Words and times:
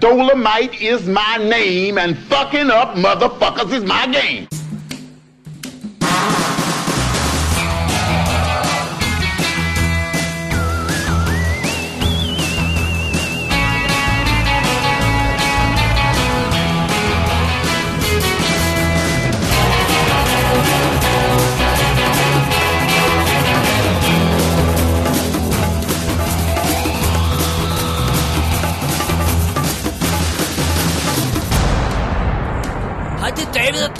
Dolomite 0.00 0.80
is 0.80 1.06
my 1.06 1.36
name, 1.36 1.98
and 1.98 2.16
fucking 2.18 2.70
up 2.70 2.94
motherfuckers 2.94 3.70
is 3.70 3.84
my 3.84 4.06
game. 4.06 4.48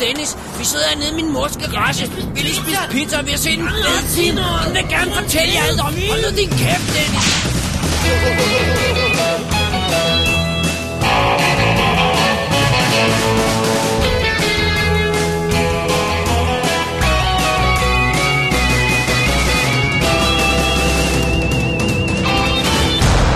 Dennis. 0.00 0.36
Vi 0.58 0.64
sidder 0.64 0.88
hernede 0.88 1.10
i 1.10 1.14
min 1.14 1.32
mors 1.32 1.56
garage. 1.56 2.04
Vi 2.34 2.40
lige 2.40 2.54
spise 2.54 2.78
pizza, 2.90 3.18
og 3.18 3.26
vi 3.26 3.30
har 3.30 3.38
set 3.38 3.58
en 3.58 3.68
fed 3.68 3.98
film. 4.16 4.38
Hun 4.64 4.74
vil 4.74 4.84
gerne 4.88 5.10
fortælle 5.14 5.52
jer 5.54 5.64
alt 5.68 5.80
om. 5.80 5.94
Hold 6.10 6.22
nu 6.24 6.30
din 6.40 6.50
kæft, 6.60 6.86
Dennis. 6.96 7.26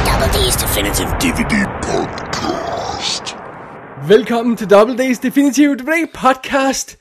Double 0.06 0.28
D's 0.34 0.56
Definitive 0.62 1.08
DVD 1.20 1.54
Podcast. 1.82 2.33
Velkommen 4.08 4.56
til 4.56 4.70
Double 4.70 4.98
Days 4.98 5.18
Definitive 5.18 5.76
DVD 5.76 6.06
podcast. 6.14 6.98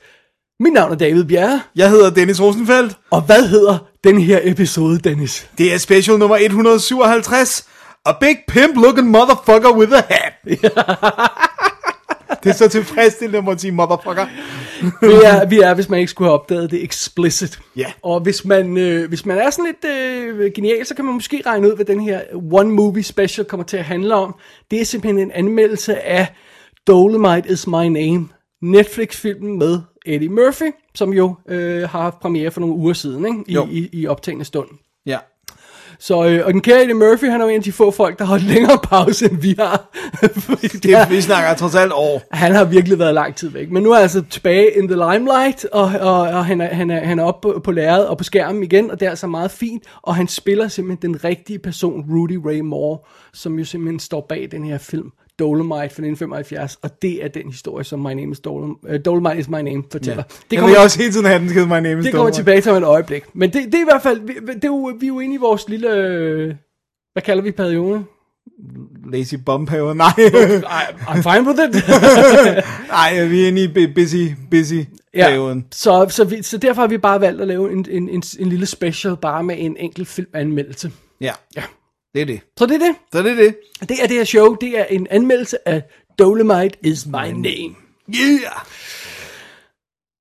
Mit 0.60 0.72
navn 0.72 0.92
er 0.92 0.96
David 0.96 1.24
Bjerre, 1.24 1.62
Jeg 1.76 1.90
hedder 1.90 2.10
Dennis 2.10 2.40
Rosenfeldt. 2.42 2.96
og 3.10 3.22
hvad 3.22 3.48
hedder 3.48 3.78
den 4.04 4.20
her 4.20 4.40
episode, 4.42 4.98
Dennis? 4.98 5.50
Det 5.58 5.74
er 5.74 5.78
special 5.78 6.18
nummer 6.18 6.36
157. 6.36 7.68
A 8.06 8.12
big 8.20 8.36
pimp 8.48 8.76
looking 8.76 9.10
motherfucker 9.10 9.76
with 9.76 9.92
a 9.92 10.02
hat. 10.10 10.32
det 12.44 12.50
er 12.50 12.54
så 12.54 12.68
tilfredsstillende, 12.68 13.38
at 13.38 13.44
man 13.44 13.58
sige 13.58 13.72
motherfucker. 13.72 14.26
Vi 15.06 15.12
er, 15.24 15.46
vi 15.48 15.60
er, 15.60 15.74
hvis 15.74 15.88
man 15.88 16.00
ikke 16.00 16.10
skulle 16.10 16.28
have 16.28 16.38
opdaget 16.40 16.70
det, 16.70 16.84
explicit. 16.84 17.58
Ja. 17.76 17.92
Og 18.02 18.20
hvis 18.20 18.44
man, 18.44 18.76
øh, 18.78 19.08
hvis 19.08 19.26
man 19.26 19.38
er 19.38 19.50
sådan 19.50 19.64
lidt 19.64 19.92
øh, 19.94 20.50
genial, 20.54 20.86
så 20.86 20.94
kan 20.94 21.04
man 21.04 21.14
måske 21.14 21.42
regne 21.46 21.68
ud, 21.68 21.76
hvad 21.76 21.84
den 21.84 22.00
her 22.00 22.20
One 22.52 22.70
Movie 22.72 23.02
Special 23.04 23.44
kommer 23.46 23.64
til 23.66 23.76
at 23.76 23.84
handle 23.84 24.14
om. 24.14 24.34
Det 24.70 24.80
er 24.80 24.84
simpelthen 24.84 25.18
en 25.18 25.30
anmeldelse 25.34 26.00
af 26.00 26.26
Dolomite 26.86 27.48
Is 27.52 27.66
My 27.66 27.86
Name, 27.86 28.28
Netflix-filmen 28.62 29.58
med 29.58 29.80
Eddie 30.06 30.28
Murphy, 30.28 30.70
som 30.94 31.12
jo 31.12 31.34
øh, 31.48 31.80
har 31.88 32.02
haft 32.02 32.20
premiere 32.20 32.50
for 32.50 32.60
nogle 32.60 32.74
uger 32.76 32.92
siden, 32.92 33.26
ikke? 33.26 33.44
I, 33.46 33.54
Jo. 33.54 33.66
i, 33.70 33.88
i 33.92 34.06
optagende 34.06 34.44
stund. 34.44 34.68
Ja. 35.06 35.18
Så, 35.98 36.24
øh, 36.26 36.46
og 36.46 36.52
den 36.52 36.60
kære 36.60 36.80
Eddie 36.82 36.94
Murphy, 36.94 37.24
han 37.30 37.40
er 37.40 37.44
jo 37.44 37.48
en 37.50 37.56
af 37.56 37.62
de 37.62 37.72
få 37.72 37.90
folk, 37.90 38.18
der 38.18 38.24
har 38.24 38.30
holdt 38.30 38.44
længere 38.44 38.78
pause, 38.82 39.30
end 39.30 39.40
vi 39.40 39.54
har. 39.58 39.90
Det, 40.82 40.84
er, 40.90 41.08
vi 41.08 41.20
snakker 41.20 41.54
trods 41.54 41.74
alt 41.74 41.92
år. 41.92 42.22
han 42.30 42.52
har 42.54 42.64
virkelig 42.64 42.98
været 42.98 43.14
lang 43.14 43.34
tid 43.36 43.48
væk. 43.48 43.70
Men 43.70 43.82
nu 43.82 43.90
er 43.90 43.94
han 43.94 44.02
altså 44.02 44.22
tilbage 44.30 44.78
in 44.78 44.88
the 44.88 44.96
limelight, 44.96 45.64
og, 45.64 45.92
og, 46.00 46.20
og 46.20 46.46
han, 46.46 46.60
er, 46.60 46.74
han, 46.74 46.90
er, 46.90 47.04
han 47.06 47.18
er 47.18 47.24
oppe 47.24 47.48
på, 47.52 47.60
på 47.60 47.72
lærredet 47.72 48.08
og 48.08 48.18
på 48.18 48.24
skærmen 48.24 48.62
igen, 48.62 48.90
og 48.90 49.00
det 49.00 49.06
er 49.06 49.10
altså 49.10 49.26
meget 49.26 49.50
fint. 49.50 49.82
Og 50.02 50.14
han 50.16 50.28
spiller 50.28 50.68
simpelthen 50.68 51.12
den 51.12 51.24
rigtige 51.24 51.58
person, 51.58 52.04
Rudy 52.10 52.36
Ray 52.46 52.60
Moore, 52.60 52.98
som 53.34 53.58
jo 53.58 53.64
simpelthen 53.64 53.98
står 54.00 54.26
bag 54.28 54.48
den 54.50 54.64
her 54.64 54.78
film, 54.78 55.10
Dolomite 55.38 55.74
fra 55.74 55.84
1975. 55.84 56.78
Og 56.82 57.02
det 57.02 57.24
er 57.24 57.28
den 57.28 57.50
historie, 57.50 57.84
som 57.84 57.98
My 58.00 58.12
Name 58.12 58.32
is 58.32 58.40
Dolom, 58.40 58.78
uh, 58.82 58.94
Dolomite 59.04 59.38
is 59.38 59.48
My 59.48 59.54
Name 59.60 59.82
fortæller. 59.92 60.22
Det 60.22 60.32
Det 60.50 60.58
kommer, 60.58 60.60
kommer 60.60 60.76
jeg 60.76 60.84
også 60.84 60.98
hele 60.98 61.12
tiden 61.12 61.26
have 61.26 61.38
den 61.38 61.48
skide 61.48 61.66
my 61.66 61.70
name 61.72 61.98
is 61.98 62.04
det 62.04 62.04
kommer 62.04 62.10
Dolomite. 62.12 62.36
tilbage 62.36 62.60
til 62.60 62.72
et 62.72 62.82
øjeblik. 62.84 63.22
Men 63.32 63.52
det, 63.52 63.64
det 63.64 63.74
er 63.74 63.80
i 63.80 63.84
hvert 63.90 64.02
fald, 64.02 64.20
vi, 64.20 64.32
det 64.54 64.64
er 64.64 64.68
jo, 64.68 64.92
vi 65.00 65.06
er 65.06 65.08
jo 65.08 65.20
inde 65.20 65.34
i 65.34 65.38
vores 65.38 65.68
lille, 65.68 65.90
øh, 65.96 66.54
hvad 67.12 67.22
kalder 67.22 67.42
vi 67.42 67.50
periode? 67.50 68.04
Lazy 69.12 69.34
bum 69.46 69.68
haver. 69.68 69.94
Nej. 69.94 70.08
I, 70.18 70.84
I'm 71.08 71.32
fine 71.32 71.48
with 71.48 71.60
it. 71.68 71.84
Nej, 72.88 73.24
vi 73.26 73.42
er 73.44 73.48
inde 73.48 73.62
i 73.64 73.66
bu- 73.66 73.94
busy, 73.94 74.16
busy 74.50 74.74
Ja, 75.14 75.26
perioden. 75.28 75.66
så, 75.72 76.06
så, 76.10 76.24
vi, 76.24 76.42
så 76.42 76.58
derfor 76.58 76.82
har 76.82 76.88
vi 76.88 76.98
bare 76.98 77.20
valgt 77.20 77.40
at 77.40 77.48
lave 77.48 77.72
en, 77.72 77.86
en, 77.90 78.08
en, 78.08 78.22
en 78.38 78.48
lille 78.48 78.66
special, 78.66 79.16
bare 79.16 79.42
med 79.42 79.54
en 79.58 79.76
enkelt 79.76 80.08
filmanmeldelse. 80.08 80.90
Ja. 81.20 81.32
Ja. 81.56 81.62
Det 82.14 82.22
er 82.22 82.26
det. 82.26 82.40
Så 82.58 82.66
det 82.66 82.74
er 82.74 82.78
det. 82.78 82.94
Så 83.12 83.22
det 83.22 83.30
er 83.32 83.36
det. 83.36 83.56
Det 83.80 84.02
er 84.02 84.06
det 84.06 84.16
her 84.16 84.24
show. 84.24 84.54
Det 84.54 84.78
er 84.78 84.84
en 84.84 85.06
anmeldelse 85.10 85.68
af 85.68 85.82
Dolomite 86.18 86.76
is 86.82 87.06
my 87.06 87.12
name. 87.32 87.74
Yeah. 88.08 88.40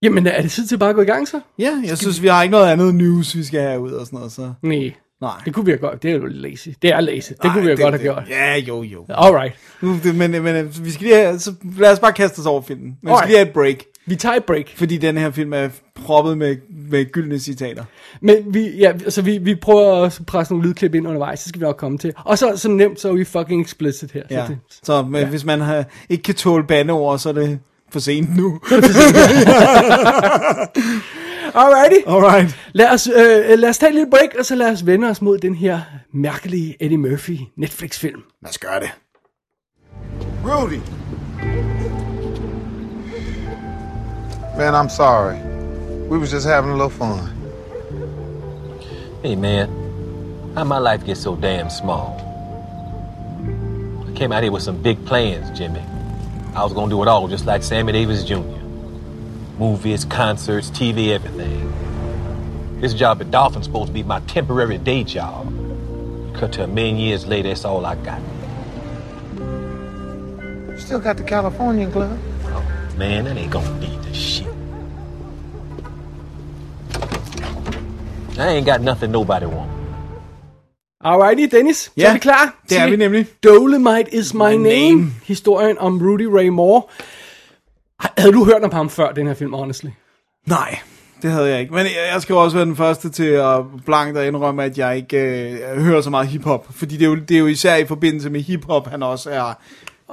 Jamen, 0.01 0.27
er 0.27 0.41
det 0.41 0.51
tid 0.51 0.67
til 0.67 0.77
bare 0.77 0.89
at 0.89 0.95
gå 0.95 1.01
i 1.01 1.05
gang 1.05 1.27
så? 1.27 1.39
Ja, 1.59 1.81
jeg 1.85 1.97
synes, 1.97 2.21
vi 2.21 2.27
har 2.27 2.43
ikke 2.43 2.51
noget 2.51 2.71
andet 2.71 2.95
news, 2.95 3.35
vi 3.35 3.43
skal 3.43 3.61
have 3.61 3.79
ud 3.81 3.91
og 3.91 4.05
sådan 4.05 4.17
noget, 4.17 4.31
så... 4.31 4.53
Nej. 4.61 4.93
Nej. 5.21 5.31
Det 5.45 5.53
kunne 5.53 5.65
vi 5.65 5.71
have 5.71 5.79
godt. 5.79 6.03
Det 6.03 6.11
er 6.11 6.15
jo 6.15 6.25
lazy. 6.25 6.69
Det 6.81 6.89
er 6.89 6.99
lazy. 6.99 7.29
Det 7.29 7.37
Ej, 7.43 7.49
kunne 7.53 7.61
vi 7.61 7.67
have 7.67 7.77
godt 7.77 7.93
have 8.01 8.15
det- 8.15 8.15
gjort. 8.15 8.29
Ja, 8.29 8.55
jo, 8.55 8.81
jo. 8.83 9.05
Alright. 9.09 9.55
Nu, 9.81 9.99
det, 10.03 10.15
men, 10.15 10.31
men 10.43 10.75
vi 10.85 10.91
skal 10.91 11.03
lige 11.03 11.15
have, 11.15 11.39
så 11.39 11.53
lad 11.77 11.91
os 11.91 11.99
bare 11.99 12.13
kaste 12.13 12.39
os 12.39 12.45
over 12.45 12.61
filmen. 12.61 12.97
Men 13.03 13.11
vi 13.11 13.17
skal 13.17 13.27
lige 13.27 13.37
have 13.37 13.47
et 13.47 13.53
break, 13.53 13.77
Vi 14.05 14.15
tager 14.15 14.35
et 14.35 14.43
break. 14.43 14.65
fordi 14.75 14.97
den 14.97 15.17
her 15.17 15.31
film 15.31 15.53
er 15.53 15.69
proppet 15.95 16.37
med, 16.37 16.57
med 16.89 17.11
gyldne 17.11 17.39
citater. 17.39 17.83
Men 18.21 18.53
vi, 18.53 18.77
ja, 18.77 18.91
altså 18.91 19.21
vi, 19.21 19.37
vi 19.37 19.55
prøver 19.55 20.05
at 20.05 20.19
presse 20.27 20.53
nogle 20.53 20.67
lydklip 20.67 20.95
ind 20.95 21.07
undervejs, 21.07 21.39
så 21.39 21.49
skal 21.49 21.61
vi 21.61 21.65
nok 21.65 21.77
komme 21.77 21.97
til. 21.97 22.13
Og 22.25 22.37
så, 22.37 22.57
som 22.57 22.71
nemt, 22.71 22.99
så 22.99 23.09
er 23.09 23.13
vi 23.13 23.23
fucking 23.23 23.61
explicit 23.61 24.11
her. 24.11 24.23
Ja. 24.31 24.45
Så 24.45 24.51
det, 24.51 24.59
Så 24.83 25.01
men, 25.03 25.21
ja. 25.21 25.27
hvis 25.27 25.45
man 25.45 25.61
har, 25.61 25.85
ikke 26.09 26.23
kan 26.23 26.35
tåle 26.35 26.63
bandeord, 26.67 27.19
så 27.19 27.29
er 27.29 27.33
det 27.33 27.59
for 27.91 27.99
sent 27.99 28.37
nu. 28.37 28.59
Alrighty. 31.55 32.07
Alright. 32.07 32.57
Lad 32.73 32.89
os, 32.89 33.07
øh, 33.07 33.59
lad 33.59 33.69
os 33.69 33.77
tage 33.77 33.89
et 33.89 33.95
lille 33.95 34.09
break, 34.09 34.29
og 34.39 34.45
så 34.45 34.55
lad 34.55 34.71
os 34.71 34.85
vende 34.85 35.09
os 35.09 35.21
mod 35.21 35.37
den 35.37 35.55
her 35.55 35.81
mærkelige 36.13 36.75
Eddie 36.79 36.97
Murphy 36.97 37.37
Netflix-film. 37.57 38.21
Lad 38.41 38.49
os 38.49 38.57
gøre 38.57 38.79
det. 38.79 38.89
Rudy. 40.45 40.79
Man, 44.55 44.75
I'm 44.75 44.87
sorry. 44.87 45.39
We 46.09 46.19
was 46.19 46.29
just 46.29 46.45
having 46.45 46.69
a 46.69 46.73
little 46.73 46.91
fun. 46.91 47.27
Hey 49.23 49.35
man, 49.35 49.67
how'd 50.53 50.67
my 50.67 50.77
life 50.77 51.03
get 51.03 51.17
so 51.17 51.35
damn 51.35 51.71
small? 51.71 52.19
I 54.07 54.11
came 54.15 54.31
out 54.31 54.43
here 54.43 54.51
with 54.51 54.61
some 54.61 54.79
big 54.79 55.03
plans, 55.07 55.57
Jimmy. 55.57 55.81
I 56.53 56.63
was 56.63 56.71
gonna 56.71 56.91
do 56.91 57.01
it 57.01 57.07
all 57.07 57.27
just 57.27 57.47
like 57.47 57.63
Sammy 57.63 57.93
Davis 57.93 58.23
Jr. 58.23 58.41
Movies, 59.57 60.05
concerts, 60.05 60.69
TV, 60.69 61.09
everything. 61.09 61.73
This 62.79 62.93
job 62.93 63.21
at 63.21 63.31
Dolphin's 63.31 63.65
supposed 63.65 63.87
to 63.87 63.93
be 63.93 64.03
my 64.03 64.19
temporary 64.21 64.77
day 64.77 65.03
job. 65.03 65.51
Cut 66.35 66.51
to 66.53 66.65
a 66.65 66.67
million 66.67 66.97
years 66.97 67.25
later, 67.25 67.49
that's 67.49 67.65
all 67.65 67.87
I 67.87 67.95
got. 67.95 68.21
You 70.69 70.77
still 70.77 70.99
got 70.99 71.17
the 71.17 71.23
Californian 71.23 71.91
Club? 71.91 72.19
Man, 73.03 73.25
that 73.25 73.37
ain't 73.37 73.51
gonna 73.51 73.79
beat 73.81 74.01
the 74.03 74.13
shit. 74.13 74.47
I 78.37 78.47
ain't 78.55 78.65
got 78.65 78.81
nothing 78.81 79.11
nobody 79.11 79.45
want. 79.45 79.69
Alrighty, 81.05 81.47
Dennis. 81.51 81.77
Så 81.77 81.91
Ja, 81.97 82.09
er 82.09 82.13
vi 82.13 82.19
klar 82.19 82.55
det 82.69 82.79
er 82.79 82.89
vi 82.89 82.95
nemlig. 82.95 83.25
Dolomite 83.43 84.15
is 84.15 84.33
my, 84.33 84.39
My 84.39 84.55
name. 84.55 84.89
name. 84.91 85.11
Historien 85.23 85.77
om 85.79 86.01
Rudy 86.01 86.21
Ray 86.25 86.47
Moore. 86.47 86.81
Havde 88.17 88.31
du 88.33 88.45
hørt 88.45 88.63
om 88.63 88.71
ham 88.73 88.89
før, 88.89 89.11
den 89.11 89.27
her 89.27 89.33
film, 89.33 89.53
honestly? 89.53 89.89
Nej, 90.47 90.79
det 91.21 91.31
havde 91.31 91.49
jeg 91.49 91.59
ikke. 91.61 91.73
Men 91.73 91.85
jeg, 91.85 92.09
jeg 92.13 92.21
skal 92.21 92.33
jo 92.33 92.39
også 92.43 92.57
være 92.57 92.65
den 92.65 92.75
første 92.75 93.09
til 93.09 93.23
at 93.25 93.59
blankt 93.85 94.17
og 94.17 94.27
indrømme, 94.27 94.63
at 94.63 94.77
jeg 94.77 94.97
ikke 94.97 95.17
øh, 95.17 95.81
hører 95.83 96.01
så 96.01 96.09
meget 96.09 96.27
hiphop. 96.27 96.67
Fordi 96.71 96.97
det 96.97 97.05
er, 97.05 97.09
jo, 97.09 97.15
det 97.15 97.35
er 97.35 97.39
jo 97.39 97.47
især 97.47 97.75
i 97.75 97.85
forbindelse 97.85 98.29
med 98.29 98.41
hiphop, 98.41 98.87
han 98.87 99.03
også 99.03 99.29
er 99.29 99.53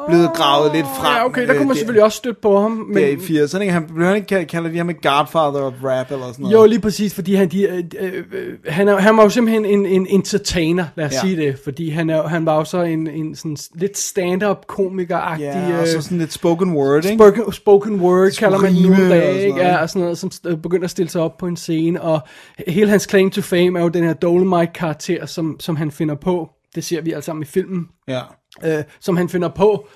blevet 0.08 0.30
gravet 0.34 0.72
lidt 0.74 0.86
frem. 0.86 1.16
Ja, 1.16 1.26
okay, 1.26 1.46
der 1.48 1.54
kunne 1.54 1.58
man 1.58 1.70
øh, 1.70 1.76
selvfølgelig 1.76 2.04
også 2.04 2.16
støtte 2.16 2.40
på 2.42 2.60
ham. 2.60 2.70
Men, 2.70 2.96
Der 2.96 3.06
i 3.06 3.14
80'erne, 3.14 3.60
ikke? 3.60 3.72
Han 3.72 3.86
blev 3.94 4.06
han 4.06 4.16
ikke 4.16 4.44
kaldet 4.46 4.72
de 4.72 4.76
ham 4.76 4.94
Godfather 4.94 5.62
of 5.62 5.72
Rap 5.84 6.10
eller 6.10 6.26
sådan 6.26 6.34
noget? 6.38 6.54
Jo, 6.54 6.66
lige 6.66 6.80
præcis, 6.80 7.14
fordi 7.14 7.34
han, 7.34 7.48
de, 7.48 7.62
øh, 7.62 7.84
øh, 8.00 8.12
øh, 8.32 8.54
han, 8.66 8.88
er, 8.88 8.96
han 8.96 9.16
var 9.16 9.22
jo 9.22 9.28
simpelthen 9.28 9.64
en, 9.64 9.86
en 9.86 10.06
entertainer, 10.10 10.84
lad 10.96 11.06
os 11.06 11.12
ja. 11.12 11.20
Sige 11.20 11.36
det, 11.36 11.58
fordi 11.64 11.90
han, 11.90 12.10
er, 12.10 12.28
han 12.28 12.46
var 12.46 12.56
jo 12.56 12.64
så 12.64 12.82
en, 12.82 13.06
en 13.06 13.36
sådan 13.36 13.56
lidt 13.74 13.98
stand-up 13.98 14.64
komiker-agtig, 14.68 15.44
Ja, 15.44 15.80
og 15.80 15.86
så 15.88 16.02
sådan 16.02 16.18
lidt 16.18 16.32
spoken 16.32 16.72
word, 16.76 17.04
ikke? 17.04 17.16
spoken, 17.16 17.52
spoken 17.52 18.00
word, 18.00 18.30
kalder 18.38 18.58
man 18.58 18.74
det 18.74 18.82
nu 18.88 18.96
sådan 18.96 19.36
ikke? 19.36 19.58
Ja, 19.58 19.76
og 19.76 19.88
sådan 19.88 20.02
noget, 20.02 20.18
som 20.18 20.30
øh, 20.46 20.56
begynder 20.56 20.84
at 20.84 20.90
stille 20.90 21.10
sig 21.10 21.22
op 21.22 21.36
på 21.38 21.46
en 21.46 21.56
scene, 21.56 22.02
og 22.02 22.20
hele 22.68 22.90
hans 22.90 23.06
claim 23.10 23.30
to 23.30 23.40
fame 23.40 23.78
er 23.78 23.82
jo 23.82 23.88
den 23.88 24.04
her 24.04 24.12
Dolomite-karakter, 24.12 25.26
som, 25.26 25.56
som 25.60 25.76
han 25.76 25.90
finder 25.90 26.14
på, 26.14 26.50
det 26.74 26.84
ser 26.84 27.00
vi 27.00 27.12
alle 27.12 27.22
sammen 27.22 27.42
i 27.42 27.46
filmen, 27.46 27.88
Ja. 28.08 28.20
Øh, 28.64 28.84
som 29.00 29.16
han 29.16 29.28
finder 29.28 29.48
på, 29.48 29.86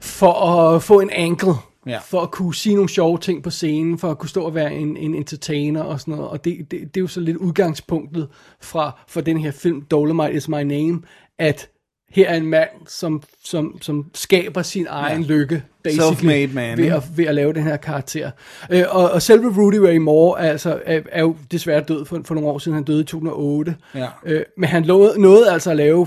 for 0.00 0.32
at 0.32 0.82
få 0.82 1.00
en 1.00 1.10
angle, 1.10 1.52
Ja. 1.86 1.98
for 1.98 2.20
at 2.20 2.30
kunne 2.30 2.54
sige 2.54 2.74
nogle 2.74 2.88
sjove 2.88 3.18
ting 3.18 3.42
på 3.42 3.50
scenen, 3.50 3.98
for 3.98 4.10
at 4.10 4.18
kunne 4.18 4.28
stå 4.28 4.44
og 4.44 4.54
være 4.54 4.74
en, 4.74 4.96
en 4.96 5.14
entertainer 5.14 5.82
og 5.82 6.00
sådan 6.00 6.14
noget. 6.14 6.30
Og 6.30 6.44
det, 6.44 6.58
det, 6.58 6.80
det 6.80 6.96
er 6.96 7.00
jo 7.00 7.06
så 7.06 7.20
lidt 7.20 7.36
udgangspunktet 7.36 8.28
fra, 8.60 9.00
for 9.08 9.20
den 9.20 9.38
her 9.40 9.50
film, 9.50 9.82
Dolomite 9.82 10.32
is 10.32 10.48
my 10.48 10.62
name, 10.62 11.02
at 11.38 11.68
her 12.10 12.28
er 12.28 12.34
en 12.36 12.46
mand, 12.46 12.68
som, 12.88 13.22
som, 13.44 13.78
som 13.82 14.10
skaber 14.14 14.62
sin 14.62 14.86
egen 14.90 15.22
ja. 15.22 15.28
lykke, 15.28 15.62
basically, 15.82 16.54
man, 16.54 16.78
ved, 16.78 16.86
at, 16.86 17.02
ved 17.16 17.24
at 17.24 17.34
lave 17.34 17.52
den 17.52 17.62
her 17.62 17.76
karakter. 17.76 18.30
Øh, 18.70 18.84
og, 18.88 19.10
og 19.10 19.22
selve 19.22 19.48
Rudy 19.48 19.74
Ray 19.74 19.96
Moore 19.96 20.40
altså, 20.40 20.80
er, 20.86 21.00
er 21.12 21.20
jo 21.20 21.36
desværre 21.50 21.80
død 21.80 22.04
for, 22.04 22.20
for 22.24 22.34
nogle 22.34 22.50
år 22.50 22.58
siden. 22.58 22.74
Han 22.74 22.84
døde 22.84 23.00
i 23.00 23.04
2008. 23.04 23.76
Ja. 23.94 24.06
Øh, 24.24 24.42
men 24.56 24.68
han 24.68 24.82
nåede, 24.82 25.20
nåede 25.20 25.52
altså 25.52 25.70
at 25.70 25.76
lave 25.76 26.06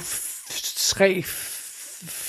tre 0.75 1.23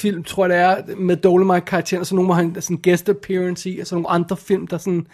film, 0.04 0.24
tror 0.24 0.46
jeg 0.46 0.76
det 0.86 0.92
er, 0.92 0.96
med 0.96 1.16
Dolomite-karakteren, 1.16 2.00
og 2.00 2.06
så 2.06 2.14
nogle, 2.14 2.26
hvor 2.26 2.34
han 2.34 2.56
sådan 2.60 2.80
guest 2.84 3.08
appearance 3.08 3.70
i, 3.70 3.78
og 3.80 3.86
så 3.86 3.94
nogle 3.94 4.10
andre 4.10 4.36
film, 4.36 4.66
der 4.66 4.78
sådan 4.78 5.06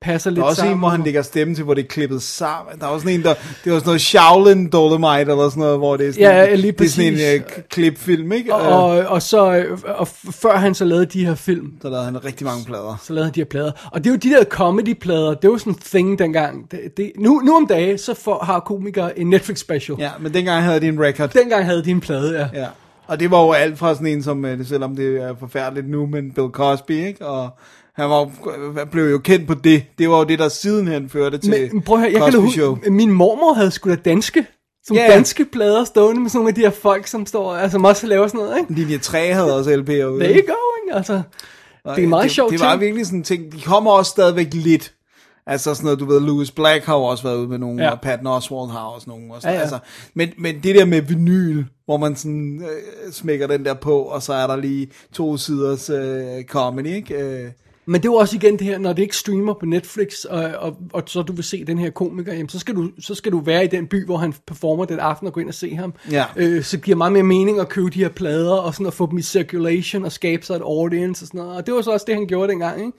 passer 0.00 0.30
lidt 0.30 0.36
Der 0.36 0.42
er 0.42 0.46
også 0.48 0.56
sammen. 0.60 0.74
en, 0.74 0.78
hvor 0.78 0.88
han 0.88 1.02
lægger 1.02 1.22
stemme 1.22 1.54
til, 1.54 1.64
hvor 1.64 1.74
det 1.74 1.84
er 1.84 1.88
klippet 1.88 2.22
sammen. 2.22 2.78
Der 2.80 2.86
er 2.86 2.90
også 2.90 3.04
sådan 3.04 3.18
en, 3.18 3.24
der, 3.24 3.34
det 3.64 3.72
var 3.72 3.78
sådan 3.78 3.86
noget 3.88 4.00
Shaolin 4.00 4.70
Dolomite, 4.70 5.30
eller 5.30 5.48
sådan 5.48 5.60
noget, 5.60 5.78
hvor 5.78 5.96
det 5.96 6.08
er 6.08 6.12
sådan, 6.12 6.24
Ja, 6.26 6.54
lige 6.54 6.72
det 6.72 6.80
er 6.80 6.88
sådan 6.88 7.12
en 7.12 7.40
uh, 7.40 7.62
klipfilm, 7.68 8.32
ikke? 8.32 8.54
og, 8.54 8.82
og, 8.90 9.06
og 9.06 9.22
så, 9.22 9.56
øh, 9.56 9.78
og 9.84 10.08
før 10.08 10.56
han 10.56 10.74
så 10.74 10.84
lavede 10.84 11.06
de 11.06 11.26
her 11.26 11.34
film, 11.34 11.72
så 11.82 11.88
lavede 11.88 12.04
han 12.04 12.24
rigtig 12.24 12.46
mange 12.46 12.64
plader. 12.64 13.02
så 13.02 13.12
lavede 13.12 13.24
han 13.26 13.34
de 13.34 13.40
her 13.40 13.44
plader. 13.44 13.72
Og 13.92 14.04
det 14.04 14.10
er 14.10 14.14
jo 14.14 14.18
de 14.18 14.30
der 14.30 14.44
comedy-plader, 14.44 15.34
det 15.34 15.50
var 15.50 15.56
sådan 15.58 15.72
en 15.72 15.78
thing 15.84 16.18
dengang. 16.18 16.70
Det, 16.70 16.80
det, 16.96 17.12
nu, 17.18 17.40
nu 17.44 17.56
om 17.56 17.66
dage, 17.66 17.98
så 17.98 18.14
får, 18.14 18.44
har 18.44 18.60
komikere 18.60 19.18
en 19.18 19.26
Netflix 19.30 19.58
special. 19.58 19.96
Ja, 20.00 20.10
men 20.20 20.34
dengang 20.34 20.62
havde 20.64 20.80
de 20.80 20.88
en 20.88 21.00
record. 21.02 21.28
Dengang 21.28 21.64
havde 21.64 21.84
de 21.84 21.90
en 21.90 22.00
plade, 22.00 22.38
ja. 22.54 22.60
Ja. 22.60 22.66
Og 23.08 23.20
det 23.20 23.30
var 23.30 23.42
jo 23.42 23.52
alt 23.52 23.78
fra 23.78 23.94
sådan 23.94 24.06
en 24.06 24.22
som, 24.22 24.44
øh, 24.44 24.66
selvom 24.66 24.96
det 24.96 25.16
er 25.22 25.34
forfærdeligt 25.40 25.88
nu, 25.90 26.06
men 26.06 26.30
Bill 26.32 26.48
Cosby, 26.48 27.06
ikke? 27.06 27.26
Og 27.26 27.50
han 27.96 28.10
var, 28.10 28.18
jo- 28.20 28.84
blev 28.90 29.04
jo 29.10 29.18
kendt 29.18 29.46
på 29.48 29.54
det. 29.54 29.82
Det 29.98 30.10
var 30.10 30.18
jo 30.18 30.24
det, 30.24 30.38
der 30.38 30.48
sidenhen 30.48 31.08
førte 31.08 31.38
til 31.38 31.70
Men 31.72 31.82
prøv 31.82 31.96
at 31.96 32.00
høre, 32.02 32.12
jeg 32.12 32.32
kan 32.32 32.50
Show. 32.52 32.74
huske, 32.74 32.90
min 32.90 33.10
mormor 33.12 33.52
havde 33.54 33.70
sgu 33.70 33.90
da 33.90 33.94
danske, 33.94 34.46
som 34.84 34.96
yeah. 34.96 35.08
danske 35.10 35.44
plader 35.44 35.84
stående 35.84 36.20
med 36.20 36.30
sådan 36.30 36.38
nogle 36.38 36.48
af 36.48 36.54
de 36.54 36.60
her 36.60 36.70
folk, 36.70 37.06
som 37.06 37.26
står, 37.26 37.54
altså 37.54 37.72
som 37.74 37.84
også 37.84 38.06
laver 38.06 38.26
sådan 38.26 38.40
noget, 38.40 38.58
ikke? 38.58 38.72
Linje 38.72 38.98
3 38.98 39.32
havde 39.32 39.56
også 39.58 39.70
LP'er 39.70 40.04
ude. 40.04 40.20
There 40.24 40.34
you 40.36 40.46
go, 40.46 40.86
ikke? 40.86 40.96
Altså, 40.96 41.22
det 41.96 42.04
er 42.04 42.08
meget 42.08 42.22
det, 42.24 42.30
sjovt 42.32 42.52
Det 42.52 42.60
var 42.60 42.70
ting. 42.72 42.80
virkelig 42.80 43.06
sådan 43.06 43.18
en 43.18 43.22
ting. 43.24 43.52
De 43.52 43.60
kommer 43.60 43.90
også 43.90 44.10
stadigvæk 44.10 44.54
lidt. 44.54 44.94
Altså 45.48 45.74
sådan 45.74 45.84
noget, 45.84 46.00
du 46.00 46.04
ved, 46.04 46.20
Louis 46.20 46.50
Black 46.50 46.84
har 46.84 46.94
jo 46.96 47.02
også 47.02 47.22
været 47.24 47.36
ude 47.36 47.48
med 47.48 47.58
nogle, 47.58 47.82
Ja. 47.84 47.90
og 47.90 48.00
Patton 48.00 48.26
Oswalt 48.26 48.72
har 48.72 48.80
også 48.84 49.10
nogle. 49.10 49.34
Og 49.34 49.42
sådan, 49.42 49.52
Ja, 49.54 49.56
ja. 49.56 49.60
Altså, 49.62 49.78
men, 50.14 50.28
men 50.38 50.60
det 50.62 50.74
der 50.74 50.84
med 50.84 51.02
vinyl, 51.02 51.64
hvor 51.84 51.96
man 51.96 52.16
sådan 52.16 52.62
øh, 52.62 53.12
smækker 53.12 53.46
den 53.46 53.64
der 53.64 53.74
på, 53.74 53.98
og 54.00 54.22
så 54.22 54.32
er 54.32 54.46
der 54.46 54.56
lige 54.56 54.88
to 55.12 55.36
siders 55.36 55.90
øh, 55.90 56.44
comedy, 56.44 56.86
ikke? 56.86 57.14
Øh, 57.14 57.50
Men 57.88 57.94
det 57.94 58.08
er 58.08 58.12
jo 58.12 58.14
også 58.14 58.36
igen 58.36 58.58
det 58.58 58.66
her, 58.66 58.78
når 58.78 58.92
det 58.92 59.02
ikke 59.02 59.16
streamer 59.16 59.54
på 59.54 59.66
Netflix, 59.66 60.24
og, 60.24 60.44
og, 60.58 60.76
og 60.92 61.02
så 61.06 61.22
du 61.22 61.32
vil 61.32 61.44
se 61.44 61.64
den 61.64 61.78
her 61.78 61.90
komiker, 61.90 62.32
jamen, 62.32 62.48
så, 62.48 62.58
skal 62.58 62.74
du, 62.74 62.90
så 63.00 63.14
skal 63.14 63.32
du 63.32 63.40
være 63.40 63.64
i 63.64 63.66
den 63.66 63.86
by, 63.86 64.04
hvor 64.06 64.16
han 64.16 64.34
performer 64.46 64.84
den 64.84 64.98
aften 64.98 65.26
og 65.26 65.32
gå 65.32 65.40
ind 65.40 65.48
og 65.48 65.54
se 65.54 65.74
ham. 65.74 65.94
Ja. 66.10 66.24
Øh, 66.36 66.62
så 66.62 66.78
giver 66.78 66.96
meget 66.96 67.12
mere 67.12 67.22
mening 67.22 67.60
at 67.60 67.68
købe 67.68 67.90
de 67.90 67.98
her 67.98 68.08
plader, 68.08 68.54
og 68.54 68.74
sådan 68.74 68.86
at 68.86 68.94
få 68.94 69.10
dem 69.10 69.18
i 69.18 69.22
circulation, 69.22 70.04
og 70.04 70.12
skabe 70.12 70.46
sig 70.46 70.54
et 70.54 70.62
audience 70.62 71.22
og 71.22 71.26
sådan 71.26 71.38
noget. 71.38 71.56
Og 71.56 71.66
det 71.66 71.74
var 71.74 71.82
så 71.82 71.90
også 71.90 72.04
det, 72.08 72.14
han 72.14 72.26
gjorde 72.26 72.52
dengang, 72.52 72.80
ikke? 72.80 72.92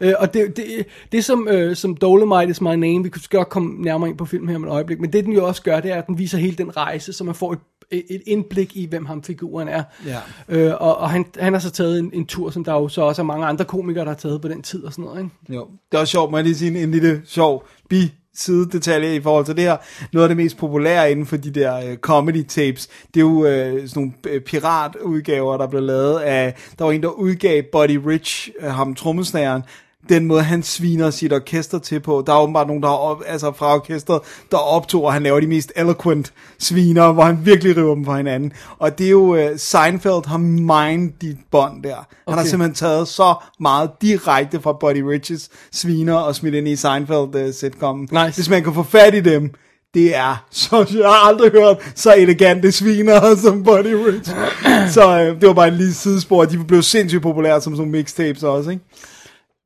Øh, 0.00 0.14
og 0.18 0.34
det, 0.34 0.56
det, 0.56 0.86
det 1.12 1.24
som, 1.24 1.48
øh, 1.48 1.76
som 1.76 1.96
Dolomite 1.96 2.50
is 2.50 2.60
my 2.60 2.66
name, 2.66 3.02
vi 3.02 3.08
kunne 3.08 3.22
godt 3.30 3.48
komme 3.48 3.82
nærmere 3.82 4.10
ind 4.10 4.18
på 4.18 4.24
filmen 4.24 4.48
her 4.48 4.56
om 4.56 4.64
et 4.64 4.70
øjeblik, 4.70 5.00
men 5.00 5.12
det 5.12 5.24
den 5.24 5.32
jo 5.32 5.46
også 5.46 5.62
gør, 5.62 5.80
det 5.80 5.90
er, 5.90 5.96
at 5.96 6.06
den 6.06 6.18
viser 6.18 6.38
hele 6.38 6.56
den 6.56 6.76
rejse, 6.76 7.12
så 7.12 7.24
man 7.24 7.34
får 7.34 7.52
et 7.52 7.58
et 7.90 8.22
indblik 8.26 8.76
i, 8.76 8.86
hvem 8.86 9.06
ham 9.06 9.22
figuren 9.22 9.68
er. 9.68 9.82
Ja. 10.06 10.18
Øh, 10.48 10.72
og 10.80 10.98
og 10.98 11.10
han, 11.10 11.26
han 11.38 11.52
har 11.52 11.60
så 11.60 11.70
taget 11.70 11.98
en, 11.98 12.10
en 12.14 12.26
tur, 12.26 12.50
som 12.50 12.64
der 12.64 12.72
jo 12.72 12.88
så 12.88 13.02
også 13.02 13.22
er 13.22 13.26
mange 13.26 13.46
andre 13.46 13.64
komikere, 13.64 14.04
der 14.04 14.10
har 14.10 14.16
taget 14.16 14.40
på 14.40 14.48
den 14.48 14.62
tid 14.62 14.84
og 14.84 14.92
sådan 14.92 15.04
noget. 15.04 15.18
Ikke? 15.18 15.30
Jo, 15.48 15.68
det 15.92 15.98
var 15.98 16.04
sjovt, 16.04 16.30
må 16.30 16.36
jeg 16.36 16.44
lige 16.44 16.56
sige 16.56 16.70
en, 16.70 16.76
en 16.76 16.90
lille 16.90 17.22
sjov 17.24 17.66
bi 17.88 18.12
sidedetalje 18.34 19.16
i 19.16 19.20
forhold 19.20 19.44
til 19.44 19.56
det 19.56 19.64
her. 19.64 19.76
Noget 20.12 20.24
af 20.24 20.28
det 20.28 20.36
mest 20.36 20.56
populære 20.56 21.10
inden 21.10 21.26
for 21.26 21.36
de 21.36 21.50
der 21.50 21.90
uh, 21.90 21.96
comedy 21.96 22.44
tapes, 22.44 22.88
det 23.14 23.20
er 23.20 23.24
jo 23.24 23.38
uh, 23.38 23.44
sådan 23.44 23.88
nogle 23.94 24.12
øh, 24.26 24.40
piratudgaver, 24.40 25.56
der 25.56 25.66
blev 25.66 25.82
lavet 25.82 26.20
af, 26.20 26.54
der 26.78 26.84
var 26.84 26.92
en, 26.92 27.02
der 27.02 27.08
udgav 27.08 27.62
Buddy 27.72 28.00
Rich, 28.06 28.50
uh, 28.62 28.68
ham 28.68 28.94
trommesnæren, 28.94 29.62
den 30.08 30.26
måde, 30.26 30.42
han 30.42 30.62
sviner 30.62 31.10
sit 31.10 31.32
orkester 31.32 31.78
til 31.78 32.00
på. 32.00 32.22
Der 32.26 32.32
er 32.32 32.40
åbenbart 32.40 32.66
nogen, 32.66 32.82
der 32.82 32.88
op, 32.88 33.22
altså 33.26 33.52
fra 33.52 33.74
orkestret, 33.74 34.20
der 34.50 34.56
optog, 34.56 35.04
og 35.04 35.12
han 35.12 35.22
laver 35.22 35.40
de 35.40 35.46
mest 35.46 35.72
eloquent 35.76 36.32
sviner, 36.58 37.12
hvor 37.12 37.22
han 37.22 37.38
virkelig 37.42 37.76
river 37.76 37.94
dem 37.94 38.04
fra 38.04 38.16
hinanden. 38.16 38.52
Og 38.78 38.98
det 38.98 39.06
er 39.06 39.10
jo, 39.10 39.34
uh, 39.34 39.56
Seinfeld 39.56 40.26
har 40.26 40.38
mind 40.38 41.12
de 41.20 41.36
bånd 41.50 41.82
der. 41.82 41.94
Han 41.94 42.04
okay. 42.26 42.38
har 42.38 42.44
simpelthen 42.44 42.74
taget 42.74 43.08
så 43.08 43.34
meget 43.60 43.90
direkte 44.02 44.60
fra 44.60 44.72
Buddy 44.72 45.02
Riches 45.02 45.48
sviner 45.72 46.14
og 46.14 46.34
smidt 46.34 46.54
ind 46.54 46.68
i 46.68 46.76
Seinfeld 46.76 47.46
uh, 47.46 47.54
sitcom. 47.54 48.00
Nice. 48.00 48.34
Hvis 48.34 48.50
man 48.50 48.64
kan 48.64 48.74
få 48.74 48.82
fat 48.82 49.14
i 49.14 49.20
dem, 49.20 49.54
det 49.94 50.16
er 50.16 50.44
så, 50.50 50.76
jeg 50.76 51.08
har 51.08 51.28
aldrig 51.28 51.50
hørt 51.52 51.92
så 51.94 52.14
elegante 52.14 52.72
sviner 52.72 53.34
som 53.44 53.64
Buddy 53.64 53.92
Rich. 53.92 54.30
så 54.94 55.20
øh, 55.20 55.40
det 55.40 55.48
var 55.48 55.54
bare 55.54 55.68
en 55.68 55.74
lille 55.74 55.94
sidespor, 55.94 56.44
de 56.44 56.64
blev 56.64 56.82
sindssygt 56.82 57.22
populære 57.22 57.60
som 57.60 57.76
sådan 57.76 57.92
mixtapes 57.92 58.42
også, 58.42 58.70
ikke? 58.70 58.82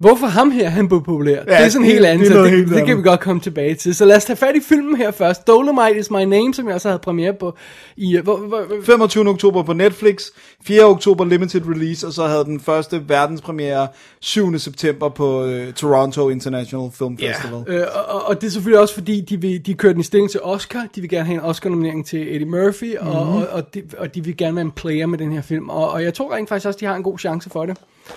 Hvorfor 0.00 0.26
ham 0.26 0.50
her, 0.50 0.68
han 0.68 0.88
blev 0.88 1.02
populær? 1.04 1.34
Ja, 1.34 1.40
det 1.40 1.64
er 1.64 1.68
sådan 1.68 1.84
det- 1.86 1.92
helt 1.92 2.06
andet, 2.06 2.30
det 2.30 2.36
det, 2.44 2.52
det, 2.68 2.76
det, 2.76 2.86
kan 2.86 2.96
vi 2.98 3.02
godt 3.02 3.20
komme 3.20 3.40
tilbage 3.42 3.74
til. 3.74 3.94
Så 3.94 4.04
lad 4.04 4.16
os 4.16 4.24
tage 4.24 4.36
fat 4.36 4.56
i 4.56 4.60
filmen 4.60 4.96
her 4.96 5.10
først. 5.10 5.46
Dolomite 5.46 5.98
is 5.98 6.10
my 6.10 6.22
name, 6.24 6.54
som 6.54 6.66
jeg 6.66 6.74
også 6.74 6.88
havde 6.88 6.98
premiere 6.98 7.32
på. 7.40 7.54
I, 7.96 8.18
hvor, 8.22 8.36
hvor, 8.36 8.46
hvor, 8.46 8.76
25. 8.84 9.28
oktober 9.28 9.62
på 9.62 9.72
Netflix, 9.72 10.22
4. 10.64 10.84
oktober 10.84 11.24
limited 11.24 11.62
release, 11.68 12.06
og 12.06 12.12
så 12.12 12.26
havde 12.26 12.44
den 12.44 12.60
første 12.60 13.02
verdenspremiere 13.08 13.88
7. 14.20 14.58
september 14.58 15.08
på 15.08 15.44
øh, 15.44 15.72
Toronto 15.72 16.28
International 16.28 16.90
Film 16.98 17.18
Festival. 17.18 17.64
Øh, 17.66 17.86
og, 18.08 18.26
og- 18.28 18.40
det 18.40 18.46
er 18.46 18.50
selvfølgelig 18.50 18.80
også 18.80 18.94
fordi, 18.94 19.20
de, 19.20 19.40
vil, 19.40 19.66
de 19.66 19.74
kørte 19.74 19.92
den 19.92 20.00
i 20.00 20.04
stilling 20.04 20.30
til 20.30 20.40
Oscar. 20.42 20.86
De 20.94 21.00
vil 21.00 21.10
gerne 21.10 21.26
have 21.26 21.34
en 21.34 21.40
Oscar-nominering 21.44 22.06
til 22.06 22.34
Eddie 22.34 22.48
Murphy, 22.48 22.96
og, 22.96 23.12
og, 23.12 23.46
og, 23.52 23.74
de, 23.74 23.82
og 23.98 24.14
de 24.14 24.24
vil 24.24 24.36
gerne 24.36 24.56
være 24.56 24.64
en 24.64 24.70
player 24.70 25.06
med 25.06 25.18
den 25.18 25.32
her 25.32 25.42
film. 25.42 25.68
Og, 25.70 25.90
og 25.90 26.02
jeg 26.02 26.14
tror 26.14 26.34
rent 26.34 26.48
faktisk 26.48 26.66
også, 26.66 26.78
de 26.80 26.86
har 26.86 26.94
en 26.94 27.02
god 27.02 27.18
chance 27.18 27.50
for 27.50 27.66
det. 27.66 27.76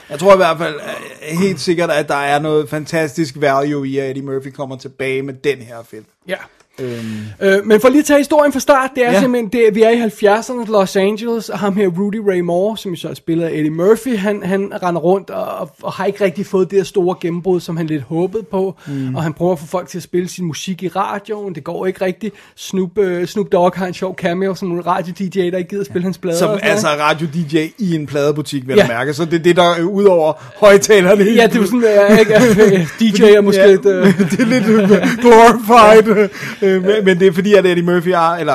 Jeg 0.09 0.19
tror 0.19 0.33
i 0.33 0.37
hvert 0.37 0.57
fald 0.57 0.75
øh, 0.75 1.37
helt 1.39 1.59
sikkert, 1.59 1.91
at 1.91 2.07
der 2.07 2.15
er 2.15 2.39
noget 2.39 2.69
fantastisk 2.69 3.35
value 3.37 3.87
i, 3.87 3.97
at 3.97 4.09
Eddie 4.09 4.23
Murphy 4.23 4.47
kommer 4.47 4.77
tilbage 4.77 5.21
med 5.21 5.33
den 5.33 5.57
her 5.57 5.83
film. 5.83 6.05
Ja. 6.27 6.37
Øhm. 6.81 7.49
Øh, 7.49 7.65
men 7.65 7.81
for 7.81 7.89
lige 7.89 7.99
at 7.99 8.05
tage 8.05 8.17
historien 8.19 8.53
fra 8.53 8.59
start, 8.59 8.89
det 8.95 9.03
er 9.03 9.07
Ja. 9.07 9.13
ja. 9.13 9.19
simpelthen, 9.21 9.49
det, 9.51 9.75
vi 9.75 9.81
er 9.81 9.89
i 9.89 10.01
70'erne, 10.01 10.71
Los 10.71 10.95
Angeles, 10.95 11.49
og 11.49 11.59
ham 11.59 11.75
her 11.75 11.87
Rudy 11.87 12.15
Ray 12.29 12.39
Moore, 12.39 12.77
som 12.77 12.91
jo 12.91 12.97
så 12.97 13.09
er 13.09 13.13
spillet 13.13 13.45
af 13.45 13.51
Eddie 13.53 13.69
Murphy, 13.69 14.17
han, 14.17 14.43
han 14.43 14.71
render 14.83 15.01
rundt 15.01 15.29
og, 15.29 15.69
og, 15.81 15.91
har 15.91 16.05
ikke 16.05 16.23
rigtig 16.23 16.45
fået 16.45 16.71
det 16.71 16.79
her 16.79 16.83
store 16.83 17.15
gennembrud, 17.21 17.59
som 17.59 17.77
han 17.77 17.87
lidt 17.87 18.01
håbede 18.03 18.43
på, 18.43 18.75
mm. 18.87 19.15
og 19.15 19.23
han 19.23 19.33
prøver 19.33 19.51
at 19.53 19.59
få 19.59 19.65
folk 19.67 19.87
til 19.89 19.97
at 19.97 20.03
spille 20.03 20.29
sin 20.29 20.45
musik 20.45 20.83
i 20.83 20.87
radioen, 20.87 21.55
det 21.55 21.63
går 21.63 21.85
ikke 21.85 22.05
rigtigt. 22.05 22.35
Snoop, 22.55 22.97
øh, 22.97 23.27
Snoop 23.27 23.51
Dogg 23.51 23.73
har 23.75 23.87
en 23.87 23.93
sjov 23.93 24.15
cameo 24.15 24.55
som 24.55 24.71
en 24.71 24.85
radio-DJ, 24.87 25.39
der 25.39 25.57
ikke 25.57 25.69
gider 25.69 25.83
spille 25.83 26.03
hans 26.03 26.17
plader. 26.17 26.37
Som 26.37 26.59
altså 26.61 26.87
radio-DJ 26.87 27.57
i 27.77 27.95
en 27.95 28.05
pladebutik, 28.07 28.67
vil 28.67 28.75
Ja. 28.75 28.81
jeg 28.81 28.87
mærke. 28.97 29.13
Så 29.13 29.25
det 29.25 29.33
er 29.33 29.39
det, 29.43 29.55
der 29.55 29.63
er 29.63 29.83
ud 29.83 30.03
over 30.03 30.33
højtalerne. 30.59 31.23
Ja, 31.23 31.47
det 31.47 31.55
er 31.55 31.59
jo 31.59 31.65
sådan, 31.65 31.83
øh, 31.83 32.19
ikke, 32.19 32.33
øh, 32.77 32.87
DJ 32.99 33.23
er 33.23 33.41
måske 33.41 33.61
ja, 33.61 33.67
lidt... 33.71 33.85
Øh, 33.85 34.05
det 34.31 34.39
er 34.39 34.45
lidt 34.45 34.65
øh, 34.67 34.89
glorified. 35.21 36.29
øh, 36.61 36.70
men, 36.79 37.05
men 37.05 37.19
det 37.19 37.27
er 37.27 37.31
fordi, 37.31 37.53
at 37.53 37.65
Eddie 37.65 37.83
Murphy, 37.83 38.07
er, 38.07 38.29
eller 38.29 38.53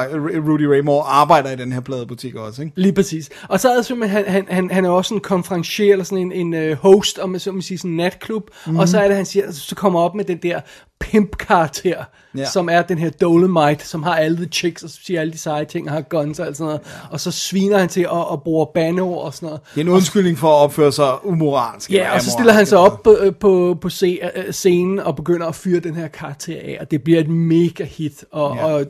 Rudy 0.49 0.63
Ray 0.63 0.81
Moore, 0.81 1.05
arbejder 1.07 1.51
i 1.51 1.57
den 1.57 1.73
her 1.73 1.81
pladebutik 1.81 2.35
også, 2.35 2.63
ikke? 2.63 2.73
Lige 2.77 2.93
præcis. 2.93 3.31
Og 3.49 3.61
så 3.61 3.71
er 3.71 3.77
det 3.77 3.87
simpelthen, 3.87 4.25
han, 4.25 4.33
han, 4.33 4.47
han, 4.51 4.71
han 4.71 4.85
er 4.85 4.91
også 4.91 5.15
en 5.15 5.21
konferencier, 5.21 5.93
eller 5.93 6.05
sådan 6.05 6.33
en, 6.33 6.55
en 6.55 6.71
uh, 6.71 6.79
host, 6.79 7.19
om 7.19 7.31
man 7.31 7.41
så 7.41 7.53
må 7.53 7.61
sige, 7.61 7.79
sådan 7.79 7.91
en 7.91 7.97
natklub. 7.97 8.51
Mm. 8.67 8.77
Og 8.77 8.89
så 8.89 9.01
er 9.01 9.07
det, 9.07 9.17
han 9.17 9.27
siger, 9.27 9.53
så 9.53 9.75
kommer 9.75 10.01
op 10.01 10.15
med 10.15 10.25
den 10.25 10.39
der 10.43 10.61
pimp-karakter, 11.01 12.05
Ja. 12.37 12.45
som 12.45 12.69
er 12.69 12.83
den 12.83 12.99
her 12.99 13.11
Dolomite, 13.11 13.87
som 13.87 14.03
har 14.03 14.15
alle 14.15 14.37
the 14.37 14.47
chicks, 14.47 14.83
og 14.83 14.91
siger 14.91 15.21
alle 15.21 15.33
de 15.33 15.39
seje 15.39 15.65
ting, 15.65 15.89
og 15.89 15.95
har 15.95 16.01
guns 16.01 16.41
og 16.41 16.47
alt 16.47 16.57
sådan 16.57 16.67
noget. 16.67 16.81
Ja. 16.87 16.91
Og 17.11 17.21
så 17.21 17.31
sviner 17.31 17.79
han 17.79 17.89
til 17.89 18.01
at, 18.01 18.25
at 18.33 18.43
bruge 18.43 18.67
bandeord 18.75 19.25
og 19.25 19.35
sådan 19.35 19.47
noget. 19.47 19.61
Det 19.75 19.81
er 19.81 19.85
en 19.85 19.89
undskyldning 19.89 20.39
for 20.39 20.49
at 20.49 20.63
opføre 20.63 20.93
sig 20.93 21.27
umoralsk. 21.27 21.93
Ja, 21.93 22.15
og 22.15 22.23
så 22.23 22.31
stiller 22.31 22.53
han 22.53 22.67
sig 22.67 22.79
op 22.79 23.03
på, 23.03 23.17
øh, 23.21 23.35
på, 23.35 23.79
på 23.81 23.89
øh, 24.05 24.53
scenen 24.53 24.99
og 24.99 25.17
begynder 25.17 25.47
at 25.47 25.55
fyre 25.55 25.81
den 25.81 25.95
her 25.95 26.09
karakter 26.09 26.57
af, 26.57 26.79
og 26.81 26.91
det 26.91 27.03
bliver 27.03 27.21
et 27.21 27.29
mega 27.29 27.85
hit. 27.85 28.25
Og, 28.33 28.57
ja. 28.57 28.65
og 28.65 28.87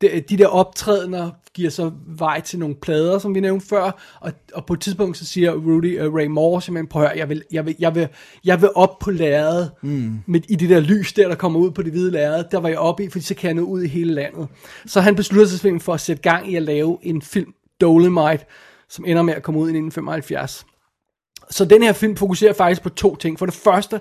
de, 0.00 0.20
de 0.20 0.38
der 0.38 0.46
optrædener 0.46 1.30
giver 1.54 1.70
så 1.70 1.90
vej 2.06 2.40
til 2.40 2.58
nogle 2.58 2.74
plader, 2.74 3.18
som 3.18 3.34
vi 3.34 3.40
nævnte 3.40 3.66
før, 3.66 4.18
og, 4.20 4.32
og 4.54 4.66
på 4.66 4.72
et 4.72 4.80
tidspunkt 4.80 5.16
så 5.16 5.26
siger 5.26 5.52
Rudy 5.52 6.06
uh, 6.06 6.14
Ray 6.14 6.26
Moore 6.26 6.62
simpelthen, 6.62 6.88
prøv 6.88 7.02
at 7.02 7.08
høre, 7.08 7.18
jeg 7.18 7.28
vil, 7.28 7.42
jeg 7.52 7.66
vil, 7.66 7.76
jeg 7.78 7.94
vil, 7.94 8.08
jeg 8.44 8.60
vil 8.60 8.70
op 8.74 8.98
på 8.98 9.10
lærredet, 9.10 9.70
mm. 9.82 10.18
med, 10.26 10.40
i 10.48 10.56
det 10.56 10.70
der 10.70 10.80
lys 10.80 11.12
der, 11.12 11.28
der 11.28 11.34
kommer 11.34 11.60
ud 11.60 11.70
på 11.70 11.82
det 11.82 11.92
hvide 11.92 12.10
lærred, 12.10 12.44
der 12.50 12.60
var 12.60 12.68
jeg 12.68 12.78
oppe 12.78 13.04
i, 13.04 13.10
fordi 13.10 13.24
så 13.24 13.34
kan 13.34 13.46
jeg 13.46 13.54
nå 13.54 13.62
ud 13.62 13.82
i 13.82 13.88
hele 13.88 14.14
landet. 14.14 14.48
Så 14.86 15.00
han 15.00 15.14
beslutter 15.16 15.46
sig 15.46 15.58
simpelthen 15.58 15.84
for 15.84 15.94
at 15.94 16.00
sætte 16.00 16.22
gang 16.22 16.52
i 16.52 16.56
at 16.56 16.62
lave 16.62 16.98
en 17.02 17.22
film, 17.22 17.54
Dolomite, 17.80 18.44
som 18.88 19.04
ender 19.04 19.22
med 19.22 19.34
at 19.34 19.42
komme 19.42 19.60
ud 19.60 19.68
i 19.68 19.76
1975. 19.76 20.66
Så 21.50 21.64
den 21.64 21.82
her 21.82 21.92
film 21.92 22.16
fokuserer 22.16 22.52
faktisk 22.52 22.82
på 22.82 22.88
to 22.88 23.16
ting. 23.16 23.38
For 23.38 23.46
det 23.46 23.54
første, 23.54 24.00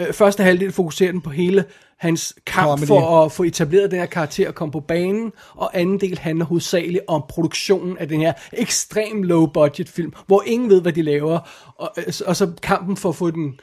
øh, 0.00 0.12
første 0.12 0.42
halvdel 0.42 0.72
fokuserer 0.72 1.12
den 1.12 1.20
på 1.20 1.30
hele 1.30 1.64
hans 1.98 2.34
kamp 2.46 2.68
Comedy. 2.68 2.86
for 2.86 3.24
at 3.24 3.32
få 3.32 3.42
etableret 3.42 3.90
den 3.90 3.98
her 3.98 4.06
karakter 4.06 4.48
og 4.48 4.54
komme 4.54 4.72
på 4.72 4.80
banen, 4.80 5.32
og 5.54 5.70
anden 5.80 6.00
del 6.00 6.18
handler 6.18 6.44
hovedsageligt 6.44 7.04
om 7.08 7.24
produktionen 7.28 7.98
af 7.98 8.08
den 8.08 8.20
her 8.20 8.32
ekstrem 8.52 9.22
low 9.22 9.46
budget 9.46 9.88
film, 9.88 10.12
hvor 10.26 10.42
ingen 10.46 10.70
ved, 10.70 10.82
hvad 10.82 10.92
de 10.92 11.02
laver, 11.02 11.38
og, 11.78 11.90
øh, 11.98 12.12
og 12.26 12.36
så 12.36 12.52
kampen 12.62 12.96
for 12.96 13.08
at 13.08 13.14
få 13.16 13.30
den 13.30 13.60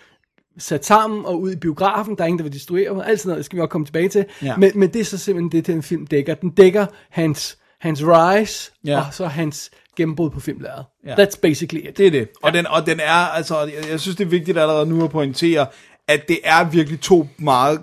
sat 0.58 0.86
sammen 0.86 1.26
og 1.26 1.42
ud 1.42 1.52
i 1.52 1.56
biografen, 1.56 2.16
der 2.16 2.24
er 2.24 2.28
ingen, 2.28 2.40
der 2.40 2.44
vil 2.44 2.54
destruere, 2.54 3.06
alt 3.08 3.20
sådan 3.20 3.30
noget, 3.30 3.38
det 3.38 3.46
skal 3.46 3.58
vi 3.58 3.62
også 3.62 3.70
komme 3.70 3.86
tilbage 3.88 4.10
til, 4.10 4.26
Ja. 4.44 4.58
men, 4.58 4.72
men 4.76 4.90
det 4.94 5.00
er 5.02 5.06
så 5.06 5.18
simpelthen 5.18 5.52
det, 5.52 5.68
den 5.68 5.84
film 5.84 6.08
dækker. 6.08 6.34
Den 6.36 6.50
dækker 6.50 6.86
hans 7.10 7.58
hans 7.80 8.02
rise, 8.04 8.72
Ja. 8.86 9.00
og 9.00 9.14
så 9.14 9.26
hans 9.26 9.72
gennembrud 9.98 10.30
på 10.30 10.40
filmlæret. 10.40 10.86
Ja. 11.06 11.14
That's 11.26 11.40
basically 11.42 11.88
it. 11.90 11.98
Det 11.98 12.08
er 12.08 12.12
det. 12.12 12.28
Og, 12.44 12.54
den, 12.54 12.68
og 12.68 12.86
den 12.86 13.00
er, 13.00 13.10
altså, 13.36 13.60
jeg, 13.60 13.90
jeg 13.92 14.00
synes, 14.00 14.16
det 14.18 14.26
er 14.26 14.30
vigtigt 14.30 14.58
allerede 14.58 14.86
nu 14.86 15.04
at 15.04 15.10
pointere, 15.10 15.66
at 16.14 16.28
det 16.28 16.40
er 16.44 16.64
virkelig 16.64 17.00
to 17.00 17.28
meget 17.38 17.80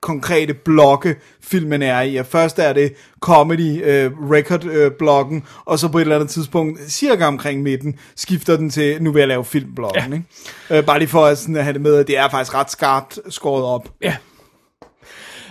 konkrete 0.00 0.54
blokke, 0.54 1.16
filmen 1.42 1.82
er 1.82 2.00
i. 2.00 2.16
Og 2.16 2.26
først 2.26 2.58
er 2.58 2.72
det 2.72 2.92
comedy 3.20 3.84
øh, 3.84 4.10
record 4.30 4.64
øh, 4.64 4.90
blokken, 4.98 5.42
og 5.64 5.78
så 5.78 5.88
på 5.88 5.98
et 5.98 6.02
eller 6.02 6.14
andet 6.14 6.30
tidspunkt, 6.30 6.90
cirka 6.90 7.24
omkring 7.24 7.62
midten, 7.62 7.98
skifter 8.16 8.56
den 8.56 8.70
til, 8.70 9.02
nu 9.02 9.12
vil 9.12 9.20
jeg 9.20 9.28
lave 9.28 9.44
filmblokken. 9.44 10.02
Ja. 10.12 10.16
Ikke? 10.16 10.78
Øh, 10.78 10.86
bare 10.86 10.98
lige 10.98 11.08
for 11.08 11.26
at, 11.26 11.38
sådan, 11.38 11.56
at 11.56 11.64
have 11.64 11.72
det 11.72 11.80
med, 11.80 11.94
at 11.94 12.06
det 12.06 12.18
er 12.18 12.28
faktisk 12.28 12.54
ret 12.54 12.70
skarpt 12.70 13.18
skåret 13.28 13.64
op. 13.64 13.88
Ja. 14.02 14.16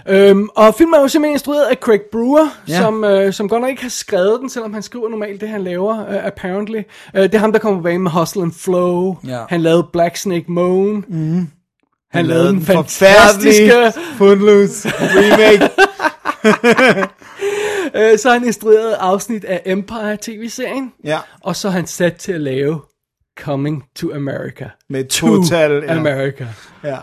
Øhm, 0.10 0.50
og 0.56 0.76
filmen 0.76 0.94
er 0.94 1.02
jo 1.02 1.08
simpelthen 1.08 1.36
instrueret 1.36 1.66
af 1.66 1.76
Craig 1.76 2.02
Brewer, 2.12 2.48
ja. 2.68 2.82
som, 2.82 3.04
øh, 3.04 3.34
som 3.34 3.50
godt 3.50 3.62
nok 3.62 3.70
ikke 3.70 3.82
har 3.82 3.90
skrevet 3.90 4.40
den, 4.42 4.50
selvom 4.50 4.74
han 4.74 4.84
skriver 4.84 5.10
normalt 5.10 5.42
det, 5.42 5.50
han 5.50 5.64
laver, 5.64 6.10
øh, 6.10 6.26
apparently. 6.26 6.82
Øh, 7.16 7.24
det 7.24 7.36
er 7.36 7.40
ham, 7.40 7.52
der 7.52 7.60
kommer 7.60 7.80
på 7.80 7.84
banen 7.84 8.04
med 8.04 8.12
Hustle 8.12 8.42
and 8.42 8.52
Flow. 8.52 9.18
Ja. 9.28 9.44
Han 9.50 9.62
lavede 9.62 9.88
Black 9.94 10.18
Snake 10.18 10.46
Moan. 10.48 11.04
Mm. 11.08 11.48
Han, 12.12 12.26
lavede 12.26 12.48
den 12.48 12.62
fantastiske... 12.62 13.94
Footloose 14.18 14.90
remake. 15.00 15.70
Øh, 17.96 18.18
så 18.20 18.30
har 18.30 18.38
han 18.40 18.48
instrueret 18.48 18.94
afsnit 19.00 19.44
af 19.46 19.62
Empire 19.66 20.18
tv-serien. 20.22 20.92
ja, 21.04 21.18
Og 21.44 21.56
så 21.56 21.70
han 21.70 21.88
sat 21.88 22.16
til 22.16 22.32
at 22.34 22.42
lave 22.42 22.82
Coming 23.40 23.84
to 23.96 24.14
America. 24.16 24.66
med 24.90 25.06
To 25.06 25.28
total... 25.28 25.84
Ja. 25.88 25.96
America. 25.98 26.48
Ja. 26.84 26.98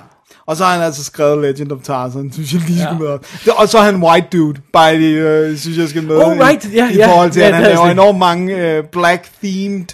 Og 0.47 0.57
så 0.57 0.65
har 0.65 0.73
han 0.75 0.83
altså 0.83 1.05
skrevet 1.05 1.39
Legend 1.43 1.73
of 1.73 1.79
Tarzan, 1.83 2.33
synes 2.33 2.53
jeg 2.53 2.61
lige 2.61 2.83
skal 2.83 2.97
med 2.99 3.07
op. 3.07 3.27
Det- 3.45 3.53
Og 3.59 3.69
så 3.69 3.79
er 3.79 3.83
han 3.83 4.03
white 4.03 4.27
dude, 4.33 4.61
bare 4.73 4.97
lige, 4.97 5.19
øh, 5.21 5.57
synes 5.57 5.79
jeg 5.79 5.89
skal 5.89 6.03
med 6.03 6.17
Oh, 6.17 6.37
i- 6.37 6.41
right, 6.41 6.75
ja, 6.75 6.91
i 6.91 6.95
ja. 6.97 7.07
forhold 7.13 7.31
til, 7.31 7.41
Ja, 7.41 7.47
at 7.49 7.55
han 7.55 7.63
laver 7.65 7.87
enormt 7.91 8.19
mange 8.19 8.57
øh, 8.77 8.85
black-themed, 8.85 9.87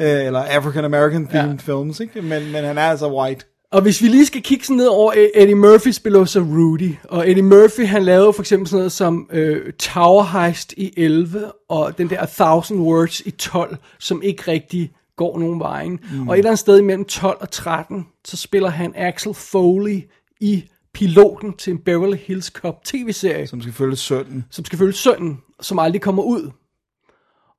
øh, 0.00 0.26
eller 0.26 0.42
African-American-themed 0.44 1.50
Ja. 1.66 1.72
films, 1.72 2.00
ikke? 2.00 2.22
Men, 2.22 2.52
men 2.52 2.64
han 2.64 2.78
er 2.78 2.82
altså 2.82 3.08
white. 3.12 3.44
Og 3.72 3.82
hvis 3.82 4.02
vi 4.02 4.08
lige 4.08 4.26
skal 4.26 4.42
kigge 4.42 4.64
sådan 4.64 4.76
ned 4.76 4.86
over 4.86 5.12
Eddie 5.34 5.54
Murphy 5.54 5.88
spiller 5.88 6.24
så 6.24 6.40
Rudy. 6.40 6.94
Og 7.04 7.30
Eddie 7.30 7.42
Murphy 7.42 7.86
han 7.86 8.02
lavede 8.04 8.32
for 8.32 8.42
eksempel 8.42 8.68
sådan 8.68 8.78
noget 8.78 8.92
som 8.92 9.28
øh, 9.32 9.72
Tower 9.72 10.22
Heist 10.22 10.74
i 10.76 10.92
11 10.96 11.52
og 11.68 11.98
den 11.98 12.10
der 12.10 12.20
A 12.20 12.26
Thousand 12.26 12.80
Words 12.80 13.20
i 13.20 13.30
12, 13.30 13.76
som 13.98 14.22
ikke 14.22 14.50
rigtig 14.50 14.92
går 15.16 15.38
nogen 15.38 15.60
vejen. 15.60 16.00
Mm. 16.12 16.28
Og 16.28 16.34
et 16.34 16.38
eller 16.38 16.50
andet 16.50 16.58
sted 16.58 16.78
imellem 16.78 17.04
12 17.04 17.36
og 17.40 17.50
13, 17.50 18.06
så 18.24 18.36
spiller 18.36 18.68
han 18.68 18.92
Axel 18.96 19.34
Foley 19.34 20.00
i 20.40 20.64
piloten 20.94 21.52
til 21.52 21.70
en 21.70 21.78
Beverly 21.78 22.16
Hills 22.16 22.46
Cop 22.46 22.84
tv-serie, 22.84 23.46
Som 23.46 23.60
skal 23.62 23.74
følge 23.74 23.96
sønnen. 23.96 24.44
som 24.50 24.64
skal 24.64 24.78
følge 24.78 24.92
sønnen, 24.92 25.38
som 25.60 25.78
aldrig 25.78 26.00
kommer 26.02 26.22
ud. 26.22 26.50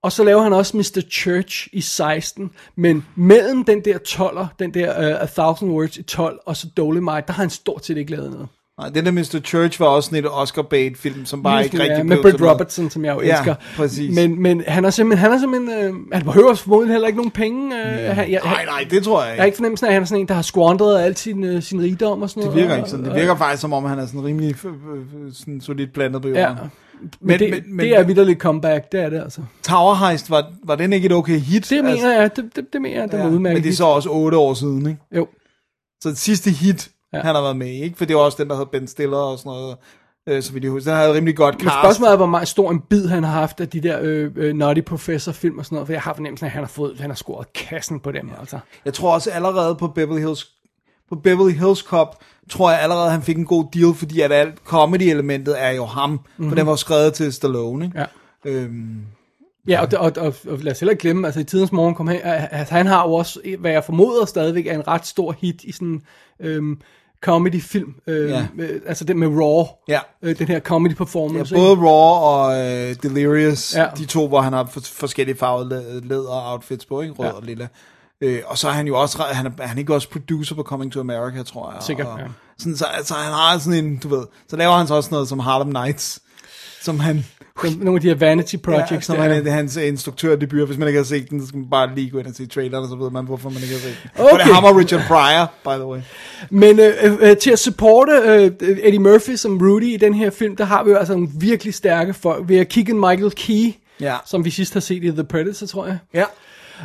Og 0.03 0.11
så 0.11 0.23
laver 0.23 0.41
han 0.41 0.53
også 0.53 0.77
Mr. 0.77 1.01
Church 1.11 1.67
i 1.73 1.81
16, 1.81 2.49
men 2.75 3.05
mellem 3.15 3.63
den 3.63 3.81
der 3.85 3.97
12'er, 4.07 4.45
den 4.59 4.73
der 4.73 5.15
uh, 5.15 5.21
A 5.23 5.25
Thousand 5.25 5.71
Words 5.71 5.97
i 5.97 6.03
12, 6.03 6.39
og 6.45 6.57
så 6.57 6.67
Dolomite, 6.77 7.23
der 7.27 7.33
har 7.33 7.43
han 7.43 7.49
stort 7.49 7.85
set 7.85 7.97
ikke 7.97 8.11
lavet 8.11 8.31
noget. 8.31 8.47
Nej, 8.79 8.89
den 8.89 9.05
der 9.05 9.11
Mr. 9.11 9.39
Church 9.45 9.79
var 9.79 9.85
også 9.85 10.07
sådan 10.09 10.25
et 10.25 10.31
Oscar-bait-film, 10.31 11.25
som 11.25 11.43
bare 11.43 11.63
ikke 11.63 11.79
rigtig 11.79 11.97
ja, 11.97 12.03
med 12.03 12.17
noget. 12.17 12.41
Robertson, 12.51 12.89
som 12.89 13.05
jeg 13.05 13.15
jo 13.15 13.21
Ja, 13.21 13.35
elsker. 13.37 13.55
præcis. 13.75 14.15
Men, 14.15 14.41
men 14.41 14.63
han 14.67 14.83
har 14.83 14.91
simpelthen, 14.91 15.21
han 15.21 15.31
har 15.31 15.39
simpelthen, 15.39 15.85
øh, 15.85 15.93
han 16.13 16.23
behøver 16.23 16.53
formodentlig 16.53 16.93
heller 16.93 17.07
ikke 17.07 17.17
nogen 17.17 17.31
penge. 17.31 17.75
Øh, 17.79 18.15
han, 18.15 18.31
jeg, 18.31 18.41
Nej, 18.43 18.65
nej, 18.65 18.87
det 18.89 19.03
tror 19.03 19.19
jeg 19.21 19.25
Jeg 19.27 19.33
ikke. 19.33 19.41
har 19.41 19.45
ikke 19.45 19.55
fornemmelsen 19.55 19.85
af, 19.85 19.89
at 19.89 19.93
han 19.93 20.01
er 20.01 20.05
sådan 20.05 20.21
en, 20.21 20.27
der 20.27 20.33
har 20.33 20.41
squandret 20.41 20.99
al 21.01 21.15
sin, 21.17 21.43
øh, 21.43 21.61
sin 21.63 21.81
rigdom 21.81 22.21
og 22.21 22.29
sådan 22.29 22.43
Det 22.43 22.49
noget. 22.49 22.61
virker 22.61 22.71
og- 22.73 22.77
ikke 22.77 22.89
sådan. 22.89 23.05
Det 23.05 23.13
og- 23.13 23.19
virker 23.19 23.35
faktisk, 23.35 23.61
som 23.61 23.73
om 23.73 23.83
han 23.85 23.99
er 23.99 24.05
sådan 24.05 24.23
rimelig 24.23 24.55
øh, 24.65 24.71
øh, 24.71 25.33
sådan 25.33 25.61
solidt 25.61 25.93
blandet 25.93 26.21
på 26.21 26.27
jorden. 26.27 26.43
Ja, 26.43 26.53
men, 27.01 27.09
Men- 27.21 27.39
det, 27.39 27.49
men- 27.49 27.75
men- 27.75 27.85
det 27.85 27.97
er 27.97 28.03
vidderligt 28.03 28.39
comeback, 28.39 28.91
det 28.91 28.99
er 28.99 29.09
det 29.09 29.21
altså. 29.21 29.41
Tower 29.63 29.95
Heist, 29.95 30.29
var, 30.29 30.51
var 30.63 30.75
den 30.75 30.93
ikke 30.93 31.05
et 31.05 31.11
okay 31.11 31.39
hit? 31.39 31.69
Det 31.69 31.83
mener 31.83 32.13
jeg, 32.21 32.35
det, 32.35 32.55
det, 32.55 32.73
det 32.73 32.81
mener 32.81 32.99
jeg, 32.99 33.11
det 33.11 33.19
var 33.19 33.25
udmærket. 33.29 33.55
Men 33.55 33.63
det 33.63 33.69
er 33.69 33.75
så 33.75 33.85
også 33.85 34.09
otte 34.09 34.37
år 34.37 34.53
siden, 34.53 34.87
ikke? 34.87 34.99
Jo. 35.15 35.27
Så 36.03 36.09
det 36.09 36.17
sidste 36.17 36.49
hit, 36.51 36.89
ja. 37.13 37.17
Ja. 37.17 37.23
han 37.23 37.35
har 37.35 37.41
været 37.41 37.57
med 37.57 37.67
i, 37.67 37.81
ikke? 37.83 37.97
For 37.97 38.05
det 38.05 38.15
var 38.15 38.21
også 38.21 38.43
den, 38.43 38.49
der 38.49 38.57
hed 38.57 38.65
Ben 38.65 38.87
Stiller 38.87 39.17
og 39.17 39.37
sådan 39.39 39.49
noget, 39.49 39.75
øh, 40.29 40.43
så 40.43 40.53
vidt 40.53 40.63
jeg 40.63 40.71
husker. 40.71 40.91
Den 40.91 40.99
havde 40.99 41.13
rimelig 41.13 41.35
godt 41.35 41.55
Men 41.55 41.63
cast. 41.69 41.75
spørgsmålet 41.83 42.11
er, 42.13 42.17
hvor 42.17 42.25
meget 42.25 42.47
stor 42.47 42.71
en 42.71 42.79
bid 42.89 43.07
han 43.07 43.23
har 43.23 43.31
haft 43.31 43.61
af 43.61 43.69
de 43.69 43.81
der 43.81 43.99
øh, 44.01 44.31
øh, 44.35 44.53
Naughty 44.55 44.81
Professor 44.81 45.31
film 45.31 45.57
og 45.57 45.65
sådan 45.65 45.75
noget, 45.75 45.87
for 45.87 45.93
jeg 45.93 46.01
har 46.01 46.13
fornemmelsen 46.13 46.45
af, 46.45 46.49
at 46.49 46.53
han 46.53 46.63
har, 46.63 46.67
fået, 46.67 46.99
han 46.99 47.09
har 47.09 47.15
scoret 47.15 47.53
kassen 47.53 47.99
på 47.99 48.11
dem, 48.11 48.29
altså. 48.39 48.59
Jeg 48.85 48.93
tror 48.93 49.13
også 49.13 49.31
allerede 49.31 49.75
på 49.75 49.87
Beverly 49.87 50.19
Hills, 50.19 50.47
på 51.09 51.15
Beverly 51.15 51.51
Hills 51.53 51.79
Cop, 51.79 52.15
tror 52.49 52.71
jeg 52.71 52.79
allerede, 52.81 53.11
han 53.11 53.21
fik 53.21 53.37
en 53.37 53.45
god 53.45 53.65
deal, 53.73 53.93
fordi 53.95 54.21
at 54.21 54.31
alt 54.31 54.55
comedy-elementet 54.65 55.55
er 55.63 55.71
jo 55.71 55.85
ham, 55.85 56.09
mm-hmm. 56.09 56.49
for 56.49 56.55
den 56.55 56.65
var 56.67 56.75
skrevet 56.75 57.13
til 57.13 57.33
Stallone, 57.33 57.85
ikke? 57.85 57.99
Ja. 57.99 58.05
Øhm, 58.45 59.01
Ja, 59.67 59.81
og, 59.81 59.87
og, 59.97 60.11
og, 60.17 60.33
og 60.47 60.57
lad 60.57 60.71
os 60.71 60.79
heller 60.79 60.91
ikke 60.91 61.01
glemme, 61.01 61.27
altså 61.27 61.39
i 61.39 61.43
tidens 61.43 61.71
morgen 61.71 61.95
kom 61.95 62.07
han, 62.07 62.19
at 62.23 62.69
han 62.69 62.85
har 62.85 63.07
jo 63.07 63.13
også, 63.13 63.39
hvad 63.59 63.71
jeg 63.71 63.83
formoder 63.83 64.25
stadigvæk, 64.25 64.67
er 64.67 64.73
en 64.73 64.87
ret 64.87 65.05
stor 65.07 65.35
hit 65.41 65.63
i 65.63 65.71
sådan 65.71 66.01
øhm, 66.39 66.81
comedy-film. 67.21 67.95
Øh, 68.07 68.29
Ja. 68.29 68.47
øh, 68.59 68.81
altså 68.85 69.03
den 69.03 69.19
med 69.19 69.27
Raw. 69.27 69.65
Ja. 69.87 69.99
Øh, 70.21 70.39
den 70.39 70.47
her 70.47 70.59
comedy 70.59 70.91
ja, 70.91 70.95
performance. 70.97 71.55
både 71.55 71.75
Raw 71.75 72.23
og 72.23 72.59
øh, 72.59 72.95
Delirious, 73.03 73.75
ja. 73.75 73.81
Ja. 73.81 73.87
de 73.97 74.05
to, 74.05 74.27
hvor 74.27 74.41
han 74.41 74.53
har 74.53 74.65
for, 74.71 74.79
forskellige 74.93 75.37
farvede 75.37 76.01
læder-outfits 76.03 76.85
på, 76.85 77.01
ikke? 77.01 77.13
Rød 77.13 77.25
ja. 77.25 77.31
Ja. 77.31 77.37
og 77.37 77.43
lilla. 77.43 77.67
Øh, 78.21 78.39
og 78.45 78.57
så 78.57 78.67
er 78.67 78.71
han 78.71 78.87
jo 78.87 79.01
også, 79.01 79.23
han 79.31 79.45
er, 79.45 79.49
er 79.59 79.67
han 79.67 79.77
ikke 79.77 79.93
også 79.93 80.09
producer 80.09 80.55
på 80.55 80.63
Coming 80.63 80.91
to 80.93 80.99
America, 80.99 81.43
tror 81.43 81.71
jeg. 81.71 81.83
Sikkert, 81.83 82.07
og, 82.07 82.19
ja. 82.19 82.25
Sådan, 82.57 82.77
så 82.77 82.85
altså, 82.85 83.13
han 83.13 83.33
har 83.33 83.57
sådan 83.57 83.85
en, 83.85 83.97
du 83.97 84.07
ved, 84.07 84.23
så 84.49 84.55
laver 84.55 84.77
han 84.77 84.87
så 84.87 84.93
også 84.93 85.09
noget 85.11 85.27
som 85.29 85.39
Harlem 85.39 85.67
Nights, 85.71 86.19
som 86.81 86.99
han, 86.99 87.25
Nogle 87.63 87.95
af 87.95 88.01
de 88.01 88.07
her 88.07 88.15
vanity 88.15 88.55
projects. 88.55 88.91
ja, 88.91 88.99
som 88.99 89.15
der 89.15 89.21
han, 89.23 89.31
er. 89.47 89.51
er 89.51 89.55
hans 89.55 89.75
instruktørdebut. 89.75 90.67
Hvis 90.67 90.77
man 90.77 90.87
ikke 90.87 90.99
har 90.99 91.03
set 91.03 91.29
den, 91.29 91.41
så 91.41 91.47
skal 91.47 91.59
man 91.59 91.69
bare 91.69 91.95
lige 91.95 92.09
gå 92.09 92.17
ind 92.19 92.27
og 92.27 92.35
se 92.35 92.45
traileren, 92.47 92.83
og 92.83 92.89
så 92.89 92.95
ved 92.95 93.11
man, 93.11 93.25
hvorfor 93.25 93.49
man 93.49 93.61
ikke 93.63 93.73
har 93.73 93.81
set 93.81 93.97
den. 94.03 94.09
Okay. 94.21 94.33
Og 94.33 94.39
det 94.39 94.45
er 94.49 94.53
ham 94.53 94.63
og 94.63 94.75
Richard 94.75 95.01
Pryor, 95.07 95.51
by 95.63 95.79
the 95.79 95.85
way. 95.85 95.99
Men 96.49 96.79
øh, 96.79 96.93
øh, 97.29 97.37
til 97.37 97.51
at 97.51 97.59
supporte 97.59 98.11
øh, 98.11 98.51
Eddie 98.61 98.99
Murphy 98.99 99.35
som 99.35 99.57
Rudy 99.57 99.83
i 99.93 99.97
den 99.97 100.13
her 100.13 100.29
film, 100.29 100.55
der 100.55 100.65
har 100.65 100.83
vi 100.83 100.91
jo 100.91 100.97
altså 100.97 101.13
nogle 101.13 101.29
virkelig 101.33 101.73
stærke 101.73 102.13
folk. 102.13 102.49
Vi 102.49 102.57
har 102.57 102.63
Keegan 102.63 102.99
Michael 102.99 103.31
Key, 103.31 103.73
Ja. 104.01 104.15
som 104.25 104.45
vi 104.45 104.49
sidst 104.49 104.73
har 104.73 104.79
set 104.81 105.03
i 105.03 105.11
The 105.11 105.23
Predator, 105.23 105.67
tror 105.67 105.85
jeg. 105.85 105.97
Ja. 106.13 106.25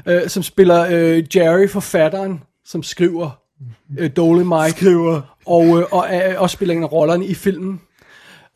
Øh, 0.06 0.28
som 0.28 0.42
spiller 0.42 0.86
øh, 0.90 1.24
Jerry, 1.36 1.68
forfatteren, 1.68 2.42
som 2.64 2.82
skriver 2.82 3.30
øh, 3.98 4.10
Dolomite. 4.16 4.70
Skriver. 4.70 5.36
Og, 5.46 5.64
øh, 5.78 5.84
og 5.90 6.06
er, 6.08 6.38
også 6.38 6.54
spiller 6.54 6.74
en 6.74 6.82
af 6.82 6.92
rollerne 6.92 7.26
i 7.26 7.34
filmen. 7.34 7.80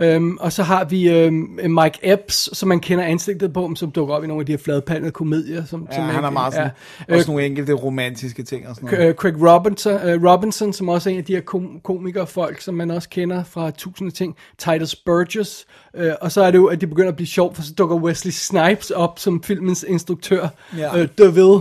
Øhm, 0.02 0.36
og 0.40 0.52
så 0.52 0.62
har 0.62 0.84
vi 0.84 1.08
øhm, 1.10 1.34
Mike 1.68 1.98
Epps, 2.02 2.58
som 2.58 2.68
man 2.68 2.80
kender 2.80 3.04
ansigtet 3.04 3.52
på, 3.52 3.72
som 3.76 3.90
dukker 3.90 4.14
op 4.14 4.24
i 4.24 4.26
nogle 4.26 4.40
af 4.42 4.46
de 4.46 4.52
her 4.52 4.58
fladpandede 4.58 5.10
komedier. 5.12 5.64
Som, 5.64 5.86
Ja, 5.90 5.94
som 5.96 6.04
han 6.04 6.24
er 6.24 6.30
meget 6.30 6.52
sådan, 6.54 6.70
ja. 7.08 7.14
også 7.14 7.30
Øh, 7.30 7.34
nogle 7.34 7.46
enkelte 7.46 7.72
romantiske 7.72 8.42
ting 8.42 8.68
og 8.68 8.74
sådan 8.74 8.90
noget. 8.90 9.08
øh, 9.08 9.14
Craig 9.14 9.34
Robinson, 9.42 9.92
øh, 10.08 10.24
Robinson, 10.32 10.72
som 10.72 10.88
også 10.88 11.10
er 11.10 11.12
en 11.12 11.18
af 11.18 11.24
de 11.24 11.34
her 11.34 11.40
kom- 11.40 11.80
komikerfolk, 11.84 12.60
som 12.60 12.74
man 12.74 12.90
også 12.90 13.08
kender 13.08 13.44
fra 13.44 13.70
tusinde 13.70 14.10
ting. 14.10 14.36
Titus 14.58 14.96
Burgess. 14.96 15.66
Øh, 15.98 16.12
og 16.20 16.32
så 16.32 16.42
er 16.42 16.50
det 16.50 16.58
jo, 16.58 16.66
at 16.66 16.80
det 16.80 16.88
begynder 16.88 17.08
at 17.08 17.16
blive 17.16 17.26
sjovt, 17.26 17.56
for 17.56 17.62
så 17.62 17.72
dukker 17.78 17.96
Wesley 17.96 18.32
Snipes 18.32 18.90
op 18.90 19.18
som 19.18 19.42
filmens 19.42 19.84
instruktør. 19.88 20.48
Ja. 20.78 20.98
Øh, 20.98 21.08
DeVille. 21.18 21.60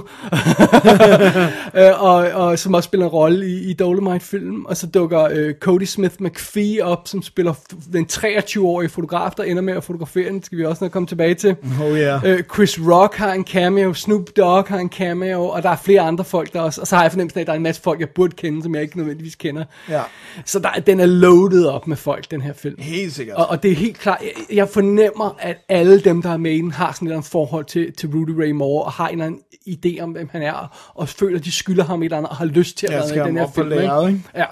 øh, 1.87 2.03
og, 2.03 2.15
og 2.15 2.59
som 2.59 2.73
også 2.73 2.87
spiller 2.87 3.05
en 3.05 3.11
rolle 3.11 3.47
i, 3.47 3.69
i 3.69 3.73
Dolomite-filmen. 3.73 4.65
Og 4.67 4.77
så 4.77 4.87
dukker 4.87 5.27
øh, 5.31 5.53
Cody 5.53 5.83
Smith 5.83 6.15
McPhee 6.19 6.83
op, 6.83 7.07
som 7.07 7.21
spiller 7.21 7.53
den 7.93 8.07
23-årige 8.11 8.89
fotograf, 8.89 9.31
der 9.37 9.43
ender 9.43 9.61
med 9.61 9.73
at 9.73 9.83
fotografere 9.83 10.29
den. 10.29 10.43
Skal 10.43 10.57
vi 10.57 10.65
også 10.65 10.83
nok 10.83 10.91
komme 10.91 11.07
tilbage 11.07 11.35
til. 11.35 11.55
Oh, 11.83 11.99
ja. 11.99 12.19
Øh, 12.25 12.43
Chris 12.53 12.79
Rock 12.79 13.15
har 13.15 13.33
en 13.33 13.45
cameo, 13.45 13.93
Snoop 13.93 14.37
Dogg 14.37 14.67
har 14.67 14.77
en 14.77 14.89
cameo, 14.89 15.43
og 15.43 15.63
der 15.63 15.69
er 15.69 15.75
flere 15.75 16.01
andre 16.01 16.23
folk 16.23 16.53
der 16.53 16.61
også. 16.61 16.81
Og 16.81 16.87
så 16.87 16.95
har 16.95 17.03
jeg 17.03 17.11
fornemmelsen 17.11 17.39
af, 17.39 17.41
at 17.41 17.47
der 17.47 17.53
er 17.53 17.57
en 17.57 17.63
masse 17.63 17.81
folk, 17.81 17.99
jeg 17.99 18.09
burde 18.09 18.35
kende, 18.35 18.63
som 18.63 18.75
jeg 18.75 18.83
ikke 18.83 18.97
nødvendigvis 18.97 19.35
kender. 19.35 19.63
Ja. 19.89 20.01
Så 20.45 20.59
der, 20.59 20.69
den 20.87 20.99
er 20.99 21.05
loaded 21.05 21.65
op 21.65 21.87
med 21.87 21.97
folk, 21.97 22.31
den 22.31 22.41
her 22.41 22.53
film. 22.53 22.75
Helt 22.79 23.13
sikkert. 23.13 23.37
Og, 23.37 23.49
og 23.49 23.63
det 23.63 23.71
er 23.71 23.75
helt 23.75 23.99
klart, 23.99 24.21
jeg, 24.51 24.69
fornemmer, 24.69 25.35
at 25.39 25.57
alle 25.69 25.99
dem, 26.01 26.21
der 26.21 26.29
er 26.33 26.37
med 26.37 26.51
i 26.51 26.57
den, 26.61 26.71
har 26.71 26.91
sådan 26.91 27.05
et 27.05 27.09
eller 27.09 27.17
andet 27.17 27.31
forhold 27.31 27.65
til, 27.65 27.93
til 27.93 28.09
Rudy 28.09 28.29
Ray 28.41 28.51
Moore, 28.51 28.85
og 28.85 28.91
har 28.91 29.07
en 29.07 29.21
eller 29.21 29.25
anden 29.25 29.41
idé 29.69 30.01
om, 30.03 30.11
hvem 30.11 30.29
han 30.31 30.41
er, 30.41 30.91
og 30.95 31.09
føler, 31.09 31.37
at 31.39 31.45
de 31.45 31.51
skylder 31.51 31.83
ham 31.83 32.01
et 32.01 32.05
eller 32.05 32.17
andet, 32.17 32.29
og 32.29 32.35
har 32.35 32.45
lyst 32.45 32.77
til 32.77 32.87
at 32.87 32.93
Ja, 32.93 32.97
være 32.97 33.07
med 33.07 33.25
i 33.25 33.27
den 33.27 33.37
her 33.37 33.47
film. 33.55 33.69
lærredet, 33.69 34.07
ikke? 34.09 34.21
Ja. 34.35 34.45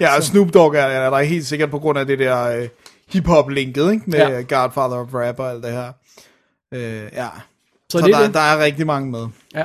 Ja, 0.00 0.16
og 0.16 0.22
Snoop 0.22 0.54
Dogg 0.54 0.74
er, 0.74 0.80
er 0.80 1.10
der 1.10 1.18
helt 1.18 1.46
sikkert 1.46 1.70
på 1.70 1.78
grund 1.78 1.98
af 1.98 2.06
det 2.06 2.18
der 2.18 2.42
øh, 2.44 2.68
hip-hop-linket, 3.08 3.92
ikke? 3.92 4.04
Med 4.06 4.18
Ja. 4.18 4.28
Godfather 4.56 4.96
of 5.00 5.08
Rap 5.14 5.38
og 5.40 5.50
alt 5.50 5.64
det 5.64 5.72
her. 5.72 5.92
Øh, 6.74 7.02
ja. 7.12 7.28
Så, 7.90 7.98
Så, 7.98 8.06
det 8.06 8.14
er 8.14 8.18
der, 8.18 8.24
det. 8.26 8.34
der 8.34 8.40
er 8.40 8.58
rigtig 8.64 8.86
mange 8.86 9.10
med. 9.10 9.26
Ja. 9.54 9.64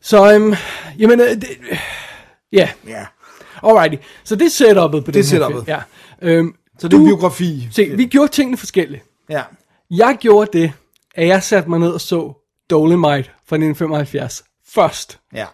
Så, 0.00 0.32
øhm, 0.34 0.54
jamen, 0.98 1.20
øh, 1.20 1.26
det, 1.30 1.48
ja, 2.52 2.68
Ja. 2.86 3.06
alrighty. 3.62 4.02
Så 4.24 4.36
det 4.36 4.46
er 4.46 4.50
setup'et 4.50 5.04
på 5.04 5.10
den 5.10 5.24
her 5.24 5.46
film. 5.48 5.64
Ja. 5.66 5.78
Øhm, 6.22 6.54
Så 6.78 6.88
det 6.88 6.96
er 6.96 7.00
en 7.00 7.06
biografi. 7.06 7.68
Se, 7.72 7.84
vi 7.96 8.06
gjorde 8.06 8.28
tingene 8.32 8.56
forskelligt. 8.56 9.02
Ja. 9.30 9.42
Jeg 9.90 10.16
gjorde 10.20 10.58
det, 10.58 10.72
at 11.14 11.26
jeg 11.26 11.42
satte 11.42 11.70
mig 11.70 11.78
ned 11.78 11.90
og 11.90 12.00
så 12.00 12.32
Dolomite 12.70 13.24
fra 13.46 13.56
1975 13.56 14.44
først. 14.68 15.18
Ja. 15.34 15.46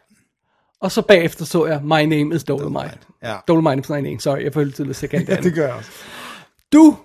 Og 0.81 0.93
så 0.93 1.03
bagefter 1.03 1.45
så 1.45 1.67
jeg 1.67 1.81
My 1.83 1.89
Name 2.03 2.35
is 2.37 2.45
Dolomite. 2.45 2.49
Dolomite, 2.81 2.99
ja. 3.23 3.37
Dolomite 3.49 3.81
is 3.81 3.89
my 3.89 4.01
name, 4.01 4.21
sorry, 4.21 4.43
jeg 4.45 4.55
følte 4.55 4.77
til 4.77 4.83
at 4.83 4.89
ja, 4.89 4.93
sekundære. 4.93 5.43
det 5.43 5.55
gør 5.55 5.67
jeg 5.67 5.75
også. 5.75 5.91
Du 6.73 6.97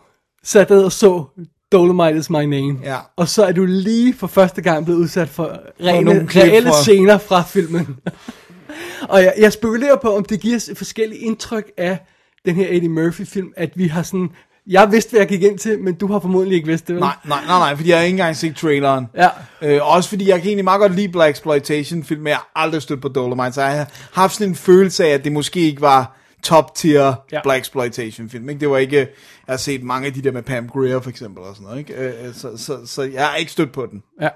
satte 0.44 0.74
ned 0.74 0.84
og 0.84 0.92
så 0.92 1.24
Dolomite 1.72 2.18
is 2.18 2.30
my 2.30 2.44
name. 2.46 2.80
Ja. 2.84 2.98
Og 3.16 3.28
så 3.30 3.46
er 3.46 3.52
du 3.52 3.66
lige 3.66 4.14
for 4.14 4.28
første 4.28 4.62
gang 4.62 4.86
blevet 4.86 5.00
udsat 5.00 5.30
for 5.30 5.60
rene, 5.82 6.28
reelle 6.36 6.70
fra- 6.70 6.82
scener 6.82 7.18
fra 7.18 7.44
filmen. 7.44 8.00
og 9.10 9.24
jeg, 9.24 9.34
jeg 9.38 9.54
spekulerer 9.54 9.96
på, 9.96 10.16
om 10.16 10.26
det 10.26 10.40
giver 10.40 10.74
forskelligt 10.78 11.22
indtryk 11.22 11.72
af 11.78 11.98
den 12.46 12.56
her 12.56 12.68
Eddie 12.70 12.90
Murphy-film, 12.90 13.54
at 13.58 13.72
vi 13.76 13.88
har 13.88 14.04
sådan... 14.04 14.30
Jeg 14.68 14.92
vidste, 14.92 15.10
hvad 15.12 15.20
jeg 15.20 15.28
gik 15.28 15.44
ind 15.44 15.58
til, 15.60 15.80
men 15.80 15.94
du 15.96 16.08
har 16.08 16.20
formodentlig 16.20 16.56
ikke 16.56 16.68
vidst 16.68 16.88
det, 16.88 16.96
vel? 16.96 17.00
Nej, 17.02 17.16
nej, 17.28 17.40
nej, 17.48 17.60
nej, 17.60 17.76
fordi 17.76 17.90
jeg 17.90 17.98
har 17.98 18.04
ikke 18.04 18.14
engang 18.14 18.36
set 18.36 18.56
traileren. 18.56 19.06
Ja. 19.18 19.30
Øh, 19.62 19.80
også 19.96 20.10
fordi 20.10 20.30
jeg 20.30 20.40
kan 20.40 20.48
egentlig 20.48 20.64
meget 20.64 20.80
godt 20.80 20.96
lide 20.96 21.10
Black 21.10 21.32
Exploitation 21.36 22.04
film, 22.04 22.22
men 22.22 22.28
jeg 22.28 22.36
har 22.38 22.52
aldrig 22.56 22.82
stødt 22.82 23.02
på 23.02 23.08
Dolomite, 23.08 23.52
så 23.52 23.62
jeg 23.62 23.72
har 23.78 23.90
haft 24.14 24.34
sådan 24.34 24.48
en 24.50 24.56
følelse 24.56 25.06
af, 25.06 25.10
at 25.10 25.24
det 25.24 25.32
måske 25.32 25.60
ikke 25.60 25.82
var 25.82 26.16
top 26.44 26.76
tier 26.76 27.14
Ja. 27.32 27.40
Black 27.44 27.62
Exploitation 27.62 28.30
film. 28.30 28.50
Ikke? 28.50 28.60
Det 28.60 28.70
var 28.70 28.78
ikke, 28.78 28.98
jeg 28.98 29.08
har 29.50 29.58
set 29.58 29.84
mange 29.84 30.08
af 30.08 30.14
de 30.14 30.22
der 30.22 30.32
med 30.32 30.44
Pam 30.44 30.70
Grier 30.70 31.00
for 31.00 31.10
eksempel 31.10 31.44
og 31.44 31.56
sådan 31.56 31.66
noget, 31.68 31.80
ikke? 31.80 31.94
Øh, 31.94 32.28
øh, 32.28 32.34
så, 32.34 32.58
så, 32.58 32.78
så 32.86 33.04
jeg 33.04 33.26
har 33.28 33.36
ikke 33.36 33.52
stødt 33.52 33.72
på 33.72 33.86
den. 33.92 34.04
Ja. 34.22 34.30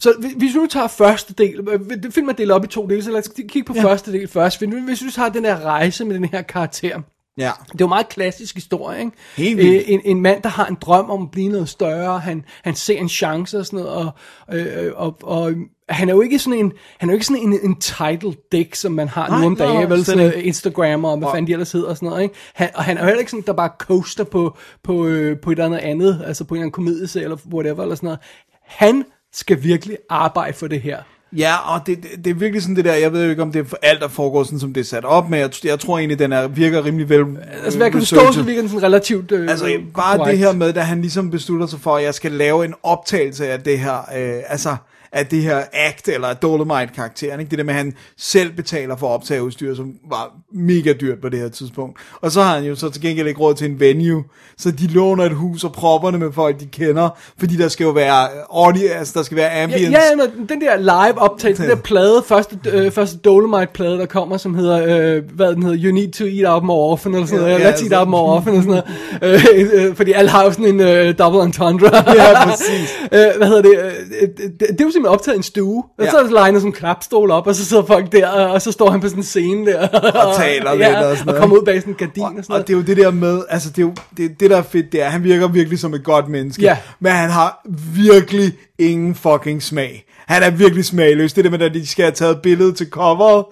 Så 0.00 0.14
hvis- 0.18 0.32
hvis 0.36 0.54
vi 0.54 0.58
nu 0.58 0.66
tager 0.66 0.86
første 0.88 1.34
del, 1.34 1.68
øh, 1.68 1.80
det 2.02 2.14
film 2.14 2.28
er 2.28 2.32
delt 2.32 2.50
op 2.50 2.64
i 2.64 2.66
to 2.68 2.86
dele, 2.86 3.02
så 3.02 3.10
lad 3.10 3.18
os 3.18 3.30
kigge 3.48 3.64
på 3.64 3.72
ja. 3.76 3.82
første 3.84 4.12
del 4.12 4.28
først. 4.28 4.62
Hvis 4.86 5.04
vi 5.04 5.10
tager 5.10 5.28
den 5.28 5.44
her 5.44 5.60
rejse 5.60 6.04
med 6.04 6.14
den 6.14 6.24
her 6.24 6.42
karakter, 6.42 7.00
Ja. 7.38 7.52
det 7.66 7.72
er 7.72 7.76
jo 7.80 7.86
en 7.86 7.88
meget 7.88 8.08
klassisk 8.08 8.54
historie, 8.54 8.98
ikke? 8.98 9.12
Helt 9.36 9.56
vildt. 9.56 9.74
Øh, 9.74 9.82
en, 9.86 10.00
en 10.04 10.22
mand, 10.22 10.42
der 10.42 10.48
har 10.48 10.66
en 10.66 10.76
drøm 10.80 11.10
om 11.10 11.22
at 11.22 11.30
blive 11.30 11.48
noget 11.48 11.68
større, 11.68 12.18
han, 12.18 12.44
han 12.62 12.74
ser 12.74 12.98
en 12.98 13.08
chance 13.08 13.58
og 13.58 13.66
sådan 13.66 13.78
noget, 13.78 14.12
og, 14.46 14.56
øh, 14.56 14.92
og, 14.94 15.18
og 15.22 15.52
han 15.88 16.08
er 16.08 16.14
jo 16.14 16.20
ikke 16.20 16.38
sådan 16.38 16.58
en, 16.58 16.72
han 16.98 17.08
er 17.08 17.12
jo 17.12 17.14
ikke 17.14 17.26
sådan 17.26 17.42
en, 17.42 17.58
en 17.62 17.80
title 17.80 18.34
dick, 18.52 18.74
som 18.74 18.92
man 18.92 19.08
har 19.08 19.28
Nej, 19.28 19.40
nu 19.40 19.46
om 19.46 19.56
dagen, 19.56 19.90
vel, 19.90 20.04
sådan 20.04 20.32
Instagrammer 20.36 21.10
og 21.10 21.18
hvad 21.18 21.28
fanden 21.32 21.46
de 21.46 21.52
ellers 21.52 21.72
hedder 21.72 21.88
og 21.88 21.96
sådan 21.96 22.08
noget, 22.08 22.22
ikke? 22.22 22.34
Han, 22.54 22.70
og 22.74 22.84
han 22.84 22.96
er 22.96 23.00
jo 23.00 23.06
heller 23.06 23.20
ikke 23.20 23.30
sådan, 23.30 23.44
der 23.46 23.52
bare 23.52 23.70
coaster 23.78 24.24
på, 24.24 24.56
på, 24.82 25.06
øh, 25.06 25.40
på 25.40 25.50
et 25.50 25.54
eller 25.54 25.66
andet 25.66 25.78
andet, 25.78 26.22
altså 26.26 26.44
på 26.44 26.54
en 26.54 26.58
eller 26.58 26.62
anden 26.62 26.72
komedieserie 26.72 27.24
eller 27.24 27.38
whatever, 27.52 27.82
eller 27.82 27.94
sådan 27.94 28.06
noget. 28.06 28.20
Han 28.62 29.04
skal 29.32 29.62
virkelig 29.62 29.96
arbejde 30.10 30.56
for 30.56 30.66
det 30.66 30.80
her. 30.80 31.02
Ja, 31.32 31.74
og 31.74 31.86
det, 31.86 32.02
det, 32.02 32.24
det 32.24 32.30
er 32.30 32.34
virkelig 32.34 32.62
sådan 32.62 32.76
det 32.76 32.84
der, 32.84 32.94
jeg 32.94 33.12
ved 33.12 33.24
jo 33.24 33.30
ikke, 33.30 33.42
om 33.42 33.52
det 33.52 33.60
er 33.60 33.64
for 33.64 33.78
alt, 33.82 34.00
der 34.00 34.08
foregår 34.08 34.44
sådan, 34.44 34.58
som 34.58 34.72
det 34.72 34.80
er 34.80 34.84
sat 34.84 35.04
op, 35.04 35.30
men 35.30 35.40
jeg, 35.40 35.50
jeg 35.64 35.80
tror 35.80 35.98
egentlig, 35.98 36.18
den 36.18 36.32
er, 36.32 36.48
virker 36.48 36.84
rimelig 36.84 37.08
vel 37.08 37.24
Altså, 37.64 37.78
hvad 37.78 37.90
kan 37.90 38.00
forstå, 38.00 38.32
så 38.32 38.42
virker 38.42 38.60
den 38.60 38.68
sådan 38.68 38.82
relativt 38.82 39.32
øh, 39.32 39.50
Altså 39.50 39.78
bare 39.94 40.18
korrekt. 40.18 40.30
det 40.30 40.38
her 40.38 40.52
med, 40.52 40.72
da 40.72 40.80
han 40.80 41.00
ligesom 41.00 41.30
beslutter 41.30 41.66
sig 41.66 41.80
for, 41.80 41.96
at 41.96 42.04
jeg 42.04 42.14
skal 42.14 42.32
lave 42.32 42.64
en 42.64 42.74
optagelse 42.82 43.48
af 43.48 43.60
det 43.60 43.78
her, 43.78 43.96
øh, 44.16 44.42
altså 44.48 44.76
af 45.16 45.26
det 45.26 45.42
her 45.42 45.62
act, 45.72 46.08
eller 46.08 46.34
Dolomite-karakteren, 46.34 47.40
ikke? 47.40 47.50
Det 47.50 47.58
der 47.58 47.64
med, 47.64 47.74
at 47.74 47.78
han 47.78 47.92
selv 48.18 48.52
betaler 48.52 48.96
for 48.96 49.06
optageudstyr, 49.08 49.74
som 49.74 49.92
var 50.10 50.32
mega 50.54 50.92
dyrt 50.92 51.20
på 51.22 51.28
det 51.28 51.38
her 51.40 51.48
tidspunkt. 51.48 51.98
Og 52.20 52.32
så 52.32 52.42
har 52.42 52.54
han 52.54 52.64
jo 52.64 52.74
så 52.74 52.88
til 52.90 53.02
gengæld 53.02 53.28
ikke 53.28 53.40
råd 53.40 53.54
til 53.54 53.70
en 53.70 53.80
venue, 53.80 54.24
så 54.58 54.70
de 54.70 54.86
låner 54.86 55.24
et 55.24 55.32
hus 55.34 55.64
og 55.64 55.72
propperne 55.72 56.18
med 56.18 56.32
folk, 56.32 56.60
de 56.60 56.66
kender, 56.66 57.08
fordi 57.38 57.56
der 57.56 57.68
skal 57.68 57.84
jo 57.84 57.90
være 57.90 58.28
audio, 58.50 58.88
altså 58.88 59.12
der 59.16 59.22
skal 59.24 59.36
være 59.36 59.50
Ja, 59.56 59.62
ambience. 59.64 59.90
ja, 59.90 60.14
når 60.16 60.26
den 60.48 60.60
der 60.60 60.76
live 60.76 61.18
optagelse, 61.18 61.62
den 61.62 61.70
der 61.70 61.76
plade, 61.76 62.22
første, 62.26 62.58
øh, 62.72 62.90
første 62.92 63.18
Dolomite-plade, 63.18 63.98
der 63.98 64.06
kommer, 64.06 64.36
som 64.36 64.54
hedder, 64.54 64.82
øh, 65.16 65.22
hvad 65.34 65.54
den 65.54 65.62
hedder, 65.62 65.78
You 65.84 65.94
Need 65.94 66.12
to 66.12 66.24
Eat 66.24 66.48
Out 66.54 66.64
More 66.64 66.92
Often, 66.92 67.14
eller 67.14 67.26
sådan 67.26 67.44
Ja, 67.46 67.50
noget, 67.50 67.64
ja, 67.64 67.70
Let's 67.72 67.82
Eat. 67.92 68.00
Out 68.00 68.08
More 68.08 68.32
Often, 68.36 68.54
eller 68.54 68.82
sådan 68.82 68.82
noget, 69.22 69.74
øh, 69.74 69.86
øh, 69.88 69.96
fordi 69.96 70.12
alle 70.12 70.30
har 70.30 70.44
jo 70.44 70.50
sådan 70.52 70.66
en 70.66 70.80
øh, 70.80 71.18
double 71.18 71.42
entendre. 71.42 71.90
Ja, 71.96 72.44
præcis. 72.50 72.94
øh, 73.12 73.26
hvad 73.36 73.46
hedder 73.46 73.62
det, 73.62 73.70
øh, 73.70 73.92
det, 74.36 74.36
det, 74.38 74.60
det 74.60 74.80
er 74.80 74.84
jo 74.84 74.90
simpelthen 74.90 75.05
optaget 75.08 75.34
i 75.34 75.36
en 75.36 75.42
stue, 75.42 75.84
og 75.98 76.04
Ja. 76.04 76.10
så 76.10 76.16
er 76.18 76.30
legnet 76.30 76.60
sådan 76.60 76.68
en 76.68 76.76
knapstol 76.76 77.30
op, 77.30 77.46
og 77.46 77.54
så 77.54 77.64
sidder 77.64 77.86
folk 77.86 78.12
der, 78.12 78.28
og 78.28 78.62
så 78.62 78.72
står 78.72 78.90
han 78.90 79.00
på 79.00 79.08
sådan 79.08 79.20
en 79.20 79.24
scene 79.24 79.66
der, 79.72 79.88
Og 79.98 80.36
taler 80.36 80.74
lidt 80.74 80.88
og 80.88 81.16
sådan 81.16 81.20
og 81.20 81.26
noget, 81.26 81.40
kommer 81.40 81.56
ikke? 81.56 81.60
ud 81.60 81.64
bag 81.66 81.80
sådan 81.80 81.92
en 81.92 81.96
gardin 81.98 82.22
og, 82.22 82.28
Og, 82.38 82.44
sådan 82.44 82.44
noget. 82.48 82.62
og 82.62 82.68
det 82.68 82.72
er 82.74 82.76
jo 82.78 82.82
det 82.84 82.96
der 82.96 83.10
med, 83.10 83.42
altså 83.48 83.70
det 83.70 83.78
er 83.78 83.82
jo 83.82 83.94
det, 84.16 84.40
det 84.40 84.50
der 84.50 84.56
er 84.56 84.62
fedt, 84.62 84.92
det 84.92 85.02
er, 85.02 85.08
han 85.08 85.24
virker 85.24 85.48
virkelig 85.48 85.78
som 85.78 85.94
et 85.94 86.04
godt 86.04 86.28
menneske, 86.28 86.62
Ja. 86.62 86.76
men 87.00 87.12
han 87.12 87.30
har 87.30 87.66
virkelig 87.96 88.52
ingen 88.78 89.14
fucking 89.14 89.62
smag. 89.62 90.04
Han 90.26 90.42
er 90.42 90.50
virkelig 90.50 90.84
smagløs. 90.84 91.32
Det 91.32 91.44
der 91.44 91.50
med, 91.50 91.60
at 91.62 91.74
de 91.74 91.86
skal 91.86 92.02
have 92.04 92.12
taget 92.12 92.42
billede 92.42 92.72
til 92.72 92.90
coveret, 92.90 93.44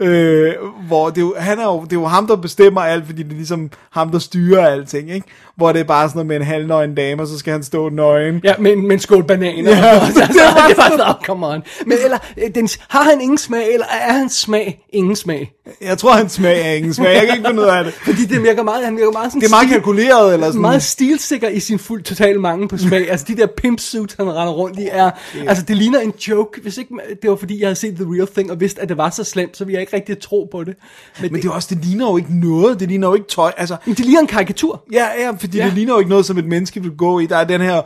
øh, 0.00 0.52
hvor 0.86 1.10
det 1.10 1.20
jo, 1.20 1.34
han 1.38 1.58
er 1.58 1.64
jo, 1.64 1.80
det 1.84 1.92
er 1.92 1.96
jo 2.00 2.06
ham, 2.06 2.26
der 2.26 2.36
bestemmer 2.36 2.80
alt, 2.80 3.06
fordi 3.06 3.22
det 3.22 3.32
er 3.32 3.36
ligesom 3.36 3.70
ham, 3.90 4.10
der 4.10 4.18
styrer 4.18 4.66
alting, 4.66 5.10
ikke? 5.10 5.26
Hvor 5.56 5.72
det 5.72 5.80
er 5.80 5.84
bare 5.84 6.08
sådan 6.08 6.16
noget 6.18 6.26
med 6.26 6.36
en 6.36 6.42
halvnøgen 6.42 6.94
dame, 6.94 7.22
og 7.22 7.28
så 7.28 7.38
skal 7.38 7.52
han 7.52 7.62
stå 7.62 7.88
nøgen. 7.88 8.40
Ja, 8.44 8.54
med, 8.58 8.72
en- 8.72 8.82
med 8.86 8.92
en 8.92 8.98
skål 9.00 9.24
bananer. 9.24 9.70
Ja, 9.76 9.96
og, 9.96 10.02
altså, 10.06 10.20
det 10.28 10.76
var 10.76 10.88
sådan, 10.90 11.00
oh, 11.00 11.14
come 11.26 11.46
on. 11.46 11.62
Men 11.86 11.98
eller, 12.04 12.18
øh, 12.36 12.54
den, 12.54 12.68
har 12.88 13.02
han 13.02 13.20
ingen 13.20 13.38
smag, 13.38 13.72
eller 13.72 13.86
er 13.86 14.12
hans 14.12 14.32
smag 14.32 14.86
ingen 14.92 15.16
smag? 15.16 15.52
Jeg 15.82 15.98
tror, 15.98 16.12
han 16.12 16.28
smag 16.28 16.60
er 16.68 16.72
ingen 16.74 16.94
smag. 16.94 17.14
Jeg 17.14 17.26
kan 17.26 17.36
ikke 17.36 17.46
finde 17.48 17.62
ud 17.62 17.66
af 17.66 17.84
det. 17.84 17.92
Fordi 18.06 18.24
det 18.24 18.42
virker 18.42 18.62
meget, 18.62 18.84
han 18.84 18.96
virker 18.96 19.12
meget 19.12 19.30
sådan 19.32 19.40
Det 19.40 19.46
er 19.46 19.50
meget 19.50 19.64
stil- 19.64 19.72
kalkuleret, 19.72 20.34
eller 20.34 20.46
sådan. 20.46 20.60
meget 20.60 20.82
stilsikker 20.82 21.48
i 21.48 21.60
sin 21.60 21.78
fuld 21.78 22.02
total 22.02 22.40
mangel 22.40 22.68
på 22.68 22.78
smag. 22.78 23.10
altså 23.10 23.26
de 23.28 23.36
der 23.36 23.46
pimp 23.56 23.80
suits, 23.80 24.14
han 24.18 24.26
render 24.28 24.52
rundt 24.52 24.78
i, 24.78 24.88
er, 24.92 25.10
altså 25.46 25.64
det 25.68 25.76
ligner 25.76 26.00
en 26.00 26.12
joke. 26.28 26.60
Hvis 26.62 26.78
ikke 26.78 26.94
det 27.22 27.30
var 27.30 27.36
fordi, 27.36 27.60
jeg 27.60 27.66
havde 27.66 27.76
set 27.76 27.94
The 27.94 28.04
Real 28.04 28.26
Thing, 28.26 28.50
og 28.50 28.60
vidste, 28.60 28.82
at 28.82 28.88
det 28.88 28.96
var 28.96 29.10
så 29.10 29.24
slemt, 29.24 29.56
så 29.56 29.64
ville 29.64 29.74
jeg 29.74 29.80
ikke 29.80 29.89
rigtig 29.92 30.18
tro 30.18 30.48
på 30.52 30.64
det. 30.64 30.74
Men, 30.76 31.22
Men 31.22 31.34
det, 31.34 31.42
det, 31.42 31.48
er 31.48 31.52
også, 31.52 31.74
det 31.74 31.84
ligner 31.84 32.10
jo 32.10 32.16
ikke 32.16 32.40
noget. 32.40 32.80
Det 32.80 32.88
ligner 32.88 33.08
jo 33.08 33.14
ikke 33.14 33.26
tøj. 33.28 33.52
Altså, 33.56 33.76
men 33.86 33.94
det 33.94 34.04
ligner 34.04 34.20
en 34.20 34.26
karikatur. 34.26 34.84
Ja, 34.92 35.06
ja, 35.18 35.30
fordi 35.30 35.58
ja. 35.58 35.64
det 35.64 35.72
ligner 35.72 35.92
jo 35.92 35.98
ikke 35.98 36.10
noget, 36.10 36.26
som 36.26 36.38
et 36.38 36.46
menneske 36.46 36.82
vil 36.82 36.96
gå 36.96 37.20
i. 37.20 37.26
Der 37.26 37.36
er 37.36 37.44
den 37.44 37.60
her 37.60 37.82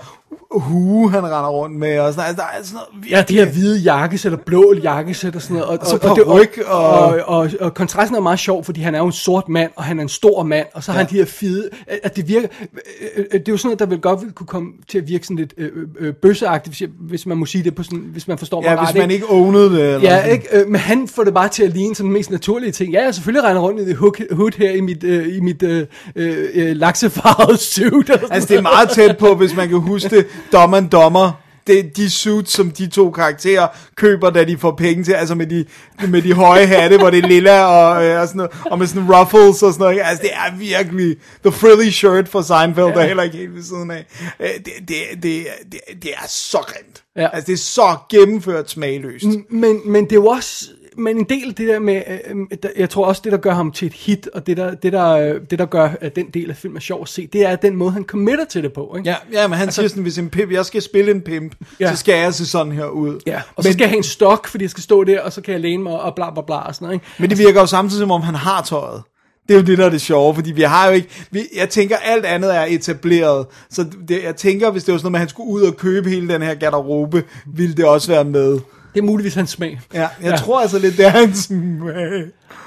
hue, 0.50 1.10
han 1.10 1.24
render 1.24 1.48
rundt 1.48 1.76
med, 1.78 1.98
og 1.98 2.12
sådan, 2.12 2.28
altså, 2.28 2.42
der 2.42 2.58
er 2.58 2.64
sådan 2.64 2.78
noget 2.92 3.10
Ja, 3.10 3.24
de 3.28 3.34
her 3.34 3.44
hvide 3.52 3.78
jakkesæt 3.78 4.32
og 4.32 4.40
blå 4.40 4.74
jakkesæt 4.82 5.36
og 5.36 5.42
sådan 5.42 5.54
noget. 5.56 5.68
Og, 5.70 5.78
Og 5.80 5.86
så 5.86 5.96
og, 6.02 6.16
det- 6.16 6.24
paryk 6.26 6.58
og, 6.66 6.78
og- 6.88 6.98
og, 7.08 7.16
og, 7.26 7.50
og, 7.60 7.74
kontrasten 7.74 8.16
er 8.16 8.20
meget 8.20 8.38
sjov, 8.38 8.64
fordi 8.64 8.80
han 8.80 8.94
er 8.94 8.98
jo 8.98 9.06
en 9.06 9.12
sort 9.12 9.48
mand, 9.48 9.70
og 9.76 9.84
han 9.84 9.98
er 9.98 10.02
en 10.02 10.08
stor 10.08 10.42
mand, 10.42 10.66
og 10.74 10.82
så 10.84 10.92
har 10.92 10.98
Ja. 10.98 11.04
han 11.04 11.12
de 11.12 11.16
her 11.18 11.24
fede, 11.24 11.68
at 12.02 12.16
det 12.16 12.28
virker, 12.28 12.48
øh, 12.62 12.68
øh, 13.16 13.24
det 13.40 13.48
er 13.48 13.52
jo 13.52 13.56
sådan 13.56 13.66
noget, 13.68 13.78
der 13.78 13.86
vil 13.86 13.98
godt 14.00 14.34
kunne 14.34 14.46
komme 14.46 14.68
til 14.88 14.98
at 14.98 15.08
virke 15.08 15.24
sådan 15.26 15.36
lidt 15.36 15.54
øh, 15.58 15.70
øh, 15.98 16.14
bøsseagtigt, 16.14 16.90
hvis, 17.00 17.26
man 17.26 17.36
må 17.36 17.46
sige 17.46 17.64
det 17.64 17.74
på 17.74 17.82
sådan, 17.82 17.98
hvis 18.12 18.28
man 18.28 18.38
forstår 18.38 18.60
mig 18.60 18.68
Ja, 18.68 18.80
ret. 18.80 18.88
hvis 18.92 19.00
man 19.00 19.10
ikke 19.10 19.26
ownede 19.30 19.70
det. 19.70 19.80
Eller 19.94 20.00
Ja, 20.00 20.16
sådan. 20.16 20.32
ikke? 20.32 20.48
Øh, 20.52 20.66
men 20.68 20.80
han 20.80 21.08
får 21.08 21.24
det 21.24 21.34
bare 21.34 21.48
til 21.48 21.62
at 21.62 21.70
ligne 21.70 21.94
sådan 21.94 22.06
den 22.06 22.12
mest 22.12 22.30
naturlige 22.30 22.72
ting. 22.72 22.92
Ja, 22.92 23.04
jeg 23.04 23.14
selvfølgelig 23.14 23.44
regner 23.44 23.60
rundt 23.60 23.80
i 23.80 23.84
det 23.86 23.96
hood, 23.96 24.56
her 24.58 24.70
i 24.70 24.80
mit, 24.80 25.04
øh, 25.04 25.36
i 25.36 25.40
mit 25.40 25.62
øh, 25.62 25.86
øh, 26.16 26.76
laksefarvede 26.76 27.58
suit. 27.58 28.10
Og 28.10 28.18
Altså, 28.30 28.48
det 28.48 28.56
er 28.58 28.62
meget 28.62 28.88
tæt 28.90 29.16
på, 29.18 29.34
hvis 29.34 29.56
man 29.56 29.68
kan 29.68 29.78
huske 29.78 30.08
det, 30.16 30.23
And 30.52 30.90
Dumber. 30.90 31.40
Det, 31.66 31.96
de 31.96 32.10
suits, 32.10 32.52
som 32.52 32.70
de 32.70 32.86
to 32.86 33.10
karakterer 33.10 33.66
køber, 33.96 34.30
da 34.30 34.44
de 34.44 34.58
får 34.58 34.74
penge 34.76 35.04
til, 35.04 35.12
altså 35.12 35.34
med 35.34 35.46
de, 35.46 35.64
med 36.08 36.22
de 36.22 36.32
høje 36.32 36.66
hatte, 36.66 36.98
hvor 36.98 37.10
det 37.10 37.24
er 37.24 37.28
lilla 37.28 37.64
og, 37.64 38.04
øh, 38.04 38.20
og 38.20 38.28
sådan 38.28 38.36
noget, 38.36 38.52
og 38.66 38.78
med 38.78 38.86
sådan 38.86 39.14
ruffles 39.14 39.62
og 39.62 39.72
sådan 39.72 39.84
noget. 39.84 40.00
Altså, 40.04 40.22
det 40.22 40.30
er 40.32 40.56
virkelig, 40.56 41.16
the 41.44 41.52
frilly 41.52 41.90
shirt 41.90 42.28
for 42.28 42.42
Seinfeld, 42.42 42.86
der 42.86 43.00
er 43.00 43.06
heller 43.06 43.22
ikke 43.22 43.36
helt 43.36 43.54
ved 43.54 43.62
siden 43.62 43.90
af. 43.90 44.06
Øh, 44.40 44.48
Det, 44.64 44.72
det, 44.88 44.96
det, 45.22 45.46
det, 45.72 45.80
det 46.02 46.10
er 46.10 46.26
så 46.28 46.58
grimt. 46.58 47.02
Ja. 47.16 47.28
Altså, 47.32 47.46
det 47.46 47.52
er 47.52 47.56
så 47.62 47.96
gennemført 48.10 48.70
smagløst. 48.70 49.26
Men, 49.50 49.80
men 49.84 50.04
det 50.04 50.12
er 50.12 50.16
jo 50.16 50.26
også 50.26 50.64
men 50.98 51.18
en 51.18 51.24
del 51.24 51.48
af 51.48 51.54
det 51.54 51.68
der 51.68 51.78
med, 51.78 51.94
øh, 52.30 52.36
øh, 52.40 52.58
der- 52.62 52.68
jeg 52.76 52.90
tror 52.90 53.04
også 53.06 53.20
det 53.24 53.32
der 53.32 53.38
gør 53.38 53.52
ham 53.54 53.72
til 53.72 53.86
et 53.86 53.92
hit, 53.92 54.28
og 54.34 54.46
det 54.46 54.56
der, 54.56 54.74
det 54.74 54.92
der, 54.92 55.10
øh, 55.10 55.40
det 55.50 55.58
der 55.58 55.66
gør 55.66 55.88
at 56.00 56.16
den 56.16 56.26
del 56.34 56.50
af 56.50 56.56
filmen 56.56 56.76
er 56.76 56.80
sjov 56.80 57.02
at 57.02 57.08
se, 57.08 57.26
det 57.32 57.46
er 57.46 57.56
den 57.56 57.76
måde 57.76 57.90
han 57.90 58.04
committer 58.04 58.44
til 58.44 58.62
det 58.62 58.72
på, 58.72 58.94
ikke? 58.98 59.10
Ja, 59.10 59.16
ja, 59.32 59.48
men 59.48 59.58
han 59.58 59.66
altså, 59.68 59.80
siger 59.80 59.88
sådan, 59.88 60.02
hvis 60.02 60.18
en 60.18 60.30
pimp, 60.30 60.52
jeg 60.52 60.64
skal 60.66 60.82
spille 60.82 61.10
en 61.10 61.20
pimp, 61.20 61.54
Ja. 61.80 61.90
så 61.90 61.96
skal 61.96 62.18
jeg 62.20 62.34
se 62.34 62.46
sådan 62.46 62.72
her 62.72 62.86
ud. 62.86 63.20
Ja, 63.26 63.40
og 63.56 63.62
så 63.64 63.68
men, 63.68 63.72
skal 63.72 63.82
jeg 63.84 63.90
have 63.90 63.96
en 63.96 64.02
stok, 64.02 64.46
fordi 64.48 64.64
jeg 64.64 64.70
skal 64.70 64.82
stå 64.82 65.04
der, 65.04 65.20
og 65.20 65.32
så 65.32 65.40
kan 65.40 65.52
jeg 65.52 65.60
læne 65.60 65.82
mig 65.82 66.00
og 66.00 66.14
bla 66.14 66.30
bla 66.30 66.42
bla 66.42 66.56
og 66.56 66.74
sådan 66.74 66.86
noget, 66.86 66.94
ikke? 66.96 67.06
men 67.18 67.30
det 67.30 67.38
virker 67.38 67.60
jo 67.60 67.66
samtidig, 67.66 68.00
som 68.00 68.10
om 68.10 68.20
han 68.22 68.34
har 68.34 68.62
tøjet. 68.62 69.02
Det 69.48 69.54
er 69.54 69.58
jo 69.58 69.64
det, 69.66 69.78
der 69.78 69.86
er 69.86 69.90
det 69.90 70.00
sjove, 70.00 70.34
fordi 70.34 70.52
vi 70.52 70.62
har 70.62 70.86
jo 70.86 70.92
ikke... 70.92 71.08
Vi, 71.30 71.40
jeg 71.56 71.68
tænker, 71.68 71.96
alt 71.96 72.24
andet 72.24 72.56
er 72.56 72.64
etableret. 72.68 73.46
Så 73.70 73.86
det, 74.08 74.22
jeg 74.24 74.36
tænker, 74.36 74.70
hvis 74.70 74.84
det 74.84 74.92
var 74.92 74.98
sådan 74.98 75.04
noget 75.04 75.12
med, 75.12 75.18
at 75.18 75.20
han 75.20 75.28
skulle 75.28 75.50
ud 75.50 75.62
og 75.62 75.76
købe 75.76 76.08
hele 76.10 76.28
den 76.28 76.42
her 76.42 76.54
garderobe, 76.54 77.24
ville 77.46 77.74
det 77.76 77.84
også 77.84 78.08
være 78.12 78.24
med. 78.24 78.58
Det 78.94 79.00
er 79.00 79.04
muligvis 79.04 79.34
hans 79.34 79.50
smag. 79.50 79.80
Ja, 79.94 80.00
jeg 80.00 80.08
Ja. 80.22 80.36
tror 80.36 80.60
altså 80.60 80.78
lidt, 80.78 80.96
det 80.96 81.06
er 81.06 81.10
hans 81.10 81.38
smag. 81.38 82.24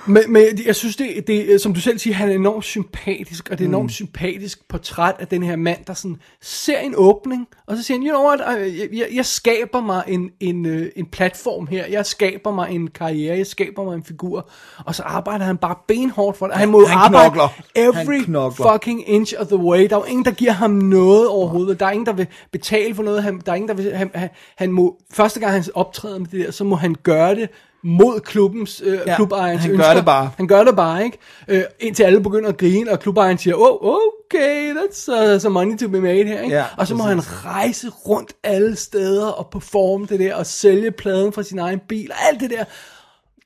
Men, 0.08 0.24
men 0.28 0.44
jeg 0.66 0.76
synes, 0.76 0.96
det, 0.96 1.28
det, 1.28 1.62
som 1.62 1.74
du 1.74 1.80
selv 1.80 2.00
siger, 2.00 2.14
han 2.14 2.30
er 2.30 2.34
enormt 2.36 2.66
sympatisk, 2.66 3.50
og 3.50 3.58
det 3.58 3.64
er 3.64 3.68
enormt 3.68 3.86
mm. 3.86 3.90
sympatisk 3.90 4.68
portræt 4.70 5.16
af 5.20 5.28
den 5.28 5.44
her 5.44 5.56
mand, 5.56 5.86
der 5.88 5.94
sådan 5.94 6.18
ser 6.42 6.80
en 6.80 6.94
åbning, 6.98 7.48
og 7.68 7.78
så 7.78 7.84
siger 7.84 7.98
han, 7.98 8.08
you 8.08 8.18
know 8.18 8.28
what, 8.28 8.40
jeg, 8.80 8.90
jeg, 8.94 9.08
jeg 9.14 9.26
skaber 9.26 9.82
mig 9.82 10.04
en, 10.08 10.30
en, 10.40 10.66
øh, 10.66 10.90
en 10.96 11.06
platform 11.06 11.68
her, 11.68 11.86
jeg 11.86 12.06
skaber 12.06 12.52
mig 12.52 12.72
en 12.72 12.88
karriere, 12.88 13.38
jeg 13.38 13.48
skaber 13.48 13.84
mig 13.84 13.96
en 13.96 14.04
figur, 14.04 14.50
og 14.86 14.96
så 14.96 15.04
arbejder 15.04 15.46
han 15.46 15.58
bare 15.58 15.76
benhårdt 15.88 16.38
for 16.38 16.48
det. 16.48 16.56
Han 16.56 16.70
må 16.70 16.86
Han 16.86 16.98
arbejde 16.98 17.32
knokler. 17.32 17.48
every 17.76 18.16
Han 18.16 18.24
knokler. 18.24 18.72
fucking 18.72 19.10
inch 19.10 19.34
of 19.38 19.48
the 19.48 19.58
way. 19.58 19.88
Der 19.90 19.96
er 19.96 20.00
jo 20.00 20.04
ingen, 20.04 20.26
der 20.26 20.32
giver 20.32 20.52
ham 20.52 20.72
noget 20.72 21.28
overhovedet. 21.28 21.80
Der 21.80 21.86
er 21.86 21.92
ingen, 21.92 22.06
der 22.06 22.14
vil 22.14 22.28
betale 22.52 22.96
for 22.96 23.04
noget. 23.04 23.24
Han, 23.24 23.42
der 23.46 23.52
er 23.52 23.56
ingen, 23.56 23.70
der 23.70 23.76
vil, 23.76 23.96
han, 23.96 24.12
han, 24.16 24.30
han 24.56 24.72
må, 24.72 24.98
første 25.14 25.40
gang 25.40 25.52
han 25.54 25.64
optræder 25.74 26.20
med 26.20 26.28
det 26.28 26.46
der, 26.46 26.52
så 26.52 26.64
må 26.64 26.76
han 26.76 26.96
gøre 27.04 27.36
det 27.36 27.50
mod 27.84 28.20
klubbens, 28.20 28.82
øh, 28.86 29.00
Ja, 29.08 29.16
klubejernes 29.16 29.62
han 29.64 29.78
gør 29.78 29.94
det 29.94 30.06
bare. 30.06 30.32
Han 30.38 30.48
gør 30.48 30.64
det 30.64 30.76
bare, 30.76 31.06
ikke? 31.06 31.18
Øh, 31.48 31.64
indtil 31.80 32.04
alle 32.04 32.22
begynder 32.22 32.50
at 32.50 32.58
grine, 32.58 32.92
og 32.92 33.00
klubejeren 33.00 33.38
siger, 33.38 33.56
oh, 33.56 34.00
okay, 34.32 34.74
that's 34.74 35.34
uh, 35.34 35.40
some 35.40 35.54
money 35.54 35.78
to 35.78 35.88
be 35.88 36.02
made 36.02 36.24
her, 36.26 36.42
ikke? 36.42 36.56
Ja, 36.56 36.64
og 36.78 36.88
så 36.88 36.96
må 36.96 37.04
han 37.04 37.22
rejse 37.46 37.90
rundt 37.90 38.34
alle 38.44 38.76
steder 38.76 39.28
og 39.28 39.48
performe 39.52 40.06
det 40.10 40.20
der, 40.20 40.36
og 40.36 40.46
sælge 40.46 40.92
pladen 40.92 41.34
fra 41.34 41.44
sin 41.44 41.60
egen 41.60 41.80
bil, 41.90 42.12
og 42.12 42.18
alt 42.32 42.40
det 42.40 42.50
der. 42.50 42.64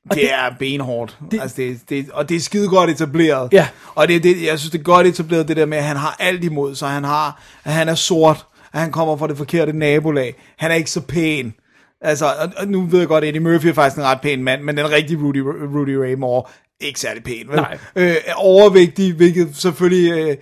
Og 0.10 0.16
det, 0.16 0.34
er 0.34 0.50
benhårdt. 0.60 1.18
det- 1.22 1.32
Det, 1.32 1.42
altså 1.42 1.56
det, 1.58 1.80
det, 1.90 2.10
og 2.14 2.30
det 2.30 2.36
er 2.36 2.42
skide 2.42 2.68
godt 2.68 2.90
etableret. 2.90 3.54
Ja. 3.54 3.68
Og 3.96 4.08
det, 4.08 4.24
det, 4.24 4.44
jeg 4.46 4.60
synes, 4.60 4.72
det 4.72 4.80
er 4.80 4.84
godt 4.84 5.08
etableret, 5.08 5.48
det 5.48 5.58
der 5.58 5.66
med, 5.66 5.78
at 5.78 5.84
han 5.84 5.98
har 5.98 6.16
alt 6.20 6.44
imod 6.44 6.76
sig. 6.76 6.90
Han, 6.90 7.04
har, 7.04 7.42
at 7.64 7.72
han 7.74 7.90
er 7.90 7.96
sort. 7.96 8.46
at 8.74 8.80
han 8.80 8.92
kommer 8.92 9.18
fra 9.18 9.28
det 9.28 9.38
forkerte 9.38 9.74
nabolag. 9.78 10.36
Han 10.58 10.72
er 10.72 10.76
ikke 10.76 10.92
så 10.92 11.02
pæn. 11.02 11.54
Altså, 12.02 12.26
og, 12.58 12.68
nu 12.68 12.82
ved 12.82 13.00
jeg 13.00 13.08
godt, 13.08 13.24
at 13.24 13.28
Eddie 13.28 13.42
Murphy 13.42 13.66
er 13.66 13.74
faktisk 13.74 13.98
en 13.98 14.04
ret 14.04 14.22
pæn 14.22 14.44
mand, 14.44 14.62
men 14.62 14.78
den 14.78 14.92
rigtige 14.92 15.20
Rudy, 15.24 15.38
Rudy 15.76 15.90
Ray 15.90 16.14
Moore, 16.14 16.44
ikke 16.80 17.00
særlig 17.00 17.24
pæn. 17.24 17.48
Vel? 17.48 17.56
Nej. 17.56 17.78
Øh, 17.96 18.16
er 18.26 18.34
overvægtig, 18.34 19.14
hvilket 19.14 19.56
selvfølgelig... 19.56 20.12
Øh, 20.12 20.38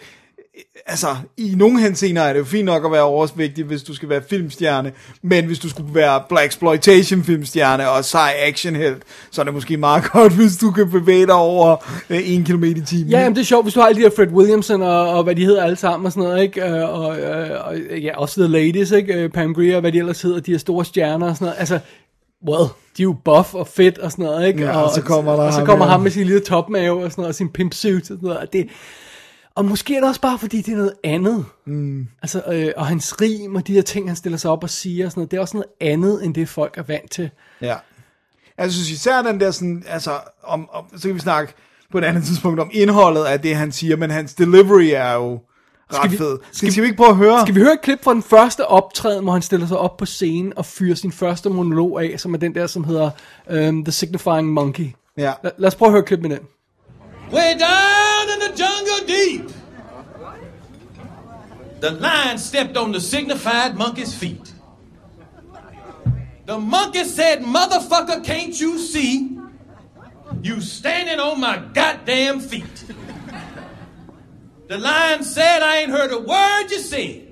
altså, 0.85 1.07
i 1.37 1.53
nogle 1.57 1.81
henseender 1.81 2.21
er 2.21 2.33
det 2.33 2.39
jo 2.39 2.45
fint 2.45 2.65
nok 2.65 2.85
at 2.85 2.91
være 2.91 3.01
overvægtig, 3.01 3.65
hvis 3.65 3.83
du 3.83 3.93
skal 3.93 4.09
være 4.09 4.21
filmstjerne, 4.29 4.91
men 5.21 5.45
hvis 5.45 5.59
du 5.59 5.69
skulle 5.69 5.95
være 5.95 6.21
Black 6.29 6.47
Exploitation 6.47 7.23
filmstjerne 7.23 7.89
og 7.89 8.05
sej 8.05 8.33
actionhelt, 8.39 9.03
så 9.31 9.41
er 9.41 9.45
det 9.45 9.53
måske 9.53 9.77
meget 9.77 10.03
godt, 10.11 10.33
hvis 10.33 10.57
du 10.57 10.71
kan 10.71 10.91
bevæge 10.91 11.25
dig 11.25 11.35
over 11.35 11.75
øh, 12.09 12.29
en 12.33 12.43
kilometer 12.43 12.81
i 12.81 12.85
timen. 12.85 13.07
Ja, 13.07 13.19
jamen, 13.19 13.35
det 13.35 13.41
er 13.41 13.45
sjovt, 13.45 13.65
hvis 13.65 13.73
du 13.73 13.79
har 13.79 13.87
alle 13.87 13.97
de 13.97 14.03
her 14.03 14.15
Fred 14.15 14.27
Williamson 14.27 14.81
og, 14.81 15.09
og 15.09 15.23
hvad 15.23 15.35
de 15.35 15.45
hedder 15.45 15.63
alle 15.63 15.75
sammen 15.75 16.05
og 16.05 16.11
sådan 16.11 16.29
noget, 16.29 16.43
ikke? 16.43 16.65
Øh, 16.65 16.99
Og, 16.99 17.19
øh, 17.19 17.65
og 17.65 17.77
ja, 18.01 18.17
også 18.17 18.41
The 18.41 18.51
Ladies, 18.51 18.91
ikke? 18.91 19.13
Øh, 19.13 19.29
Pam 19.29 19.53
Grier 19.53 19.75
og 19.75 19.81
hvad 19.81 19.91
de 19.91 19.97
ellers 19.97 20.21
hedder, 20.21 20.39
de 20.39 20.51
her 20.51 20.57
store 20.57 20.85
stjerner 20.85 21.29
og 21.29 21.35
sådan 21.35 21.45
noget. 21.45 21.59
Altså, 21.59 21.79
well, 22.47 22.69
de 22.97 23.01
er 23.01 23.03
jo 23.03 23.15
buff 23.25 23.53
og 23.53 23.67
fedt 23.67 23.97
og 23.97 24.11
sådan 24.11 24.25
noget, 24.25 24.47
ikke? 24.47 24.63
Ja, 24.63 24.81
og 24.81 24.93
så 24.93 25.01
kommer 25.01 25.35
der 25.35 25.43
og 25.43 25.53
så 25.53 25.59
ham 25.59 25.67
kommer 25.67 25.85
ham 25.85 26.01
med 26.01 26.11
sin 26.11 26.25
lille 26.25 26.41
topmave 26.41 27.03
og 27.03 27.11
sådan 27.11 27.21
noget, 27.21 27.29
og 27.29 27.35
sin 27.35 27.49
pimp 27.49 27.73
suit 27.73 28.01
og 28.01 28.05
sådan 28.05 28.19
noget. 28.21 28.37
Og, 28.37 28.53
det, 28.53 28.67
og 29.59 29.65
måske 29.65 29.95
er 29.95 29.99
det 29.99 30.09
også 30.09 30.21
bare, 30.21 30.39
fordi 30.39 30.61
det 30.61 30.71
er 30.71 30.77
noget 30.77 30.93
andet. 31.03 31.45
Mm. 31.65 32.07
Altså, 32.21 32.43
øh, 32.51 32.71
og 32.77 32.85
hans 32.87 33.21
rim 33.21 33.55
og 33.55 33.67
de 33.67 33.73
her 33.73 33.81
ting, 33.81 34.09
han 34.09 34.15
stiller 34.15 34.37
sig 34.37 34.51
op 34.51 34.63
og 34.63 34.69
siger 34.69 35.05
og 35.05 35.11
sådan 35.11 35.19
noget, 35.19 35.31
det 35.31 35.37
er 35.37 35.41
også 35.41 35.57
noget 35.57 35.67
andet, 35.81 36.25
end 36.25 36.35
det 36.35 36.49
folk 36.49 36.77
er 36.77 36.83
vant 36.83 37.11
til. 37.11 37.29
Ja. 37.61 37.75
Jeg 38.57 38.71
synes 38.71 38.89
især 38.91 39.21
den 39.21 39.39
der 39.39 39.51
sådan, 39.51 39.83
altså, 39.87 40.11
om, 40.43 40.69
om, 40.73 40.85
så 40.97 41.07
kan 41.07 41.15
vi 41.15 41.19
snakke 41.19 41.53
på 41.91 41.97
et 41.97 42.03
andet 42.03 42.23
tidspunkt 42.23 42.59
om 42.59 42.69
indholdet 42.73 43.23
af 43.23 43.41
det, 43.41 43.55
han 43.55 43.71
siger, 43.71 43.95
men 43.97 44.11
hans 44.11 44.33
delivery 44.33 44.89
er 44.93 45.13
jo 45.13 45.39
ret 45.93 46.11
vi- 46.11 46.17
fed. 46.17 46.37
Skal, 46.51 46.71
skal 46.71 46.81
vi 46.83 46.87
ikke 46.87 46.97
prøve 46.97 47.09
at 47.09 47.15
høre? 47.15 47.41
Skal 47.41 47.55
vi 47.55 47.59
høre 47.59 47.73
et 47.73 47.81
klip 47.81 48.03
fra 48.03 48.13
den 48.13 48.23
første 48.23 48.67
optræden, 48.67 49.23
hvor 49.23 49.33
han 49.33 49.41
stiller 49.41 49.67
sig 49.67 49.77
op 49.77 49.97
på 49.97 50.05
scenen 50.05 50.53
og 50.55 50.65
fyrer 50.65 50.95
sin 50.95 51.11
første 51.11 51.49
monolog 51.49 52.01
af, 52.01 52.19
som 52.19 52.33
er 52.33 52.37
den 52.37 52.55
der, 52.55 52.67
som 52.67 52.83
hedder 52.83 53.09
um, 53.69 53.83
The 53.85 53.91
Signifying 53.91 54.47
Monkey. 54.53 54.87
Ja. 55.17 55.31
La- 55.45 55.49
lad 55.57 55.67
os 55.67 55.75
prøve 55.75 55.87
at 55.87 55.91
høre 55.91 55.99
et 55.99 56.05
klip 56.05 56.19
med 56.19 56.29
den. 56.29 56.39
Down 57.31 57.41
in 57.51 58.08
the 58.49 58.57
jungle 58.57 59.05
deep, 59.05 59.49
the 61.79 61.91
lion 61.91 62.37
stepped 62.37 62.77
on 62.77 62.91
the 62.91 62.99
signified 62.99 63.75
monkey's 63.75 64.13
feet. 64.13 64.53
The 66.45 66.57
monkey 66.57 67.03
said, 67.03 67.41
Motherfucker, 67.41 68.23
can't 68.23 68.59
you 68.59 68.79
see? 68.79 69.39
You 70.41 70.61
standing 70.61 71.19
on 71.19 71.39
my 71.39 71.57
goddamn 71.73 72.39
feet. 72.39 72.85
The 74.67 74.77
lion 74.77 75.23
said, 75.23 75.61
I 75.61 75.77
ain't 75.77 75.91
heard 75.91 76.11
a 76.11 76.19
word 76.19 76.69
you 76.69 76.79
said. 76.79 77.27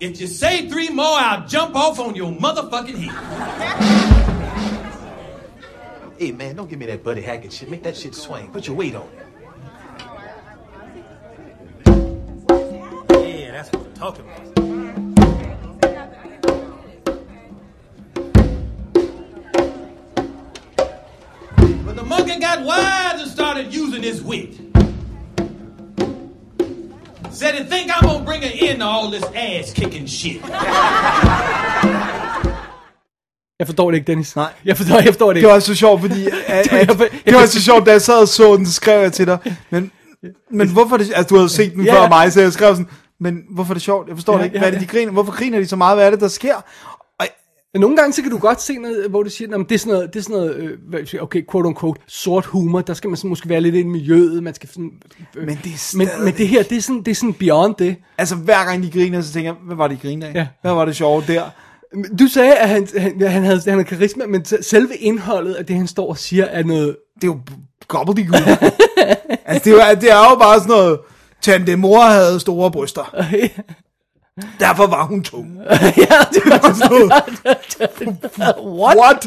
If 0.00 0.20
you 0.20 0.26
say 0.26 0.68
three 0.68 0.90
more, 0.90 1.06
I'll 1.06 1.46
jump 1.46 1.76
off 1.76 1.98
on 1.98 2.14
your 2.14 2.32
motherfucking 2.32 2.96
head. 2.96 4.24
Hey, 6.18 6.32
man, 6.32 6.56
don't 6.56 6.68
give 6.68 6.78
me 6.78 6.86
that 6.86 7.02
Buddy 7.02 7.22
Hackett 7.22 7.52
shit. 7.52 7.70
Make 7.70 7.82
that 7.82 7.96
shit 7.96 8.14
swing. 8.14 8.50
Put 8.50 8.66
your 8.66 8.76
weight 8.76 8.94
on 8.94 9.08
it. 9.08 9.33
Talking 14.04 14.24
about. 14.24 14.54
But 21.86 21.96
the 21.96 22.02
monkey 22.02 22.38
got 22.40 22.64
wise 22.64 23.22
and 23.22 23.30
started 23.30 23.74
using 23.74 24.02
his 24.02 24.22
wit. 24.22 24.52
Said 27.30 27.54
he 27.54 27.64
think 27.64 27.90
I'm 27.94 28.02
gonna 28.02 28.24
bring 28.24 28.44
an 28.44 28.52
end 28.52 28.78
to 28.80 28.86
all 28.86 29.10
this 29.10 29.24
ass 29.34 29.72
kicking 29.72 30.06
shit. 30.06 30.42
Jeg 33.58 33.66
forstår 33.66 33.90
det 33.90 33.98
ikke, 33.98 34.06
Dennis. 34.06 34.36
Nej. 34.36 34.52
Jeg 34.64 34.76
forstår, 34.76 34.94
jeg 34.94 35.06
forstår 35.06 35.32
det 35.32 35.42
Det 35.42 35.50
var 35.50 35.58
så 35.58 35.74
sjovt, 35.74 36.00
fordi 36.00 36.26
at, 36.46 36.72
at, 36.72 36.88
det 37.26 37.34
var 37.34 37.46
så 37.46 37.62
sjovt, 37.62 37.86
da 37.86 37.90
jeg 37.90 38.02
sad 38.02 38.20
og 38.20 38.28
så 38.28 38.56
den, 38.56 38.66
så 38.66 38.72
skrev 38.72 39.00
jeg 39.00 39.12
til 39.12 39.26
dig, 39.26 39.38
men, 39.70 39.90
men 40.50 40.68
hvorfor 40.68 40.94
er 40.94 40.98
det, 40.98 41.12
altså 41.14 41.34
du 41.34 41.36
havde 41.36 41.48
set 41.48 41.74
den 41.74 41.84
Ja, 41.84 41.94
før 41.94 42.02
ja. 42.02 42.08
mig, 42.08 42.32
så 42.32 42.40
jeg 42.40 42.52
skrev 42.52 42.70
sådan, 42.76 42.88
men 43.20 43.42
hvorfor 43.50 43.72
er 43.72 43.74
det 43.74 43.82
sjovt? 43.82 44.08
Jeg 44.08 44.16
forstår 44.16 44.32
Ja, 44.32 44.38
det 44.38 44.44
ikke. 44.44 44.54
ja, 44.54 44.60
Hvad 44.60 44.68
er 44.68 44.72
det, 44.78 44.80
de 44.80 44.86
griner? 44.96 45.12
Hvorfor 45.12 45.32
griner 45.32 45.58
de 45.58 45.66
så 45.66 45.76
meget? 45.76 45.96
Hvad 45.96 46.06
er 46.06 46.10
det, 46.10 46.20
der 46.20 46.28
sker? 46.28 46.54
Og, 47.18 47.26
Men 47.72 47.80
nogle 47.80 47.96
gange, 47.96 48.12
så 48.12 48.22
kan 48.22 48.30
du 48.30 48.38
godt 48.38 48.62
se 48.62 48.74
noget, 48.78 49.06
hvor 49.10 49.22
du 49.22 49.30
siger, 49.30 49.58
at 49.58 49.68
det 49.68 49.74
er 49.74 49.78
sådan 49.78 49.92
noget, 49.92 50.14
det 50.14 50.18
er 50.18 50.22
sådan 50.22 50.36
noget 50.36 50.54
øh, 51.14 51.22
okay, 51.22 51.42
quote 51.52 51.66
unquote, 51.68 52.00
sort 52.06 52.44
humor, 52.44 52.80
der 52.80 52.94
skal 52.94 53.10
man 53.10 53.16
så 53.16 53.26
måske 53.26 53.48
være 53.48 53.60
lidt 53.60 53.74
i 53.74 53.82
miljøet, 53.82 54.42
man 54.42 54.54
skal 54.54 54.68
sådan, 54.68 54.90
øh, 55.36 55.46
Men 55.46 55.58
det 55.64 55.72
er 55.72 55.96
men, 55.96 56.06
stadig- 56.08 56.24
men 56.24 56.34
det 56.38 56.48
her, 56.48 56.62
det 56.62 56.76
er 56.78 56.82
sådan, 56.82 57.02
det 57.02 57.10
er 57.10 57.14
sådan 57.14 57.32
beyond 57.34 57.74
det. 57.74 57.96
altså 58.18 58.36
hver 58.36 58.64
gang 58.64 58.82
de 58.82 58.90
griner, 58.90 59.20
så 59.20 59.32
tænker 59.32 59.50
jeg, 59.50 59.56
hvad 59.66 59.76
var 59.76 59.88
det, 59.88 60.02
de 60.02 60.08
grinede 60.08 60.30
af? 60.30 60.34
Ja. 60.34 60.46
Hvad 60.62 60.72
var 60.72 60.84
det 60.84 60.96
sjove 60.96 61.24
der? 61.26 61.42
Du 62.18 62.26
sagde, 62.28 62.54
at 62.54 62.68
han, 62.68 62.88
han, 62.98 63.20
han, 63.20 63.44
havde, 63.44 63.60
han 63.64 63.72
havde 63.72 63.84
karisma, 63.84 64.26
men 64.26 64.44
selve 64.44 64.96
indholdet 64.96 65.54
af 65.54 65.66
det, 65.66 65.76
han 65.76 65.86
står 65.86 66.08
og 66.08 66.18
siger, 66.18 66.44
er 66.44 66.64
noget... 66.64 66.96
Det 67.14 67.24
er 67.24 67.26
jo 67.26 67.38
gobbledygook. 67.88 68.40
altså 69.46 69.64
det 69.64 69.66
er, 69.82 69.88
jo, 69.90 69.94
det 70.00 70.10
er 70.12 70.30
jo 70.30 70.36
bare 70.38 70.58
sådan 70.58 70.68
noget, 70.70 70.98
Tante 71.44 71.76
mor 71.76 72.00
havde 72.02 72.40
store 72.40 72.70
bryster. 72.70 73.14
Derfor 74.60 74.86
var 74.86 75.06
hun 75.06 75.22
tung. 75.22 75.56
ja, 75.80 76.18
det 76.32 76.42
var 76.46 76.74
sådan 76.74 77.10
What? 78.80 78.96
What? 78.98 79.22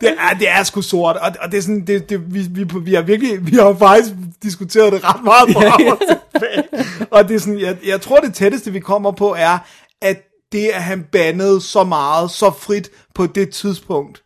det, 0.00 0.08
er, 0.08 0.38
det 0.38 0.48
er 0.48 0.62
sgu 0.62 0.80
sort, 0.80 1.16
og, 1.16 1.30
og 1.40 1.50
det 1.50 1.58
er 1.58 1.62
sådan, 1.62 1.86
det, 1.86 2.10
det, 2.10 2.34
vi, 2.34 2.46
vi, 2.50 2.66
vi 2.80 2.94
har 2.94 3.02
virkelig, 3.02 3.46
vi 3.46 3.56
har 3.56 3.76
faktisk 3.78 4.14
diskuteret 4.42 4.92
det 4.92 5.04
ret 5.04 5.24
meget 5.24 5.54
på 5.54 5.60
Ja, 5.62 5.72
ja. 5.80 5.92
og 5.92 5.98
tilbage. 6.00 6.86
Og 7.10 7.28
det 7.28 7.34
er 7.34 7.40
sådan, 7.40 7.60
jeg, 7.60 7.76
jeg 7.86 8.00
tror 8.00 8.16
det 8.16 8.34
tætteste 8.34 8.72
vi 8.72 8.80
kommer 8.80 9.10
på 9.10 9.34
er, 9.38 9.58
at 10.02 10.22
det 10.52 10.68
at 10.68 10.82
han 10.82 11.04
bandede 11.12 11.60
så 11.60 11.84
meget, 11.84 12.30
så 12.30 12.52
frit 12.60 12.90
på 13.14 13.26
det 13.26 13.50
tidspunkt, 13.50 14.22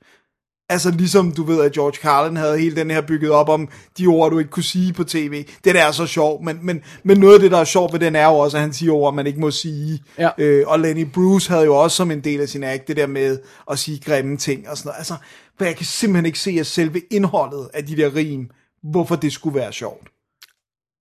Altså 0.71 0.91
ligesom 0.91 1.33
du 1.33 1.43
ved, 1.45 1.63
at 1.65 1.73
George 1.73 1.97
Carlin 2.03 2.37
havde 2.37 2.59
hele 2.59 2.77
den 2.77 2.91
her 2.91 3.01
bygget 3.01 3.31
op 3.31 3.49
om 3.49 3.69
de 3.99 4.07
ord, 4.07 4.31
du 4.31 4.39
ikke 4.39 4.51
kunne 4.51 4.63
sige 4.63 4.93
på 4.93 5.05
tv. 5.05 5.45
Det 5.65 5.75
der 5.75 5.85
er 5.85 5.93
så 5.93 6.07
sjovt, 6.07 6.45
men, 6.45 6.59
men, 6.63 6.81
men 7.05 7.19
noget 7.19 7.35
af 7.35 7.41
det, 7.41 7.51
der 7.51 7.59
er 7.59 7.65
sjovt 7.65 7.93
ved 7.93 8.01
den, 8.01 8.17
er 8.17 8.27
jo 8.27 8.35
også, 8.35 8.57
at 8.57 8.61
han 8.61 8.73
siger 8.73 8.93
ord, 8.93 9.15
man 9.15 9.27
ikke 9.27 9.41
må 9.41 9.51
sige. 9.51 10.03
Ja. 10.19 10.29
Øh, 10.39 10.65
og 10.67 10.81
Lenny 10.81 11.07
Bruce 11.15 11.51
havde 11.51 11.65
jo 11.65 11.77
også 11.77 11.97
som 11.97 12.11
en 12.11 12.21
del 12.21 12.41
af 12.41 12.49
sin 12.49 12.65
act, 12.65 12.89
det 12.89 12.97
der 12.97 13.07
med 13.07 13.39
at 13.71 13.79
sige 13.79 14.01
grimme 14.05 14.37
ting 14.37 14.69
og 14.69 14.77
sådan 14.77 14.89
noget. 14.89 14.99
Altså, 14.99 15.15
for 15.59 15.65
jeg 15.65 15.77
kan 15.77 15.87
simpelthen 15.87 16.27
ikke 16.27 16.39
se, 16.39 16.57
at 16.61 16.67
selve 16.67 17.01
indholdet 17.11 17.69
af 17.75 17.85
de 17.87 17.97
der 17.97 18.15
rim, 18.17 18.51
hvorfor 18.91 19.17
det 19.17 19.33
skulle 19.33 19.59
være 19.61 19.73
sjovt. 19.73 20.09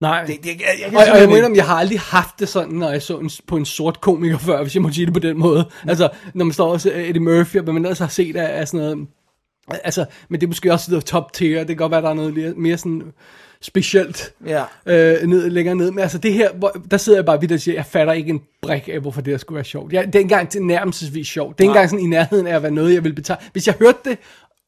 Nej. 0.00 0.24
Det, 0.24 0.36
det, 0.42 0.48
jeg, 0.48 0.56
jeg, 0.82 0.90
kan 0.90 0.98
og, 0.98 1.04
og 1.12 1.20
jeg 1.20 1.28
mener, 1.28 1.46
ikke- 1.46 1.56
jeg 1.56 1.66
har 1.66 1.74
aldrig 1.76 2.00
haft 2.00 2.34
det 2.38 2.48
sådan, 2.48 2.74
når 2.74 2.90
jeg 2.90 3.02
så 3.02 3.18
en, 3.18 3.30
på 3.48 3.56
en 3.56 3.64
sort 3.64 4.00
komiker 4.00 4.38
før, 4.38 4.62
hvis 4.62 4.74
jeg 4.74 4.82
må 4.82 4.90
sige 4.92 5.06
det 5.06 5.14
på 5.14 5.20
den 5.20 5.38
måde. 5.38 5.68
Altså, 5.88 6.08
når 6.34 6.44
man 6.44 6.52
står 6.52 6.72
og 6.72 6.80
ser 6.80 6.96
Eddie 6.96 7.22
Murphy, 7.22 7.56
og 7.56 7.62
hvad 7.64 7.74
man 7.74 7.84
ellers 7.84 7.98
har 7.98 8.08
set 8.08 8.36
af, 8.36 8.60
af 8.60 8.68
sådan 8.68 8.80
noget... 8.86 9.08
Altså, 9.84 10.04
men 10.28 10.40
det 10.40 10.46
er 10.46 10.48
måske 10.48 10.72
også 10.72 10.90
the 10.90 11.00
top 11.00 11.32
tier, 11.32 11.58
det 11.58 11.66
kan 11.68 11.76
godt 11.76 11.92
være, 11.92 12.02
der 12.02 12.10
er 12.10 12.14
noget 12.14 12.56
mere, 12.56 12.78
sådan 12.78 13.02
specielt 13.62 14.32
Ja. 14.46 14.62
øh, 14.86 15.26
ned, 15.28 15.50
længere 15.50 15.74
ned. 15.74 15.90
Men 15.90 15.98
altså 15.98 16.18
det 16.18 16.32
her, 16.32 16.52
hvor, 16.52 16.72
der 16.90 16.96
sidder 16.96 17.18
jeg 17.18 17.24
bare 17.26 17.40
vidt 17.40 17.52
og 17.52 17.60
siger, 17.60 17.74
jeg 17.74 17.86
fatter 17.86 18.12
ikke 18.12 18.30
en 18.30 18.40
brik 18.62 18.88
af, 18.92 19.00
hvorfor 19.00 19.20
det 19.20 19.32
her 19.32 19.38
skulle 19.38 19.56
være 19.56 19.64
sjovt. 19.64 19.92
Jeg, 19.92 20.06
det 20.06 20.14
er 20.14 20.20
engang 20.20 20.48
til 20.48 20.62
nærmelsesvis 20.62 21.28
sjovt. 21.28 21.58
Det 21.58 21.64
er 21.64 21.68
engang 21.68 21.90
sådan 21.90 22.04
i 22.04 22.08
nærheden 22.08 22.46
af 22.46 22.56
at 22.56 22.62
være 22.62 22.72
noget, 22.72 22.94
jeg 22.94 23.04
vil 23.04 23.12
betegne. 23.14 23.40
Hvis 23.52 23.66
jeg 23.66 23.74
hørte 23.78 23.98
det 24.04 24.18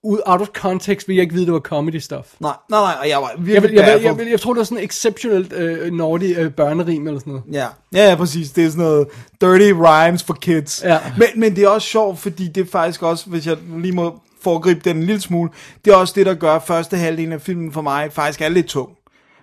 ud 0.05 0.20
out 0.26 0.40
of 0.40 0.46
context, 0.48 1.09
ville 1.09 1.16
jeg 1.16 1.22
ikke 1.22 1.35
vide, 1.35 1.46
det 1.46 1.52
var 1.52 1.61
comedy 1.61 1.96
stuff. 1.98 2.28
Nej, 2.40 2.52
nej, 2.70 2.81
nej, 2.81 2.94
og 3.02 3.09
jeg 3.09 3.18
var 3.18 3.33
virkelig 3.38 3.74
Jeg, 3.76 3.78
jeg, 3.78 3.85
baffled. 3.92 4.11
jeg, 4.11 4.18
vil, 4.18 4.26
jeg 4.26 4.40
tror, 4.40 4.52
det 4.52 4.59
var 4.59 4.64
sådan 4.64 4.78
en 4.78 4.85
exceptionelt 4.85 5.52
øh, 5.52 5.92
naughty 5.92 6.33
øh, 6.38 6.50
børnerim 6.50 7.07
eller 7.07 7.20
sådan 7.20 7.33
noget. 7.33 7.44
Ja. 7.52 7.66
ja, 7.94 8.09
ja, 8.11 8.14
præcis. 8.16 8.50
Det 8.50 8.64
er 8.64 8.68
sådan 8.70 8.85
noget 8.85 9.09
dirty 9.40 9.72
rhymes 9.74 10.22
for 10.22 10.35
kids. 10.35 10.83
Ja. 10.85 10.98
Men, 11.18 11.26
men 11.37 11.57
det 11.57 11.64
er 11.64 11.68
også 11.68 11.88
sjovt, 11.88 12.18
fordi 12.18 12.48
det 12.48 12.61
er 12.61 12.70
faktisk 12.70 13.02
også, 13.02 13.26
hvis 13.31 13.46
jeg 13.46 13.57
lige 13.78 13.92
må 13.92 14.20
foregribe 14.42 14.81
den 14.85 14.96
en 14.96 15.02
lille 15.02 15.20
smule, 15.20 15.50
det 15.85 15.90
er 15.90 15.96
også 15.96 16.12
det, 16.16 16.26
der 16.26 16.35
gør 16.35 16.59
første 16.59 16.96
halvdelen 16.96 17.33
af 17.33 17.40
filmen 17.40 17.72
for 17.72 17.81
mig 17.83 18.12
faktisk 18.12 18.40
er 18.40 18.48
lidt 18.48 18.66
tung. 18.66 18.88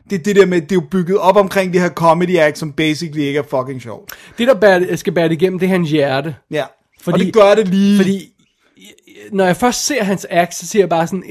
Det 0.09 0.19
er 0.19 0.23
det 0.23 0.35
der 0.35 0.45
med, 0.45 0.61
det 0.61 0.71
er 0.71 0.75
jo 0.75 0.83
bygget 0.91 1.17
op 1.17 1.35
omkring 1.37 1.73
det 1.73 1.81
her 1.81 1.89
comedy 1.89 2.37
act, 2.37 2.57
som 2.57 2.71
basically 2.71 3.21
ikke 3.21 3.39
er 3.39 3.43
fucking 3.49 3.81
sjovt. 3.81 4.11
Det, 4.37 4.47
der 4.47 4.53
bærer, 4.53 4.95
skal 4.95 5.13
bære 5.13 5.29
det 5.29 5.33
igennem, 5.41 5.59
det 5.59 5.65
er 5.65 5.69
hans 5.69 5.89
hjerte. 5.91 6.35
Ja. 6.51 6.63
Fordi- 7.01 7.13
og 7.13 7.19
det 7.25 7.33
gør 7.33 7.55
det 7.55 7.67
lige. 7.67 7.97
Fordi 7.97 8.29
når 9.31 9.45
jeg 9.45 9.57
først 9.57 9.85
ser 9.85 10.03
hans 10.03 10.25
act, 10.29 10.55
så 10.55 10.67
siger 10.67 10.81
jeg 10.81 10.89
bare 10.89 11.07
sådan, 11.07 11.23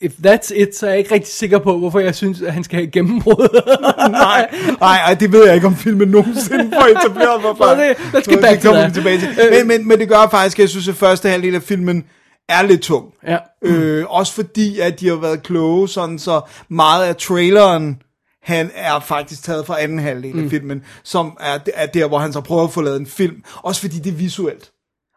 if 0.00 0.12
that's 0.26 0.54
it, 0.54 0.76
så 0.76 0.86
er 0.86 0.90
jeg 0.90 0.98
ikke 0.98 1.14
rigtig 1.14 1.32
sikker 1.34 1.58
på, 1.58 1.78
hvorfor 1.78 2.00
jeg 2.00 2.14
synes, 2.14 2.42
at 2.42 2.52
han 2.52 2.64
skal 2.64 2.76
have 2.78 2.86
gennembrud. 2.90 3.62
nej, 4.10 4.48
nej, 4.80 4.96
ej, 4.96 5.14
det 5.14 5.32
ved 5.32 5.46
jeg 5.46 5.54
ikke, 5.54 5.66
om 5.66 5.76
filmen 5.76 6.08
nogensinde 6.08 6.70
får 6.72 6.86
etableret 6.98 7.42
mig 7.42 7.76
Nå, 7.76 7.82
det- 7.82 7.96
let's 7.96 8.16
get 8.16 8.24
det 8.26 8.40
back 8.40 8.60
to 8.62 8.68
kommer 8.68 8.88
vi 8.88 8.94
tilbage 8.94 9.18
til. 9.20 9.28
Øh. 9.28 9.50
Men, 9.58 9.68
men, 9.68 9.88
men 9.88 9.98
det 9.98 10.08
gør 10.08 10.28
faktisk, 10.30 10.58
at 10.58 10.62
jeg 10.62 10.68
synes, 10.68 10.88
at 10.88 10.94
første 10.94 11.28
halvdel 11.28 11.54
af 11.54 11.62
filmen 11.62 12.04
er 12.48 12.62
lidt 12.62 12.82
tung. 12.82 13.12
ja. 13.26 13.38
Øh, 13.62 14.04
også 14.08 14.32
fordi, 14.32 14.80
at 14.80 15.00
de 15.00 15.08
har 15.08 15.16
været 15.16 15.42
kloge, 15.42 15.88
sådan 15.88 16.18
så 16.18 16.40
meget 16.68 17.04
af 17.04 17.16
traileren, 17.16 18.02
han 18.42 18.70
er 18.74 19.00
faktisk 19.00 19.42
taget 19.42 19.66
fra 19.66 19.82
anden 19.82 19.98
halvdel 19.98 20.36
Mm. 20.36 20.44
af 20.44 20.50
filmen, 20.50 20.82
som 21.04 21.36
er, 21.40 21.58
er 21.74 21.86
der, 21.86 22.08
hvor 22.08 22.18
han 22.18 22.32
så 22.32 22.40
prøver 22.40 22.64
at 22.64 22.72
få 22.72 22.80
lavet 22.80 23.00
en 23.00 23.06
film. 23.06 23.42
Også 23.62 23.80
fordi 23.80 23.98
det 23.98 24.10
er 24.12 24.16
visuelt. 24.16 24.70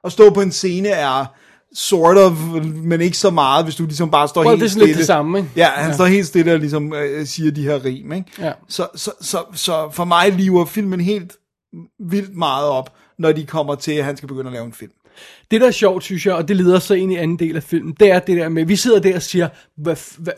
At 0.04 0.12
stå 0.12 0.30
på 0.30 0.42
en 0.42 0.52
scene 0.52 0.89
er 0.89 1.26
sort 1.74 2.18
of, 2.18 2.32
men 2.65 3.02
ikke 3.02 3.18
så 3.18 3.30
meget, 3.30 3.65
hvis 3.65 3.76
du 3.76 3.84
ligesom 3.86 4.12
bare 4.12 4.28
står 4.28 4.42
Well, 4.42 4.50
helt 4.50 4.60
det 4.62 4.65
er 4.65 4.70
stille. 4.70 4.86
lidt 4.86 4.98
det 4.98 5.06
samme, 5.06 5.38
ikke? 5.38 5.50
Ja, 5.56 5.65
han 5.76 5.89
ja. 5.89 5.94
står 5.96 6.06
helt 6.06 6.28
stille 6.28 6.54
og 6.54 6.60
ligesom 6.60 6.94
øh, 6.94 7.26
siger 7.26 7.52
de 7.52 7.63
her 7.63 7.86
rim, 7.86 8.12
ikke? 8.12 8.26
Ja. 8.39 8.52
Så, 8.70 8.88
så, 8.96 9.12
så, 9.22 9.44
så 9.54 9.89
for 9.92 10.06
mig 10.06 10.32
lever 10.34 10.65
filmen 10.65 11.02
helt 11.02 11.34
vildt 12.00 12.38
meget 12.38 12.65
op, 12.68 12.94
når 13.20 13.32
de 13.32 13.46
kommer 13.46 13.76
til, 13.76 13.92
at 13.92 14.06
han 14.06 14.18
skal 14.18 14.28
begynde 14.28 14.48
at 14.48 14.54
lave 14.54 14.65
en 14.65 14.74
film. 14.74 14.92
Det, 15.52 15.62
der 15.62 15.68
er 15.68 15.72
sjovt, 15.72 16.04
synes 16.04 16.26
jeg, 16.26 16.34
og 16.34 16.48
det 16.48 16.56
leder 16.56 16.80
så 16.80 16.94
ind 16.94 17.14
i 17.14 17.16
anden 17.16 17.40
del 17.40 17.56
af 17.56 17.64
filmen, 17.64 17.94
det 18.00 18.12
er 18.12 18.20
det 18.20 18.38
der 18.38 18.50
med, 18.50 18.66
vi 18.66 18.76
sidder 18.76 19.00
der 19.00 19.16
og 19.16 19.22
siger, 19.22 19.50
hvad, 19.78 19.96
hvad, 20.18 20.34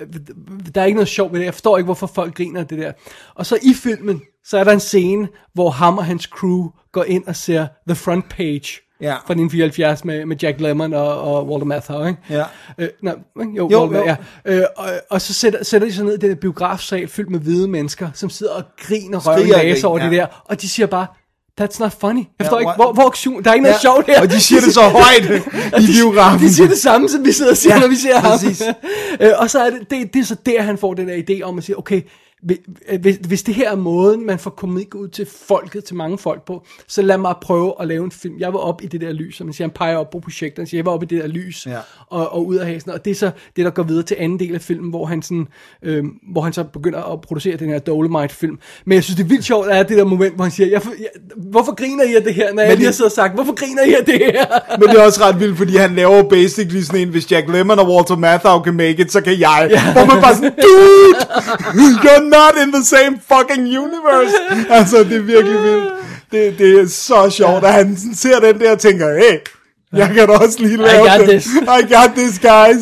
der 0.76 0.82
er 0.82 0.86
ikke 0.86 0.96
noget 0.96 1.08
sjovt 1.08 1.34
ved 1.34 1.40
det, 1.40 1.46
jeg 1.46 1.54
forstår 1.54 1.78
ikke, 1.78 1.86
hvorfor 1.86 2.08
folk 2.08 2.36
griner 2.36 2.60
af 2.60 2.68
det 2.68 2.78
der. 2.78 2.92
Og 3.36 3.46
så 3.46 3.58
i 3.64 3.74
filmen, 3.74 4.22
så 4.46 4.58
er 4.58 4.64
der 4.64 4.72
en 4.72 4.80
scene, 4.80 5.28
hvor 5.54 5.70
ham 5.70 5.98
og 5.98 6.06
hans 6.06 6.24
crew 6.24 6.68
går 6.92 7.04
ind 7.04 7.24
og 7.28 7.36
ser 7.36 7.68
The 7.88 7.96
Front 7.96 8.30
Page, 8.30 8.68
Ja. 9.02 9.14
fra 9.14 9.34
1974 9.34 10.06
med, 10.06 10.26
med 10.26 10.38
Jack 10.42 10.62
Lemmon 10.62 10.94
og, 10.94 11.22
og 11.22 11.48
Walter 11.48 11.66
Matthau, 11.66 12.06
ikke? 12.06 12.20
Ja. 12.30 12.44
Øh, 12.78 12.90
nej, 13.02 13.16
jo, 13.58 13.70
Jo, 13.72 13.82
Walter, 13.82 14.00
jo. 14.00 14.06
ja. 14.06 14.16
Øh, 14.46 14.64
og, 14.78 14.86
og 15.10 15.22
så 15.22 15.34
sætter, 15.34 15.64
sætter 15.64 15.88
de 15.88 15.94
sig 15.94 16.06
ned 16.06 16.24
i 16.24 16.28
den 16.28 16.38
biografsal 16.38 17.08
fyldt 17.08 17.30
med 17.30 17.40
hvide 17.40 17.68
mennesker, 17.68 18.10
som 18.14 18.30
sidder 18.30 18.54
og 18.54 18.64
griner 18.78 19.20
røven 19.20 19.86
over 19.86 19.98
griner, 19.98 20.10
det 20.10 20.16
ja. 20.18 20.22
der, 20.22 20.44
og 20.46 20.62
de 20.62 20.70
siger 20.70 20.88
bare, 20.88 21.08
That's 21.62 21.80
not 21.80 21.94
funny. 22.00 22.18
Jeg 22.18 22.26
forstår 22.46 22.58
Ja, 22.58 22.62
ikke, 22.62 22.72
hvor, 22.76 22.94
hvor, 22.94 23.10
der 23.42 23.50
er 23.50 23.54
ikke 23.54 23.64
noget 23.64 23.76
Ja, 23.76 23.80
sjovt 23.82 24.06
her. 24.08 24.22
og 24.22 24.30
de 24.32 24.40
siger 24.42 24.62
det 24.62 24.74
så 24.74 24.82
højt 25.00 25.26
i 25.84 25.88
de, 25.88 25.94
biografen. 25.94 26.40
De 26.48 26.54
siger 26.54 26.68
det 26.68 26.78
samme, 26.78 27.10
som 27.10 27.26
vi 27.26 27.32
sidder 27.32 27.52
og 27.52 27.58
siger, 27.58 27.76
ja, 27.76 27.82
når 27.82 27.88
vi 27.88 27.96
ser 27.96 28.20
ham. 28.20 28.32
præcis. 28.32 28.62
øh, 29.22 29.30
og 29.38 29.50
så 29.50 29.60
er 29.60 29.70
det, 29.70 29.80
det, 29.92 30.14
det 30.14 30.20
er 30.20 30.24
så 30.26 30.36
der, 30.46 30.62
han 30.62 30.78
får 30.78 30.94
den 30.94 31.08
der 31.08 31.16
idé 31.30 31.42
om 31.44 31.58
at 31.58 31.64
sige, 31.64 31.78
okay, 31.78 32.02
hvis, 33.02 33.16
hvis 33.28 33.44
det 33.44 33.56
her 33.56 33.72
er 33.72 33.76
måden, 33.76 34.26
man 34.26 34.40
får 34.40 34.50
komik 34.50 34.96
ud 34.96 35.08
til 35.08 35.28
folket, 35.48 35.84
til 35.84 35.96
mange 35.96 36.18
folk 36.18 36.46
på, 36.46 36.64
så 36.88 37.02
lad 37.02 37.18
mig 37.18 37.36
prøve 37.42 37.74
at 37.80 37.88
lave 37.88 38.04
en 38.06 38.12
film. 38.12 38.36
Jeg 38.40 38.54
var 38.54 38.60
op 38.60 38.82
i 38.84 38.88
det 38.88 39.02
der 39.02 39.12
lys, 39.12 39.36
som 39.38 39.48
man 39.48 39.54
siger, 39.54 39.68
han 39.68 39.74
peger 39.76 39.96
op 39.98 40.10
på 40.10 40.20
projektet, 40.20 40.58
han 40.60 40.68
siger, 40.68 40.80
jeg 40.80 40.86
var 40.86 40.92
op 40.92 41.04
i 41.04 41.06
det 41.06 41.22
der 41.22 41.28
lys, 41.28 41.66
Ja. 41.68 41.78
og, 42.10 42.34
og 42.34 42.48
ud 42.48 42.56
af 42.56 42.68
hasen, 42.68 42.92
og 42.92 43.06
det 43.06 43.12
er 43.12 43.16
så 43.16 43.32
det, 43.56 43.66
der 43.66 43.72
går 43.72 43.84
videre 43.84 44.04
til 44.04 44.18
anden 44.20 44.40
del 44.40 44.56
af 44.56 44.62
filmen, 44.62 44.90
hvor 44.90 45.06
han, 45.06 45.22
sådan, 45.22 45.48
øh, 45.84 46.04
hvor 46.32 46.42
han 46.42 46.54
så 46.54 46.64
begynder 46.64 47.14
at 47.14 47.22
producere 47.22 47.58
den 47.58 47.70
her 47.70 47.80
Dolomite-film. 47.80 48.60
Men 48.86 48.96
jeg 48.96 49.04
synes, 49.04 49.16
det 49.18 49.24
er 49.24 49.28
vildt 49.28 49.46
sjovt, 49.46 49.68
at 49.68 49.78
er 49.80 49.84
det 49.84 49.98
der 49.98 50.06
moment, 50.06 50.36
hvor 50.36 50.44
han 50.44 50.52
siger, 50.52 50.68
jeg, 50.70 50.82
jeg, 51.00 51.08
hvorfor 51.38 51.76
griner 51.76 52.04
I 52.04 52.16
af 52.16 52.24
det 52.24 52.34
her, 52.34 52.54
når 52.54 52.62
jeg 52.62 52.70
det- 52.72 52.78
lige 52.78 52.86
har 52.86 52.92
siddet 52.94 53.12
og 53.12 53.16
sagt, 53.16 53.34
hvorfor 53.34 53.54
griner 53.56 53.84
I 53.84 53.94
af 53.94 54.06
det 54.06 54.16
her? 54.16 54.46
Men 54.80 54.90
det 54.90 54.98
er 55.00 55.04
også 55.06 55.22
ret 55.24 55.40
vildt, 55.40 55.58
fordi 55.58 55.76
han 55.78 55.96
laver 55.96 56.24
basically 56.30 56.82
sådan 56.82 57.02
en, 57.02 57.10
hvis 57.10 57.32
Jack 57.32 57.50
Lemmon 57.50 57.80
og 57.80 57.90
Walter 57.96 58.16
Matthau 58.16 58.60
kan 58.60 58.74
make 58.74 59.02
it, 59.02 59.12
så 59.12 59.22
kan 59.22 59.40
jeg. 59.40 59.68
Ja. 59.72 59.92
Hvor 59.94 60.06
man 60.06 60.22
bare 60.22 60.36
sådan, 60.36 60.52
dude, 60.52 61.16
you're 62.04 62.30
not 62.38 62.54
in 62.64 62.72
the 62.74 62.84
same 62.84 63.14
fucking 63.32 63.66
universe. 63.84 64.34
Altså, 64.78 64.98
det 65.04 65.14
er 65.18 65.22
virkelig 65.22 65.64
vildt. 65.64 65.94
Det, 66.32 66.60
det 66.60 66.80
er 66.80 66.88
så 66.88 67.30
sjovt, 67.30 67.64
at 67.66 67.74
han 67.74 67.98
ser 68.16 68.40
den 68.40 68.60
der 68.60 68.72
og 68.72 68.80
tænker, 68.80 69.14
hey, 69.18 69.38
jeg 69.94 70.08
kan 70.16 70.28
da 70.28 70.34
også 70.34 70.60
lige 70.60 70.78
lave 70.78 71.10
got 71.10 71.20
det. 71.20 71.30
this. 71.30 71.46
I 71.56 71.94
got 71.96 72.12
this, 72.16 72.40
guys. 72.40 72.82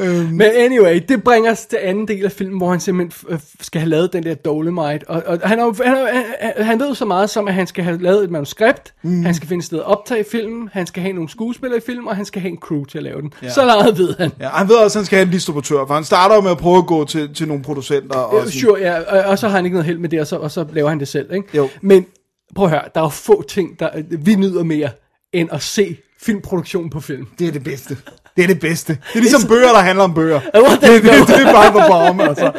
Øhm, 0.00 0.26
Men 0.26 0.42
anyway, 0.56 1.00
det 1.08 1.22
bringer 1.22 1.50
os 1.50 1.66
til 1.66 1.78
anden 1.82 2.08
del 2.08 2.24
af 2.24 2.32
filmen, 2.32 2.58
hvor 2.58 2.70
han 2.70 2.80
simpelthen 2.80 3.40
skal 3.60 3.80
have 3.80 3.88
lavet 3.90 4.12
den 4.12 4.22
der 4.22 4.34
Dolomite. 4.34 5.10
Og, 5.10 5.22
og 5.26 5.48
han, 5.48 5.58
er, 5.58 5.84
han, 5.84 6.24
er, 6.40 6.62
han, 6.62 6.80
ved 6.80 6.94
så 6.94 7.04
meget 7.04 7.30
som, 7.30 7.48
at 7.48 7.54
han 7.54 7.66
skal 7.66 7.84
have 7.84 8.02
lavet 8.02 8.24
et 8.24 8.30
manuskript, 8.30 8.94
mm. 9.02 9.24
han 9.24 9.34
skal 9.34 9.48
finde 9.48 9.64
sted 9.64 9.78
at 9.78 9.84
optage 9.84 10.24
filmen, 10.32 10.68
han 10.72 10.86
skal 10.86 11.02
have 11.02 11.12
nogle 11.12 11.28
skuespillere 11.28 11.78
i 11.78 11.82
filmen, 11.86 12.08
og 12.08 12.16
han 12.16 12.24
skal 12.24 12.42
have 12.42 12.52
en 12.52 12.58
crew 12.58 12.84
til 12.84 12.98
at 12.98 13.04
lave 13.04 13.20
den. 13.22 13.32
Ja. 13.42 13.50
Så 13.50 13.64
meget 13.64 13.98
ved 13.98 14.14
han. 14.18 14.30
ja, 14.40 14.48
han 14.48 14.68
ved 14.68 14.76
også, 14.76 14.98
at 14.98 15.00
han 15.00 15.06
skal 15.06 15.16
have 15.16 15.26
en 15.26 15.32
distributør, 15.32 15.86
for 15.86 15.94
han 15.94 16.04
starter 16.04 16.34
jo 16.34 16.40
med 16.40 16.50
at 16.50 16.58
prøve 16.58 16.78
at 16.78 16.86
gå 16.86 17.04
til, 17.04 17.34
til 17.34 17.48
nogle 17.48 17.62
producenter. 17.62 18.18
Og 18.18 18.32
Og 18.34 18.38
sådan, 18.46 18.60
sure, 18.60 18.80
ja, 18.80 19.00
og, 19.00 19.30
og 19.30 19.38
så 19.38 19.48
har 19.48 19.56
han 19.56 19.64
ikke 19.64 19.74
noget 19.74 19.86
held 19.86 19.98
med 19.98 20.08
det, 20.08 20.20
og 20.20 20.26
så, 20.26 20.36
og 20.36 20.50
så 20.50 20.66
laver 20.72 20.88
han 20.88 21.00
det 21.00 21.08
selv. 21.08 21.34
Ikke? 21.34 21.48
Jo. 21.56 21.68
Men 21.80 22.06
prøv 22.54 22.64
at 22.64 22.70
høre, 22.70 22.82
der 22.94 23.00
er 23.00 23.04
jo 23.04 23.08
få 23.08 23.42
ting, 23.48 23.80
der 23.80 23.88
vi 24.10 24.34
nyder 24.34 24.62
mere, 24.62 24.88
end 25.32 25.48
at 25.52 25.62
se 25.62 25.96
filmproduktion 26.22 26.90
på 26.90 27.00
film. 27.00 27.26
Det 27.38 27.48
er 27.48 27.52
det 27.52 27.64
bedste. 27.64 27.96
Det 28.36 28.42
er 28.44 28.46
det 28.48 28.60
bedste. 28.60 28.92
Det 28.92 29.16
er 29.16 29.20
ligesom 29.20 29.48
bøger, 29.48 29.68
der 29.68 29.78
handler 29.78 30.04
om 30.04 30.14
bøger. 30.14 30.40
Det, 30.40 30.52
det, 30.82 31.02
det 31.02 31.46
er 31.46 31.52
bare 31.52 31.72
for 31.72 31.84
bombe, 31.88 32.22
altså. 32.24 32.52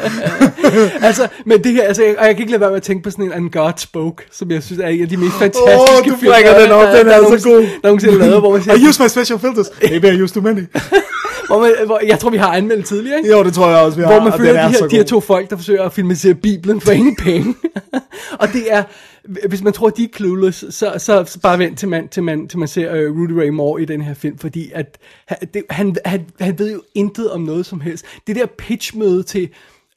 altså, 1.08 1.28
men 1.46 1.64
det 1.64 1.72
her, 1.72 1.84
altså, 1.84 2.04
jeg, 2.04 2.16
og 2.20 2.26
jeg 2.26 2.36
kan 2.36 2.42
ikke 2.44 2.52
lade 2.52 2.62
være 2.62 2.70
med 2.70 2.78
at 2.78 2.84
tænke 2.84 3.04
på 3.04 3.12
sådan 3.12 3.26
en 3.26 3.32
And 3.34 3.52
God 3.52 3.72
Spoke, 3.78 4.24
som 4.32 4.52
jeg 4.52 4.64
synes 4.64 4.80
er 4.82 4.88
en 4.88 5.02
af 5.02 5.10
de 5.10 5.18
mest 5.18 5.34
fantastiske 5.34 5.72
Åh, 5.74 6.06
du 6.06 6.26
der- 6.26 6.62
den 6.62 6.72
op, 6.72 6.96
den 6.98 7.06
der 7.06 7.14
er 7.14 7.18
så 7.18 7.24
nogensinde- 7.24 7.56
god. 7.56 7.62
Der 7.62 7.68
nogensinde 7.84 8.14
er 8.16 8.20
lavet, 8.20 8.40
hvor 8.40 8.52
man 8.52 8.64
siger, 8.64 8.76
I 8.76 8.88
use 8.88 9.04
my 9.04 9.08
special 9.08 9.40
filters. 9.40 9.68
Maybe 9.90 10.14
I 10.14 10.22
use 10.22 10.34
too 10.34 10.44
many. 10.44 10.62
hvor 11.48 11.60
man, 11.60 11.72
hvor, 11.86 12.00
jeg 12.08 12.20
tror, 12.20 12.30
vi 12.30 12.38
har 12.38 12.54
anmeldt 12.54 12.86
tidligere, 12.86 13.18
ikke? 13.18 13.32
Jo, 13.32 13.44
det 13.44 13.54
tror 13.54 13.70
jeg 13.70 13.78
også, 13.80 13.98
vi 13.98 14.04
har. 14.04 14.12
hvor 14.12 14.20
man 14.24 14.34
og 14.34 14.40
følger 14.40 14.52
den 14.54 14.62
er 14.62 14.68
de 14.68 14.74
her, 14.82 14.88
de 14.88 14.96
her 14.96 15.04
to 15.04 15.20
folk, 15.20 15.50
der 15.50 15.56
forsøger 15.56 15.84
at 15.84 15.94
filmatisere 15.94 16.34
Bibelen 16.34 16.82
for 16.82 16.92
ingen 16.92 17.16
penge. 17.16 17.56
og 18.42 18.48
det 18.54 18.62
er, 18.68 18.84
hvis 19.24 19.62
man 19.62 19.74
tror, 19.74 19.90
de 19.90 20.04
er 20.04 20.08
clueless, 20.16 20.60
så, 20.70 20.94
så, 20.98 21.24
så 21.28 21.40
bare 21.40 21.60
vent 21.60 21.80
til 21.80 21.90
man, 21.90 22.08
til 22.08 22.24
man, 22.24 22.48
til 22.48 22.60
man 22.60 22.68
ser 22.68 23.10
uh, 23.10 23.18
Rudy 23.18 23.32
Ray 23.32 23.50
Moore 23.50 23.82
i 23.82 23.86
den 23.86 24.02
her 24.02 24.14
film, 24.14 24.38
fordi 24.38 24.72
at, 24.74 24.98
han, 25.28 25.38
det, 25.54 25.64
han, 25.70 25.96
han, 26.06 26.26
han 26.40 26.60
ved 26.60 26.74
jo 26.74 26.82
intet 26.96 27.32
om 27.32 27.42
noget 27.42 27.66
som 27.66 27.82
helst. 27.82 28.06
Det 28.28 28.36
der 28.36 28.46
pitchmøde 28.46 29.24
til, 29.24 29.50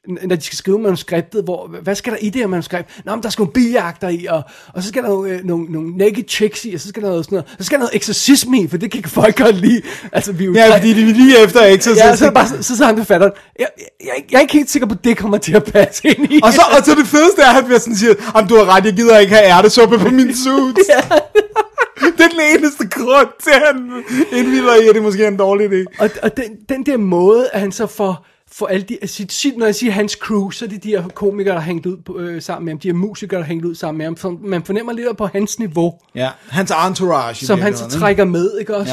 når 0.07 0.35
de 0.35 0.41
skal 0.41 0.57
skrive 0.57 0.79
manuskriptet, 0.79 1.43
hvor, 1.43 1.67
hvad 1.83 1.95
skal 1.95 2.13
der 2.13 2.19
i 2.21 2.29
det 2.29 2.41
her 2.41 2.47
manuskript? 2.47 3.01
Nå, 3.05 3.15
men 3.15 3.23
der 3.23 3.29
skal 3.29 3.41
nogle 3.41 3.53
biljagter 3.53 4.09
i, 4.09 4.25
og, 4.25 4.41
og 4.73 4.83
så 4.83 4.87
skal 4.87 5.03
der 5.03 5.09
nogle, 5.09 5.31
øh, 5.31 5.43
nogle, 5.43 5.65
nogle 5.65 5.97
naked 5.97 6.23
chicks 6.29 6.65
i, 6.65 6.73
og 6.73 6.79
så 6.79 6.89
skal 6.89 7.03
der 7.03 7.09
noget 7.09 7.25
sådan 7.25 7.35
noget, 7.35 7.55
så 7.57 7.65
skal 7.65 7.75
der 7.75 7.79
noget 7.79 7.95
eksorcisme 7.95 8.61
i, 8.61 8.67
for 8.67 8.77
det 8.77 8.91
kan 8.91 9.03
folk 9.21 9.37
godt 9.37 9.55
lide. 9.55 9.81
Altså, 10.11 10.31
vi 10.31 10.43
er 10.43 10.47
jo 10.47 10.53
Ja, 10.53 10.75
fordi 10.75 10.93
de 10.93 11.01
er 11.09 11.13
lige 11.13 11.43
efter 11.43 11.61
Exorcist. 11.61 12.05
Ja, 12.05 12.15
så, 12.15 12.25
det 12.25 12.33
bare, 12.33 12.47
så, 12.47 12.55
så 12.57 12.75
sidder 12.75 12.85
han 12.85 12.95
med 12.95 13.05
fatteren. 13.05 13.33
Jeg, 13.59 13.67
jeg, 14.03 14.25
jeg, 14.31 14.37
er 14.37 14.41
ikke 14.41 14.53
helt 14.53 14.69
sikker 14.69 14.87
på, 14.87 14.93
at 14.93 15.03
det 15.03 15.17
kommer 15.17 15.37
til 15.37 15.55
at 15.55 15.63
passe 15.63 16.07
ind 16.07 16.31
i. 16.31 16.39
og, 16.43 16.53
så, 16.53 16.61
og 16.77 16.85
så 16.85 16.95
det 16.95 17.07
fedeste 17.07 17.41
er, 17.41 17.47
at 17.47 17.53
han 17.53 17.65
bliver 17.65 17.79
sådan 17.79 17.95
siger, 17.95 18.13
om 18.33 18.47
du 18.47 18.55
har 18.55 18.75
ret, 18.75 18.85
jeg 18.85 18.93
gider 18.93 19.17
ikke 19.17 19.35
have 19.35 19.45
ærtesuppe 19.45 19.99
på 19.99 20.09
min 20.09 20.35
suit. 20.35 20.77
det 22.17 22.25
er 22.25 22.29
den 22.29 22.39
eneste 22.57 22.87
grund 22.87 23.27
til, 23.43 23.51
at 23.51 23.61
han 23.65 24.03
indvilder 24.31 24.75
i, 24.75 24.87
at 24.87 24.95
det 24.95 25.03
måske 25.03 25.23
er 25.23 25.27
en 25.27 25.37
dårlig 25.37 25.67
idé. 25.71 25.85
Og, 25.99 26.09
og 26.23 26.37
den, 26.37 26.55
den 26.69 26.85
der 26.85 26.97
måde, 26.97 27.49
at 27.53 27.59
han 27.59 27.71
så 27.71 27.87
får, 27.87 28.25
får 28.57 28.67
alle 28.67 28.85
de, 28.89 28.97
sit, 29.07 29.57
når 29.57 29.65
jeg 29.65 29.75
siger 29.75 29.91
hans 29.91 30.11
crew, 30.13 30.49
så 30.49 30.65
er 30.65 30.69
det 30.69 30.83
de 30.83 30.89
her 30.89 31.07
komikere, 31.07 31.55
der 31.55 31.61
hængt 31.61 31.85
ud 31.85 31.97
på, 31.97 32.17
øh, 32.19 32.41
sammen 32.41 32.65
med 32.65 32.73
ham, 32.73 32.79
de 32.79 32.87
her 32.87 32.93
musikere, 32.93 33.39
der 33.39 33.45
hængt 33.45 33.65
ud 33.65 33.75
sammen 33.75 33.97
med 33.97 34.05
ham. 34.05 34.17
Så 34.17 34.37
man 34.41 34.63
fornemmer 34.63 34.93
lidt 34.93 35.17
på 35.17 35.25
hans 35.25 35.59
niveau, 35.59 35.93
Ja, 36.15 36.29
hans 36.49 36.71
entourage. 36.87 37.45
som 37.45 37.61
han 37.61 37.77
så 37.77 37.89
trækker 37.89 38.25
med, 38.25 38.51
ikke 38.59 38.75
også? 38.75 38.91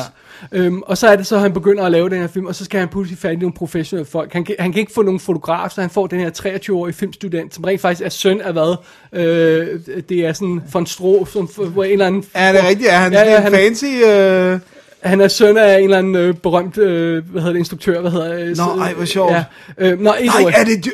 Ja. 0.53 0.59
Øhm, 0.59 0.83
og 0.83 0.99
så 0.99 1.09
er 1.09 1.17
det 1.17 1.27
så, 1.27 1.35
at 1.35 1.41
han 1.41 1.53
begynder 1.53 1.85
at 1.85 1.93
lave 1.93 2.11
den 2.11 2.21
her 2.21 2.27
film, 2.27 2.47
og 2.47 2.55
så 2.55 2.65
skal 2.65 2.81
han 2.81 2.89
pludselig 2.89 3.19
fat 3.19 3.33
i 3.33 3.37
nogle 3.37 3.53
professionelle 3.53 4.11
folk. 4.11 4.33
Han 4.33 4.45
kan, 4.45 4.55
han 4.59 4.73
kan 4.73 4.81
ikke 4.81 4.93
få 4.93 5.03
nogen 5.03 5.21
fotograf, 5.21 5.71
så 5.71 5.81
han 5.81 5.91
får 5.91 6.07
den 6.07 6.21
her 6.21 6.31
23-årige 6.31 6.95
filmstudent, 6.95 7.55
som 7.55 7.65
rent 7.65 7.81
faktisk 7.81 8.03
er 8.05 8.09
søn 8.09 8.41
af 8.41 8.53
hvad? 8.53 8.77
Øh, 9.13 9.81
det 10.09 10.27
er 10.27 10.33
sådan 10.33 10.63
von 10.73 10.87
Stroh, 10.87 11.27
som 11.29 11.47
hvor 11.47 11.85
en 11.85 11.93
eller 11.93 12.07
anden... 12.07 12.25
Er 12.35 12.53
det 12.53 12.65
rigtigt? 12.69 12.89
Er 12.91 12.97
han 12.97 13.13
Ja, 13.13 13.19
ja, 13.21 13.25
ja, 13.27 13.33
ja, 13.33 13.41
han- 13.41 13.53
fancy? 13.53 13.85
Øh... 14.07 14.59
Han 15.03 15.21
er 15.21 15.29
søn 15.29 15.57
af 15.57 15.79
en 15.79 15.85
eller 15.85 15.99
anden 15.99 16.17
øh, 16.17 16.35
berømt, 16.35 16.79
øh, 16.79 17.25
hvad 17.31 17.41
hedder 17.41 17.53
det, 17.53 17.59
instruktør, 17.59 18.01
hvad 18.01 18.11
hedder 18.11 18.35
øh, 18.35 18.57
Nå, 18.57 18.83
ej, 18.83 18.95
hvor 18.95 19.05
sjovt. 19.05 19.33
Ja. 19.33 19.45
Øh, 19.79 20.01
nå, 20.01 20.13
ikke 20.13 20.35
Nej, 20.43 20.53
er 20.57 20.65
det... 20.65 20.93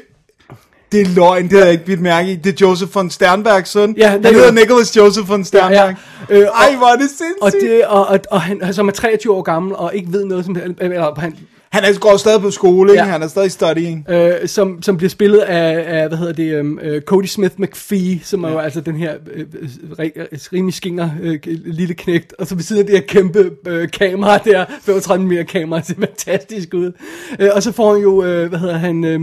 Det 0.93 1.01
er 1.01 1.07
løgn, 1.15 1.43
det 1.43 1.53
havde 1.53 1.65
jeg 1.65 1.73
ikke 1.73 1.85
bidt 1.85 2.01
mærke 2.01 2.33
i. 2.33 2.37
Det 2.37 2.53
er 2.53 2.67
Joseph 2.67 2.95
von 2.95 3.11
Sternbergs 3.11 3.71
søn. 3.71 3.95
Ja, 3.99 4.09
han 4.09 4.23
det 4.23 4.29
er 4.29 4.35
hedder 4.35 4.53
Nicholas 4.53 4.97
Joseph 4.97 5.29
von 5.29 5.45
Sternberg. 5.45 5.97
Ja, 6.31 6.37
ja. 6.37 6.41
Øh, 6.41 6.47
Ej, 6.47 6.77
hvor 6.77 6.87
er 6.87 6.97
det 6.97 7.09
sindssygt. 7.09 7.43
Og, 7.43 7.53
det, 7.53 7.85
og, 7.87 8.07
og, 8.07 8.21
og 8.31 8.41
han, 8.41 8.75
som 8.75 8.89
er 8.89 8.93
23 8.93 9.33
år 9.33 9.43
gammel, 9.43 9.77
og 9.77 9.95
ikke 9.95 10.13
ved 10.13 10.25
noget 10.25 10.45
som 10.45 10.55
helst, 10.55 10.81
eller 10.81 11.21
han, 11.21 11.37
Han 11.73 11.85
er, 11.85 11.99
går 11.99 12.17
stadig 12.17 12.41
på 12.41 12.51
skole? 12.51 12.93
Ja. 12.93 13.05
Han 13.05 13.23
er 13.23 13.29
stadig 13.29 13.51
studying. 13.53 14.07
øh, 14.11 14.49
som, 14.49 14.83
som 14.83 14.97
bliver 14.97 15.11
spillet 15.11 15.39
af, 15.39 16.01
af 16.03 16.09
hvad 16.09 16.19
hedder 16.19 16.33
det, 16.33 16.61
um, 16.61 16.79
uh, 16.87 17.01
Cody 17.01 17.25
Smith 17.27 17.55
McPhee, 17.61 18.21
som 18.25 18.45
er 18.45 18.51
jo 18.51 18.59
altså 18.59 18.81
den 18.81 18.97
her 18.97 19.15
øh, 19.35 19.47
øh, 19.61 19.69
ri- 19.99 20.49
rimelig 20.53 20.75
skinger 20.75 21.11
øh, 21.23 21.39
lille 21.47 21.95
knægt, 21.95 22.35
og 22.39 22.47
så 22.47 22.55
ved 22.55 22.63
siden 22.63 22.81
af 22.81 22.87
det 22.87 22.95
her 22.99 23.07
kæmpe 23.07 23.51
øh, 23.67 23.89
kamera 23.91 24.39
der, 24.39 24.65
35 24.83 25.27
mm 25.27 25.47
kamera, 25.47 25.83
ser 25.87 25.95
fantastisk 25.95 26.75
ud. 26.75 26.93
Øh, 27.41 27.51
og 27.55 27.63
så 27.63 27.73
får 27.73 27.93
han 27.93 28.03
jo, 28.03 28.25
øh, 28.25 28.49
hvad 28.49 28.59
hedder 28.59 28.77
han, 28.79 29.05
øh, 29.05 29.21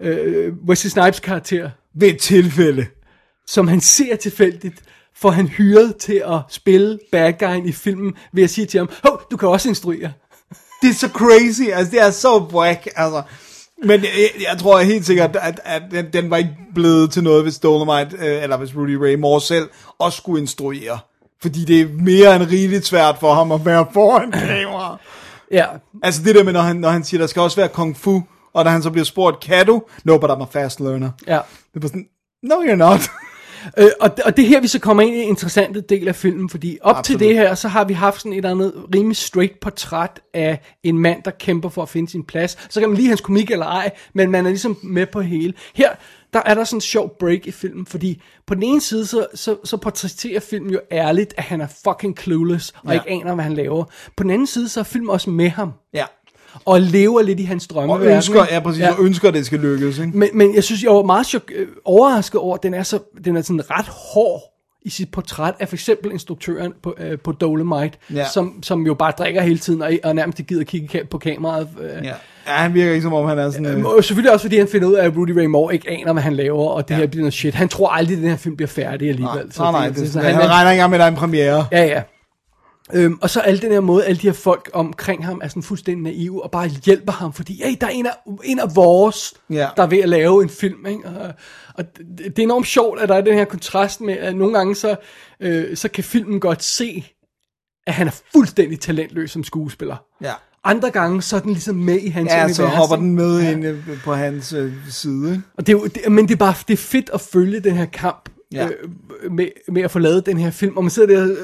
øh, 0.00 0.52
Wesley 0.68 0.90
Snipes 0.90 1.20
karakter, 1.20 1.70
Ved 1.94 2.08
et 2.08 2.18
tilfælde. 2.18 2.86
som 3.46 3.68
han 3.68 3.80
ser 3.80 4.16
tilfældigt, 4.16 4.74
får 5.16 5.30
han 5.30 5.46
hyret 5.48 5.96
til 5.96 6.22
at 6.26 6.38
spille 6.50 6.98
bad 7.12 7.32
guyen 7.38 7.66
i 7.66 7.72
filmen, 7.72 8.12
ved 8.32 8.42
at 8.44 8.50
sige 8.50 8.66
til 8.66 8.78
ham, 8.78 8.88
hov, 9.04 9.22
du 9.30 9.36
kan 9.36 9.48
også 9.48 9.68
instruere. 9.68 10.12
Det 10.82 10.90
er 10.90 10.94
så 10.94 11.08
crazy, 11.08 11.62
altså 11.72 11.90
det 11.90 12.00
er 12.02 12.10
så 12.10 12.38
whack, 12.38 12.88
altså. 12.96 13.22
Men 13.84 14.02
jeg, 14.02 14.30
jeg 14.50 14.58
tror 14.58 14.78
helt 14.80 15.06
sikkert, 15.06 15.36
at, 15.36 15.60
at 15.64 15.82
den, 15.90 16.12
den 16.12 16.30
var 16.30 16.36
ikke 16.36 16.56
blevet 16.74 17.10
til 17.10 17.22
noget, 17.22 17.42
hvis 17.42 17.58
Dolomite, 17.58 18.16
øh, 18.18 18.42
eller 18.42 18.56
hvis 18.56 18.76
Rudy 18.76 18.94
Ray 18.94 19.14
Moore 19.14 19.40
selv 19.40 19.68
også 19.98 20.16
skulle 20.16 20.40
instruere. 20.42 20.98
Fordi 21.42 21.64
det 21.64 21.80
er 21.80 21.86
mere 22.02 22.36
end 22.36 22.44
rigeligt 22.44 22.86
svært 22.86 23.16
for 23.20 23.34
ham 23.34 23.52
at 23.52 23.66
være 23.66 23.86
foran 23.92 24.32
kamera. 24.32 24.98
Ja, 25.50 25.66
Altså 26.02 26.22
det 26.22 26.34
der 26.34 26.42
med, 26.44 26.52
når 26.52 26.60
han, 26.60 26.76
når 26.76 26.90
han 26.90 27.04
siger, 27.04 27.20
der 27.20 27.26
skal 27.26 27.42
også 27.42 27.56
være 27.56 27.68
kung 27.68 27.96
fu, 27.96 28.22
og 28.54 28.64
da 28.64 28.70
han 28.70 28.82
så 28.82 28.90
bliver 28.90 29.04
spurgt, 29.04 29.40
kan 29.40 29.66
du? 29.66 29.82
No, 30.04 30.18
but 30.18 30.30
I'm 30.30 30.42
a 30.42 30.46
fast 30.50 30.80
learner. 30.80 31.10
ja. 31.26 31.38
Det 31.74 31.82
var 31.82 31.88
sådan, 31.88 32.06
no 32.42 32.54
you're 32.54 32.74
not. 32.74 33.00
Øh, 33.78 33.88
og, 34.00 34.16
det- 34.16 34.24
og 34.24 34.36
det 34.36 34.44
er 34.44 34.48
her, 34.48 34.60
vi 34.60 34.68
så 34.68 34.78
kommer 34.78 35.02
ind 35.02 35.14
i 35.14 35.18
en 35.22 35.28
interessant 35.28 35.88
del 35.88 36.08
af 36.08 36.14
filmen, 36.16 36.48
fordi 36.50 36.78
op 36.80 36.96
Absolut. 36.96 37.20
til 37.20 37.28
det 37.28 37.36
her, 37.36 37.54
så 37.54 37.68
har 37.68 37.84
vi 37.84 37.92
haft 37.94 38.18
sådan 38.20 38.32
et 38.32 38.36
eller 38.36 38.50
andet 38.50 38.72
rimelig 38.94 39.16
straight 39.16 39.60
portræt 39.60 40.20
af 40.34 40.60
en 40.82 40.98
mand, 40.98 41.22
der 41.22 41.30
kæmper 41.30 41.68
for 41.68 41.82
at 41.82 41.88
finde 41.88 42.10
sin 42.10 42.24
plads. 42.24 42.58
Så 42.70 42.80
kan 42.80 42.88
man 42.88 42.96
lide 42.96 43.08
hans 43.08 43.20
komik 43.20 43.50
eller 43.50 43.66
ej, 43.66 43.90
men 44.14 44.30
man 44.30 44.46
er 44.46 44.50
ligesom 44.50 44.78
med 44.82 45.06
på 45.06 45.20
hele. 45.20 45.54
Her, 45.74 45.90
der 46.32 46.40
er 46.46 46.54
der 46.54 46.64
sådan 46.64 46.76
en 46.76 46.80
sjov 46.80 47.16
break 47.20 47.46
i 47.46 47.50
filmen, 47.50 47.86
fordi 47.86 48.22
på 48.46 48.54
den 48.54 48.62
ene 48.62 48.80
side, 48.80 49.06
så, 49.06 49.26
så, 49.34 49.56
så 49.64 49.76
portrætterer 49.76 50.40
filmen 50.40 50.72
jo 50.72 50.80
ærligt, 50.92 51.34
at 51.36 51.44
han 51.44 51.60
er 51.60 51.66
fucking 51.84 52.18
clueless, 52.18 52.72
og 52.84 52.92
Ja. 52.94 53.00
ikke 53.00 53.10
aner, 53.10 53.34
hvad 53.34 53.44
han 53.44 53.54
laver. 53.54 53.84
På 54.16 54.22
den 54.22 54.30
anden 54.30 54.46
side, 54.46 54.68
så 54.68 54.80
er 54.80 54.84
filmen 54.84 55.10
også 55.10 55.30
med 55.30 55.48
ham, 55.48 55.72
Ja. 55.94 56.04
Og 56.64 56.80
lever 56.80 57.22
lidt 57.22 57.40
i 57.40 57.44
hans 57.44 57.66
drømme. 57.66 57.94
Og 57.94 58.04
ønsker, 58.06 58.44
ja 58.50 58.60
præcis, 58.60 58.80
ja. 58.82 58.90
og 58.92 59.04
ønsker, 59.04 59.28
at 59.28 59.34
det 59.34 59.46
skal 59.46 59.58
lykkes, 59.58 59.98
ikke? 59.98 60.18
Men, 60.18 60.28
men 60.34 60.54
jeg 60.54 60.64
synes, 60.64 60.82
jeg 60.82 60.90
var 60.90 61.02
meget 61.02 61.26
chok, 61.26 61.42
øh, 61.56 61.66
overrasket 61.84 62.40
over, 62.40 62.56
at 62.56 62.62
den 62.62 62.74
er, 62.74 62.82
så, 62.82 62.98
den 63.24 63.36
er 63.36 63.42
sådan 63.42 63.70
ret 63.70 63.86
hård 63.88 64.42
i 64.82 64.90
sit 64.90 65.10
portræt 65.10 65.54
af 65.60 65.68
for 65.68 65.76
eksempel 65.76 66.12
instruktøren 66.12 66.72
på, 66.82 66.94
øh, 66.98 67.18
på 67.24 67.32
Dolomite, 67.32 67.98
Ja. 68.14 68.24
som, 68.34 68.62
som 68.62 68.86
jo 68.86 68.94
bare 68.94 69.12
drikker 69.18 69.40
hele 69.42 69.58
tiden 69.58 69.82
og, 69.82 69.90
og 70.04 70.14
nærmest 70.14 70.40
gider 70.48 70.64
kigge 70.64 71.04
på 71.10 71.18
kameraet. 71.18 71.68
Øh, 71.80 71.88
Ja. 72.04 72.08
ja, 72.46 72.52
han 72.52 72.74
virker 72.74 72.90
ikke 72.92 73.02
som 73.02 73.12
om, 73.14 73.28
han 73.28 73.38
er 73.38 73.50
sådan... 73.50 73.66
Øh, 73.66 73.84
Og 73.84 74.04
selvfølgelig 74.04 74.32
også, 74.32 74.44
fordi 74.44 74.58
han 74.58 74.68
finder 74.68 74.88
ud 74.88 74.94
af, 74.94 75.04
at 75.04 75.16
Rudy 75.16 75.30
Ray 75.30 75.44
Moore 75.44 75.74
ikke 75.74 75.90
aner, 75.90 76.12
hvad 76.12 76.22
han 76.22 76.34
laver, 76.34 76.68
og 76.68 76.88
det 76.88 76.94
Ja. 76.94 76.98
her 77.00 77.06
bliver 77.06 77.22
noget 77.22 77.34
shit. 77.34 77.54
Han 77.54 77.68
tror 77.68 77.88
aldrig, 77.88 78.16
at 78.16 78.22
den 78.22 78.30
her 78.30 78.36
film 78.36 78.56
bliver 78.56 78.68
færdig 78.68 79.08
alligevel. 79.08 79.34
nej, 79.34 79.44
nej, 79.58 79.72
nej, 79.72 79.88
det, 79.88 79.96
det, 79.96 80.12
så 80.12 80.20
han, 80.20 80.32
han, 80.32 80.40
han 80.42 80.50
regner 80.50 80.70
ikke 80.70 80.78
engang 80.80 80.90
med, 80.90 80.96
at 80.98 81.00
der 81.00 81.06
er 81.06 81.10
en 81.10 81.16
premiere. 81.16 81.66
Ja, 81.72 81.84
ja. 81.84 82.02
Øhm, 82.94 83.18
og 83.22 83.30
så 83.30 83.40
alle 83.40 83.60
den 83.60 83.72
her 83.72 83.80
måde, 83.80 84.04
alle 84.04 84.16
de 84.20 84.26
her 84.26 84.32
folk 84.32 84.70
omkring 84.72 85.26
ham 85.26 85.40
er 85.44 85.48
sådan 85.48 85.62
fuldstændig 85.62 86.02
naive, 86.02 86.42
og 86.44 86.50
bare 86.50 86.68
hjælper 86.68 87.12
ham, 87.12 87.32
fordi 87.32 87.62
hey, 87.64 87.76
der 87.80 87.86
er 87.86 87.90
en 87.90 88.06
af, 88.06 88.12
en 88.44 88.58
af 88.58 88.76
vores, 88.76 89.34
Ja. 89.50 89.68
der 89.76 89.82
er 89.82 89.86
ved 89.86 89.98
at 89.98 90.08
lave 90.08 90.42
en 90.42 90.48
film. 90.48 90.86
Ikke? 90.86 91.04
Og, 91.08 91.32
og 91.74 91.84
det, 91.98 92.08
det 92.18 92.38
er 92.38 92.42
enormt 92.42 92.66
sjovt, 92.66 93.00
at 93.00 93.08
der 93.08 93.14
er 93.14 93.20
den 93.20 93.34
her 93.34 93.44
kontrast 93.44 94.00
med, 94.00 94.14
at 94.14 94.36
nogle 94.36 94.54
gange 94.58 94.74
så, 94.74 94.96
øh, 95.40 95.76
så 95.76 95.88
kan 95.88 96.04
filmen 96.04 96.40
godt 96.40 96.64
se, 96.64 97.04
at 97.86 97.94
han 97.94 98.06
er 98.06 98.20
fuldstændig 98.32 98.80
talentløs 98.80 99.30
som 99.30 99.44
skuespiller. 99.44 99.96
Ja. 100.22 100.32
Andre 100.64 100.90
gange, 100.90 101.22
så 101.22 101.36
er 101.36 101.40
den 101.40 101.52
ligesom 101.52 101.74
med 101.76 101.98
i 102.00 102.08
hans 102.08 102.30
Ja, 102.30 102.38
univers. 102.44 102.56
så 102.56 102.66
hopper 102.66 102.96
den 102.96 103.14
med 103.14 103.40
ind 103.52 103.66
øh, 103.66 104.02
på 104.04 104.14
hans 104.14 104.52
øh, 104.52 104.72
side. 104.90 105.42
Og 105.58 105.66
det 105.66 105.72
er 105.74 105.78
jo, 105.78 105.86
det, 105.86 106.12
men 106.12 106.28
det 106.28 106.34
er 106.34 106.38
bare 106.38 106.54
det 106.68 106.72
er 106.74 106.78
fedt 106.78 107.10
at 107.14 107.20
følge 107.20 107.60
den 107.60 107.74
her 107.76 107.86
kamp 107.86 108.28
Ja. 108.52 108.62
ja. 108.64 108.68
øh, 109.22 109.32
med, 109.32 109.48
med 109.68 109.82
at 109.82 109.90
få 109.90 109.98
lavet 109.98 110.26
den 110.26 110.38
her 110.38 110.50
film. 110.50 110.76
Og 110.76 110.84
man 110.84 110.90
sidder 110.90 111.08
der, 111.16 111.30
øh, 111.30 111.36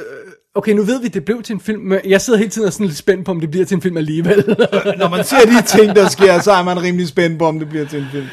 okay, 0.55 0.73
nu 0.73 0.83
ved 0.83 1.03
vi, 1.03 1.09
det 1.09 1.25
blev 1.25 1.43
til 1.43 1.55
en 1.55 1.61
film, 1.61 1.83
men 1.83 2.01
jeg 2.05 2.21
sidder 2.21 2.39
hele 2.39 2.51
tiden 2.51 2.67
og 2.67 2.73
sådan 2.73 2.87
lidt 2.87 2.99
spændt 2.99 3.25
på, 3.25 3.31
om 3.31 3.41
det 3.41 3.51
bliver 3.51 3.67
til 3.67 3.75
en 3.75 3.83
film 3.83 3.97
alligevel. 3.97 4.45
Når 4.99 5.09
man 5.09 5.25
ser 5.25 5.47
de 5.47 5.79
ting, 5.79 5.97
der 5.97 6.09
sker, 6.09 6.41
så 6.41 6.53
er 6.53 6.63
man 6.63 6.83
rimelig 6.83 7.09
spændt 7.09 7.39
på, 7.39 7.47
om 7.47 7.59
det 7.59 7.69
bliver 7.69 7.87
til 7.87 7.99
en 7.99 8.07
film. 8.13 8.27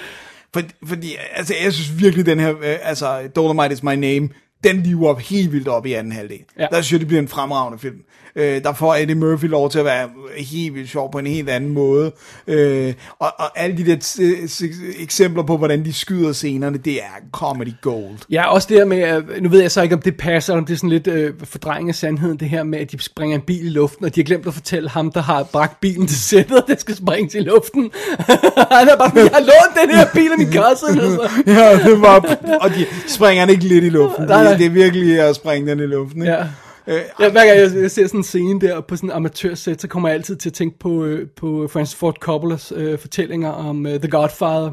For, 0.53 0.62
fordi, 0.88 1.15
altså, 1.36 1.53
jeg 1.63 1.73
synes 1.73 2.01
virkelig, 2.01 2.25
den 2.25 2.39
her, 2.39 2.49
øh, 2.49 2.77
altså, 2.84 3.19
Dolomite 3.36 3.73
is 3.73 3.84
my 3.84 3.95
name, 3.95 4.29
den 4.63 4.84
lever 4.84 5.10
op 5.10 5.19
helt 5.19 5.51
vildt 5.51 5.67
op 5.67 5.86
i 5.86 5.93
anden 5.93 6.13
halvdel. 6.13 6.39
Ja. 6.60 6.67
Der 6.71 6.81
synes 6.81 6.91
jeg, 6.91 6.99
det 6.99 7.07
bliver 7.07 7.21
en 7.21 7.27
fremragende 7.27 7.79
film. 7.79 7.97
Øh, 8.36 8.63
der 8.63 8.74
får 8.74 8.96
Eddie 8.96 9.15
Murphy 9.15 9.46
lov 9.46 9.70
til 9.72 9.80
at 9.80 9.86
være 9.86 10.10
helt 10.38 10.76
vildt 10.76 10.89
sjov 10.89 11.12
på 11.12 11.17
en 11.20 11.28
helt 11.28 11.50
anden 11.50 11.70
måde. 11.74 12.12
Øh, 12.48 12.94
og, 13.20 13.34
og 13.39 13.60
alle 13.60 13.78
de 13.78 13.86
der 13.86 13.96
t- 13.96 14.48
s- 14.48 14.63
eksempler 15.00 15.44
på, 15.44 15.58
hvordan 15.58 15.86
de 15.86 15.94
skyder 15.94 16.32
scenerne, 16.34 16.78
det 16.78 16.94
er 16.94 17.08
comedy 17.32 17.74
gold. 17.82 18.17
ja, 18.30 18.48
også 18.54 18.67
det 18.72 18.78
her 18.78 18.86
med, 18.86 19.22
nu 19.41 19.50
ved 19.50 19.62
jeg 19.62 19.72
så 19.72 19.82
ikke, 19.82 19.96
om 19.96 20.02
det 20.02 20.17
passer, 20.17 20.54
eller 20.54 20.62
om 20.62 20.65
det 20.65 20.74
er 20.74 20.78
sådan 20.78 20.89
lidt 20.89 21.08
øh, 21.08 21.34
fordrejning 21.44 21.89
af 21.89 21.96
sandheden, 21.96 22.38
det 22.38 22.50
her 22.50 22.63
med, 22.63 22.80
at 22.80 22.91
de 22.91 23.02
springer 23.04 23.36
en 23.38 23.41
bil 23.48 23.65
i 23.65 23.70
luften, 23.70 24.06
og 24.06 24.15
de 24.15 24.20
har 24.22 24.26
glemt 24.26 24.48
at 24.48 24.54
fortælle 24.54 24.89
ham, 24.89 25.12
der 25.12 25.22
har 25.22 25.44
bragt 25.44 25.80
bilen 25.82 26.08
til 26.08 26.17
sættet, 26.17 26.58
at 26.62 26.63
det 26.67 26.82
skal 26.82 26.96
springes 26.96 27.36
i 27.36 27.39
luften. 27.39 27.91
Han 28.78 28.88
er 28.89 28.98
bare, 28.98 29.12
jeg 29.15 29.30
har 29.34 29.39
lånt 29.39 29.89
den 29.89 29.98
her 29.98 30.06
bil 30.13 30.30
af 30.32 30.38
min 30.38 30.54
cousin. 30.54 31.00
Altså. 31.02 31.30
ja, 31.48 31.89
det 31.89 32.02
var, 32.02 32.38
og 32.62 32.70
de 32.70 32.86
springer 33.08 33.46
den 33.46 33.54
ikke 33.56 33.65
lidt 33.67 33.84
i 33.84 33.89
luften. 33.89 34.26
Nej, 34.26 34.44
nej. 34.44 34.52
Det, 34.52 34.60
det 34.60 34.65
er 34.65 34.70
virkelig 34.70 35.20
at 35.20 35.36
springe 35.36 35.72
den 35.72 35.80
i 35.80 35.86
luften. 35.86 36.22
Ikke? 36.22 36.34
Ja. 36.34 36.44
Øh, 36.88 36.96
Ja, 37.20 37.30
hver 37.30 37.46
gang 37.46 37.60
jeg, 37.60 37.72
jeg 37.82 37.91
ser 37.91 38.08
sådan 38.08 38.20
en 38.20 38.24
scene 38.24 38.62
der 38.62 38.82
på 38.82 38.96
sådan 38.96 39.10
en 39.10 39.15
amatørsæt, 39.15 39.82
så 39.82 39.88
kommer 39.88 40.10
jeg 40.10 40.15
altid 40.17 40.36
til 40.36 40.50
at 40.50 40.54
tænke 40.54 40.80
på, 40.80 41.04
øh, 41.06 41.28
på 41.38 41.67
Francis 41.74 41.96
Ford 41.96 42.15
Coppolas 42.22 42.74
øh, 42.76 43.00
fortællinger 43.00 43.50
om 43.50 43.86
øh, 43.86 44.00
The 44.00 44.10
Godfather, 44.12 44.72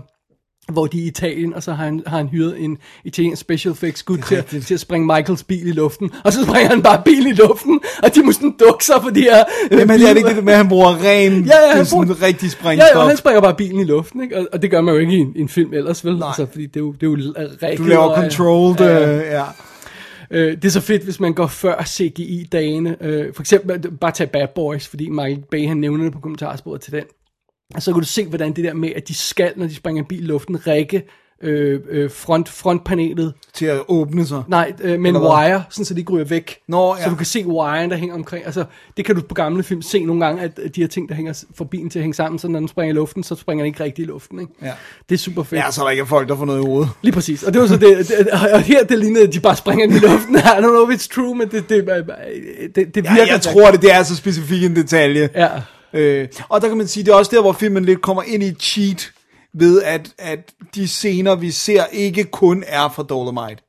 hvor 0.73 0.87
de 0.87 0.99
er 0.99 1.03
i 1.05 1.07
Italien, 1.07 1.55
og 1.55 1.63
så 1.63 1.73
har 1.73 1.85
han, 1.85 2.03
har 2.07 2.17
han 2.17 2.29
hyret 2.29 2.65
en 2.65 2.79
italiensk 3.05 3.41
special 3.41 3.73
effects 3.73 4.03
gut 4.03 4.19
til, 4.29 4.35
at- 4.35 4.55
til 4.67 4.75
at 4.75 4.81
springe 4.81 5.07
Michaels 5.07 5.43
bil 5.45 5.67
i 5.69 5.73
luften, 5.73 6.11
og 6.25 6.33
så 6.33 6.45
springer 6.45 6.69
han 6.71 6.83
bare 6.83 7.03
bilen 7.05 7.27
i 7.27 7.33
luften, 7.33 7.81
og 8.03 8.15
de 8.15 8.23
må 8.23 8.33
sådan 8.33 8.55
dukke 8.69 8.85
sig 8.85 8.95
for 9.03 9.11
de 9.11 9.21
her 9.21 9.45
øh, 9.71 9.79
Men 9.79 9.89
det 9.89 10.03
er 10.09 10.09
det 10.09 10.17
ikke 10.17 10.35
det 10.37 10.45
med, 10.45 10.53
at 10.53 10.59
han 10.59 10.69
bruger 10.69 10.89
ren, 11.05 11.45
Ja, 11.45 11.51
ja, 11.69 11.77
han 11.77 11.87
sådan 11.87 12.07
bruger- 12.07 12.23
rigtig 12.23 12.47
Ja, 12.47 12.51
sprængstof. 12.51 12.89
ja, 12.95 12.99
og 13.01 13.09
han 13.09 13.17
springer 13.17 13.41
bare 13.41 13.55
bilen 13.55 13.81
i 13.81 13.85
luften, 13.85 14.23
ikke? 14.23 14.37
Og, 14.39 14.47
og 14.53 14.63
det 14.63 14.71
gør 14.71 14.81
man 14.81 14.95
jo 14.95 15.01
ikke 15.01 15.13
i 15.13 15.19
en, 15.19 15.33
en 15.37 15.49
film 15.49 15.73
ellers, 15.75 16.05
vel? 16.05 16.17
Nej. 16.19 16.29
Altså, 16.29 16.47
fordi 16.53 16.67
det 16.67 16.77
er 16.77 16.81
jo, 16.81 16.93
det 16.93 17.03
er 17.03 17.07
jo 17.11 17.17
rækket, 17.63 17.79
Du 17.79 17.85
laver 17.85 18.03
og, 18.03 18.23
controlled, 18.23 18.77
ja, 18.81 18.99
ja. 18.99 19.17
øh, 19.19 19.27
ja. 19.33 19.43
Øh, 20.31 20.57
det 20.57 20.65
er 20.65 20.69
så 20.69 20.81
fedt, 20.81 21.05
hvis 21.05 21.21
man 21.21 21.35
går 21.35 21.47
før 21.47 21.83
CGI-dagene. 21.83 22.97
Øh, 23.01 23.35
for 23.35 23.43
eksempel, 23.43 23.91
bare 23.91 24.13
tage 24.13 24.31
Bad 24.31 24.49
Boys, 24.55 24.89
fordi 24.89 25.09
Michael 25.09 25.45
Bay, 25.51 25.69
han 25.69 25.77
nævner 25.77 26.05
det 26.05 26.13
på 26.13 26.21
kommentarsporet 26.21 26.81
til 26.81 26.93
den. 26.93 27.05
Og 27.75 27.83
så 27.83 27.93
kan 27.93 28.01
du 28.01 28.07
se, 28.07 28.27
hvordan 28.27 28.53
det 28.53 28.65
der 28.65 28.75
med, 28.75 28.93
at 28.97 29.09
de 29.09 29.15
skal, 29.15 29.53
når 29.57 29.67
de 29.67 29.75
springer 29.75 30.03
en 30.03 30.09
bil 30.09 30.23
i 30.23 30.27
luften, 30.27 30.67
række 30.67 31.09
øh, 31.43 31.81
øh, 31.91 32.11
front, 32.11 32.49
frontpanelet, 32.49 33.33
Til 33.55 33.67
at 33.67 33.81
åbne 33.89 34.27
sig. 34.27 34.43
nej, 34.49 34.73
øh, 34.81 34.91
med 34.91 34.99
en 34.99 35.07
Eller 35.07 35.21
hvad? 35.21 35.49
wire, 35.49 35.63
sådan 35.71 35.85
så 35.85 35.95
de 35.95 36.01
ikke 36.01 36.13
ryger 36.13 36.25
væk. 36.25 36.59
Nå, 36.69 36.97
ja. 36.97 37.05
Så 37.05 37.11
du 37.11 37.17
kan 37.17 37.27
se 37.27 37.47
wiren, 37.47 37.91
der 37.91 37.97
hænger 37.97 38.15
omkring. 38.15 38.45
Altså, 38.47 38.65
det 38.97 39.05
kan 39.05 39.15
du 39.15 39.21
på 39.21 39.35
gamle 39.35 39.63
film 39.63 39.83
se 39.83 40.05
nogle 40.05 40.25
gange, 40.27 40.43
at 40.43 40.57
de 40.75 40.81
her 40.81 40.89
ting, 40.89 41.09
der 41.09 41.15
hænger 41.15 41.45
for 41.55 41.65
bilen 41.65 41.91
til 41.91 41.99
at 41.99 42.03
hænge 42.03 42.15
sammen, 42.15 42.39
så 42.39 42.49
når 42.49 42.59
den 42.59 42.69
springer 42.69 42.93
i 42.93 42.97
luften, 42.97 43.23
så 43.23 43.35
springer 43.35 43.65
den 43.65 43.67
ikke 43.67 43.85
rigtig 43.85 44.03
i 44.03 44.07
luften. 44.07 44.41
Ikke? 44.41 44.53
Ja. 44.63 44.73
Det 45.09 45.15
er 45.15 45.19
super 45.19 45.43
fedt. 45.43 45.61
Ja, 45.61 45.71
så 45.71 45.83
der 45.85 45.91
ikke 45.91 46.01
er 46.01 46.05
folk, 46.07 46.29
der 46.29 46.37
får 46.37 46.45
noget 46.45 46.61
i 46.61 46.65
hovedet. 46.65 46.91
Lige 47.03 47.13
præcis. 47.13 47.43
Og 47.43 47.53
det 47.53 47.61
var 47.61 47.67
så 47.67 47.77
det, 47.77 48.09
det 48.09 48.29
og 48.53 48.61
her 48.61 48.85
det 48.85 48.99
lignede, 48.99 49.25
at 49.27 49.35
de 49.35 49.41
bare 49.41 49.57
springer 49.57 49.87
i 49.87 49.99
luften. 49.99 50.35
I 50.37 50.39
don't 50.39 50.61
know 50.61 50.91
if 50.91 51.01
it's 51.01 51.15
true, 51.15 51.35
men 51.35 51.49
det, 51.49 51.69
det, 51.69 51.87
det, 52.77 52.95
det 52.95 53.05
Ja, 53.05 53.15
virker. 53.15 53.33
jeg 53.33 53.41
tror, 53.43 53.71
det, 53.71 53.83
det 53.83 53.95
er 53.95 54.03
så 54.03 54.17
specifik 54.17 54.65
en 54.65 54.77
detalje. 54.77 55.29
Ja. 55.35 55.49
Øh, 55.93 56.29
og 56.49 56.61
der 56.61 56.69
kan 56.69 56.77
man 56.77 56.87
sige, 56.87 57.05
det 57.05 57.11
er 57.13 57.17
også 57.17 57.31
der, 57.35 57.41
hvor 57.41 57.53
filmen 57.53 57.85
lidt 57.85 58.03
kommer 58.03 58.23
ind 58.27 58.43
i 58.43 58.55
cheat, 58.55 59.13
ved 59.59 59.83
at, 59.83 60.09
at 60.19 60.53
de 60.75 60.89
scener, 60.89 61.35
vi 61.35 61.51
ser, 61.51 61.85
ikke 61.93 62.25
kun 62.25 62.65
er 62.67 62.89
fra 62.89 63.03
Dolomite. 63.03 63.63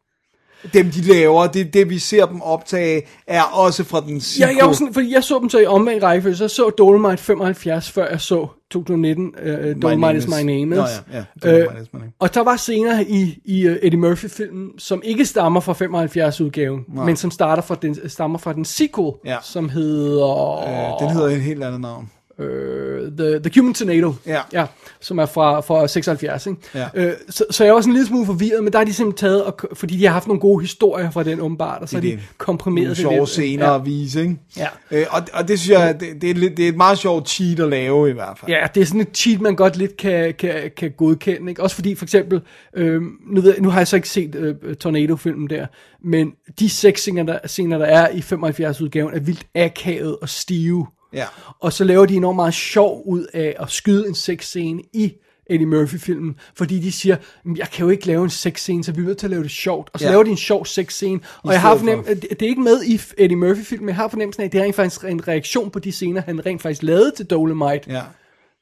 Dem, 0.74 0.92
de 0.92 1.02
laver, 1.02 1.48
det, 1.48 1.74
det 1.74 1.90
vi 1.90 2.00
ser 2.00 2.26
dem 2.26 2.42
optage, 2.42 3.02
er 3.28 3.42
også 3.44 3.84
fra 3.84 4.02
den 4.02 4.14
Ja, 4.14 4.20
sequel. 4.20 4.56
jeg, 4.58 4.66
var 4.68 4.74
sådan, 4.74 4.94
fordi 4.94 5.14
jeg 5.14 5.24
så 5.24 5.40
dem 5.40 5.50
så 5.50 5.60
i 5.60 5.66
omvendt 5.66 6.04
rækkefølge, 6.04 6.36
så 6.36 6.44
jeg 6.44 6.50
så 6.52 6.70
Dolomite 6.70 7.18
75, 7.24 7.92
før 7.92 8.10
jeg 8.10 8.22
så 8.22 8.48
2019, 8.72 9.26
uh, 9.26 9.46
Dolomite 9.48 9.96
Name 9.98 10.18
is 10.18 10.24
is- 10.24 10.30
my 10.30 10.42
name. 10.44 10.66
Nå 10.66 10.84
is. 10.86 10.90
ja, 11.14 11.18
ja, 11.18 11.24
Øh, 11.50 11.54
Dolomite 11.66 11.82
is 11.84 11.94
my 11.94 12.00
name. 12.00 12.12
og 12.20 12.34
der 12.34 12.44
var 12.44 12.56
scener 12.58 13.00
i, 13.08 13.42
i 13.46 13.68
uh, 13.68 13.76
Eddie 13.82 14.00
Murphy-filmen, 14.00 14.70
som 14.80 15.02
ikke 15.06 15.26
stammer 15.26 15.60
fra 15.60 15.74
75-udgaven, 15.74 17.06
men 17.06 17.16
som 17.16 17.32
starter 17.32 17.62
fra 17.64 17.76
den, 17.82 18.10
stammer 18.10 18.38
fra 18.40 18.54
den 18.54 18.66
sequel, 18.66 19.12
Ja. 19.26 19.38
som 19.44 19.70
hedder... 19.70 20.60
Øh, 20.60 21.08
den 21.08 21.16
hedder 21.16 21.28
et 21.30 21.42
helt 21.42 21.64
andet 21.64 21.82
navn. 21.82 22.10
Øh, 22.40 23.12
The, 23.18 23.40
The 23.40 23.60
Human 23.60 23.74
Tornado, 23.74 24.14
Ja. 24.26 24.42
ja 24.54 24.66
som 25.02 25.18
er 25.20 25.26
fra, 25.26 25.60
fra 25.60 25.88
76. 25.88 26.48
Ikke? 26.48 26.60
Ja. 26.76 26.88
Øh, 26.94 27.14
så, 27.30 27.46
så 27.52 27.64
jeg 27.66 27.74
var 27.74 27.82
sådan 27.82 27.92
en 27.92 27.94
lille 27.94 28.08
smule 28.08 28.26
forvirret, 28.26 28.64
men 28.64 28.74
der 28.74 28.80
er 28.80 28.84
de 28.84 28.94
simpelthen 28.94 29.30
taget, 29.30 29.44
og, 29.44 29.60
fordi 29.74 29.98
de 29.98 30.06
har 30.06 30.14
haft 30.14 30.28
nogle 30.28 30.40
gode 30.40 30.62
historier 30.62 31.12
fra 31.12 31.24
den 31.24 31.40
åbenbart, 31.40 31.82
og 31.82 31.90
så 31.90 31.96
har 31.96 32.02
de 32.02 32.14
er 32.14 32.18
komprimeret 32.38 32.90
det 32.90 32.98
sjove 32.98 33.16
lidt. 33.16 33.30
scener 33.30 33.66
Ja. 33.66 33.76
at 33.76 33.86
vise, 33.86 34.22
ikke? 34.22 34.36
Ja. 34.58 34.68
Øh, 34.92 35.06
og, 35.10 35.22
og 35.34 35.48
det 35.48 35.60
synes 35.60 35.80
jeg, 35.80 36.00
det, 36.00 36.22
det, 36.22 36.30
er 36.30 36.34
lidt, 36.34 36.58
det 36.58 36.66
er 36.66 36.70
et 36.70 36.78
meget 36.78 36.98
sjovt 36.98 37.30
cheat 37.30 37.60
at 37.60 37.70
lave 37.70 38.10
i 38.10 38.14
hvert 38.14 38.38
fald. 38.40 38.52
Ja, 38.52 38.68
det 38.76 38.82
er 38.82 38.86
sådan 38.86 39.02
et 39.02 39.18
cheat, 39.18 39.42
man 39.42 39.56
godt 39.56 39.78
lidt 39.78 39.98
kan, 39.98 40.34
kan, 40.34 40.54
kan 40.78 40.92
godkende. 40.98 41.50
Ikke? 41.52 41.64
Også 41.64 41.76
fordi, 41.76 41.96
for 41.96 42.06
eksempel, 42.06 42.42
øh, 42.76 43.02
nu, 43.28 43.42
ved, 43.42 43.56
nu 43.60 43.70
har 43.70 43.80
jeg 43.80 43.88
så 43.88 43.96
ikke 43.96 44.10
set 44.10 44.36
øh, 44.36 44.76
Tornado-filmen 44.76 45.50
der, 45.50 45.66
men 46.04 46.32
de 46.60 46.70
seks 46.70 47.02
scener, 47.02 47.24
der, 47.24 47.40
scener, 47.46 47.78
der 47.78 47.86
er 47.86 48.10
i 48.10 48.20
75-udgaven, 48.20 49.14
er 49.16 49.20
vildt 49.20 49.46
akavet 49.56 50.18
og 50.22 50.30
stive. 50.30 50.88
Ja. 51.14 51.26
Og 51.60 51.74
så 51.74 51.84
laver 51.84 52.06
de 52.06 52.16
enormt 52.16 52.36
meget 52.36 52.54
sjov 52.54 53.02
ud 53.06 53.26
af 53.34 53.56
at 53.60 53.72
skyde 53.72 54.08
en 54.08 54.16
sexscene 54.16 54.82
i 54.94 55.14
Eddie 55.52 55.66
Murphy-filmen, 55.68 56.36
fordi 56.56 56.80
de 56.80 56.92
siger, 56.92 57.18
"Men 57.44 57.58
jeg 57.58 57.68
kan 57.70 57.84
jo 57.86 57.90
ikke 57.90 58.08
lave 58.08 58.24
en 58.24 58.30
sexscene, 58.30 58.84
så 58.84 58.92
vi 58.92 59.02
er 59.02 59.06
nødt 59.06 59.18
til 59.18 59.26
at 59.28 59.32
lave 59.32 59.44
det 59.44 59.52
sjovt. 59.52 59.90
Og 59.94 60.00
så 60.00 60.06
Ja. 60.06 60.12
laver 60.12 60.24
de 60.24 60.30
en 60.30 60.38
sjov 60.38 60.66
sexscene, 60.66 61.20
og 61.44 61.54
jeg 61.54 61.62
har 61.62 61.76
stedet 61.78 61.90
fornemt, 61.90 62.06
for- 62.06 62.12
at 62.32 62.40
det 62.40 62.42
er 62.42 62.50
ikke 62.50 62.62
med 62.62 62.84
i 62.84 63.02
Eddie 63.18 63.38
Murphy-filmen, 63.38 63.86
men 63.86 63.90
jeg 63.90 63.96
har 63.96 64.08
fornemmelsen 64.08 64.42
af, 64.42 64.46
at 64.46 64.52
det 64.52 64.60
er 64.60 64.64
rent 64.64 64.76
faktisk 64.76 65.04
en 65.04 65.28
reaktion 65.28 65.70
på 65.72 65.80
de 65.80 65.92
scener, 65.92 66.22
han 66.22 66.46
rent 66.46 66.62
faktisk 66.62 66.84
lavede 66.84 67.12
til 67.16 67.26
Dolomite, 67.26 67.92
ja. 67.92 68.02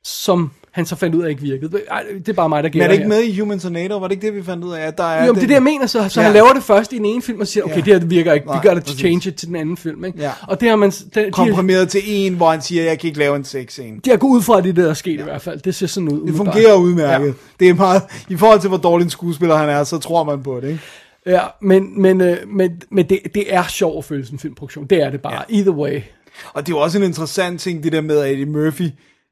som 0.03 0.51
han 0.77 0.85
så 0.85 0.95
fandt 0.95 1.15
ud 1.15 1.23
af 1.23 1.29
ikke 1.29 1.41
virkede. 1.41 1.81
Ej, 1.91 2.03
det 2.17 2.29
er 2.29 2.33
bare 2.33 2.49
mig, 2.49 2.63
der 2.63 2.67
Men 2.69 2.71
gætter 2.71 2.83
er 2.85 2.87
det 2.87 2.93
ikke 2.93 3.03
her. 3.15 3.21
med 3.21 3.23
i 3.27 3.39
Human 3.39 3.59
Tornado? 3.59 3.97
Var 3.97 4.07
det 4.07 4.15
ikke 4.15 4.27
det, 4.27 4.35
vi 4.35 4.43
fandt 4.43 4.63
ud 4.63 4.73
af? 4.73 4.87
At 4.87 4.97
der 4.97 5.03
er 5.03 5.25
Jo, 5.25 5.33
men 5.33 5.35
det 5.35 5.43
er 5.43 5.47
det, 5.47 5.53
jeg 5.53 5.63
mener, 5.63 5.85
så, 5.85 6.09
så 6.09 6.19
Ja. 6.21 6.25
han 6.25 6.33
laver 6.33 6.53
det 6.53 6.63
først 6.63 6.93
i 6.93 6.97
den 6.97 7.05
ene 7.05 7.21
film, 7.21 7.39
og 7.39 7.47
siger, 7.47 7.63
okay, 7.63 7.75
Ja. 7.75 7.81
det 7.81 7.93
her 7.93 7.99
det 7.99 8.09
virker 8.09 8.33
ikke, 8.33 8.47
Nej, 8.47 8.55
vi 8.61 8.67
gør 8.67 8.73
det 8.73 8.83
præcis. 8.83 8.99
change 8.99 9.29
it 9.29 9.35
til 9.35 9.47
den 9.47 9.55
anden 9.55 9.77
film, 9.77 10.05
ikke? 10.05 10.19
Ja. 10.19 10.31
Og 10.47 10.61
det 10.61 10.69
har 10.69 10.75
man, 10.75 10.89
det, 10.91 11.15
de, 11.15 11.31
komprimeret 11.31 11.89
til 11.89 12.01
en, 12.05 12.33
hvor 12.33 12.51
han 12.51 12.61
siger, 12.61 12.83
jeg 12.83 12.99
kan 12.99 13.07
ikke 13.07 13.19
lave 13.19 13.35
en 13.35 13.43
sexscene. 13.43 13.99
de 14.05 14.09
har 14.09 14.17
gået 14.17 14.31
ud 14.37 14.41
fra, 14.41 14.57
at 14.57 14.63
det 14.63 14.69
er 14.69 14.73
det, 14.73 14.83
der 14.83 14.89
er 14.89 14.93
sket 14.93 15.15
ja. 15.15 15.19
i 15.19 15.23
hvert 15.23 15.41
fald. 15.41 15.59
Det 15.59 15.75
ser 15.75 15.87
sådan 15.87 16.09
ud. 16.09 16.27
Det 16.27 16.35
fungerer 16.35 16.73
udmærket. 16.75 17.27
Ja. 17.27 17.33
Det 17.59 17.69
er 17.69 17.73
meget, 17.73 18.01
i 18.29 18.35
forhold 18.35 18.59
til 18.59 18.67
hvor 18.67 18.77
dårlig 18.77 19.03
en 19.05 19.09
skuespiller 19.09 19.55
han 19.55 19.69
er, 19.69 19.83
så 19.83 19.97
tror 19.97 20.23
man 20.23 20.43
på 20.43 20.59
det, 20.61 20.67
ikke? 20.67 20.79
Ja, 21.25 21.41
men, 21.61 22.01
men, 22.01 22.21
øh, 22.21 22.37
men, 22.47 22.71
men 22.91 23.09
det, 23.09 23.19
det 23.35 23.53
er 23.55 23.63
sjovt 23.67 23.97
at 23.97 24.05
følge 24.05 24.25
sådan 24.25 24.35
en 24.35 24.39
filmproduktion. 24.39 24.85
Det 24.85 25.01
er 25.03 25.09
det 25.09 25.21
bare. 25.21 25.33
Ja. 25.33 25.55
Either 25.57 25.71
way. 25.71 26.01
Og 26.53 26.67
det 26.67 26.73
er 26.73 26.77
jo 26.77 26.81
også 26.83 26.97
en 26.97 27.03
interessant 27.03 27.61
ting, 27.61 27.83
det 27.83 27.91
der 27.91 28.01
med, 28.01 28.31
Eddie 28.31 28.45
Murphy 28.45 28.89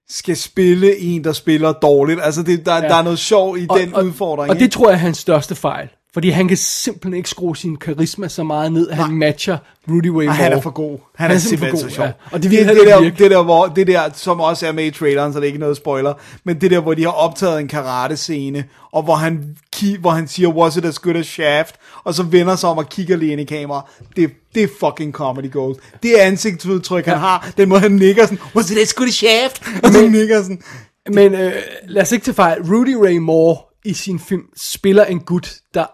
skal 0.10 0.38
spille 0.38 1.00
en, 1.00 1.24
der 1.24 1.34
spiller 1.34 1.72
dårligt. 1.72 2.20
Altså, 2.24 2.44
det, 2.44 2.66
der, 2.66 2.76
ja. 2.76 2.82
der 2.82 2.96
er 2.96 3.04
noget 3.04 3.20
sjov 3.20 3.58
i 3.58 3.66
Og, 3.70 3.80
den 3.80 3.94
og, 3.94 4.06
udfordring. 4.06 4.50
Og 4.50 4.60
det 4.60 4.72
tror 4.72 4.88
jeg 4.90 4.94
er 4.94 5.00
hans 5.00 5.18
største 5.18 5.56
fejl. 5.56 5.90
Fordi 6.16 6.30
han 6.30 6.48
kan 6.48 6.58
simpelthen 6.58 7.14
ikke 7.14 7.30
skrue 7.30 7.58
sin 7.58 7.78
karisma 7.78 8.28
så 8.28 8.44
meget 8.44 8.72
ned, 8.72 8.90
at 8.90 8.98
han 8.98 9.12
matcher 9.12 9.58
Rudy. 9.90 10.28
Ej, 10.28 10.34
han 10.34 10.54
er 10.54 10.62
for 10.62 10.70
god. 10.70 11.00
Han, 11.16 11.28
han 11.28 11.36
er, 11.36 11.40
simpelthen, 11.40 11.80
så 11.80 11.90
sjov. 11.90 12.06
Ja. 12.06 12.12
Og 12.32 12.44
det 12.44 12.52
det, 12.52 12.68
det, 12.68 12.88
der, 12.88 13.02
virke. 13.02 13.24
det, 13.24 13.32
der, 13.32 13.44
hvor, 13.44 13.66
det 13.66 13.88
der, 13.88 14.02
som 14.14 14.40
også 14.40 14.68
er 14.68 14.72
med 14.72 14.86
i 14.86 14.92
traileren, 14.92 15.34
så 15.34 15.40
det 15.40 15.44
er 15.44 15.48
ikke 15.48 15.60
noget 15.60 15.78
spoiler, 15.78 16.14
men 16.44 16.62
det 16.62 16.72
der, 16.72 16.80
hvor 16.80 16.94
de 16.94 17.04
har 17.04 17.12
optaget 17.12 17.60
en 17.60 17.68
karate-scene, 17.68 18.64
og 18.92 19.04
hvor 19.04 19.16
han, 19.16 19.56
hvor 20.00 20.10
han 20.10 20.28
siger, 20.28 20.50
was 20.50 20.78
it 20.78 20.86
as 20.86 21.00
good 21.00 21.16
as 21.16 21.26
Shaft, 21.26 21.76
og 22.04 22.14
så 22.14 22.24
vender 22.24 22.56
sig 22.56 22.70
om 22.70 22.78
og 22.78 22.90
kigger 22.90 23.18
lige 23.18 23.32
ind 23.32 23.42
i 23.42 23.44
kamera. 23.44 23.90
Det, 24.16 24.32
det 24.56 24.64
er 24.64 24.68
fucking 24.80 25.14
comedy 25.14 25.52
gold. 25.52 25.76
Det 26.04 26.22
er 26.22 26.26
ansigtsudtryk, 26.26 27.08
ja. 27.08 27.12
han 27.12 27.20
har. 27.20 27.52
Den 27.58 27.70
måde, 27.70 27.82
han 27.82 27.92
nikker 27.92 28.24
sådan, 28.24 28.40
was 28.56 28.72
it 28.72 28.78
as 28.78 28.94
good 28.94 29.10
Shaft? 29.10 29.62
Og 29.84 29.92
så 29.92 30.08
nikker 30.08 30.42
sådan. 30.42 30.62
Men 31.10 31.34
øh, 31.34 31.54
lad 31.88 32.02
os 32.02 32.12
ikke 32.12 32.26
tage 32.26 32.36
fejl. 32.36 32.62
Rudy 32.62 32.94
Ray 32.94 33.18
Moore 33.18 33.58
i 33.86 33.94
sin 33.94 34.20
film 34.20 34.44
spiller 34.58 35.06
en 35.06 35.20
gut, 35.20 35.56
der 35.74 35.86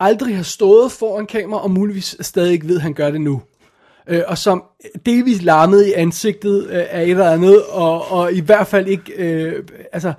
aldrig 0.00 0.36
har 0.36 0.42
stået 0.42 0.92
foran 0.92 1.26
kamera, 1.26 1.62
og 1.62 1.70
muligvis 1.70 2.16
stadig 2.20 2.52
ikke 2.52 2.68
ved, 2.68 2.76
at 2.76 2.82
han 2.82 2.94
gør 2.94 3.10
det 3.10 3.20
nu. 3.20 3.42
Øh, 4.08 4.22
og 4.26 4.38
som 4.38 4.64
delvis 5.06 5.42
larmet 5.42 5.86
i 5.86 5.92
ansigtet 5.92 6.66
øh, 6.70 6.84
af 6.90 7.02
et 7.02 7.10
eller 7.10 7.30
andet, 7.30 7.64
og, 7.64 8.10
og 8.10 8.32
i 8.32 8.40
hvert 8.40 8.66
fald 8.66 8.86
ikke, 8.86 9.12
øh, 9.12 9.64
altså, 9.92 10.12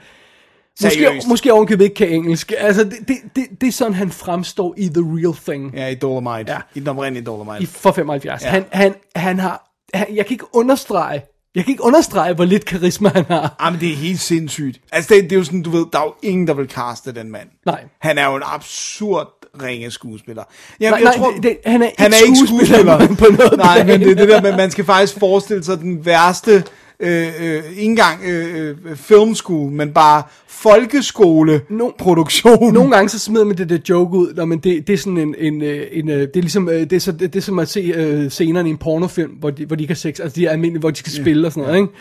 Seriøst. 0.80 1.28
måske 1.28 1.54
ovenkøbet 1.54 1.84
ikke 1.84 1.96
kan 1.96 2.10
engelsk. 2.10 2.54
Altså, 2.58 2.84
det, 2.84 2.94
det, 3.08 3.18
det, 3.36 3.46
det 3.62 3.68
er 3.68 3.72
sådan, 3.72 3.94
han 3.94 4.12
fremstår 4.12 4.74
i 4.78 4.88
The 4.90 5.02
Real 5.02 5.36
Thing. 5.48 5.74
Ja, 5.76 5.88
i 5.88 5.96
Dolomite. 5.96 6.52
Ja. 6.52 6.58
I 6.76 6.80
den 6.80 6.88
oprindelige 6.88 7.26
Dolomite. 7.26 7.64
i 7.64 7.66
for 7.66 7.92
75. 7.92 8.44
Ja. 8.44 8.50
Han, 8.50 8.66
han, 8.72 8.94
han 9.16 9.40
har, 9.40 9.72
han, 9.94 10.08
jeg 10.16 10.26
kan 10.26 10.34
ikke 10.34 10.56
understrege, 10.56 11.22
jeg 11.56 11.64
kan 11.66 11.72
ikke 11.72 11.84
understrege, 11.84 12.34
hvor 12.34 12.46
lidt 12.46 12.66
karisma 12.66 13.10
han 13.16 13.26
har. 13.28 13.56
Jamen, 13.66 13.80
det 13.80 13.92
er 13.92 13.96
helt 13.96 14.20
sindssygt. 14.20 14.80
Altså, 14.92 15.14
det, 15.14 15.24
det 15.24 15.32
er 15.32 15.36
jo 15.36 15.44
sådan, 15.44 15.62
du 15.62 15.70
ved, 15.70 15.86
der 15.94 16.00
er 16.00 16.04
jo 16.04 16.14
ingen, 16.24 16.48
der 16.48 16.54
vil 16.54 16.68
kaste 16.68 17.12
den 17.16 17.32
mand. 17.32 17.48
Nej. 17.66 17.84
Han 18.02 18.18
er 18.18 18.26
jo 18.30 18.36
en 18.36 18.42
absurd 18.46 19.28
ringe 19.64 19.92
skuespiller. 19.92 20.44
Jamen, 20.80 20.92
Nej, 21.04 21.12
jeg 21.12 21.18
nej, 21.20 21.26
tror, 21.26 21.32
det- 21.36 21.44
det- 21.44 21.58
han 21.66 21.82
er 21.82 21.86
ikke 21.86 22.02
han 22.02 22.14
er 22.14 22.18
ikke 22.26 22.38
skuespiller 22.38 22.98
skuespiller. 22.98 23.16
på 23.16 23.36
noget 23.38 23.58
Nej, 23.58 23.78
men 23.78 23.86
plan. 23.86 24.00
det 24.00 24.12
er 24.12 24.16
det 24.16 24.30
der 24.30 24.42
med, 24.42 24.58
man 24.58 24.72
skal 24.72 24.86
faktisk 24.86 25.20
forestille 25.20 25.64
sig 25.64 25.80
den 25.80 26.06
værste, 26.06 26.64
øh, 27.00 27.28
øh, 27.42 27.64
ikke 27.70 27.82
engang 27.82 28.24
øh, 28.26 28.78
øh, 28.86 28.96
filmskole, 28.96 29.72
men 29.72 29.94
bare 29.94 30.24
folkeskoleproduktion. 30.48 32.74
Nogle 32.74 32.92
gange 32.92 33.10
så 33.10 33.20
smider 33.20 33.46
man 33.46 33.58
det 33.58 33.70
der 33.70 33.78
joke 33.90 34.18
ud, 34.18 34.34
når 34.34 34.46
man 34.46 34.58
det, 34.58 34.88
det 34.88 34.94
er 34.94 34.98
sådan 34.98 35.18
en, 35.18 35.36
en, 35.38 35.62
øh, 35.62 35.88
en 35.92 36.10
øh, 36.10 36.20
det 36.20 36.38
er 36.38 36.42
ligesom, 36.42 36.66
det 36.66 36.94
er, 36.94 37.00
så, 37.00 37.12
det, 37.12 37.36
er 37.36 37.42
som 37.42 37.60
at 37.60 37.70
se 37.70 37.80
øh, 37.80 38.30
scenerne 38.30 38.70
i 38.70 38.72
en 38.72 38.78
pornofilm, 38.78 39.32
hvor 39.32 39.50
de, 39.50 39.66
hvor 39.66 39.76
de 39.76 39.88
kan 39.88 39.96
sex, 39.96 40.20
altså 40.20 40.36
de 40.36 40.46
er 40.46 40.52
almindelige, 40.52 40.80
hvor 40.80 40.90
de 40.90 40.96
skal 40.96 41.14
spille 41.14 41.48
og 41.48 41.52
sådan 41.52 41.68
noget, 41.68 41.82
ikke? 41.82 41.94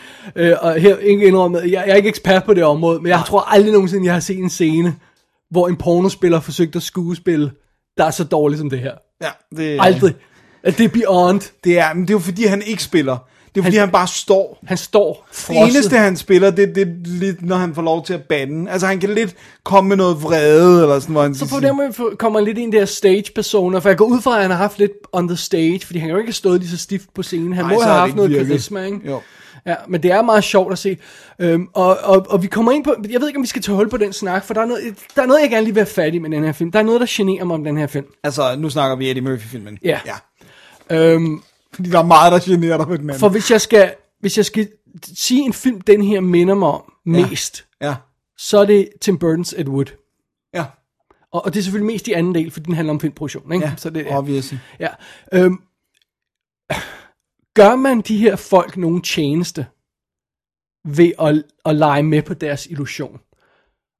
Øh, 0.51 0.57
og 0.61 0.73
her, 0.73 0.97
indrømmet, 0.97 1.61
jeg, 1.61 1.71
jeg 1.71 1.89
er 1.89 1.95
ikke 1.95 2.09
ekspert 2.09 2.43
på 2.43 2.53
det 2.53 2.63
område, 2.63 2.99
men 2.99 3.09
jeg 3.09 3.23
tror 3.27 3.53
aldrig 3.53 3.73
nogensinde, 3.73 4.05
jeg 4.05 4.13
har 4.13 4.19
set 4.19 4.37
en 4.37 4.49
scene, 4.49 4.95
hvor 5.51 5.67
en 5.67 5.75
pornospiller 5.75 6.39
forsøgte 6.39 6.77
at 6.77 6.83
skuespille, 6.83 7.51
der 7.97 8.05
er 8.05 8.11
så 8.11 8.23
dårligt 8.23 8.59
som 8.59 8.69
det 8.69 8.79
her. 8.79 8.91
Ja, 9.23 9.29
det, 9.57 9.77
Aldrig. 9.81 10.13
At 10.63 10.77
det 10.77 10.83
er 10.83 10.89
beyond. 10.89 11.41
Det 11.63 11.79
er, 11.79 11.93
men 11.93 12.01
det 12.01 12.09
er 12.09 12.13
jo 12.13 12.19
fordi, 12.19 12.45
han 12.45 12.61
ikke 12.61 12.83
spiller. 12.83 13.17
Det 13.55 13.59
er 13.61 13.63
fordi, 13.63 13.77
han, 13.77 13.87
Han- 13.87 13.91
bare 13.91 14.07
står. 14.07 14.59
Han 14.67 14.77
står 14.77 15.25
Det 15.29 15.37
frosset. 15.37 15.75
eneste, 15.75 15.97
han 15.97 16.17
spiller, 16.17 16.49
det, 16.51 16.75
det 16.75 16.81
er 16.81 16.91
lidt, 17.05 17.41
når 17.45 17.55
han 17.55 17.75
får 17.75 17.81
lov 17.81 18.05
til 18.05 18.13
at 18.13 18.21
bande. 18.23 18.71
Altså, 18.71 18.87
han 18.87 18.99
kan 18.99 19.09
lidt 19.09 19.35
komme 19.63 19.87
med 19.87 19.97
noget 19.97 20.23
vrede, 20.23 20.81
eller 20.81 20.99
sådan, 20.99 21.13
hvor 21.13 21.21
han 21.23 21.35
Så 21.35 21.49
på 21.49 21.59
den 21.59 21.75
måde 21.77 21.93
kommer 22.17 22.39
han 22.39 22.45
lidt 22.45 22.57
ind 22.57 22.73
i 22.73 22.77
der 22.77 22.85
stage-personer, 22.85 23.79
for 23.79 23.89
jeg 23.89 23.97
går 23.97 24.05
ud 24.05 24.21
fra, 24.21 24.35
at 24.35 24.41
han 24.41 24.51
har 24.51 24.57
haft 24.57 24.79
lidt 24.79 24.91
on 25.11 25.27
the 25.27 25.37
stage, 25.37 25.79
fordi 25.85 25.99
han 25.99 26.09
jo 26.09 26.17
ikke 26.17 26.33
stået 26.33 26.59
lige 26.59 26.69
så 26.69 26.77
stift 26.77 27.05
på 27.15 27.23
scenen. 27.23 27.53
Han 27.53 27.65
Ej, 27.65 27.73
må 27.73 27.81
have 27.81 27.91
det 27.93 27.99
haft 27.99 28.15
noget 28.15 28.31
virket. 28.31 28.47
karisma, 28.47 28.85
ikke? 28.85 28.99
Jo. 29.07 29.21
Ja, 29.65 29.75
men 29.87 30.03
det 30.03 30.11
er 30.11 30.21
meget 30.21 30.43
sjovt 30.43 30.71
at 30.71 30.77
se. 30.79 30.97
Øhm, 31.39 31.67
og, 31.73 31.97
og, 32.03 32.25
og 32.29 32.43
vi 32.43 32.47
kommer 32.47 32.71
ind 32.71 32.83
på, 32.83 32.95
jeg 33.09 33.21
ved 33.21 33.27
ikke, 33.27 33.37
om 33.37 33.43
vi 33.43 33.47
skal 33.47 33.61
tage 33.61 33.75
hul 33.75 33.89
på 33.89 33.97
den 33.97 34.13
snak, 34.13 34.45
for 34.45 34.53
der 34.53 34.61
er 34.61 34.65
noget, 34.65 34.81
der 35.15 35.21
er 35.21 35.25
noget 35.25 35.41
jeg 35.41 35.49
gerne 35.49 35.63
lige 35.63 35.73
vil 35.73 35.81
have 35.81 35.93
fat 35.93 36.13
i 36.13 36.19
med 36.19 36.29
den 36.29 36.43
her 36.43 36.51
film. 36.51 36.71
Der 36.71 36.79
er 36.79 36.83
noget, 36.83 37.01
der 37.01 37.07
generer 37.09 37.45
mig 37.45 37.53
om 37.53 37.63
den 37.63 37.77
her 37.77 37.87
film. 37.87 38.05
Altså, 38.23 38.55
nu 38.57 38.69
snakker 38.69 38.95
vi 38.97 39.09
Eddie 39.09 39.21
Murphy-filmen. 39.23 39.77
Ja. 39.83 39.99
ja. 40.05 40.15
Øhm, 40.97 41.41
Fordi 41.73 41.89
der 41.89 41.99
er 41.99 42.03
meget, 42.03 42.31
der 42.31 42.39
generer 42.51 42.77
dig 42.77 42.89
ved 42.89 42.97
den 42.97 43.09
anden. 43.09 43.19
for 43.19 43.29
hvis 43.29 43.51
jeg 43.51 43.61
skal, 43.61 43.93
hvis 44.19 44.37
jeg 44.37 44.45
skal 44.45 44.69
sige 45.03 45.41
en 45.41 45.53
film, 45.53 45.81
den 45.81 46.01
her 46.03 46.19
minder 46.19 46.53
mig 46.55 46.69
om 46.69 46.93
mest, 47.05 47.65
Ja, 47.81 47.95
så 48.37 48.57
er 48.59 48.65
det 48.65 48.89
Tim 49.01 49.19
Burton's 49.23 49.59
Ed 49.61 49.67
Wood. 49.67 49.85
ja, 50.53 50.65
Og, 51.31 51.45
og 51.45 51.53
det 51.53 51.59
er 51.59 51.63
selvfølgelig 51.63 51.93
mest 51.93 52.07
i 52.07 52.11
anden 52.11 52.35
del, 52.35 52.51
for 52.51 52.59
den 52.59 52.73
handler 52.73 52.93
om 52.93 52.99
filmproduktion, 52.99 53.53
ikke? 53.53 53.65
ja, 53.65 53.73
så 53.77 53.89
det, 53.89 54.07
obviously. 54.09 54.57
Ja. 54.79 54.87
Øhm, 55.33 55.57
gør 57.53 57.75
man 57.75 58.01
de 58.01 58.17
her 58.17 58.35
folk 58.35 58.77
nogen 58.77 59.01
tjeneste 59.01 59.65
ved 60.85 61.11
at, 61.19 61.43
at 61.65 61.75
lege 61.75 62.03
med 62.03 62.21
på 62.21 62.33
deres 62.33 62.65
illusion? 62.65 63.19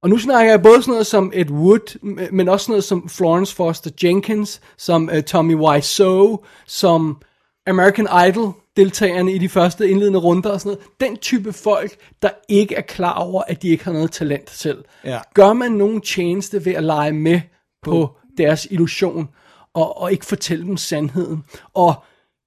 Og 0.02 0.10
nu 0.10 0.18
snakker 0.18 0.50
jeg 0.50 0.62
både 0.62 0.82
sådan 0.82 0.92
noget 0.92 1.06
som 1.06 1.32
Ed 1.34 1.50
Wood, 1.50 1.98
men 2.32 2.48
også 2.48 2.64
sådan 2.64 2.72
noget 2.72 2.84
som 2.84 3.08
Florence 3.08 3.54
Foster 3.54 3.90
Jenkins, 4.02 4.60
som 4.78 5.08
uh, 5.12 5.20
Tommy 5.22 5.54
Wiseau, 5.54 6.44
som 6.66 7.22
American 7.66 8.28
Idol 8.28 8.52
deltagerne 8.76 9.32
i 9.32 9.38
de 9.38 9.48
første 9.48 9.90
indledende 9.90 10.18
runder 10.18 10.50
og 10.50 10.60
sådan 10.60 10.78
noget. 10.78 10.90
Den 11.00 11.16
type 11.16 11.52
folk, 11.52 11.96
der 12.22 12.30
ikke 12.48 12.74
er 12.74 12.80
klar 12.80 13.14
over, 13.18 13.42
at 13.42 13.62
de 13.62 13.68
ikke 13.68 13.84
har 13.84 13.92
noget 13.92 14.12
talent 14.12 14.50
selv. 14.50 14.84
Ja. 15.04 15.20
Gør 15.34 15.52
man 15.52 15.72
nogen 15.72 16.00
tjeneste 16.00 16.64
ved 16.64 16.72
at 16.74 16.84
lege 16.84 17.12
med 17.12 17.40
på 17.82 18.16
deres 18.38 18.66
illusion, 18.70 19.28
og, 19.74 20.00
og 20.00 20.12
ikke 20.12 20.26
fortælle 20.26 20.64
dem 20.64 20.76
sandheden? 20.76 21.44
Og 21.74 21.94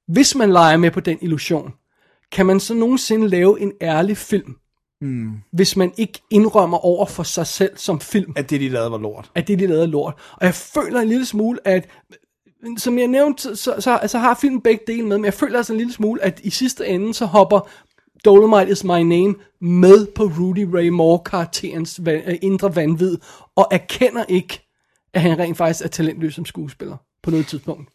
hvis 0.08 0.36
man 0.36 0.52
leger 0.52 0.78
med 0.78 0.92
på 0.92 1.00
den 1.00 1.18
illusion, 1.22 1.74
kan 2.32 2.46
man 2.46 2.60
så 2.60 2.74
nogensinde 2.74 3.28
lave 3.30 3.62
en 3.62 3.72
ærlig 3.82 4.18
film, 4.18 4.56
mm. 5.02 5.32
hvis 5.52 5.76
man 5.76 5.94
ikke 5.98 6.20
indrømmer 6.30 6.78
over 6.86 7.06
for 7.06 7.24
sig 7.24 7.48
selv 7.48 7.78
som 7.78 8.00
film, 8.00 8.34
At 8.36 8.50
det, 8.50 8.62
de 8.62 8.70
lavede, 8.70 8.92
var 8.92 8.98
lort. 8.98 9.32
at 9.36 9.48
det, 9.48 9.60
de 9.60 9.68
lavede 9.68 9.84
er 9.84 9.88
lort. 9.88 10.14
Og 10.32 10.46
jeg 10.46 10.54
føler 10.54 11.00
en 11.00 11.08
lille 11.08 11.26
smule, 11.26 11.60
at 11.66 11.90
som 12.78 13.00
jeg 13.00 13.08
nævnte, 13.08 13.56
så, 13.56 13.76
så, 13.80 14.00
så 14.08 14.18
har 14.18 14.38
filmen 14.42 14.62
begge 14.62 14.84
dele 14.88 15.08
med, 15.08 15.18
men 15.18 15.26
jeg 15.26 15.34
føler 15.34 15.58
altså 15.58 15.74
en 15.74 15.78
lille 15.78 15.94
smule, 15.94 16.24
at 16.24 16.40
i 16.44 16.50
sidste 16.50 16.88
ende, 16.88 17.14
så 17.14 17.26
hopper 17.26 17.70
Dolomite 18.26 18.72
is 18.72 18.84
my 18.84 19.02
name 19.02 19.36
med 19.62 20.08
på 20.16 20.24
Rudy 20.24 20.68
Ray 20.74 20.88
Moore 20.88 21.20
karakterens 21.26 22.00
va- 22.08 22.30
øh, 22.32 22.36
indre 22.42 22.76
vanvid, 22.76 23.18
og 23.56 23.68
erkender 23.72 24.24
ikke, 24.28 24.68
at 25.14 25.22
han 25.22 25.40
rent 25.40 25.58
faktisk 25.58 25.86
er 25.86 25.90
talentløs 25.90 26.36
som 26.36 26.46
skuespiller 26.46 26.98
på 27.24 27.32
noget 27.32 27.48
tidspunkt. 27.48 27.90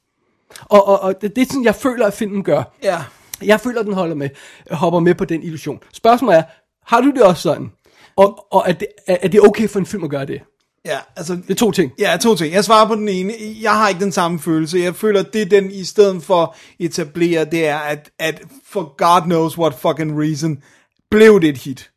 Og, 0.60 0.88
og, 0.88 1.00
og 1.00 1.22
det, 1.22 1.36
det 1.36 1.42
er 1.42 1.46
sådan, 1.46 1.64
jeg 1.64 1.74
føler, 1.74 2.06
at 2.06 2.12
filmen 2.12 2.44
gør. 2.44 2.74
Ja. 2.82 2.98
Jeg 3.42 3.60
føler, 3.60 3.80
at 3.80 3.86
den 3.86 3.94
holder 3.94 4.14
med, 4.14 4.28
hopper 4.70 5.00
med 5.00 5.14
på 5.14 5.24
den 5.24 5.42
illusion. 5.42 5.80
Spørgsmålet 5.92 6.38
er, 6.38 6.42
har 6.86 7.00
du 7.00 7.10
det 7.10 7.22
også 7.22 7.42
sådan? 7.42 7.70
Og, 8.16 8.46
og 8.52 8.64
er, 8.66 8.72
det, 8.72 8.88
er, 9.06 9.16
er 9.22 9.28
det 9.28 9.40
okay 9.40 9.68
for 9.68 9.78
en 9.78 9.86
film 9.86 10.04
at 10.04 10.10
gøre 10.10 10.26
det? 10.26 10.42
Ja, 10.84 10.98
altså... 11.16 11.34
Det 11.34 11.50
er 11.50 11.54
to 11.54 11.70
ting. 11.70 11.92
Ja, 11.98 12.16
to 12.20 12.34
ting. 12.34 12.54
Jeg 12.54 12.64
svarer 12.64 12.88
på 12.88 12.94
den 12.94 13.08
ene. 13.08 13.32
Jeg 13.62 13.72
har 13.72 13.88
ikke 13.88 14.00
den 14.00 14.12
samme 14.12 14.38
følelse. 14.38 14.78
Jeg 14.78 14.96
føler, 14.96 15.20
at 15.20 15.32
det 15.32 15.50
den 15.50 15.70
i 15.70 15.84
stedet 15.84 16.22
for 16.22 16.56
etablere, 16.78 17.44
det 17.44 17.66
er, 17.66 17.78
at, 17.78 18.10
at 18.18 18.42
for 18.66 18.94
God 18.96 19.22
knows 19.22 19.58
what 19.58 19.74
fucking 19.74 20.20
reason, 20.20 20.62
blev 21.10 21.40
det 21.40 21.48
et 21.48 21.58
hit. 21.58 21.90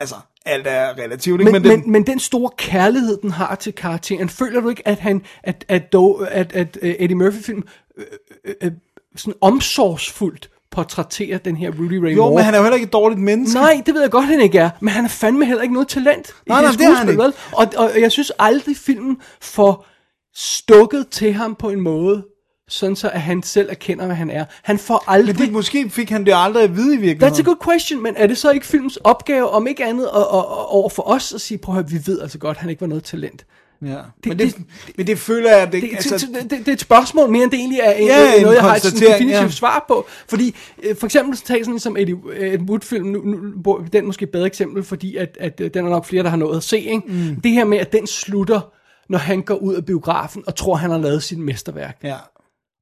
Altså, 0.00 0.14
alt 0.46 0.66
er 0.66 0.98
relativt, 0.98 1.40
ikke? 1.40 1.52
Men, 1.52 1.64
den, 1.64 1.80
men, 1.80 1.90
men 1.90 2.06
den 2.06 2.18
store 2.18 2.50
kærlighed, 2.58 3.16
den 3.22 3.30
har 3.30 3.54
til 3.54 3.72
karakteren, 3.72 4.28
føler 4.28 4.60
du 4.60 4.68
ikke, 4.68 4.88
at 4.88 4.98
han, 4.98 5.22
at, 5.42 5.64
at, 5.68 5.92
Do, 5.92 6.12
at, 6.12 6.52
at 6.52 6.78
uh, 6.82 6.88
Eddie 6.88 7.16
Murphy-film 7.16 7.62
øh, 7.98 8.04
øh, 8.44 8.54
øh, 8.62 8.72
sådan 9.16 9.38
omsorgsfuldt 9.40 10.50
portrætterer 10.74 11.38
den 11.38 11.56
her 11.56 11.70
Rudy 11.70 11.92
Ray 11.92 12.16
jo, 12.16 12.16
Moore? 12.16 12.34
men 12.34 12.44
han 12.44 12.54
er 12.54 12.58
jo 12.58 12.64
heller 12.64 12.74
ikke 12.74 12.86
et 12.86 12.92
dårligt 12.92 13.20
menneske. 13.20 13.58
Nej, 13.58 13.82
det 13.86 13.94
ved 13.94 14.00
jeg 14.00 14.10
godt, 14.10 14.24
han 14.24 14.40
ikke 14.40 14.58
er. 14.58 14.70
Men 14.80 14.88
han 14.88 15.04
er 15.04 15.08
fandme 15.08 15.46
heller 15.46 15.62
ikke 15.62 15.74
noget 15.74 15.88
talent. 15.88 16.28
i 16.28 16.32
Nej, 16.48 16.62
nej, 16.62 16.70
det 16.70 16.80
er 16.80 16.94
han 16.94 17.08
ikke. 17.08 17.22
vel? 17.22 17.32
Og, 17.52 17.66
og 17.76 17.90
jeg 18.00 18.12
synes 18.12 18.32
aldrig, 18.38 18.76
filmen 18.76 19.16
får 19.40 19.86
stukket 20.34 21.08
til 21.08 21.32
ham 21.32 21.54
på 21.54 21.70
en 21.70 21.80
måde, 21.80 22.24
sådan 22.68 22.96
så 22.96 23.08
at 23.08 23.20
han 23.20 23.42
selv 23.42 23.70
erkender, 23.70 24.06
hvad 24.06 24.16
han 24.16 24.30
er. 24.30 24.44
Han 24.62 24.78
får 24.78 25.04
aldrig... 25.06 25.36
Men 25.36 25.46
det, 25.46 25.52
måske 25.52 25.90
fik 25.90 26.10
han 26.10 26.26
det 26.26 26.32
aldrig 26.36 26.64
at 26.64 26.76
vide 26.76 26.94
i 26.94 26.98
virkeligheden. 26.98 27.34
That's 27.34 27.40
a 27.40 27.42
good 27.42 27.70
question, 27.70 28.02
men 28.02 28.14
er 28.16 28.26
det 28.26 28.38
så 28.38 28.50
ikke 28.50 28.66
filmens 28.66 28.96
opgave, 28.96 29.50
om 29.50 29.66
ikke 29.66 29.84
andet, 29.84 30.04
at, 30.04 30.20
at, 30.20 30.38
at, 30.38 30.66
over 30.68 30.88
for 30.88 31.08
os 31.08 31.32
at 31.32 31.40
sige, 31.40 31.58
prøv 31.58 31.74
at 31.74 31.82
høre, 31.82 31.90
vi 31.90 32.06
ved 32.06 32.20
altså 32.20 32.38
godt, 32.38 32.56
at 32.56 32.60
han 32.60 32.70
ikke 32.70 32.80
var 32.80 32.86
noget 32.86 33.04
talent. 33.04 33.44
Ja. 33.86 33.90
Det- 33.92 34.04
men, 34.26 34.38
det, 34.38 34.56
det- 34.56 34.64
men 34.96 35.06
det 35.06 35.18
føler 35.18 35.56
jeg, 35.56 35.72
det, 35.72 35.82
Det, 35.82 35.90
altså, 35.94 36.26
det, 36.34 36.42
det, 36.50 36.58
det 36.58 36.68
er 36.68 36.72
et 36.72 36.80
spørgsmål 36.80 37.30
mere 37.30 37.42
end 37.42 37.50
det 37.50 37.58
egentlig 37.58 37.80
er 37.82 37.92
en, 37.92 38.06
Ja, 38.06 38.34
en 38.36 38.42
noget, 38.42 38.54
jeg 38.54 38.62
har 38.64 38.74
et 38.76 38.82
definitivt 38.82 39.30
ja. 39.30 39.48
svar 39.48 39.84
på. 39.88 40.06
Fordi 40.28 40.54
øh, 40.82 40.96
for 40.96 41.06
eksempel 41.06 41.36
så 41.36 41.44
tag 41.44 41.64
sådan 41.64 41.78
som 41.78 41.96
Eddie, 41.96 42.16
Ed 42.36 42.58
Wood-film, 42.60 43.06
nu, 43.06 43.18
nu, 43.22 43.80
den 43.92 44.02
er 44.02 44.06
måske 44.06 44.22
et 44.22 44.30
bedre 44.30 44.46
eksempel, 44.46 44.82
fordi 44.82 45.16
at, 45.16 45.36
at 45.40 45.60
øh, 45.60 45.70
den 45.74 45.86
er 45.86 45.90
nok 45.90 46.04
flere, 46.06 46.22
der 46.22 46.28
har 46.30 46.36
nået 46.36 46.56
at 46.56 46.62
se. 46.62 46.78
Ikke? 46.78 47.02
Mm. 47.06 47.40
Det 47.40 47.50
her 47.52 47.64
med, 47.64 47.78
at 47.78 47.92
den 47.92 48.06
slutter, 48.06 48.60
når 49.08 49.18
han 49.18 49.42
går 49.42 49.54
ud 49.54 49.74
af 49.74 49.84
biografen 49.86 50.42
og 50.46 50.54
tror, 50.54 50.74
han 50.74 50.90
har 50.90 50.98
lavet 50.98 51.22
sit 51.22 51.38
mesterværk. 51.38 51.98
ja. 52.02 52.16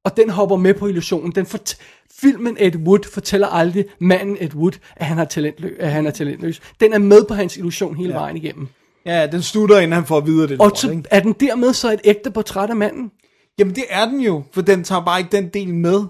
Og 0.05 0.17
den 0.17 0.29
hopper 0.29 0.55
med 0.57 0.73
på 0.73 0.87
illusionen. 0.87 1.31
Den 1.31 1.45
fort- 1.45 1.77
filmen 2.19 2.57
Ed 2.59 2.75
Wood 2.75 2.99
fortæller 3.13 3.47
aldrig 3.47 3.85
manden 3.99 4.37
Ed 4.39 4.53
Wood, 4.55 4.71
at 4.95 5.05
han, 5.05 5.17
har 5.17 5.25
talentlø- 5.33 5.75
at 5.79 5.91
han 5.91 6.07
er 6.07 6.11
talentløs. 6.11 6.61
Den 6.79 6.93
er 6.93 6.97
med 6.97 7.23
på 7.27 7.33
hans 7.33 7.57
illusion 7.57 7.95
hele 7.97 8.13
ja. 8.13 8.19
vejen 8.19 8.37
igennem. 8.37 8.67
Ja, 9.05 9.27
den 9.27 9.41
slutter, 9.41 9.77
inden 9.77 9.91
han 9.91 10.05
får 10.05 10.17
at 10.17 10.25
vide 10.25 10.47
det. 10.47 10.51
Og 10.51 10.57
lort, 10.67 10.79
så 10.79 10.91
ikke? 10.91 11.03
er 11.11 11.19
den 11.19 11.33
dermed 11.33 11.73
så 11.73 11.91
et 11.91 12.01
ægte 12.03 12.31
portræt 12.31 12.69
af 12.69 12.75
manden. 12.75 13.11
Jamen 13.59 13.75
det 13.75 13.83
er 13.89 14.05
den 14.05 14.21
jo, 14.21 14.43
for 14.51 14.61
den 14.61 14.83
tager 14.83 15.05
bare 15.05 15.19
ikke 15.19 15.31
den 15.31 15.49
del 15.49 15.73
med. 15.73 16.03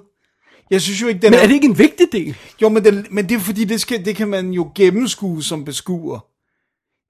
Jeg 0.71 0.81
synes 0.81 1.01
jo 1.01 1.07
ikke, 1.07 1.21
den 1.21 1.31
Men 1.31 1.39
er 1.39 1.47
det 1.47 1.53
ikke 1.53 1.67
en 1.67 1.77
vigtig 1.77 2.07
del? 2.11 2.35
Jo, 2.61 2.69
men, 2.69 2.85
den, 2.85 3.05
men 3.11 3.29
det 3.29 3.35
er 3.35 3.39
fordi, 3.39 3.63
det, 3.63 3.81
skal, 3.81 4.05
det 4.05 4.15
kan 4.15 4.27
man 4.27 4.51
jo 4.51 4.71
gennemskue 4.75 5.43
som 5.43 5.65
beskuer. 5.65 6.19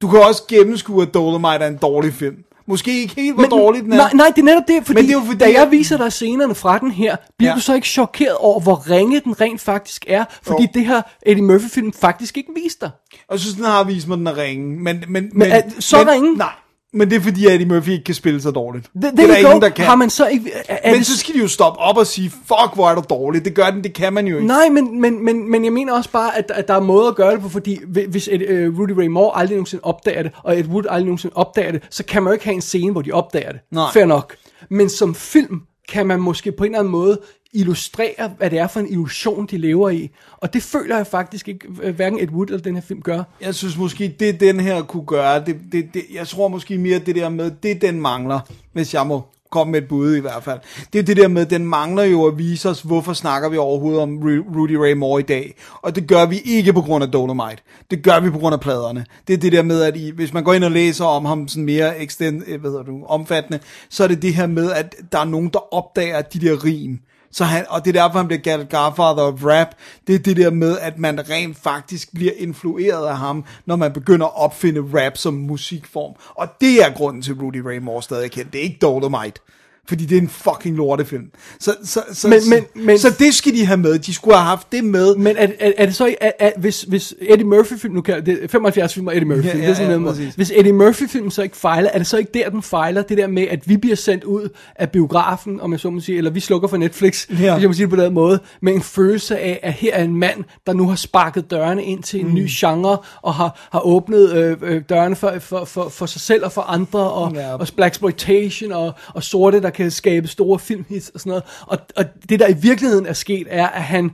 Du 0.02 0.10
kan 0.10 0.20
også 0.20 0.44
gennemskue, 0.48 1.02
at 1.02 1.14
Dolomite 1.14 1.64
er 1.64 1.68
en 1.68 1.78
dårlig 1.78 2.14
film. 2.14 2.44
Måske 2.68 3.01
ikke 3.01 3.16
helt, 3.16 3.36
hvor 3.36 3.43
dårlig 3.45 3.84
den 3.84 3.93
er. 3.93 3.97
Nej, 3.97 4.09
nej, 4.14 4.28
det 4.36 4.41
er 4.41 4.45
netop 4.45 4.64
det, 4.68 4.86
fordi, 4.86 4.93
Men 4.99 5.03
det 5.07 5.09
er 5.16 5.20
jo 5.20 5.26
fordi, 5.26 5.38
da 5.38 5.51
jeg 5.51 5.72
viser 5.72 5.97
dig 5.97 6.11
scenerne 6.11 6.55
fra 6.55 6.80
den 6.80 6.91
her, 6.91 7.16
bliver 7.38 7.51
Ja. 7.51 7.55
du 7.55 7.61
så 7.61 7.74
ikke 7.74 7.88
chokeret 7.88 8.36
over, 8.38 8.59
hvor 8.59 8.89
ringe 8.89 9.20
den 9.20 9.41
rent 9.41 9.61
faktisk 9.61 10.05
er, 10.07 10.26
fordi 10.43 10.61
Jo. 10.64 10.68
det 10.74 10.86
her 10.86 11.01
Eddie 11.26 11.43
Murphy-film 11.43 11.93
faktisk 11.93 12.38
ikke 12.38 12.49
viste 12.64 12.80
dig. 12.82 12.91
Og 13.28 13.34
jeg 13.34 13.39
synes, 13.39 13.55
den 13.55 13.66
har 13.66 13.84
vist 13.84 14.07
mig, 14.07 14.18
den 14.18 14.28
er 14.28 14.38
ringe. 14.38 14.80
Men, 14.80 15.03
men, 15.07 15.30
Men 15.34 15.51
er- 15.51 15.61
så 15.80 15.97
men, 15.97 16.09
ringe? 16.09 16.38
Nej, 16.38 16.51
men 16.94 17.10
det 17.10 17.16
er 17.16 17.20
fordi, 17.22 17.46
at 17.46 17.54
Eddie 17.54 17.68
Murphy 17.68 17.89
ikke 17.89 18.04
kan 18.04 18.16
spille 18.16 18.41
så 18.41 18.52
dårligt. 18.52 18.89
Det, 18.94 19.04
det 19.04 19.20
er 19.20 19.28
der 19.28 19.36
ingen, 19.36 19.62
der 19.62 19.70
kan. 19.70 19.86
Har 19.86 19.96
man 19.96 20.10
så 20.10 20.28
ikke... 20.28 20.52
Er, 20.68 20.78
er 20.84 20.91
men 20.91 21.00
det, 21.00 21.08
så 21.08 21.18
skal 21.18 21.36
de 21.36 21.39
jo 21.39 21.48
stoppe 21.48 21.80
op 21.80 21.98
og 21.98 22.08
sige, 22.08 22.30
fuck, 22.30 22.74
hvor 22.74 22.89
er 22.89 22.96
du 22.96 23.04
dårlig. 23.10 23.46
Det 23.46 23.54
gør 23.54 23.70
den, 23.70 23.84
det 23.84 23.94
kan 23.94 24.14
man 24.14 24.28
jo 24.28 24.36
ikke. 24.36 24.48
Nej, 24.48 24.70
men, 24.70 25.02
men, 25.02 25.26
men, 25.26 25.52
men 25.52 25.66
jeg 25.66 25.74
mener 25.74 25.94
også 25.94 26.10
bare, 26.10 26.38
at, 26.38 26.52
at 26.56 26.68
der 26.68 26.74
er 26.74 26.80
måder 26.80 27.10
at 27.10 27.16
gøre 27.16 27.32
det 27.34 27.41
på, 27.41 27.50
fordi 27.50 27.80
hvi- 27.88 28.10
hvis 28.10 28.30
Ed, 28.32 28.68
uh, 28.68 28.80
Rudy 28.80 28.91
Ray 28.91 29.08
Moore 29.08 29.38
aldrig 29.38 29.56
nogensinde 29.56 29.84
opdager 29.84 30.24
det, 30.24 30.32
og 30.44 30.60
Ed 30.60 30.66
Wood 30.66 30.84
aldrig 30.89 31.06
nogensinde 31.06 31.36
opdager 31.36 31.72
det, 31.72 31.82
så 31.89 32.06
kan 32.06 32.24
man 32.24 32.32
jo 32.32 32.34
ikke 32.34 32.46
have 32.46 32.56
en 32.56 32.62
scene, 32.62 32.91
hvor 32.91 33.02
de 33.02 33.12
opdager 33.12 33.52
det. 33.52 33.62
Nej. 33.72 33.91
Fair 33.94 34.06
nok. 34.06 34.36
Men 34.70 34.89
som 34.89 35.16
film 35.16 35.62
kan 35.89 36.08
man 36.08 36.20
måske 36.20 36.52
på 36.52 36.64
en 36.64 36.70
eller 36.72 36.80
anden 36.80 36.91
måde 36.91 37.20
illustrerer, 37.54 38.30
hvad 38.38 38.49
det 38.49 38.60
er 38.60 38.68
for 38.68 38.80
en 38.80 38.89
illusion, 38.89 39.45
de 39.45 39.58
lever 39.58 39.89
i. 39.89 40.10
Og 40.38 40.54
det 40.54 40.64
føler 40.64 40.97
jeg 40.97 41.08
faktisk 41.08 41.47
ikke, 41.47 41.68
øh, 41.82 41.95
hverken 41.95 42.20
Ed 42.20 42.30
Wood 42.30 42.47
eller 42.47 42.62
den 42.62 42.76
her 42.76 42.82
film 42.82 43.01
gør. 43.01 43.24
Jeg 43.41 43.56
synes 43.56 43.78
måske, 43.78 44.16
det 44.20 44.39
den 44.39 44.60
her 44.60 44.82
kunne 44.82 45.06
gøre, 45.06 45.45
det, 45.45 45.56
det, 45.72 45.93
det, 45.93 46.04
jeg 46.14 46.28
tror 46.28 46.47
måske 46.47 46.78
mere 46.78 46.99
det 46.99 47.16
der 47.16 47.30
med, 47.30 47.51
det 47.64 47.82
den 47.82 48.01
mangler, 48.01 48.39
hvis 48.74 48.93
jeg 48.93 49.08
må 49.08 49.24
komme 49.54 49.72
med 49.72 49.82
et 49.82 49.88
bud 49.88 50.16
i 50.16 50.20
hvert 50.20 50.43
fald. 50.43 50.60
Det 50.93 50.99
er 50.99 51.04
det 51.04 51.18
der 51.18 51.28
med, 51.28 51.45
den 51.45 51.66
mangler 51.66 52.04
jo 52.04 52.26
at 52.26 52.38
vise 52.38 52.70
os, 52.70 52.82
hvorfor 52.82 53.14
snakker 53.14 53.49
vi 53.49 53.58
overhovedet 53.58 54.01
om 54.01 54.18
Rudy 54.56 54.72
Ray 54.72 54.93
Moore 54.93 55.22
i 55.22 55.24
dag. 55.24 55.56
Og 55.82 55.95
det 55.95 56.08
gør 56.08 56.26
vi 56.26 56.41
ikke 56.45 56.74
på 56.74 56.82
grund 56.82 57.04
af 57.04 57.12
Dolomite. 57.12 57.62
Det 57.91 58.04
gør 58.04 58.20
vi 58.20 58.30
på 58.30 58.39
grund 58.39 58.54
af 58.54 58.60
pladerne. 58.60 59.06
Det 59.28 59.34
er 59.34 59.38
det 59.38 59.51
der 59.51 59.62
med, 59.62 59.82
at 59.82 59.97
I, 59.97 60.10
hvis 60.10 60.34
man 60.34 60.43
går 60.43 60.54
ind 60.54 60.64
og 60.64 60.72
læser 60.72 61.06
om 61.06 61.26
ham 61.26 61.47
sådan 61.47 61.66
mere 61.66 62.01
extend, 62.01 62.43
øh, 62.47 62.62
hvad 62.62 62.70
hedder 62.70 62.84
du, 62.84 63.06
omfattende, 63.06 63.60
så 63.89 64.04
er 64.04 64.08
det 64.08 64.22
det 64.22 64.34
her 64.34 64.47
med, 64.47 64.72
at 64.72 64.95
der 65.12 65.20
er 65.20 65.26
nogen, 65.26 65.49
der 65.49 65.74
opdager 65.74 66.22
de 66.22 66.39
der 66.39 66.66
rim. 66.66 66.99
Så 67.34 67.44
han, 67.44 67.66
og 67.70 67.86
det 67.86 67.96
er 67.96 68.02
derfor, 68.02 68.18
han 68.20 68.28
bliver 68.28 68.42
kaldt 68.42 68.70
Godfather 68.70 69.24
of 69.24 69.44
Rap. 69.44 69.68
Det 70.08 70.16
er 70.16 70.20
det 70.20 70.38
der 70.38 70.52
med, 70.52 70.80
at 70.80 71.00
man 71.00 71.30
rent 71.30 71.58
faktisk 71.58 72.14
bliver 72.14 72.32
influeret 72.38 73.08
af 73.08 73.18
ham, 73.18 73.46
når 73.66 73.76
man 73.76 73.94
begynder 73.94 74.26
at 74.26 74.36
opfinde 74.36 74.82
rap 74.94 75.18
som 75.18 75.34
musikform. 75.34 76.14
Og 76.36 76.48
det 76.62 76.86
er 76.86 76.94
grunden 76.94 77.22
til 77.22 77.34
Rudy 77.34 77.58
Ray 77.58 77.78
Moore 77.78 78.04
stadig 78.04 78.26
er 78.26 78.30
kendt. 78.30 78.54
Det 78.54 78.60
er 78.60 78.64
ikke 78.64 78.80
Dolomite. 78.82 79.42
Fordi 79.90 80.06
det 80.06 80.18
er 80.18 80.22
en 80.22 80.30
fucking 80.30 80.76
lortefilm. 80.78 81.24
Så, 81.60 81.76
så, 81.84 82.02
så, 82.14 82.28
Men- 82.28 82.40
men- 82.50 82.86
men- 82.86 83.00
så 83.00 83.16
det 83.20 83.34
skal 83.34 83.54
de 83.54 83.66
have 83.66 83.78
med. 83.78 84.00
De 84.00 84.14
skulle 84.14 84.36
have 84.38 84.46
haft 84.46 84.72
det 84.72 84.84
med. 84.84 85.16
Men 85.16 85.36
er, 85.38 85.48
er, 85.60 85.72
er 85.78 85.86
det 85.86 85.96
så 85.96 86.06
ikke, 86.06 86.18
er, 86.22 86.32
er, 86.40 86.52
hvis, 86.58 86.82
hvis 86.82 87.14
Eddie 87.22 87.46
Murphy-film, 87.46 87.94
nu 87.94 88.02
kan 88.02 88.26
det 88.26 88.44
er 88.44 88.48
75 88.48 88.94
film 88.94 89.08
af 89.08 89.14
Eddie 89.14 89.28
Murphy, 89.28 89.46
Ja, 89.46 89.50
ja, 89.58 89.62
det 89.62 89.70
er 89.70 89.74
sådan 89.74 89.92
ja, 89.92 89.98
noget, 89.98 90.34
hvis 90.36 90.52
Eddie 90.56 90.74
Murphy-film 90.74 91.30
så 91.30 91.42
ikke 91.44 91.58
fejler, 91.58 91.90
er 91.94 91.98
det 91.98 92.08
så 92.08 92.18
ikke 92.18 92.32
der, 92.34 92.50
den 92.50 92.62
fejler, 92.64 93.02
det 93.02 93.18
der 93.18 93.28
med, 93.28 93.44
at 93.50 93.70
vi 93.70 93.78
bliver 93.78 93.96
sendt 93.96 94.24
ud 94.24 94.50
af 94.76 94.90
biografen, 94.92 95.62
om 95.62 95.72
jeg 95.72 95.80
så 95.80 95.90
må 95.90 96.00
sige, 96.00 96.18
eller 96.18 96.32
vi 96.32 96.40
slukker 96.40 96.68
for 96.68 96.78
Netflix, 96.78 97.30
Ja. 97.30 97.36
hvis 97.36 97.44
jeg 97.62 97.70
må 97.70 97.74
sige 97.74 97.84
det 97.86 97.90
på 97.98 98.04
den 98.04 98.14
måde, 98.14 98.40
med 98.62 98.74
en 98.74 98.82
følelse 98.82 99.40
af, 99.40 99.60
at 99.64 99.74
her 99.74 99.94
er 99.96 100.04
en 100.04 100.16
mand, 100.16 100.44
der 100.68 100.74
nu 100.74 100.88
har 100.90 100.96
sparket 100.96 101.52
dørene 101.52 101.84
ind 101.84 102.04
til 102.04 102.20
en 102.20 102.28
Mm. 102.28 102.34
ny 102.34 102.48
genre, 102.50 102.98
og 103.22 103.34
har, 103.34 103.68
har 103.72 103.86
åbnet 103.86 104.34
øh, 104.34 104.58
øh, 104.62 104.82
dørene 104.90 105.16
for, 105.16 105.34
for, 105.40 105.66
for, 105.66 105.90
for 105.90 106.06
sig 106.06 106.22
selv 106.22 106.46
og 106.46 106.52
for 106.52 106.62
andre, 106.62 107.12
og, 107.12 107.34
Ja. 107.36 107.54
og 107.54 107.68
black 107.76 107.92
exploitation 107.94 108.72
og, 108.72 108.94
og 109.14 109.24
sorte, 109.24 109.62
der 109.62 109.70
kan 109.74 109.91
skabe 109.91 110.28
store 110.28 110.59
filmhits 110.59 111.09
og 111.09 111.19
sådan 111.19 111.30
noget. 111.30 111.43
Og, 111.67 111.78
og 111.95 112.05
det, 112.30 112.39
der 112.39 112.47
i 112.47 112.55
virkeligheden 112.61 113.05
er 113.05 113.13
sket, 113.13 113.47
er, 113.49 113.67
at 113.67 113.82
han 113.84 114.11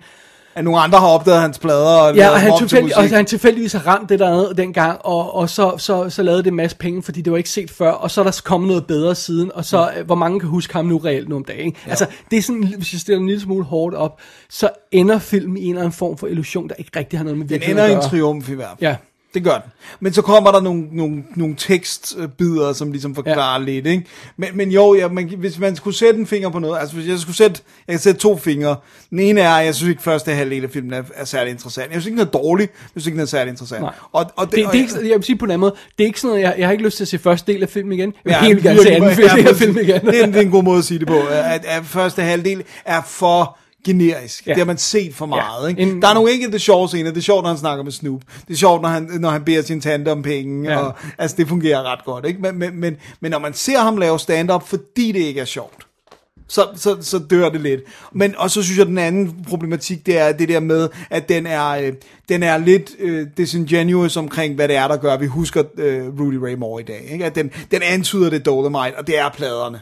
At 0.56 0.64
nogle 0.64 0.80
andre 0.80 1.00
har 1.00 1.08
opdaget 1.08 1.42
hans 1.42 1.60
plader. 1.60 1.86
Og 2.02 2.16
Ja, 2.16 2.30
og 2.30 2.40
han, 2.40 2.54
tilfældig, 2.58 2.98
og 2.98 3.10
han 3.10 3.26
tilfældigvis 3.26 3.74
har 3.74 3.88
ramt 3.88 4.10
det 4.10 4.20
der 4.20 4.54
dengang, 4.54 5.00
og, 5.06 5.36
og 5.36 5.50
så, 5.50 5.74
så, 5.78 6.10
så 6.10 6.24
lavede 6.24 6.44
det 6.44 6.48
en 6.50 6.56
masse 6.56 6.78
penge, 6.78 7.04
fordi 7.04 7.22
det 7.22 7.32
var 7.32 7.38
ikke 7.38 7.50
set 7.50 7.72
før, 7.72 7.92
og 7.92 8.12
så 8.12 8.22
er 8.22 8.26
der 8.26 8.42
kommet 8.46 8.68
noget 8.68 8.86
bedre 8.86 9.16
siden, 9.16 9.52
og 9.54 9.66
så, 9.66 9.90
Mm. 9.94 10.00
øh, 10.00 10.06
hvor 10.06 10.16
mange 10.16 10.40
kan 10.40 10.50
huske 10.50 10.74
ham 10.74 10.86
nu 10.86 10.98
reelt 10.98 11.30
nu 11.30 11.36
om 11.36 11.44
dagen, 11.44 11.66
ikke? 11.68 11.80
Altså, 11.88 12.06
det 12.32 12.38
er 12.38 12.42
sådan, 12.42 12.64
hvis 12.78 12.94
jeg 12.94 13.00
stiller 13.02 13.20
en 13.20 13.28
lille 13.28 13.42
smule 13.42 13.64
hårdt 13.66 13.96
op, 13.96 14.20
så 14.50 14.70
ender 14.92 15.20
filmen 15.20 15.58
i 15.58 15.64
en 15.64 15.70
eller 15.70 15.82
anden 15.82 15.94
form 15.94 16.18
for 16.18 16.28
illusion, 16.28 16.70
der 16.70 16.76
ikke 16.78 16.92
rigtig 17.00 17.20
har 17.20 17.24
noget 17.24 17.38
med 17.38 17.46
Den 17.48 17.50
virkeligheden 17.50 17.80
ender 17.80 17.90
i 17.90 17.92
at 17.92 17.96
en 17.96 18.02
gøre. 18.02 18.10
triumf 18.10 18.50
i 18.50 18.54
hvert 18.54 18.68
fald. 18.80 18.90
Ja. 18.90 18.96
Det 19.34 19.44
gør 19.44 19.54
den. 19.54 19.72
Men 20.00 20.14
så 20.14 20.22
kommer 20.22 20.52
der 20.52 20.62
nogle, 20.62 20.88
nogle, 20.92 21.24
nogle 21.36 21.56
tekstbider, 21.58 22.74
som 22.74 22.92
ligesom 22.92 23.16
forklarer 23.16 23.60
ja. 23.60 23.66
lidt, 23.66 23.88
ikke? 23.88 24.06
Men, 24.38 24.50
men 24.54 24.72
jo, 24.72 24.96
ja, 24.96 25.08
man, 25.08 25.34
hvis 25.38 25.60
man 25.60 25.76
skulle 25.76 25.98
sætte 25.98 26.20
en 26.20 26.28
finger 26.28 26.50
på 26.50 26.60
noget, 26.60 26.80
altså 26.80 26.96
hvis 26.96 27.08
jeg 27.08 27.20
skulle 27.20 27.36
sætte, 27.36 27.62
jeg 27.88 27.94
kan 27.94 28.00
sætte 28.00 28.20
to 28.20 28.38
fingre. 28.38 28.76
Den 29.10 29.20
ene 29.20 29.42
er, 29.42 29.60
jeg 29.60 29.76
synes 29.76 29.90
ikke 29.90 30.04
første 30.04 30.32
halvdel 30.32 30.64
af 30.64 30.70
filmen 30.70 30.94
er, 30.94 31.04
er 31.16 31.26
særlig 31.26 31.52
interessant. 31.52 31.94
Jeg 31.94 32.02
synes 32.02 32.06
ikke, 32.06 32.20
den 32.20 32.28
er 32.28 32.32
dårlig, 32.32 32.70
jeg 32.70 32.90
synes 32.92 33.06
ikke, 33.08 33.16
den 33.16 33.22
er 33.22 33.28
særlig 33.28 33.52
interessant. 33.52 33.82
Nej. 33.82 33.94
Og, 34.12 34.26
og 34.36 34.46
Det, 34.46 34.56
det, 34.56 34.66
og 34.66 34.72
det 34.74 34.80
er 34.80 34.84
ikke, 34.84 35.10
jeg 35.10 35.18
vil 35.18 35.24
sige 35.24 35.38
på 35.38 35.46
en 35.46 35.52
anden 35.52 35.62
måde, 35.62 35.76
det 35.98 36.04
er 36.04 36.08
ikke 36.08 36.20
sådan 36.20 36.30
noget, 36.30 36.44
jeg, 36.44 36.56
jeg 36.58 36.68
har 36.68 36.72
ikke 36.72 36.84
lyst 36.84 36.98
til 36.98 37.04
at 37.04 37.08
se 37.08 37.20
første 37.20 37.54
del 37.54 37.64
af 37.64 37.70
filmen 37.70 37.94
igen. 37.94 38.14
Jeg 38.26 38.30
vil 38.30 38.32
Ja, 38.32 38.42
helt 38.42 38.64
gerne 38.64 38.82
se 38.82 38.92
anden 38.92 39.18
del 39.18 39.48
af 39.48 39.56
filmen 39.56 39.84
igen. 39.84 40.02
Det 40.02 40.20
er, 40.20 40.24
en, 40.24 40.34
det 40.34 40.38
er 40.38 40.46
en 40.46 40.52
god 40.52 40.64
måde 40.64 40.78
at 40.78 40.84
sige 40.86 41.00
det 41.00 41.08
på, 41.08 41.20
at, 41.32 41.66
at 41.66 41.86
første 41.86 42.22
halvdel 42.22 42.64
er 42.86 43.02
for 43.06 43.58
generisk. 43.86 44.48
Ja. 44.48 44.52
Det 44.52 44.58
har 44.58 44.66
man 44.66 44.78
set 44.78 45.16
for 45.16 45.26
meget. 45.26 45.64
Ja. 45.64 45.68
Ikke? 45.68 45.82
En- 45.82 46.02
Der 46.02 46.08
er 46.08 46.14
nogle 46.14 46.32
enkelte 46.34 46.60
sjove 46.60 46.88
scener. 46.88 47.10
Det 47.12 47.18
er 47.18 47.22
sjovt, 47.22 47.42
når 47.44 47.50
han 47.50 47.58
snakker 47.58 47.84
med 47.84 47.92
Snoop. 47.92 48.22
Det 48.48 48.54
er 48.54 48.58
sjovt, 48.58 48.82
når 48.82 48.90
han, 48.90 49.04
når 49.20 49.30
han 49.30 49.44
beder 49.44 49.62
sin 49.62 49.82
tante 49.82 50.12
om 50.12 50.22
penge. 50.24 50.70
Ja. 50.70 50.80
Ja. 50.80 50.86
Og, 50.86 50.94
altså, 51.18 51.38
det 51.38 51.48
fungerer 51.48 51.84
ret 51.84 52.06
godt. 52.06 52.26
Ikke? 52.26 52.42
Men, 52.42 52.58
men, 52.60 52.80
men, 52.80 52.98
men 53.22 53.32
når 53.32 53.40
man 53.40 53.54
ser 53.54 53.80
ham 53.80 53.98
lave 53.98 54.20
stand-up, 54.20 54.68
fordi 54.68 55.12
det 55.12 55.20
ikke 55.20 55.42
er 55.42 55.46
sjovt, 55.46 55.86
så, 56.48 56.66
så, 56.76 56.98
så 57.02 57.20
dør 57.30 57.50
det 57.50 57.62
lidt. 57.62 57.82
Men, 58.14 58.36
og 58.38 58.52
så 58.52 58.64
synes 58.64 58.78
jeg, 58.78 58.82
at 58.84 58.88
den 58.88 58.98
anden 58.98 59.36
problematik, 59.50 60.06
det 60.06 60.18
er 60.18 60.32
det 60.32 60.50
der 60.50 60.60
med, 60.60 60.90
at 61.10 61.30
den 61.30 61.46
er, 61.48 61.70
øh, 61.70 61.94
den 62.30 62.44
er 62.44 62.58
lidt 62.58 62.92
øh, 63.00 63.28
disingenuous 63.38 64.18
omkring, 64.18 64.56
hvad 64.56 64.68
det 64.68 64.76
er, 64.76 64.88
der 64.88 64.98
gør, 64.98 65.14
at 65.14 65.22
vi 65.22 65.26
husker 65.26 65.64
øh, 65.78 66.08
Rudy 66.20 66.34
Ray 66.36 66.54
Moore 66.54 66.82
i 66.82 66.86
dag. 66.86 67.08
Ikke? 67.12 67.26
At 67.26 67.36
den, 67.36 67.52
den 67.72 67.82
antyder 67.82 68.30
det 68.30 68.46
Dolomite, 68.46 68.98
og 68.98 69.08
det 69.08 69.20
er 69.20 69.30
pladerne. 69.30 69.82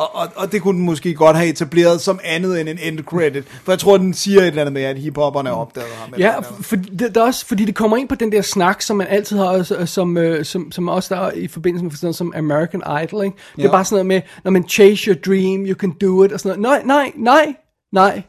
Og, 0.00 0.14
og, 0.14 0.28
og 0.36 0.52
det 0.52 0.62
kunne 0.62 0.76
den 0.78 0.84
måske 0.86 1.14
godt 1.14 1.36
have 1.36 1.48
etableret 1.48 2.00
som 2.00 2.20
andet 2.24 2.60
end 2.60 2.68
en 2.68 2.78
end 2.78 2.98
credit. 3.04 3.44
For 3.48 3.72
jeg 3.72 3.78
tror, 3.78 3.96
den 3.96 4.14
siger 4.14 4.40
et 4.40 4.46
eller 4.46 4.60
andet 4.60 4.72
med, 4.72 4.82
at 4.82 4.98
hiphopperne 4.98 5.52
opdagede 5.52 5.92
ham. 5.94 6.14
Ja, 6.18 6.38
for, 6.40 6.76
det, 6.76 7.16
er 7.16 7.22
også, 7.22 7.46
fordi 7.46 7.64
det 7.64 7.74
kommer 7.74 7.96
ind 7.96 8.08
på 8.08 8.14
den 8.14 8.32
der 8.32 8.42
snak, 8.42 8.82
som 8.82 8.96
man 8.96 9.06
altid 9.06 9.36
har, 9.36 9.76
øh, 9.80 9.86
som, 9.86 10.16
øh, 10.16 10.44
som, 10.44 10.72
som 10.72 10.88
også 10.88 11.14
der 11.14 11.20
er 11.20 11.32
i 11.32 11.48
forbindelse 11.48 11.84
med 11.84 11.92
sådan 11.92 12.06
noget 12.06 12.16
som 12.16 12.32
American 12.36 12.82
Idol, 13.04 13.24
ikke? 13.24 13.36
Det 13.56 13.62
er 13.62 13.66
Ja. 13.66 13.70
bare 13.72 13.84
sådan 13.84 13.94
noget 13.94 14.06
med, 14.06 14.22
når 14.44 14.50
man 14.50 14.68
chase 14.68 15.10
your 15.10 15.16
dream, 15.26 15.66
you 15.66 15.74
can 15.74 15.90
do 16.00 16.24
it, 16.24 16.32
og 16.32 16.40
sådan 16.40 16.60
noget. 16.60 16.84
Nej, 16.86 17.02
nej, 17.02 17.12
nej, 17.16 17.54
nej. 17.92 18.22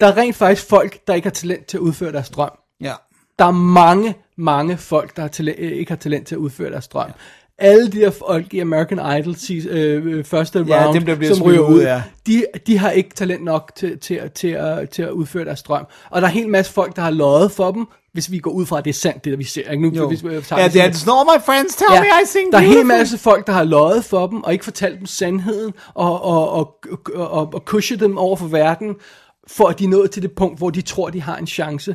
Der 0.00 0.06
er 0.06 0.16
rent 0.16 0.36
faktisk 0.36 0.68
folk, 0.68 1.06
der 1.06 1.14
ikke 1.14 1.26
har 1.26 1.32
talent 1.32 1.66
til 1.66 1.76
at 1.76 1.80
udføre 1.80 2.12
deres 2.12 2.28
drøm. 2.30 2.50
Ja. 2.80 2.92
Der 3.38 3.44
er 3.44 3.50
mange, 3.50 4.14
mange 4.36 4.76
folk, 4.76 5.16
der 5.16 5.22
har 5.22 5.28
talent, 5.28 5.58
øh, 5.58 5.72
ikke 5.72 5.90
har 5.90 5.96
talent 5.96 6.26
til 6.26 6.34
at 6.34 6.38
udføre 6.38 6.70
deres 6.70 6.88
drøm. 6.88 7.10
Alle 7.58 7.90
de 7.90 8.00
der 8.00 8.10
folk 8.10 8.54
i 8.54 8.58
American 8.58 8.98
Idol 9.18 9.34
øh, 9.68 10.06
øh, 10.06 10.24
første 10.24 10.64
Ja, 10.68 10.84
round, 10.84 10.94
dem, 10.94 11.06
der 11.06 11.14
bliver 11.14 11.34
som 11.34 11.46
ryger 11.46 11.60
ud, 11.60 11.82
ja. 11.82 12.02
de, 12.26 12.44
de 12.66 12.78
har 12.78 12.90
ikke 12.90 13.10
talent 13.14 13.44
nok 13.44 13.72
til, 13.76 13.98
til, 13.98 14.20
til, 14.34 14.48
at, 14.48 14.90
til 14.90 15.02
at 15.02 15.10
udføre 15.10 15.44
deres 15.44 15.62
drøm. 15.62 15.86
Og 16.10 16.22
der 16.22 16.28
er 16.28 16.30
en 16.32 16.38
hel 16.38 16.48
masse 16.48 16.72
folk, 16.72 16.96
der 16.96 17.02
har 17.02 17.10
løjet 17.10 17.52
for 17.52 17.70
dem, 17.70 17.86
hvis 18.12 18.30
vi 18.30 18.38
går 18.38 18.50
ud 18.50 18.66
fra, 18.66 18.78
at 18.78 18.84
det 18.84 18.90
er 18.90 18.94
sandt, 18.94 19.24
det 19.24 19.30
der 19.30 19.36
vi 19.36 19.44
ser. 19.44 19.70
Ikke? 19.70 19.82
Nu, 19.82 19.92
Jo. 19.96 20.08
hvis 20.08 20.24
vi 20.24 20.28
tager 20.28 20.62
Ja, 20.62 20.68
det 20.68 20.80
er, 20.80 21.06
not 21.06 21.26
my 21.26 21.44
friends 21.44 21.76
tell 21.76 22.00
me 22.00 22.06
I 22.22 22.26
sing 22.26 22.52
der 22.52 22.58
er 22.58 22.62
en 22.62 22.68
hel 22.68 22.86
masse 22.86 23.18
folk, 23.18 23.46
der 23.46 23.52
har 23.52 23.64
løjet 23.64 24.04
for 24.04 24.26
dem, 24.26 24.42
og 24.42 24.52
ikke 24.52 24.64
fortalt 24.64 24.98
dem 24.98 25.06
sandheden, 25.06 25.72
og, 25.94 26.22
og, 26.22 26.50
og, 26.50 26.78
og, 27.14 27.30
og, 27.30 27.54
og 27.54 27.82
dem 28.00 28.18
over 28.18 28.36
for 28.36 28.46
verden, 28.46 28.94
for 29.46 29.68
at 29.68 29.78
de 29.78 29.84
er 29.84 29.88
nået 29.88 30.10
til 30.10 30.22
det 30.22 30.32
punkt, 30.32 30.58
hvor 30.58 30.70
de 30.70 30.82
tror, 30.82 31.10
de 31.10 31.22
har 31.22 31.36
en 31.36 31.46
chance. 31.46 31.94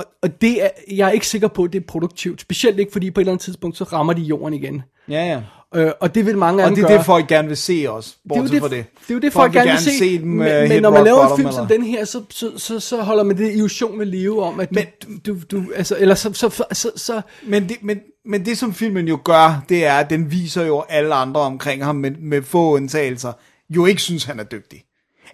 Og, 0.00 0.06
og 0.22 0.40
det 0.40 0.64
er, 0.64 0.68
jeg 0.92 1.08
er 1.08 1.10
ikke 1.12 1.26
sikker 1.26 1.48
på, 1.48 1.64
at 1.64 1.72
det 1.72 1.80
er 1.80 1.86
produktivt. 1.88 2.40
Specielt 2.40 2.78
ikke, 2.78 2.92
fordi 2.92 3.10
på 3.10 3.20
et 3.20 3.22
eller 3.22 3.32
andet 3.32 3.44
tidspunkt, 3.44 3.76
så 3.76 3.84
rammer 3.84 4.12
de 4.12 4.22
jorden 4.22 4.54
igen. 4.54 4.82
Ja, 5.08 5.26
ja. 5.26 5.40
Øh, 5.80 5.92
og 6.00 6.14
det 6.14 6.26
vil 6.26 6.38
mange 6.38 6.62
af 6.62 6.70
Og 6.70 6.76
det 6.76 6.82
er 6.84 6.88
gøre. 6.88 6.98
det, 6.98 7.06
folk 7.06 7.26
gerne 7.28 7.48
vil 7.48 7.56
se 7.56 7.84
også, 7.88 8.14
bortset 8.28 8.50
det, 8.52 8.60
fra 8.60 8.68
det. 8.68 8.84
det 9.00 9.10
er 9.10 9.14
jo 9.14 9.20
det, 9.20 9.32
folk, 9.32 9.52
gerne 9.52 9.70
vil 9.70 9.78
se. 9.98 10.18
dem, 10.18 10.28
men, 10.28 10.48
øh, 10.48 10.68
men 10.68 10.82
når 10.82 10.90
man 10.90 11.04
laver 11.04 11.22
en 11.28 11.36
film 11.36 11.48
eller- 11.48 11.56
som 11.60 11.66
den 11.66 11.82
her, 11.82 12.04
så, 12.04 12.22
så, 12.30 12.50
så, 12.56 12.80
så 12.80 13.02
holder 13.02 13.22
man 13.22 13.36
det 13.36 13.52
illusion 13.52 13.98
ved 13.98 14.06
live 14.06 14.42
om, 14.44 14.60
at 14.60 14.70
du, 14.70 15.08
du, 15.26 15.36
du, 15.50 15.64
altså, 15.76 15.96
eller 15.98 16.14
så, 16.14 16.32
så, 16.32 16.48
så, 16.50 16.64
så, 16.72 16.90
så 16.96 17.20
Men 17.46 17.68
det, 17.68 17.76
men, 17.82 17.98
men 18.26 18.44
det, 18.44 18.58
som 18.58 18.74
filmen 18.74 19.08
jo 19.08 19.18
gør, 19.24 19.64
det 19.68 19.86
er, 19.86 19.94
at 19.94 20.10
den 20.10 20.30
viser 20.30 20.66
jo 20.66 20.84
alle 20.88 21.14
andre 21.14 21.40
omkring 21.40 21.84
ham 21.84 21.96
med, 21.96 22.10
med 22.10 22.42
få 22.42 22.74
undtagelser, 22.74 23.32
jo 23.70 23.86
ikke 23.86 24.02
synes, 24.02 24.24
han 24.24 24.40
er 24.40 24.44
dygtig. 24.44 24.82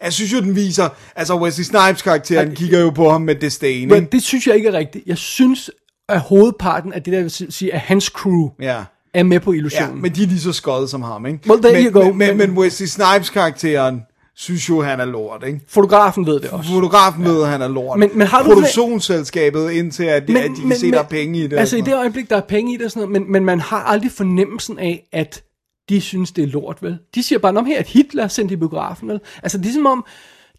Jeg 0.05 0.13
synes 0.13 0.33
jo, 0.33 0.41
den 0.41 0.57
viser, 0.57 0.89
altså 1.17 1.37
Wesley 1.41 1.65
Snipes 1.65 2.03
karakteren 2.03 2.55
kigger 2.55 2.81
jo 2.81 2.91
på 2.91 3.11
ham 3.11 3.21
med 3.23 3.35
disdain, 3.35 3.89
Men 3.89 3.97
ikke? 3.97 4.09
det 4.13 4.23
synes 4.23 4.47
jeg 4.47 4.57
ikke 4.57 4.69
er 4.69 4.73
rigtigt. 4.73 5.07
Jeg 5.07 5.19
synes, 5.19 5.71
at 6.09 6.21
hovedparten 6.21 6.93
af 6.93 7.03
det 7.03 7.13
der, 7.13 7.21
vil 7.23 7.31
sige, 7.31 7.75
at 7.75 7.81
hans 7.81 8.05
crew 8.05 8.49
Ja. 8.61 8.77
er 9.15 9.23
med 9.23 9.41
på 9.41 9.53
Ja, 9.53 9.57
illusionen. 9.59 10.03
men 10.03 10.15
de 10.15 10.23
er 10.23 10.27
lige 10.27 10.41
så 10.41 10.53
skøjet 10.53 10.91
som 10.91 11.03
ham, 11.03 11.27
ikke? 11.27 11.39
Well, 11.51 11.63
there 11.63 11.75
men, 11.75 11.85
you 11.87 11.93
go. 11.93 12.05
Men, 12.05 12.19
men, 12.19 12.37
Men- 12.37 12.51
men 12.51 12.59
Wesley 12.59 12.87
Snipes 12.87 13.31
karakteren 13.31 14.01
synes 14.39 14.69
jo, 14.69 14.83
han 14.83 15.01
er 15.01 15.05
lort, 15.05 15.45
ikke? 15.47 15.61
Fotografen 15.69 16.27
ved 16.27 16.41
det 16.41 16.51
også. 16.51 16.71
Fotografen 16.71 17.25
ved, 17.25 17.43
at 17.43 17.49
han 17.49 17.63
er 17.63 17.69
lort. 17.69 17.99
Men- 17.99 18.11
men 18.15 18.27
har 18.27 18.43
du- 18.43 18.55
Produktionsselskabet 18.55 19.71
indtil, 19.71 20.05
at, 20.05 20.11
at 20.23 20.29
de 20.29 20.35
kan 20.69 20.77
se, 20.79 20.91
der 20.91 20.99
er 20.99 21.03
penge 21.03 21.39
i 21.39 21.47
det. 21.47 21.59
Altså 21.59 21.77
i 21.77 21.81
det 21.81 21.95
øjeblik, 21.95 22.31
der 22.31 22.37
er 22.37 22.41
penge 22.41 22.75
i 22.75 22.77
det 22.77 22.85
og 22.85 22.91
sådan 22.91 23.09
noget, 23.09 23.23
men, 23.23 23.33
men 23.33 23.45
man 23.45 23.61
har 23.61 23.77
aldrig 23.85 24.11
fornemmelsen 24.13 24.79
af, 24.79 25.09
at 25.13 25.43
de 25.89 26.01
synes, 26.01 26.33
det 26.33 26.45
er 26.45 26.49
lort, 26.49 26.83
vel? 26.83 26.99
De 27.15 27.23
siger 27.23 27.39
bare, 27.39 27.57
om 27.57 27.67
her 27.67 27.77
er 27.77 27.81
et 27.81 27.87
hit, 27.87 28.15
lad 28.15 28.25
os 28.25 28.33
sende 28.33 28.49
det 28.51 28.57
i 28.57 28.59
biografen, 28.59 29.09
vel? 29.09 29.21
Altså 29.43 29.59
det 29.59 29.67
er 29.67 29.73
som 29.73 29.87
om, 29.87 30.07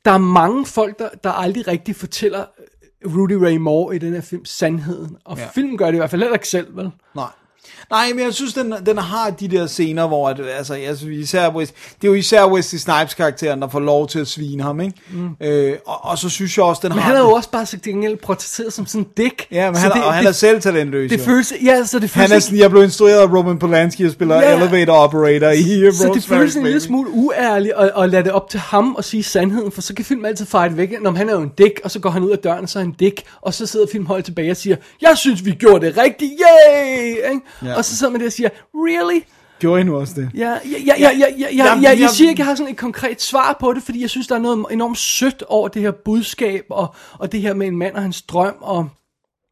der 0.05 0.11
er 0.11 0.17
mange 0.17 0.65
folk, 0.65 0.99
der, 0.99 1.09
der 1.23 1.31
aldrig 1.31 1.67
rigtig 1.67 1.95
fortæller 1.95 2.45
Rudy 3.05 3.31
Ray 3.31 3.57
Moore 3.57 3.95
i 3.95 3.99
den 3.99 4.13
her 4.13 4.21
film 4.21 4.45
sandheden. 4.45 5.17
Og 5.25 5.37
ja. 5.37 5.47
filmen 5.47 5.77
gør 5.77 5.85
det 5.85 5.93
i 5.93 5.97
hvert 5.97 6.09
fald 6.09 6.21
heller 6.21 6.35
ikke 6.35 6.47
selv, 6.47 6.77
vel? 6.77 6.91
Nej. 7.15 7.29
Nej, 7.91 8.09
men 8.15 8.25
jeg 8.25 8.33
synes, 8.33 8.53
den, 8.53 8.73
den 8.85 8.97
har 8.97 9.29
de 9.29 9.47
der 9.47 9.67
scener, 9.67 10.07
hvor 10.07 10.29
at, 10.29 10.39
altså, 10.57 10.73
jeg 10.75 10.97
synes, 10.97 11.17
især 11.17 11.49
West, 11.49 11.73
det 12.01 12.07
er 12.07 12.11
jo 12.11 12.13
især 12.13 12.45
Wesley 12.45 12.79
Snipes 12.79 13.13
karakteren, 13.13 13.61
der 13.61 13.69
får 13.69 13.79
lov 13.79 14.07
til 14.07 14.19
at 14.19 14.27
svine 14.27 14.63
ham, 14.63 14.81
ikke? 14.81 14.93
Mm. 15.11 15.29
Øh, 15.47 15.75
og, 15.85 16.05
og, 16.05 16.17
så 16.17 16.29
synes 16.29 16.57
jeg 16.57 16.65
også, 16.65 16.79
den 16.83 16.89
Men 16.89 16.99
har... 16.99 17.07
han 17.07 17.15
er 17.15 17.21
jo 17.21 17.31
også 17.31 17.49
bare 17.49 17.65
så 17.65 17.77
gengæld 17.83 18.17
portrætteret 18.17 18.73
som 18.73 18.85
sådan 18.85 19.01
en 19.01 19.07
dick. 19.17 19.47
Ja, 19.51 19.71
men 19.71 19.79
han, 19.79 19.91
det, 19.91 20.03
og 20.03 20.13
han 20.13 20.23
det, 20.23 20.29
er 20.29 20.33
selv 20.33 20.61
talentløs. 20.61 21.11
Det 21.11 21.19
jo. 21.19 21.23
føles, 21.23 21.53
ja, 21.63 21.85
så 21.85 21.99
det 21.99 22.09
føles 22.09 22.29
han 22.29 22.37
er 22.37 22.39
sådan, 22.39 22.59
jeg 22.59 22.69
blev 22.69 22.83
instrueret 22.83 23.19
af 23.19 23.33
Roman 23.33 23.59
Polanski 23.59 24.05
og 24.05 24.11
spiller 24.11 24.35
Ja. 24.41 24.55
elevator 24.55 24.93
operator 24.93 25.49
i 25.49 25.91
Så 25.91 26.11
det 26.13 26.23
føles 26.23 26.55
en 26.55 26.63
lille 26.63 26.79
smule 26.79 27.09
uærligt 27.09 27.73
at, 27.77 27.91
at 27.97 28.09
lade 28.09 28.23
det 28.23 28.31
op 28.31 28.49
til 28.49 28.59
ham 28.59 28.95
og 28.95 29.03
sige 29.03 29.23
sandheden, 29.23 29.71
for 29.71 29.81
så 29.81 29.93
kan 29.93 30.05
filmen 30.05 30.25
altid 30.25 30.45
fejre 30.45 30.69
det 30.69 30.77
væk. 30.77 31.01
Når 31.01 31.11
han 31.11 31.29
er 31.29 31.33
jo 31.33 31.41
en 31.41 31.51
dick, 31.57 31.79
og 31.83 31.91
så 31.91 31.99
går 31.99 32.09
han 32.09 32.23
ud 32.23 32.31
af 32.31 32.37
døren, 32.37 32.63
og 32.63 32.69
så 32.69 32.79
er 32.79 32.83
han 32.83 32.89
en 32.89 32.95
dick, 32.99 33.21
og 33.41 33.53
så 33.53 33.65
sidder 33.65 33.85
filmholdet 33.91 34.25
tilbage 34.25 34.51
og 34.51 34.57
siger, 34.57 34.75
jeg 35.01 35.17
synes, 35.17 35.45
vi 35.45 35.51
gjorde 35.51 35.85
det 35.85 35.97
rigtigt, 35.97 36.31
yay! 36.41 37.07
Ikke? 37.07 37.41
Ja. 37.65 37.75
Og 37.75 37.85
så 37.85 37.97
sidder 37.97 38.11
man 38.11 38.21
der 38.21 38.27
og 38.27 38.33
siger, 38.33 38.49
really? 38.75 39.19
Gjorde 39.59 39.81
I 39.81 39.83
nu 39.83 39.97
også 39.97 40.13
det? 40.15 40.29
Ja, 40.35 40.49
ja, 40.49 40.57
ja, 40.85 40.93
ja, 40.99 41.09
ja, 41.17 41.25
ja, 41.39 41.47
ja, 41.55 41.79
ja, 41.81 41.99
jeg 41.99 42.09
siger 42.09 42.29
ikke, 42.29 42.39
jeg 42.39 42.45
har 42.47 42.55
sådan 42.55 42.71
et 42.71 42.77
konkret 42.77 43.21
svar 43.21 43.57
på 43.59 43.73
det, 43.73 43.83
fordi 43.83 44.01
jeg 44.01 44.09
synes, 44.09 44.27
der 44.27 44.35
er 44.35 44.39
noget 44.39 44.65
enormt 44.71 44.97
sødt 44.97 45.43
over 45.47 45.67
det 45.67 45.81
her 45.81 45.91
budskab, 45.91 46.65
og, 46.69 46.95
og 47.13 47.31
det 47.31 47.41
her 47.41 47.53
med 47.53 47.67
en 47.67 47.77
mand 47.77 47.95
og 47.95 48.01
hans 48.01 48.21
drøm, 48.21 48.55
og 48.61 48.89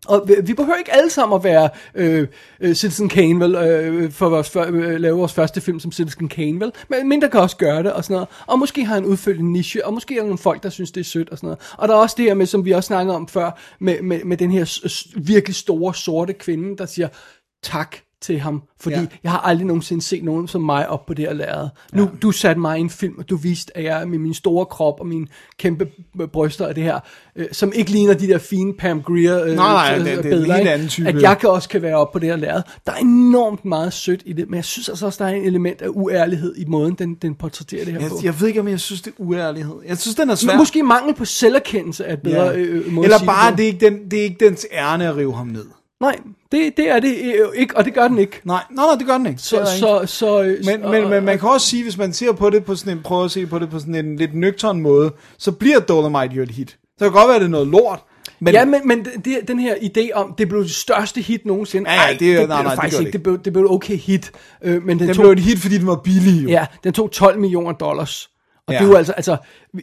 og 0.07 0.29
vi, 0.43 0.53
behøver 0.53 0.77
ikke 0.77 0.93
alle 0.93 1.09
sammen 1.09 1.35
at 1.35 1.43
være 1.43 1.69
øh, 1.95 2.27
øh, 2.59 2.75
Citizen 2.75 3.09
Kane, 3.09 3.39
vel, 3.39 3.55
øh, 3.55 4.11
for 4.11 4.29
vores, 4.29 4.49
for, 4.49 4.61
øh, 4.61 4.99
lave 4.99 5.17
vores 5.17 5.33
første 5.33 5.61
film 5.61 5.79
som 5.79 5.91
Citizen 5.91 6.29
Kane, 6.29 6.59
vel, 6.59 6.71
men 6.89 7.09
mindre 7.09 7.29
kan 7.29 7.39
også 7.39 7.57
gøre 7.57 7.83
det, 7.83 7.93
og 7.93 8.03
sådan 8.03 8.13
noget, 8.13 8.27
og 8.47 8.59
måske 8.59 8.85
har 8.85 8.97
en 8.97 9.05
udfølgende 9.05 9.51
niche, 9.51 9.85
og 9.85 9.93
måske 9.93 10.15
er 10.15 10.19
der 10.19 10.23
nogle 10.23 10.37
folk, 10.37 10.63
der 10.63 10.69
synes, 10.69 10.91
det 10.91 11.01
er 11.01 11.05
sødt, 11.05 11.29
og 11.29 11.37
sådan 11.37 11.47
noget, 11.47 11.59
og 11.77 11.87
der 11.87 11.93
er 11.93 11.97
også 11.97 12.15
det 12.17 12.25
her 12.25 12.33
med, 12.33 12.45
som 12.45 12.65
vi 12.65 12.71
også 12.71 12.87
snakkede 12.87 13.15
om 13.15 13.27
før, 13.27 13.59
med, 13.79 14.01
med, 14.01 14.23
med 14.23 14.37
den 14.37 14.51
her 14.51 14.89
virkelig 15.15 15.55
store, 15.55 15.95
sorte 15.95 16.33
kvinde, 16.33 16.77
der 16.77 16.85
siger, 16.85 17.07
tak 17.65 17.95
til 18.21 18.39
ham, 18.39 18.63
fordi 18.81 18.95
Ja. 18.95 19.05
jeg 19.23 19.31
har 19.31 19.39
aldrig 19.39 19.67
nogensinde 19.67 20.01
set 20.01 20.23
nogen 20.23 20.47
som 20.47 20.61
mig 20.61 20.89
op 20.89 21.05
på 21.05 21.13
det 21.13 21.25
her 21.25 21.33
lærred. 21.33 21.67
Nu, 21.93 22.01
ja. 22.03 22.07
du 22.21 22.31
satte 22.31 22.61
mig 22.61 22.77
i 22.77 22.81
en 22.81 22.89
film, 22.89 23.13
og 23.17 23.29
du 23.29 23.35
viste, 23.35 23.77
at 23.77 23.83
jeg 23.83 24.07
med 24.07 24.17
min 24.19 24.33
store 24.33 24.65
krop 24.65 24.99
og 24.99 25.07
mine 25.07 25.27
kæmpe 25.59 25.87
bryster 26.33 26.67
og 26.67 26.75
det 26.75 26.83
her, 26.83 26.99
øh, 27.35 27.45
som 27.51 27.71
ikke 27.75 27.91
ligner 27.91 28.13
de 28.13 28.27
der 28.27 28.37
fine 28.37 28.73
Pam 28.73 29.01
Grier 29.01 29.43
øh, 29.43 29.55
nej, 29.55 29.95
øh, 29.99 29.99
det- 29.99 30.05
det 30.05 30.13
er 30.13 30.17
en 30.17 30.23
billeder, 30.23 30.45
helt 30.53 30.59
ikke? 30.59 30.71
anden 30.71 30.87
type. 30.87 31.07
At 31.07 31.21
jeg 31.21 31.37
kan 31.39 31.49
også 31.49 31.69
kan 31.69 31.81
være 31.81 31.95
op 31.95 32.11
på 32.11 32.19
det 32.19 32.29
her 32.29 32.35
lærred. 32.35 32.61
Der 32.85 32.91
er 32.91 32.97
enormt 32.97 33.65
meget 33.65 33.93
sødt 33.93 34.21
i 34.25 34.33
det, 34.33 34.49
men 34.49 34.55
jeg 34.55 34.65
synes 34.65 34.89
altså 34.89 35.05
også, 35.05 35.23
der 35.23 35.29
er 35.29 35.35
en 35.35 35.43
element 35.45 35.81
af 35.81 35.87
uærlighed 35.91 36.55
i 36.57 36.65
måden, 36.67 36.93
den, 36.93 37.15
den 37.15 37.35
portrætterer 37.35 37.85
det 37.85 37.93
her 37.93 37.99
Jeg, 38.01 38.09
på. 38.09 38.15
jeg 38.23 38.39
ved 38.41 38.47
ikke, 38.47 38.59
om 38.59 38.67
jeg 38.67 38.79
synes, 38.79 39.01
det 39.01 39.11
er 39.11 39.15
uærlighed. 39.23 39.75
Jeg 39.87 39.97
synes, 39.97 40.15
den 40.15 40.29
er 40.29 40.35
svær. 40.35 40.57
Måske 40.57 40.83
mangel 40.83 41.15
på 41.15 41.25
selverkendelse 41.25 42.03
er 42.03 42.13
et 42.13 42.21
bedre 42.21 42.43
Ja. 42.43 42.55
øh, 42.57 42.91
måde 42.91 43.05
Eller 43.05 43.19
bare, 43.25 43.51
det, 43.51 43.57
det 43.57 43.63
er, 43.63 43.67
ikke 43.67 43.85
den, 43.85 44.11
det 44.11 44.19
er 44.19 44.23
ikke 44.23 44.45
dens 44.45 44.67
ærne 44.71 45.07
at 45.07 45.15
rive 45.17 45.33
ham 45.35 45.47
ned. 45.47 45.65
Nej, 46.01 46.15
det, 46.51 46.77
det 46.77 46.89
er 46.89 46.99
det 46.99 47.15
øh, 47.23 47.47
ikke, 47.55 47.77
og 47.77 47.85
det 47.85 47.93
gør 47.93 48.07
den 48.07 48.17
ikke. 48.17 48.41
Nej, 48.43 48.61
nej, 48.71 48.85
nej 48.85 48.95
det 48.95 49.07
gør 49.07 49.17
den 49.17 49.25
ikke. 49.25 49.37
Det 49.37 49.43
Så, 49.45 49.65
så, 49.79 50.01
så, 50.05 50.43
øh, 50.43 50.57
Men, 50.65 50.83
og- 50.83 50.91
men, 50.91 51.09
men 51.09 51.25
man 51.25 51.39
kan 51.39 51.49
også 51.49 51.67
sige, 51.67 51.83
hvis 51.83 51.97
man 51.97 52.13
ser 52.13 52.31
på 52.31 52.49
det 52.49 52.65
på 52.65 52.75
sådan 52.75 52.97
en, 52.97 53.03
prøver 53.03 53.23
at 53.23 53.31
se 53.31 53.45
på 53.45 53.59
det 53.59 53.69
på 53.69 53.79
sådan 53.79 53.95
en 53.95 54.15
lidt 54.15 54.33
nøgtern 54.35 54.81
måde, 54.81 55.11
så 55.37 55.51
bliver 55.51 55.79
Dolomite 55.79 56.35
jo 56.35 56.43
et 56.43 56.51
hit. 56.51 56.77
Så 56.99 57.05
kan 57.05 57.11
godt 57.11 57.27
være, 57.27 57.35
at 57.35 57.41
det 57.41 57.47
er 57.47 57.51
noget 57.51 57.67
lort. 57.67 57.99
Men, 58.39 58.53
ja, 58.53 58.65
men, 58.65 58.87
men 58.87 59.05
det, 59.25 59.37
den 59.47 59.59
her 59.59 59.75
idé 59.75 60.11
om, 60.13 60.33
det 60.37 60.49
blev 60.49 60.63
det 60.63 60.71
største 60.71 61.21
hit 61.21 61.45
nogensinde. 61.45 61.89
Ja, 61.89 61.95
ja, 61.95 62.01
Ej, 62.01 62.15
det 62.19 62.35
er- 62.35 62.39
det 62.39 62.49
nej, 62.49 62.63
nej, 62.63 62.63
det 62.63 62.71
det 62.71 62.75
faktisk 62.79 62.99
gør 62.99 63.05
ikke. 63.05 63.07
det 63.07 63.13
Det 63.13 63.23
blev, 63.23 63.39
det 63.43 63.53
blev 63.53 63.65
et 63.65 63.71
okay 63.71 63.97
hit. 63.97 64.31
Øh, 64.63 64.83
men 64.85 64.99
den, 64.99 65.07
den 65.07 65.15
tog, 65.15 65.23
blev 65.23 65.31
et 65.31 65.39
hit, 65.39 65.59
fordi 65.59 65.77
den 65.77 65.87
var 65.87 65.95
billig 65.95 66.43
jo. 66.43 66.49
Ja, 66.49 66.65
den 66.83 66.93
tog 66.93 67.11
12 67.11 67.39
millioner 67.39 67.71
dollars. 67.71 68.29
Og 68.67 68.73
Ja. 68.73 68.79
det 68.79 68.89
var 68.89 68.97
altså, 68.97 69.13
altså 69.13 69.37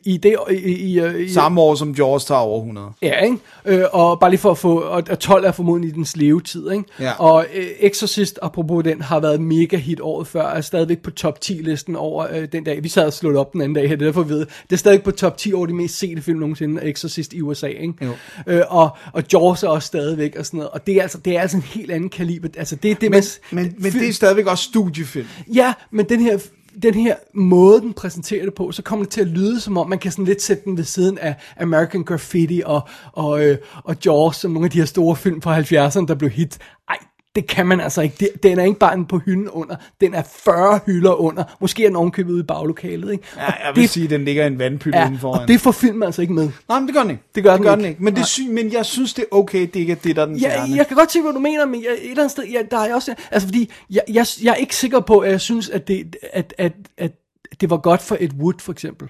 i 0.05 0.17
det, 0.17 0.37
i, 0.51 0.55
i, 0.55 1.01
i, 1.01 1.23
i 1.23 1.29
Samme 1.29 1.61
år 1.61 1.75
som 1.75 1.91
Jaws 1.91 2.25
tager 2.25 2.41
over 2.41 2.59
100. 2.59 2.89
Ja, 3.03 3.19
ikke? 3.21 3.37
Øh, 3.65 3.85
og 3.93 4.21
bare 4.21 4.31
lige 4.31 4.41
for 4.41 4.51
at 4.51 4.59
få, 4.59 4.79
og, 4.81 5.03
og 5.11 5.19
12 5.19 5.45
er 5.45 5.53
formodentlig 5.53 5.91
i 5.91 5.95
dens 5.95 6.17
levetid, 6.17 6.71
ikke? 6.71 6.85
Ja. 7.01 7.13
Og 7.13 7.47
øh, 7.55 7.67
Exorcist, 7.81 8.39
apropos 8.43 8.85
den, 8.85 9.01
har 9.03 9.21
været 9.21 9.41
mega 9.41 9.77
hit 9.77 10.01
året 10.01 10.27
før, 10.27 10.47
er 10.47 10.61
stadigvæk 10.61 10.99
på 11.03 11.11
top 11.11 11.41
10 11.41 11.53
listen 11.53 11.97
over 11.97 12.27
øh, 12.33 12.49
den 12.53 12.65
dag. 12.65 12.83
Vi 12.83 12.89
sad 12.89 13.07
og 13.07 13.13
slået 13.13 13.37
op 13.37 13.53
den 13.53 13.61
anden 13.61 13.75
dag 13.75 13.89
her, 13.89 13.97
det 13.97 14.03
er 14.03 14.09
derfor 14.09 14.23
vi 14.23 14.35
ved. 14.35 14.41
Det 14.41 14.73
er 14.73 14.77
stadig 14.77 15.03
på 15.03 15.11
top 15.11 15.37
10 15.37 15.53
over 15.53 15.67
de 15.67 15.75
mest 15.75 15.99
sete 15.99 16.23
film 16.23 16.39
nogensinde, 16.39 16.83
Exorcist 16.85 17.33
i 17.33 17.41
USA, 17.43 17.67
ikke? 17.67 17.95
Jo. 18.03 18.11
Øh, 18.47 18.63
og, 18.69 18.97
og 19.13 19.23
Jaws 19.33 19.63
er 19.63 19.69
også 19.69 19.87
stadigvæk 19.87 20.37
og 20.39 20.47
sådan 20.47 20.59
noget. 20.59 20.71
Og 20.71 20.87
det 20.87 20.97
er 20.97 21.03
altså, 21.03 21.19
det 21.19 21.37
er 21.37 21.41
altså 21.41 21.57
en 21.57 21.63
helt 21.63 21.91
anden 21.91 22.09
kaliber. 22.11 22.49
Altså, 22.57 22.77
det 22.77 22.91
er 22.91 22.95
det, 22.95 23.11
Men, 23.11 23.23
man, 23.51 23.65
men, 23.65 23.75
men 23.79 23.93
det 23.93 24.09
er 24.09 24.13
stadigvæk 24.13 24.47
også 24.47 24.65
studiefilm. 24.65 25.27
Ja, 25.55 25.73
men 25.91 26.09
den 26.09 26.21
her, 26.21 26.39
den 26.83 26.95
her 26.95 27.17
måde, 27.35 27.81
den 27.81 27.93
præsenterer 27.93 28.45
det 28.45 28.55
på, 28.55 28.73
så 28.73 28.83
kommer 28.83 29.05
det 29.05 29.13
til 29.13 29.21
at 29.21 29.27
lyde, 29.27 29.61
som 29.61 29.77
om 29.77 29.89
man 29.89 29.99
kan 29.99 30.11
sådan 30.13 30.25
lidt 30.25 30.43
sætte 30.43 30.65
den 30.65 30.77
ved 30.77 30.85
siden 30.85 31.19
af 31.19 31.35
American 31.61 32.05
Graffiti 32.05 32.63
og, 32.65 32.89
og, 33.13 33.45
øh, 33.47 33.59
og 33.85 33.97
Jaws, 34.05 34.37
som 34.37 34.51
nogle 34.51 34.67
af 34.67 34.71
de 34.71 34.79
her 34.79 34.85
store 34.87 35.17
film 35.17 35.43
fra 35.43 35.61
70'erne, 35.61 36.07
der 36.07 36.15
blev 36.15 36.31
hit. 36.31 36.59
Ej, 36.89 36.99
det 37.35 37.47
kan 37.49 37.67
man 37.67 37.81
altså 37.81 38.01
ikke. 38.03 38.17
Det- 38.21 38.43
Den 38.43 38.59
er 38.59 38.65
ikke 38.65 38.79
bare 38.79 38.95
en 38.95 39.07
på 39.07 39.19
hylden 39.19 39.49
under, 39.49 39.77
den 40.01 40.15
er 40.15 40.23
40 40.23 40.81
hylder 40.87 41.15
under. 41.15 41.45
Måske 41.61 41.85
er 41.85 41.89
den 41.89 41.97
ovenkøbet 41.97 42.33
ude 42.33 42.41
i 42.41 42.47
baglokalet, 42.47 43.13
ikke? 43.13 43.25
Ja, 43.37 43.43
jeg 43.67 43.73
vil 43.75 43.83
det, 43.83 43.91
sige, 43.91 44.05
at 44.05 44.11
den 44.11 44.25
ligger 44.25 44.45
i 44.45 44.47
en 44.47 44.59
vandpytte 44.59 44.99
ja, 44.99 45.07
inden 45.07 45.21
foran. 45.21 45.43
og 45.43 45.49
det 45.49 45.61
får 45.61 45.73
filmen 45.73 46.03
altså 46.03 46.23
ikke 46.23 46.35
med. 46.35 46.51
Nej, 46.69 46.79
men 46.81 46.87
det 46.87 46.95
gør 46.95 47.03
den 47.03 47.11
ikke. 47.11 47.23
Det 47.35 47.43
gør 47.45 47.55
den 47.57 47.63
gør 47.63 47.71
ikke. 47.73 47.83
den 47.83 47.89
ikke. 47.91 48.05
Men, 48.05 48.17
det 48.17 48.27
sy- 48.27 48.41
men 48.51 48.73
jeg 48.73 48.87
synes, 48.87 49.15
det 49.15 49.23
er 49.33 49.37
okay, 49.37 49.61
det 49.61 49.77
ikke 49.77 49.93
er 49.93 49.97
det, 49.97 50.17
der 50.17 50.23
er 50.23 50.27
den 50.27 50.37
Ja, 50.37 50.49
kerne. 50.57 50.77
jeg 50.77 50.87
kan 50.87 50.97
godt 50.97 51.13
se, 51.13 51.23
hvad 51.23 51.33
du 51.33 51.39
mener, 51.39 51.67
men 51.67 51.83
jeg, 51.83 51.91
et 51.91 51.99
eller 52.11 52.23
andet 52.23 52.31
sted, 52.31 52.45
ja, 52.45 52.63
der 52.71 52.79
er 52.79 52.85
jeg 52.87 52.95
også, 52.95 53.15
altså 53.31 53.49
fordi, 53.49 53.71
jeg, 53.91 54.03
jeg, 54.09 54.27
jeg 54.43 54.51
er 54.51 54.55
ikke 54.55 54.77
sikker 54.77 55.01
på, 55.01 55.19
at 55.19 55.31
jeg 55.31 55.41
synes, 55.41 55.69
at 55.69 55.89
det, 55.89 56.17
at, 56.33 56.55
at, 56.59 56.73
at 56.99 57.13
det 57.61 57.71
var 57.71 57.77
godt 57.77 58.03
for 58.03 58.17
Ed 58.21 58.31
Wood, 58.39 58.55
for 58.61 58.73
eksempel. 58.73 59.09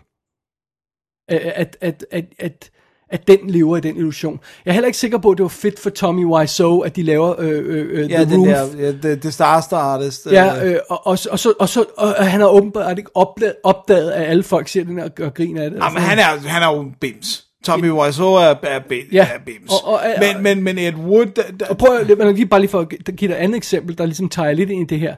At, 1.29 1.39
at, 1.39 1.77
at, 1.81 2.05
at, 2.11 2.25
at, 2.39 2.71
at 3.13 3.29
den 3.29 3.39
lever 3.51 3.77
i 3.77 3.81
den 3.81 3.97
illusion. 3.97 4.41
Jeg 4.65 4.71
er 4.71 4.73
heller 4.73 4.87
ikke 4.87 4.99
sikker 4.99 5.19
på, 5.19 5.31
at 5.31 5.39
det 5.39 5.43
var 5.43 5.49
fedt 5.49 5.79
for 5.81 5.91
Tommy 5.91 6.25
Wiseau, 6.25 6.81
at 6.81 6.97
de 6.97 7.03
laver 7.03 7.35
øh, 7.41 7.49
øh, 7.51 7.87
øh, 8.05 8.11
Ja, 8.11 8.25
The 8.25 8.37
Room. 8.37 8.47
der, 8.47 8.67
ja, 8.79 8.93
det, 8.93 9.23
det 9.23 9.35
Star 9.35 9.61
Star 9.61 9.79
Artist. 9.79 10.27
Ja, 10.31 10.65
øh, 10.67 10.79
og, 10.91 11.07
og, 11.07 11.19
så- 11.19 11.29
og, 11.33 11.39
så, 11.39 11.53
og, 11.61 11.69
så, 11.69 11.85
og 11.99 12.15
han 12.15 12.41
har 12.41 12.49
åbenbart 12.49 12.99
ikke 12.99 13.11
opdaget, 13.17 13.55
opdaget, 13.65 14.11
at 14.11 14.27
alle 14.31 14.43
folk 14.43 14.69
ser 14.69 14.85
den 14.85 14.99
og, 14.99 15.11
og 15.21 15.35
griner 15.35 15.63
af 15.63 15.71
det. 15.71 15.79
Jamen, 15.79 16.03
han 16.03 16.19
er, 16.19 16.49
han 16.49 16.63
er 16.63 16.75
jo 16.77 16.81
en 16.81 16.95
bims. 17.01 17.45
Tommy 17.65 17.91
Wiseau 17.91 18.27
er, 18.33 18.41
er, 18.41 18.55
er, 18.63 18.81
Ja. 19.13 19.29
er 19.35 19.39
bims. 19.47 19.71
Og- 19.73 19.85
og- 19.93 19.93
og- 19.95 20.35
men, 20.35 20.43
men, 20.43 20.63
men 20.65 20.79
Ed 20.79 20.95
Wood... 20.95 21.27
Der, 21.27 21.43
der, 21.61 21.67
Og 21.67 21.79
prøv 21.79 21.97
at, 21.97 22.07
lige, 22.35 22.47
bare 22.47 22.61
lige 22.61 22.71
for 22.71 22.81
at 22.81 22.89
give 23.17 23.29
dig 23.29 23.35
et 23.35 23.39
andet 23.39 23.57
eksempel, 23.57 23.99
der 23.99 24.07
ligesom 24.07 24.29
tager 24.29 24.53
lidt 24.53 24.71
ind 24.71 24.83
i 24.91 24.95
det 24.95 25.01
her. 25.01 25.17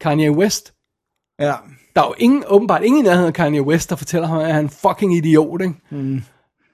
Kanye 0.00 0.30
West. 0.30 0.72
ja. 1.40 1.52
Der 1.96 2.02
er 2.02 2.06
jo 2.06 2.14
ingen, 2.18 2.44
åbenbart 2.48 2.82
ingen 2.84 3.00
i 3.04 3.08
nærheden 3.08 3.26
af 3.26 3.32
Kanye 3.34 3.62
West, 3.62 3.90
der 3.90 3.96
fortæller 3.96 4.28
ham, 4.28 4.38
at 4.38 4.46
han 4.46 4.54
er 4.56 4.60
en 4.60 4.70
fucking 4.70 5.16
idiot, 5.16 5.60
ikke? 5.60 5.74
Mm. 5.90 6.22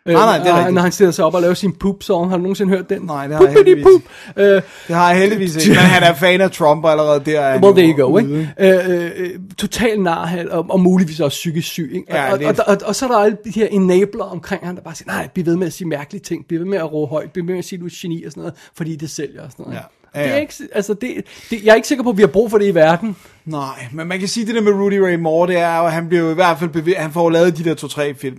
Øh, 0.07 0.15
Nej, 0.15 0.25
nej, 0.25 0.39
det 0.39 0.47
er 0.47 0.53
og 0.53 0.59
rigtigt. 0.59 0.75
Når 0.75 0.83
han 0.83 0.93
stiller 0.93 1.11
sig 1.13 1.25
op 1.25 1.35
og 1.35 1.41
laver 1.43 1.55
sin 1.55 1.73
poop-song, 1.73 2.31
har 2.31 2.37
du 2.37 2.43
nogensinde 2.43 2.71
hørt 2.77 2.89
den? 2.91 3.03
Nej, 3.03 3.27
det 3.27 3.37
har 3.37 3.45
jeg 3.45 3.53
heldigvis 3.53 3.85
poop. 3.85 4.03
Øh, 4.37 4.47
Det 4.89 4.97
har 4.97 5.11
jeg 5.11 5.19
heldigvis 5.21 5.57
ikke. 5.57 5.69
Men 5.69 5.77
han 5.79 6.03
er 6.03 6.15
fan 6.15 6.41
af 6.41 6.51
Trump 6.51 6.85
allerede 6.85 7.23
der. 7.27 7.41
Er 7.41 7.61
well, 7.63 7.77
there 7.77 7.89
you 7.99 8.07
go, 8.11 8.19
ikke? 8.19 8.51
Øh, 8.61 9.05
øh, 9.05 9.11
øh, 9.17 9.31
total 9.59 10.01
narhat, 10.01 10.47
og, 10.49 10.67
og 10.69 10.81
muligvis 10.81 11.21
også 11.21 11.37
psykisk 11.37 11.69
syg, 11.69 11.91
ikke? 11.95 12.07
Ja, 12.15 12.33
og, 12.33 12.39
det- 12.39 12.47
og, 12.47 12.55
og, 12.59 12.65
og, 12.67 12.79
og, 12.85 12.95
så 12.95 13.05
er 13.07 13.11
der 13.11 13.19
alle 13.19 13.37
de 13.45 13.51
her 13.51 13.67
enabler 13.71 14.25
omkring 14.25 14.67
ham, 14.67 14.75
der 14.77 14.83
bare 14.83 14.95
siger, 14.95 15.07
nej, 15.13 15.29
bliv 15.35 15.47
ved 15.47 15.57
med 15.57 15.67
at 15.67 15.73
sige 15.73 15.89
mærkelige 15.89 16.23
ting, 16.23 16.45
bliv 16.49 16.59
ved 16.59 16.67
med 16.67 16.79
at 16.79 16.93
råbe 16.93 17.11
højt, 17.11 17.31
bliv 17.31 17.47
ved 17.47 17.53
med 17.55 17.59
at 17.59 17.65
sige, 17.65 17.79
du 17.79 17.85
er 17.87 17.91
geni 18.03 18.25
og 18.25 18.31
sådan 18.33 18.41
noget, 18.41 18.55
fordi 18.77 18.97
det 18.97 19.11
sælger 19.11 19.43
og 19.43 19.51
sådan 19.51 19.63
noget. 19.65 19.77
Ja. 19.79 19.83
Ja, 20.15 20.23
Det 20.23 20.29
ja. 20.29 20.35
er 20.35 20.39
ikke, 20.41 20.55
altså 20.75 20.95
det, 20.95 21.11
det, 21.51 21.65
jeg 21.65 21.71
er 21.71 21.75
ikke 21.75 21.89
sikker 21.89 22.05
på, 22.05 22.11
at 22.11 22.17
vi 22.17 22.23
har 22.23 22.27
brug 22.27 22.51
for 22.51 22.59
det 22.59 22.67
i 22.67 22.75
verden. 22.75 23.17
Nej, 23.45 23.87
men 23.93 24.09
man 24.09 24.19
kan 24.19 24.29
sige, 24.29 24.47
det 24.47 24.55
der 24.55 24.61
med 24.61 24.73
Rudy 24.73 24.93
Ray 24.99 25.15
Moore, 25.15 25.49
det 25.49 25.57
er 25.59 25.77
jo, 25.79 25.87
at 25.87 25.93
han 25.93 26.09
bliver 26.09 26.23
jo 26.25 26.31
i 26.31 26.35
hvert 26.35 26.59
fald 26.59 26.71
bevidst, 26.71 26.99
han 27.01 27.13
får 27.13 27.31
lavet 27.31 27.59
de 27.59 27.65
der 27.65 27.75
to-tre 27.75 28.15
film, 28.15 28.37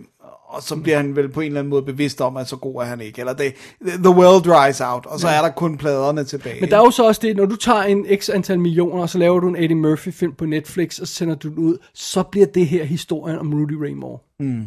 og 0.54 0.64
så 0.64 0.76
bliver 0.76 0.98
han 0.98 1.16
vel 1.16 1.30
på 1.30 1.42
en 1.42 1.48
eller 1.48 1.60
anden 1.60 1.70
måde 1.70 1.84
bevidst 1.84 2.22
om, 2.22 2.38
at 2.38 2.50
så 2.50 2.56
god 2.56 2.82
er 2.82 2.86
han 2.86 3.02
ikke. 3.02 3.20
Eller 3.20 3.34
det, 3.34 3.54
the 3.82 4.10
well 4.10 4.44
dries 4.46 4.82
out, 4.82 5.06
og 5.06 5.20
så 5.20 5.28
er 5.28 5.42
der 5.42 5.50
kun 5.50 5.78
pladerne 5.78 6.24
tilbage. 6.24 6.62
Men 6.62 6.70
der 6.70 6.78
er 6.78 6.82
jo 6.82 6.92
så 6.92 7.08
også 7.08 7.22
det, 7.24 7.38
når 7.38 7.46
du 7.46 7.56
tager 7.56 7.84
en 7.84 8.06
x 8.20 8.30
antal 8.30 8.60
millioner, 8.60 9.02
og 9.02 9.10
så 9.10 9.18
laver 9.18 9.40
du 9.40 9.48
en 9.48 9.56
Eddie 9.56 9.76
Murphy 9.76 10.14
film 10.14 10.34
på 10.34 10.46
Netflix, 10.46 11.00
og 11.00 11.08
så 11.08 11.14
sender 11.14 11.36
du 11.36 11.50
den 11.50 11.58
ud, 11.58 11.78
så 11.94 12.24
bliver 12.24 12.48
det 12.48 12.68
her 12.68 12.84
historien 12.84 13.40
om 13.40 13.54
Rudy 13.54 13.74
Ray 13.74 13.94
Moore. 13.94 14.20
Mm. 14.40 14.66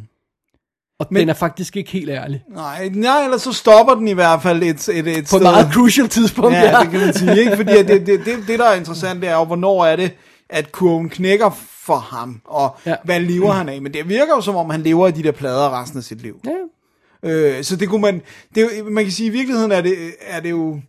Og 0.99 1.07
Men, 1.11 1.21
den 1.21 1.29
er 1.29 1.35
faktisk 1.35 1.77
ikke 1.77 1.91
helt 1.91 2.11
ærlig. 2.11 2.43
Nej, 2.55 2.89
nej, 2.95 3.25
eller 3.25 3.39
så 3.39 3.53
stopper 3.53 3.95
den 3.95 4.09
i 4.09 4.13
hvert 4.13 4.43
fald 4.43 4.63
et, 4.63 4.89
et, 4.89 5.19
et 5.19 5.27
På 5.31 5.37
et 5.37 5.43
meget 5.43 5.73
crucial 5.73 6.09
tidspunkt, 6.09 6.55
Ja, 6.55 6.79
det 6.83 6.91
kan 6.91 7.01
man 7.01 7.15
sige, 7.15 7.41
ikke? 7.41 7.57
Fordi 7.57 7.73
det, 7.73 7.89
det, 7.89 8.07
det, 8.07 8.39
det, 8.49 8.59
der 8.59 8.65
er 8.65 8.75
interessant, 8.75 9.23
det 9.23 9.29
er 9.29 9.35
jo, 9.35 9.45
hvornår 9.45 9.85
er 9.85 9.97
det, 9.97 10.11
at 10.51 10.73
kurven 10.73 11.09
knækker 11.09 11.51
for 11.71 11.97
ham, 11.97 12.41
og 12.45 12.77
Ja. 12.87 12.95
hvad 13.05 13.21
lever 13.21 13.53
han 13.53 13.69
af? 13.69 13.83
Men 13.83 13.95
det 13.95 14.09
virker 14.09 14.35
jo 14.35 14.41
som 14.41 14.57
om, 14.57 14.71
han 14.71 14.83
lever 14.83 15.07
af 15.07 15.15
de 15.15 15.23
der 15.23 15.33
plader 15.33 15.83
resten 15.83 15.99
af 15.99 16.05
sit 16.05 16.23
liv. 16.23 16.41
Ja. 16.45 17.31
Øh, 17.31 17.65
så 17.65 17.77
det 17.77 17.89
kunne 17.89 18.01
man, 18.03 18.23
det 18.55 18.69
man 18.87 19.05
kan 19.05 19.13
sige, 19.13 19.27
i 19.27 19.31
virkeligheden 19.31 19.73
er 19.73 19.81
det, 19.81 19.97
er 20.21 20.41
det 20.41 20.51
jo, 20.51 20.81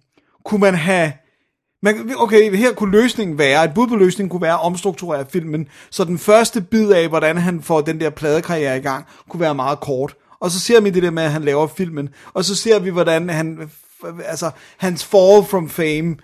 kunne 0.45 0.62
man 0.62 0.76
have, 0.76 1.12
man, 1.84 2.12
okay, 2.18 2.55
her 2.55 2.74
kunne 2.74 2.91
løsningen 2.91 3.38
være, 3.38 3.66
et 3.66 3.74
bud 3.76 3.88
på 3.88 3.95
løsningen 3.95 4.30
kunne 4.30 4.41
være 4.41 4.53
at 4.53 4.64
omstrukturere 4.66 5.26
filmen, 5.30 5.68
så 5.89 6.03
den 6.03 6.18
første 6.18 6.62
bid 6.62 6.91
af, 6.91 7.08
hvordan 7.08 7.38
han 7.38 7.62
får 7.62 7.82
den 7.82 7.99
der 7.99 8.10
pladekarriere 8.10 8.78
i 8.78 8.82
gang, 8.82 9.05
kunne 9.30 9.41
være 9.41 9.55
meget 9.55 9.80
kort. 9.80 10.16
Og 10.39 10.51
så 10.51 10.60
ser 10.60 10.82
vi 10.82 10.89
det 10.89 11.03
der 11.03 11.12
med, 11.12 11.24
at 11.24 11.32
han 11.32 11.43
laver 11.43 11.68
filmen, 11.68 12.10
og 12.34 12.45
så 12.45 12.55
ser 12.55 12.80
vi, 12.80 12.89
hvordan 12.89 13.30
han, 13.30 13.70
altså, 14.26 14.51
hans 14.78 15.05
fall 15.05 15.43
from 15.49 15.70
fame, 15.70 16.16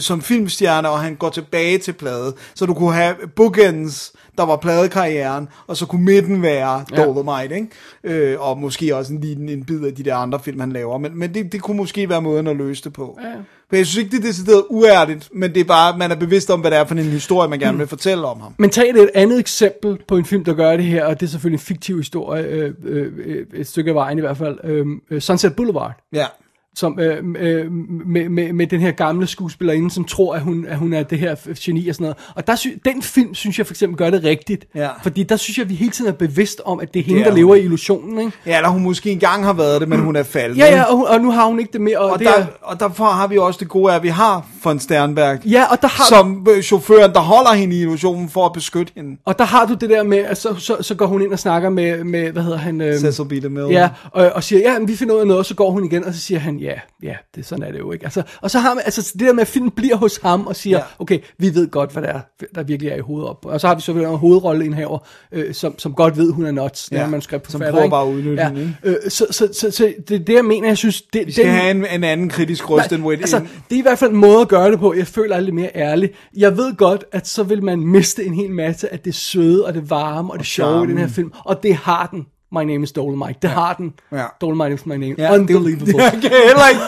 som 0.00 0.22
filmstjerne, 0.22 0.88
og 0.88 1.00
han 1.00 1.14
går 1.14 1.30
tilbage 1.30 1.78
til 1.78 1.92
plade. 1.92 2.34
Så 2.54 2.66
du 2.66 2.74
kunne 2.74 2.92
have 2.92 3.14
bookends, 3.36 4.12
der 4.38 4.46
var 4.46 4.56
pladekarrieren, 4.56 5.48
og 5.66 5.76
så 5.76 5.86
kunne 5.86 6.04
midten 6.04 6.42
være 6.42 6.84
Dolomite, 6.96 7.54
ikke? 7.54 7.68
Øh, 8.04 8.40
og 8.40 8.58
måske 8.58 8.96
også 8.96 9.12
en 9.12 9.20
liten 9.20 9.48
en 9.48 9.64
bid 9.64 9.84
af 9.84 9.94
de 9.94 10.02
der 10.02 10.16
andre 10.16 10.40
film, 10.40 10.60
han 10.60 10.72
laver. 10.72 10.98
Men, 10.98 11.18
men 11.18 11.34
det, 11.34 11.52
det 11.52 11.62
kunne 11.62 11.76
måske 11.76 12.08
være 12.08 12.22
måden 12.22 12.46
at 12.46 12.56
løse 12.56 12.84
det 12.84 12.92
på. 12.92 13.18
Ja. 13.22 13.28
For 13.68 13.76
jeg 13.76 13.86
synes 13.86 14.04
ikke, 14.04 14.16
det 14.16 14.24
er 14.24 14.28
decideret 14.28 14.64
uærligt, 14.70 15.28
men 15.34 15.54
det 15.54 15.60
er 15.60 15.64
bare, 15.64 15.98
man 15.98 16.10
er 16.10 16.14
bevidst 16.14 16.50
om, 16.50 16.60
hvad 16.60 16.70
det 16.70 16.78
er 16.78 16.84
for 16.84 16.94
en 16.94 17.04
historie, 17.04 17.48
man 17.48 17.58
gerne 17.58 17.78
vil 17.78 17.86
fortælle 17.86 18.26
om 18.26 18.40
ham. 18.40 18.54
Men 18.58 18.70
tag 18.70 18.90
et 18.90 19.10
andet 19.14 19.38
eksempel 19.38 19.98
på 20.08 20.16
en 20.16 20.24
film, 20.24 20.44
der 20.44 20.54
gør 20.54 20.76
det 20.76 20.84
her, 20.84 21.04
og 21.04 21.20
det 21.20 21.26
er 21.26 21.30
selvfølgelig 21.30 21.56
en 21.56 21.60
fiktiv 21.60 21.96
historie, 21.96 22.44
øh, 22.44 22.74
øh, 22.84 23.12
øh, 23.24 23.46
et 23.54 23.66
stykke 23.66 23.90
af 23.90 23.94
vejen 23.94 24.18
i 24.18 24.20
hvert 24.20 24.36
fald, 24.36 24.58
øh, 24.64 24.86
øh, 25.10 25.20
Sunset 25.20 25.56
Boulevard. 25.56 25.92
Ja. 26.12 26.26
Som, 26.76 27.00
øh, 27.00 27.16
øh, 27.38 27.72
med, 28.06 28.28
med, 28.28 28.52
med 28.52 28.66
den 28.66 28.80
her 28.80 28.90
gamle 28.90 29.26
skuespillerinde, 29.26 29.90
som 29.90 30.04
tror, 30.04 30.34
at 30.34 30.40
hun, 30.40 30.66
at 30.68 30.76
hun 30.76 30.92
er 30.92 31.02
det 31.02 31.18
her 31.18 31.34
geni 31.60 31.88
og 31.88 31.94
sådan 31.94 32.02
noget. 32.04 32.16
Og 32.34 32.46
der 32.46 32.56
sy- 32.56 32.66
den 32.84 33.02
film, 33.02 33.34
synes 33.34 33.58
jeg 33.58 33.66
for 33.66 33.72
eksempel, 33.72 33.98
gør 33.98 34.10
det 34.10 34.24
rigtigt. 34.24 34.66
Ja. 34.74 34.88
Fordi 35.02 35.22
der 35.22 35.36
synes 35.36 35.58
jeg, 35.58 35.64
at 35.64 35.70
vi 35.70 35.74
hele 35.74 35.90
tiden 35.90 36.08
er 36.10 36.14
bevidst 36.14 36.60
om, 36.64 36.80
at 36.80 36.94
det 36.94 37.00
er 37.00 37.04
hende, 37.04 37.18
Det 37.20 37.26
er 37.26 37.30
der 37.30 37.36
lever 37.36 37.48
hun. 37.48 37.56
i 37.56 37.60
illusionen. 37.60 38.18
Ikke? 38.18 38.32
Ja, 38.46 38.56
eller 38.56 38.68
hun 38.68 38.82
måske 38.82 39.10
engang 39.10 39.44
har 39.44 39.52
været 39.52 39.80
det, 39.80 39.88
men 39.88 40.00
hun 40.00 40.16
er 40.16 40.22
faldet. 40.22 40.58
Ja, 40.58 40.66
ja, 40.76 40.82
og, 40.82 40.96
hun- 40.96 41.06
og 41.06 41.20
nu 41.20 41.30
har 41.30 41.46
hun 41.46 41.58
ikke 41.60 41.72
det 41.72 41.80
mere. 41.80 41.98
Og, 41.98 42.10
Og, 42.10 42.18
det 42.18 42.26
der, 42.26 42.32
er, 42.34 42.46
og 42.62 42.80
derfor 42.80 43.04
har 43.04 43.26
vi 43.26 43.38
også 43.38 43.58
det 43.60 43.68
gode, 43.68 43.92
at 43.94 44.02
vi 44.02 44.08
har 44.08 44.46
von 44.64 44.80
Sternberg. 44.80 45.46
Ja, 45.46 45.64
og 45.70 45.82
der 45.82 45.88
har- 45.88 46.04
Som 46.08 46.46
øh, 46.56 46.62
chaufføren, 46.62 47.12
der 47.12 47.20
holder 47.20 47.52
hende 47.52 47.76
i 47.76 47.80
illusionen 47.80 48.28
for 48.28 48.46
at 48.46 48.52
beskytte 48.52 48.92
hende. 48.96 49.16
og 49.24 49.38
der 49.38 49.44
har 49.44 49.66
du 49.66 49.74
det 49.74 49.90
der 49.90 50.02
med, 50.02 50.18
at 50.18 50.38
så, 50.38 50.54
så, 50.58 50.76
så 50.80 50.94
går 50.94 51.06
hun 51.06 51.22
ind 51.22 51.32
og 51.32 51.38
snakker 51.38 51.70
med, 51.70 52.04
med 52.04 52.30
hvad 52.32 52.42
hedder 52.42 52.58
han? 52.58 52.80
Øh, 52.80 52.98
Cecil 52.98 53.24
B. 53.24 53.30
DeMille. 53.42 53.68
Ja, 53.68 53.88
og, 54.10 54.30
og 54.34 54.44
siger, 54.44 54.72
ja, 54.72 54.78
men 54.78 54.88
vi 54.88 54.96
finder 54.96 55.14
ud 55.14 55.20
af 55.20 55.26
noget, 55.26 55.38
og 55.38 55.46
så 55.46 55.54
går 55.54 55.70
hun 55.70 55.84
igen, 55.84 56.04
og 56.04 56.14
så 56.14 56.20
siger 56.20 56.38
han, 56.38 56.58
ja, 56.66 56.78
ja, 57.02 57.14
det, 57.34 57.46
sådan 57.46 57.64
er 57.64 57.72
det 57.72 57.78
jo 57.78 57.92
ikke. 57.92 58.04
Altså, 58.04 58.22
og 58.40 58.50
så 58.50 58.58
har 58.58 58.74
man, 58.74 58.82
altså 58.84 59.12
det 59.18 59.26
der 59.26 59.32
med, 59.32 59.40
at 59.42 59.48
filmen 59.48 59.70
bliver 59.70 59.96
hos 59.96 60.16
ham 60.22 60.46
og 60.46 60.56
siger, 60.56 60.76
Ja. 60.78 60.82
okay, 60.98 61.18
vi 61.38 61.54
ved 61.54 61.68
godt, 61.70 61.92
hvad 61.92 62.02
der, 62.02 62.08
er, 62.08 62.20
der 62.54 62.62
virkelig 62.62 62.90
er 62.90 62.96
i 62.96 63.00
hovedet 63.00 63.28
op. 63.28 63.46
Og 63.46 63.60
så 63.60 63.66
har 63.66 63.74
vi 63.74 63.80
selvfølgelig 63.80 64.12
en 64.12 64.18
hovedrolleindhaver, 64.18 64.98
øh, 65.32 65.54
som, 65.54 65.78
som 65.78 65.94
godt 65.94 66.16
ved, 66.16 66.32
hun 66.32 66.46
er 66.46 66.50
nuts, 66.50 66.88
Ja, 66.92 67.00
ja, 67.00 67.06
manuskript 67.08 67.52
som 67.52 67.60
prøver 67.60 67.90
bare 67.90 68.08
at 68.08 68.12
udnytte 68.12 68.42
ja, 68.42 68.50
øh, 68.84 68.96
så, 69.08 69.26
så, 69.30 69.48
så, 69.52 69.70
så, 69.70 69.94
det 70.08 70.14
er 70.14 70.24
det, 70.24 70.34
jeg 70.34 70.44
mener, 70.44 70.68
jeg 70.68 70.76
synes, 70.78 71.02
det, 71.02 71.26
Vi 71.26 71.32
skal 71.32 71.46
have 71.46 71.70
en, 71.70 71.86
en 71.86 72.04
anden 72.04 72.28
kritisk 72.28 72.70
røst 72.70 72.92
end 72.92 73.04
Wade. 73.04 73.20
altså, 73.20 73.38
det 73.70 73.74
er 73.74 73.78
i 73.78 73.82
hvert 73.82 73.98
fald 73.98 74.10
en 74.10 74.16
måde 74.16 74.40
at 74.40 74.48
gøre 74.48 74.70
det 74.70 74.78
på. 74.78 74.94
Jeg 74.94 75.06
føler 75.06 75.40
lidt 75.40 75.54
mere 75.54 75.70
ærligt. 75.74 76.12
Jeg 76.36 76.56
ved 76.56 76.76
godt, 76.76 77.04
at 77.12 77.26
så 77.28 77.42
vil 77.42 77.62
man 77.64 77.78
miste 77.80 78.24
en 78.24 78.34
hel 78.34 78.50
masse 78.50 78.92
af 78.92 78.98
det 79.00 79.14
søde 79.14 79.66
og 79.66 79.74
det 79.74 79.90
varme 79.90 80.32
og 80.32 80.38
det 80.38 80.46
sjove 80.46 80.84
i 80.84 80.88
den 80.90 80.98
her 80.98 81.08
film. 81.08 81.32
Og 81.44 81.62
det 81.62 81.74
har 81.74 82.06
den. 82.06 82.26
My 82.52 82.64
name 82.64 82.82
is 82.82 82.92
Dolomite. 82.92 83.38
Det 83.42 83.48
ja. 83.48 83.54
har 83.54 83.74
den. 83.74 83.92
Ja. 84.12 84.26
Dolomite 84.40 84.74
is 84.74 84.86
my 84.86 84.96
name. 84.96 85.14
Ja, 85.18 85.34
Unbelievable. 85.34 85.92
Det, 85.92 85.94
jeg 86.12 86.12
kan 86.12 86.30
heller 86.30 86.68
ikke 86.68 86.80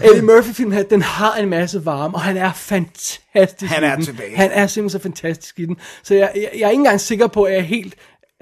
det. 0.00 0.10
Eddie 0.10 0.22
Murphy-film 0.22 0.72
her, 0.72 0.82
den 0.82 1.02
har 1.02 1.34
en 1.34 1.48
masse 1.48 1.84
varme, 1.84 2.14
og 2.14 2.20
han 2.20 2.36
er 2.36 2.52
fantastisk 2.52 3.72
Han 3.72 3.84
er 3.84 4.00
tilbage. 4.00 4.36
Han 4.36 4.50
er 4.50 4.66
simpelthen 4.66 4.98
så 5.00 5.02
fantastisk 5.02 5.60
i 5.60 5.66
den. 5.66 5.76
Så 6.02 6.14
jeg, 6.14 6.32
jeg, 6.34 6.50
jeg 6.54 6.66
er 6.66 6.70
ikke 6.70 6.80
engang 6.80 7.00
sikker 7.00 7.26
på, 7.26 7.42
at 7.42 7.52
jeg 7.52 7.58
er 7.58 7.64
helt 7.64 7.94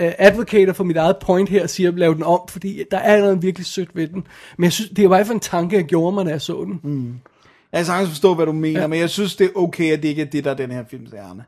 uh, 0.02 0.08
advocater 0.18 0.72
for 0.72 0.84
mit 0.84 0.96
eget 0.96 1.16
point 1.16 1.48
her, 1.48 1.62
og 1.62 1.70
siger, 1.70 1.88
at 1.88 1.98
lave 1.98 2.14
den 2.14 2.22
om, 2.22 2.40
fordi 2.48 2.84
der 2.90 2.98
er 2.98 3.20
noget 3.20 3.42
virkelig 3.42 3.66
sødt 3.66 3.96
ved 3.96 4.08
den. 4.08 4.26
Men 4.58 4.64
jeg 4.64 4.72
synes, 4.72 4.90
det 4.90 5.10
var 5.10 5.16
i 5.16 5.18
hvert 5.18 5.26
fald 5.26 5.36
en 5.36 5.40
tanke, 5.40 5.76
jeg 5.76 5.84
gjorde 5.84 6.14
mig, 6.14 6.26
da 6.26 6.30
jeg 6.30 6.40
så 6.40 6.64
den. 6.64 6.80
Mm. 6.82 7.14
Jeg 7.72 7.78
kan 7.78 7.86
sagtens 7.86 8.08
forstå, 8.08 8.34
hvad 8.34 8.46
du 8.46 8.52
mener. 8.52 8.80
Ja. 8.80 8.86
men 8.86 8.98
jeg 8.98 9.10
synes, 9.10 9.36
det 9.36 9.44
er 9.44 9.50
okay, 9.54 9.92
at 9.92 10.02
det 10.02 10.08
ikke 10.08 10.22
er 10.22 10.26
det, 10.26 10.44
der 10.44 10.50
er 10.50 10.54
den 10.54 10.70
her 10.70 10.84
films 10.90 11.12
ærne. 11.12 11.44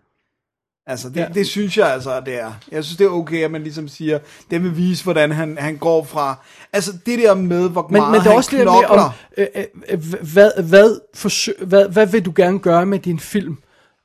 Altså, 0.87 1.09
det, 1.09 1.17
ja. 1.17 1.27
Det 1.35 1.47
synes 1.47 1.79
jeg 1.79 1.93
altså, 1.93 2.21
det 2.21 2.41
er. 2.41 2.53
Jeg 2.73 2.85
synes, 2.85 2.97
det 2.97 3.05
er 3.05 3.09
okay, 3.11 3.45
at 3.45 3.51
man 3.51 3.63
ligesom 3.63 3.89
siger, 3.89 4.19
det 4.51 4.63
vil 4.63 4.77
vise, 4.77 5.05
hvordan 5.05 5.31
han, 5.33 5.59
han 5.59 5.77
går 5.77 6.05
fra... 6.05 6.45
Altså, 6.73 6.93
det 7.07 7.19
der 7.19 7.35
med, 7.35 7.71
hvor 7.71 7.83
Men, 7.91 7.93
meget 8.01 8.11
men 8.11 8.21
det 8.21 8.27
er 8.27 8.31
han 8.31 8.37
også 8.37 8.51
det 8.51 8.59
der 8.59 8.65
med, 8.73 8.85
knokler. 8.87 9.05
om, 9.05 9.11
øh, 9.37 9.47
øh, 9.55 9.65
øh, 9.89 10.33
hvad, 10.33 10.63
hvad, 10.63 11.01
forsøg, 11.15 11.55
hvad, 11.67 11.89
hvad 11.89 12.07
vil 12.07 12.25
du 12.25 12.33
gerne 12.37 12.59
gøre 12.59 12.87
med 12.87 12.99
din 12.99 13.21
film? 13.21 13.57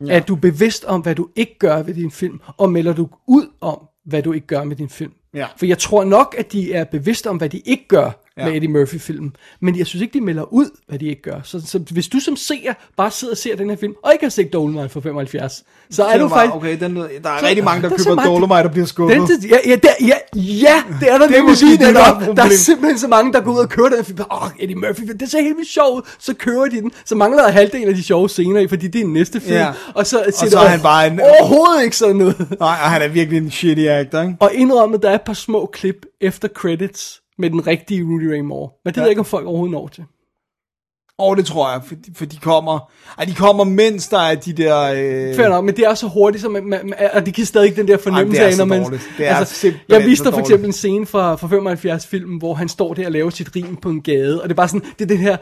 Ja. 0.05 0.15
Er 0.15 0.19
du 0.19 0.35
bevidst 0.35 0.85
om, 0.85 1.01
hvad 1.01 1.15
du 1.15 1.27
ikke 1.35 1.59
gør 1.59 1.81
ved 1.81 1.93
din 1.93 2.11
film, 2.11 2.39
og 2.57 2.71
melder 2.71 2.93
du 2.93 3.09
ud 3.27 3.45
om, 3.61 3.79
hvad 4.05 4.23
du 4.23 4.31
ikke 4.33 4.47
gør 4.47 4.63
med 4.63 4.75
din 4.75 4.89
film? 4.89 5.11
Ja. 5.33 5.47
For 5.57 5.65
jeg 5.65 5.77
tror 5.77 6.03
nok, 6.03 6.35
at 6.37 6.51
de 6.51 6.73
er 6.73 6.83
bevidste 6.83 7.29
om, 7.29 7.37
hvad 7.37 7.49
de 7.49 7.59
ikke 7.59 7.87
gør 7.87 8.11
Ja. 8.39 8.45
med 8.45 8.55
Eddie 8.55 8.69
Murphy-filmen. 8.69 9.35
Men 9.61 9.77
jeg 9.77 9.85
synes 9.87 10.01
ikke, 10.01 10.13
de 10.13 10.21
melder 10.25 10.53
ud, 10.53 10.65
hvad 10.87 10.99
de 10.99 11.05
ikke 11.07 11.21
gør. 11.21 11.39
Så, 11.43 11.61
så 11.65 11.79
hvis 11.91 12.07
du 12.07 12.19
som 12.19 12.35
seer 12.35 12.73
bare 12.97 13.11
sidder 13.11 13.33
og 13.33 13.37
ser 13.37 13.55
den 13.55 13.69
her 13.69 13.77
film, 13.77 13.93
og 14.03 14.13
ikke 14.13 14.25
har 14.25 14.29
set 14.29 14.53
Dolomite 14.53 14.89
for 14.89 15.01
75, 15.01 15.63
så 15.91 16.03
er 16.05 16.17
du 16.17 16.27
faktisk... 16.29 16.55
Okay, 16.55 16.79
den, 16.79 16.95
der 16.95 17.03
er 17.03 17.39
Så- 17.39 17.45
rigtig 17.45 17.63
mange, 17.63 17.81
der 17.81 17.89
der 17.89 17.95
er 17.95 17.97
køber 18.03 18.15
mange- 18.15 18.29
Dolomite 18.31 18.53
og 18.65 18.71
bliver 18.71 18.85
skuffet. 18.85 19.17
Den, 19.41 19.49
ja, 19.49 19.57
ja, 19.65 19.75
der, 19.75 19.89
ja, 20.01 20.13
ja, 20.35 20.83
det 20.99 21.11
er 21.11 21.17
der 21.17 21.27
Det 21.27 21.35
nemlig 21.37 21.61
lige 21.63 21.77
det, 21.85 21.95
der 21.95 22.01
er 22.01 22.33
der, 22.33 22.43
er 22.43 22.49
simpelthen 22.49 22.99
så 22.99 23.07
mange, 23.07 23.33
der 23.33 23.41
går 23.41 23.51
ud 23.53 23.57
og 23.59 23.69
kører 23.69 23.89
den 23.89 24.05
film. 24.05 24.19
Åh, 24.31 24.47
Eddie 24.59 24.75
Murphy, 24.75 25.03
det 25.19 25.31
ser 25.31 25.41
helt 25.41 25.57
vildt 25.57 25.69
sjovt 25.69 25.97
ud. 25.97 26.01
Så 26.19 26.33
kører 26.33 26.65
de 26.65 26.81
den. 26.81 26.91
Så 27.05 27.15
mangler 27.15 27.43
der 27.43 27.51
halvdelen 27.51 27.87
af 27.87 27.95
de 27.95 28.03
sjove 28.03 28.29
scener 28.29 28.59
i, 28.59 28.67
fordi 28.67 28.87
det 28.87 28.99
er 28.99 29.03
den 29.03 29.13
næste 29.13 29.39
film. 29.39 29.53
Ja. 29.55 29.71
Og 29.95 30.05
så, 30.07 30.23
siger 30.39 30.49
så 30.49 30.59
er 30.59 30.67
han 30.67 30.81
bare 30.81 31.07
en- 31.07 31.19
Overhovedet 31.19 31.83
ikke 31.83 31.97
sådan 31.97 32.15
noget. 32.15 32.37
Nej, 32.59 32.77
og 32.83 32.89
han 32.91 33.01
er 33.01 33.07
virkelig 33.07 33.37
en 33.37 33.51
shitty 33.51 33.83
actor, 33.87 34.21
ikke? 34.21 34.35
Og 34.39 34.51
indrømmet, 34.53 35.01
der 35.03 35.09
er 35.09 35.15
et 35.15 35.21
par 35.21 35.33
små 35.33 35.69
klip 35.73 36.05
efter 36.21 36.47
credits 36.47 37.21
med 37.39 37.49
den 37.49 37.67
rigtige 37.67 38.03
Rudy 38.03 38.25
Ray 38.25 38.39
Moore. 38.39 38.69
Men 38.85 38.93
det 38.93 38.97
ja. 38.97 39.01
ved 39.01 39.07
jeg 39.07 39.11
ikke, 39.11 39.19
om 39.19 39.25
folk 39.25 39.45
overhovedet 39.45 39.71
når 39.71 39.87
til. 39.87 40.03
Og 41.19 41.37
det 41.37 41.45
tror 41.45 41.71
jeg, 41.71 41.81
for, 41.85 41.95
for 42.15 42.25
de 42.25 42.37
kommer... 42.37 42.91
Ej, 43.17 43.25
de 43.25 43.33
kommer, 43.33 43.63
mens 43.63 44.07
der 44.07 44.19
er 44.19 44.35
de 44.35 44.53
der... 44.53 44.81
Øh, 44.81 45.35
Fair 45.35 45.49
nok, 45.49 45.65
men 45.65 45.75
det 45.75 45.85
er 45.85 45.93
så 45.93 46.07
hurtigt, 46.07 46.41
så 46.41 46.49
man, 46.49 46.65
man, 46.65 46.93
og 47.13 47.25
de 47.25 47.31
kan 47.31 47.45
stadig 47.45 47.67
ikke 47.67 47.81
den 47.81 47.87
der 47.87 47.97
fornemmelse 47.97 48.41
det 48.41 48.51
af, 48.51 48.57
når 48.57 48.65
man... 48.65 48.83
Det 49.17 49.27
er 49.27 49.43
simpelthen 49.43 50.01
jeg 50.01 50.09
viste 50.09 50.25
dig 50.25 50.33
for 50.33 50.39
eksempel 50.39 50.67
en 50.67 50.73
scene 50.73 51.05
fra, 51.05 51.35
fra 51.35 51.47
75-filmen, 51.47 52.37
hvor 52.37 52.53
han 52.53 52.69
står 52.69 52.93
der 52.93 53.05
og 53.05 53.11
laver 53.11 53.29
sit 53.29 53.55
rim 53.55 53.75
på 53.75 53.89
en 53.89 54.01
gade, 54.01 54.41
og 54.41 54.49
det 54.49 54.53
er 54.53 54.55
bare 54.55 54.67
sådan, 54.67 54.87
det 54.99 55.01
er 55.01 55.07
den 55.07 55.17
her, 55.17 55.37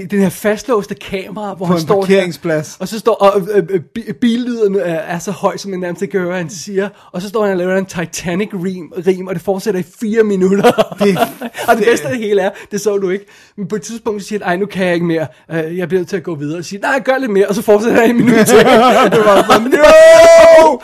det, 0.00 0.10
den 0.10 0.20
her 0.20 0.28
fastlåste 0.28 0.94
kamera, 0.94 1.54
hvor 1.54 1.66
På 1.66 1.72
han 1.72 1.80
står 1.82 2.00
parkeringsplads. 2.00 2.68
Der, 2.68 2.76
og 2.82 2.88
så 2.88 2.98
står, 2.98 3.14
og 3.14 3.40
øh, 3.54 3.62
øh, 3.70 3.80
bi- 3.80 4.12
billyden 4.12 4.76
er, 4.76 4.80
er 4.84 5.18
så 5.18 5.30
høj, 5.30 5.56
som 5.56 5.70
man 5.70 5.80
nærmest 5.80 6.02
ikke 6.02 6.12
kan 6.12 6.20
høre, 6.20 6.36
han 6.36 6.50
siger, 6.50 6.88
og 7.12 7.22
så 7.22 7.28
står 7.28 7.42
han 7.42 7.52
og 7.52 7.58
laver 7.58 7.76
en 7.78 7.86
Titanic 7.86 8.48
rim, 8.54 8.92
og 9.28 9.34
det 9.34 9.42
fortsætter 9.42 9.80
i 9.80 9.84
fire 10.00 10.22
minutter. 10.22 10.94
Det- 10.98 11.18
og 11.68 11.76
det 11.76 11.84
bedste 11.84 12.06
af 12.06 12.12
det 12.12 12.22
hele 12.26 12.40
er, 12.42 12.50
det 12.70 12.80
så 12.80 12.96
du 12.98 13.10
ikke, 13.10 13.24
men 13.56 13.68
på 13.68 13.76
et 13.76 13.82
tidspunkt 13.82 14.22
så 14.22 14.28
siger 14.28 14.44
han, 14.44 14.48
ej, 14.52 14.56
nu 14.56 14.66
kan 14.66 14.86
jeg 14.86 14.94
ikke 14.94 15.06
mere, 15.06 15.26
Øh, 15.52 15.78
jeg 15.78 15.88
bliver 15.88 16.00
nødt 16.00 16.08
til 16.08 16.16
at 16.16 16.22
gå 16.22 16.34
videre, 16.34 16.58
og 16.58 16.64
siger, 16.64 16.80
nej, 16.80 17.00
gør 17.04 17.18
lidt 17.18 17.30
mere, 17.32 17.46
og 17.48 17.54
så 17.54 17.62
fortsætter 17.62 18.00
han 18.00 18.06
i 18.06 18.10
en 18.20 18.24
minut 18.24 18.46
til. 18.46 18.56
det 19.14 19.24
var 19.24 19.46
sådan, 19.50 19.70
no! 19.70 20.70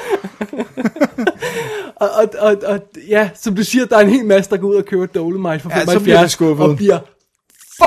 og, 2.01 2.09
og, 2.11 2.29
og, 2.39 2.57
og, 2.67 2.81
ja, 3.09 3.29
som 3.35 3.55
du 3.57 3.65
siger, 3.65 3.85
der 3.87 3.97
er 3.97 4.01
en 4.01 4.11
hel 4.11 4.25
masse, 4.25 4.51
der 4.51 4.57
går 4.57 4.69
ud 4.69 4.75
og 4.75 4.85
køber 4.85 5.07
Dolomite 5.07 5.61
for 5.63 5.71
Ja, 5.71 5.81
så 5.81 5.87
75, 5.87 6.03
bliver 6.03 6.23
de 6.23 6.29
skuffet. 6.29 6.67
og 6.67 6.77
bliver 6.77 6.99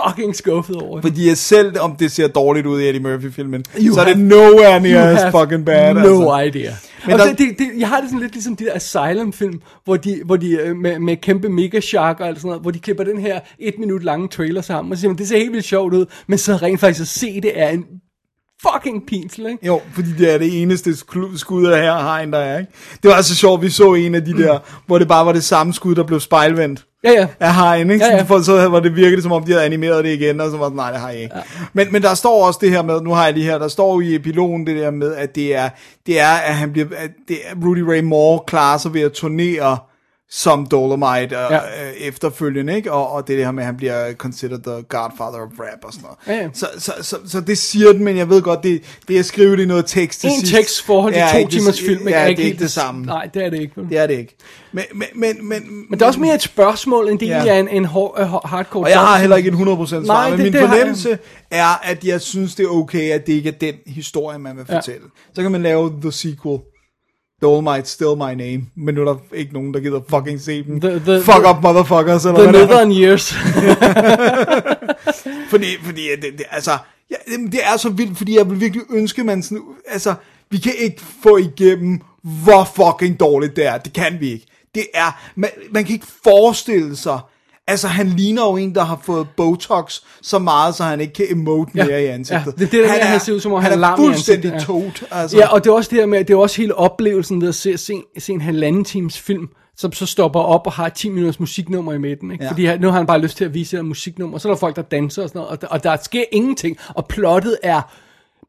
fucking 0.08 0.36
skuffet 0.36 0.76
over 0.76 0.96
det. 1.02 1.10
Fordi 1.12 1.30
at 1.30 1.38
selv 1.38 1.80
om 1.80 1.96
det 1.96 2.12
ser 2.12 2.28
dårligt 2.28 2.66
ud 2.68 2.82
i 2.82 2.88
Eddie 2.90 3.02
Murphy-filmen, 3.02 3.66
så 3.94 4.02
er 4.02 4.06
det 4.06 4.20
nowhere 4.20 4.80
near 4.80 5.08
as 5.18 5.32
fucking 5.32 5.66
bad. 5.66 5.94
No 5.94 6.00
altså. 6.34 6.60
idea. 6.60 6.72
Men 6.72 7.10
Men 7.12 7.20
der- 7.20 7.26
der, 7.26 7.34
det, 7.34 7.60
det, 7.60 7.68
jeg 7.78 7.88
har 7.88 8.00
det 8.02 8.10
sådan 8.10 8.20
lidt 8.20 8.34
ligesom 8.34 8.56
de 8.56 8.66
der 8.66 8.74
Asylum-film, 8.76 9.62
hvor 9.86 9.98
de, 9.98 10.22
hvor 10.26 10.36
de 10.36 10.52
øh, 10.52 10.76
med, 10.76 11.00
med 11.00 11.18
kæmpe 11.18 11.50
mega 11.50 11.80
shark 11.80 12.20
og 12.20 12.28
alt 12.28 12.38
sådan 12.38 12.48
noget, 12.48 12.62
hvor 12.62 12.72
de 12.72 12.80
klipper 12.80 13.04
den 13.04 13.18
her 13.18 13.40
et 13.60 13.74
minut 13.80 14.04
lange 14.04 14.28
trailer 14.28 14.62
sammen, 14.62 14.92
og 14.92 14.98
siger, 14.98 15.10
"Men 15.10 15.18
det 15.18 15.28
ser 15.28 15.38
helt 15.38 15.52
vildt 15.52 15.66
sjovt 15.66 15.94
ud, 15.94 16.06
men 16.28 16.38
så 16.38 16.56
rent 16.56 16.80
faktisk 16.80 17.02
at 17.02 17.08
se 17.08 17.42
det 17.42 17.52
er 17.56 17.70
en 17.70 17.86
fucking 18.72 19.04
pinsel, 19.08 19.46
ikke? 19.46 19.66
Jo, 19.68 19.82
fordi 19.94 20.10
det 20.18 20.34
er 20.34 20.38
det 20.38 20.62
eneste 20.62 20.96
skud 21.38 21.66
af 21.66 21.82
her 21.82 21.98
hegn, 21.98 22.34
der 22.34 22.40
er, 22.40 22.60
ikke? 22.60 22.72
Det 23.04 23.10
var 23.10 23.16
altså 23.16 23.36
sjovt, 23.36 23.62
vi 23.62 23.70
så 23.70 23.94
en 23.94 24.16
af 24.16 24.26
de 24.26 24.34
der, 24.44 24.60
hvor 24.88 24.98
det 25.00 25.08
bare 25.08 25.26
var 25.26 25.32
det 25.32 25.44
samme 25.44 25.74
skud, 25.74 25.96
der 25.96 26.04
blev 26.04 26.20
spejlvendt 26.20 26.86
Ja, 27.04 27.12
ja. 27.12 27.28
af 27.40 27.56
hegn, 27.56 27.92
ikke? 27.92 28.06
Ja, 28.06 28.10
Ja, 28.12 28.16
ja. 28.16 28.18
ja. 28.18 28.24
For 28.28 28.42
så 28.42 28.68
var 28.70 28.80
det 28.80 28.96
virkelig, 28.96 29.24
som 29.24 29.32
om 29.32 29.44
de 29.44 29.52
havde 29.52 29.66
animeret 29.66 30.04
det 30.06 30.14
igen, 30.14 30.42
og 30.42 30.52
så 30.52 30.58
var 30.58 30.66
det, 30.66 30.76
nej, 30.76 30.92
det 30.92 31.00
har 31.00 31.10
jeg 31.10 31.22
ikke. 31.22 31.36
Ja. 31.36 31.42
Men, 31.74 31.88
men 31.92 32.02
der 32.02 32.14
står 32.14 32.48
også 32.48 32.60
det 32.62 32.70
her 32.72 32.82
med, 32.82 33.02
nu 33.02 33.14
har 33.14 33.26
jeg 33.26 33.34
lige 33.34 33.46
her, 33.46 33.58
der 33.58 33.68
står 33.68 34.02
i 34.02 34.16
epilogen 34.16 34.68
det 34.68 34.76
der 34.76 34.92
med, 34.92 35.16
at 35.16 35.36
det 35.36 35.56
er, 35.56 35.70
det 36.06 36.20
er 36.20 36.28
at 36.28 36.56
han 36.56 36.72
bliver, 36.72 36.88
at 36.98 37.10
det 37.28 37.38
er, 37.46 37.56
Rudy 37.66 37.80
Ray 37.80 38.00
Moore 38.02 38.40
klarer 38.48 38.78
sig 38.78 38.94
ved 38.94 39.02
at 39.02 39.12
turnere 39.12 39.78
som 40.36 40.66
Dolomite 40.66 41.38
og, 41.46 41.52
Ja. 41.52 41.54
ja. 41.54 41.88
øh, 41.90 41.94
efterfølgende, 41.94 42.76
ikke? 42.76 42.92
Og, 42.92 43.12
og 43.12 43.28
det 43.28 43.38
her 43.38 43.52
med, 43.52 43.64
at 43.64 43.66
han 43.66 43.78
bliver 43.78 44.14
considered 44.14 44.60
the 44.64 44.72
godfather 44.90 45.42
of 45.42 45.60
rap 45.60 45.80
og 45.84 45.94
sådan 45.94 46.04
noget. 46.28 46.40
Ja, 46.40 46.44
ja. 46.44 46.50
Så, 46.54 46.68
så, 46.78 46.94
så, 47.02 47.18
så, 47.28 47.42
det 47.42 47.58
siger 47.58 47.94
den, 47.94 48.04
men 48.04 48.18
jeg 48.18 48.30
ved 48.30 48.42
godt, 48.42 48.64
det, 48.64 48.84
det 49.08 49.20
er 49.20 49.24
skrevet 49.24 49.60
i 49.60 49.66
noget 49.66 49.86
tekst 49.86 50.22
til 50.22 50.30
En 50.30 50.40
sidst. 50.40 50.54
tekst 50.54 50.82
forhold 50.84 51.14
til 51.14 51.22
er 51.22 51.32
to 51.32 51.38
det- 51.40 51.50
timers 51.50 51.82
film, 51.82 52.08
Ja, 52.08 52.14
er 52.16 52.24
det 52.24 52.30
ikke 52.30 52.42
er 52.42 52.46
helt 52.46 52.54
ikke 52.54 52.64
det 52.64 52.72
samme. 52.72 53.06
Nej, 53.06 53.30
det 53.34 53.46
er 53.46 53.50
det 53.50 53.60
ikke. 53.62 53.74
Det 53.90 53.98
er 53.98 54.08
det 54.08 54.14
ikke. 54.18 54.36
Men, 54.72 54.84
men, 54.94 55.08
men, 55.16 55.50
men, 55.50 55.64
Men 55.90 56.00
det 56.00 56.02
er 56.02 56.06
også 56.06 56.20
mere 56.20 56.36
et 56.36 56.42
spørgsmål, 56.42 57.10
end 57.10 57.20
det 57.20 57.28
Ja. 57.28 57.46
er 57.48 57.60
en, 57.60 57.68
en 57.68 57.86
hår, 57.86 58.18
uh, 58.22 58.50
hardcore 58.50 58.84
Og 58.84 58.90
jeg 58.90 59.00
har 59.00 59.18
heller 59.18 59.36
ikke 59.36 59.50
en 59.50 59.56
100% 59.56 59.88
svar, 59.88 60.02
Nej, 60.02 60.30
men 60.30 60.38
det- 60.40 60.44
min 60.44 60.54
det 60.54 60.62
har 60.62 60.68
jeg. 60.68 60.70
fornemmelse 60.76 61.18
er, 61.52 61.80
at 61.84 62.04
jeg 62.04 62.22
synes, 62.22 62.56
det 62.56 62.64
er 62.64 62.70
okay, 62.70 63.12
at 63.12 63.28
det 63.28 63.34
ikke 63.34 63.50
er 63.50 63.54
den 63.62 63.74
historie, 63.86 64.40
man 64.40 64.58
vil 64.58 64.66
Ja. 64.70 64.76
fortælle. 64.78 65.06
Så 65.36 65.42
kan 65.42 65.52
man 65.52 65.64
lave 65.64 65.94
the 66.02 66.12
sequel. 66.12 66.60
Dolomite, 67.44 67.90
still 67.90 68.16
my 68.18 68.34
name. 68.44 68.62
Men 68.76 68.96
nu 68.96 69.02
er 69.02 69.06
der 69.06 69.16
ikke 69.34 69.54
nogen, 69.54 69.74
der 69.74 69.80
gider 69.80 70.00
fucking 70.10 70.42
se 70.42 70.64
den. 70.64 70.84
The- 70.84 71.10
the- 71.10 71.22
Fuck 71.24 71.46
the- 71.46 71.50
up, 71.58 71.64
motherfuckers. 71.64 72.26
Eller 72.26 72.40
The 72.42 72.52
hvad 72.52 72.62
er. 72.62 72.68
Northern 72.68 72.92
Years. 72.92 73.34
Fordi, 75.50 75.66
fordi 75.84 76.02
det, 76.22 76.34
det, 76.38 76.46
altså, 76.52 76.72
ja, 77.12 77.16
det 77.52 77.60
er 77.64 77.78
så 77.78 77.90
vildt, 77.90 78.18
fordi 78.18 78.38
jeg 78.38 78.50
vil 78.50 78.60
virkelig 78.60 78.84
ønske, 78.90 79.24
man 79.24 79.44
sådan, 79.44 79.64
altså, 79.88 80.14
vi 80.50 80.58
kan 80.58 80.74
ikke 80.78 81.02
få 81.24 81.38
igennem, 81.38 82.02
hvor 82.24 82.70
fucking 82.76 83.20
dårligt 83.20 83.56
det 83.56 83.66
er. 83.68 83.78
Det 83.78 83.94
kan 83.94 84.18
vi 84.20 84.32
ikke. 84.32 84.46
Det 84.76 84.88
er, 84.94 85.22
man, 85.36 85.50
man 85.72 85.84
kan 85.86 85.94
ikke 85.94 86.08
forestille 86.24 86.96
sig, 86.96 87.20
altså 87.68 87.88
han 87.88 88.08
ligner 88.08 88.42
jo 88.50 88.56
en, 88.58 88.76
der 88.76 88.84
har 88.84 89.00
fået 89.04 89.28
Botox 89.38 90.00
så 90.22 90.40
meget, 90.40 90.76
så 90.76 90.84
han 90.84 91.02
ikke 91.02 91.14
kan 91.14 91.26
emote 91.30 91.72
Ja, 91.76 91.86
mere 91.86 92.04
i 92.04 92.06
ansigtet. 92.06 92.46
ja, 92.46 92.52
det 92.52 92.62
er 92.62 92.70
det 92.72 92.72
der 92.72 92.88
med, 92.88 93.00
at 93.00 93.08
han 93.08 93.20
ser 93.20 93.34
ud, 93.34 93.40
som 93.40 93.54
om 93.54 93.62
han 93.64 93.72
er 93.72 93.76
lam 93.76 93.94
i 93.94 93.98
fuldstændig 94.06 94.54
ansigtet, 94.54 94.94
tot. 94.96 95.04
Altså. 95.12 95.38
Ja, 95.38 95.48
og 95.48 95.64
det 95.64 95.70
er 95.70 95.74
også 95.74 95.90
det 95.90 96.00
her 96.00 96.06
med, 96.06 96.20
det 96.26 96.34
er 96.34 96.38
også 96.38 96.62
hele 96.62 96.76
oplevelsen 96.76 97.42
ved 97.42 97.48
at 97.50 97.56
se, 97.56 97.78
se, 97.78 97.94
se 98.20 98.34
en 98.34 98.42
halvanden 98.42 98.84
times 98.86 99.20
film, 99.20 99.50
som 99.78 99.94
så 99.94 100.06
stopper 100.06 100.40
op 100.40 100.68
og 100.68 100.74
har 100.74 100.90
10 100.90 101.10
minutters 101.10 101.40
musiknummer 101.40 101.94
i 101.94 101.98
midten. 101.98 102.32
Ikke? 102.32 102.44
Ja. 102.44 102.48
Ja. 102.48 102.52
Fordi 102.52 102.66
han- 102.66 102.80
nu 102.82 102.88
har 102.90 102.98
han 102.98 103.06
bare 103.06 103.20
lyst 103.20 103.38
til 103.38 103.46
at 103.46 103.54
vise 103.54 103.78
et 103.78 103.86
musiknummer, 103.86 104.38
så 104.38 104.48
er 104.48 104.52
der 104.54 104.60
folk, 104.60 104.76
der 104.76 104.82
danser 104.82 105.24
og 105.24 105.30
sådan 105.30 105.40
noget, 105.40 105.52
og 105.52 105.62
der, 105.62 105.68
og 105.68 105.84
der 105.84 105.98
sker 106.04 106.24
ingenting, 106.32 106.78
og 106.90 107.06
plottet 107.08 107.58
er 107.64 107.82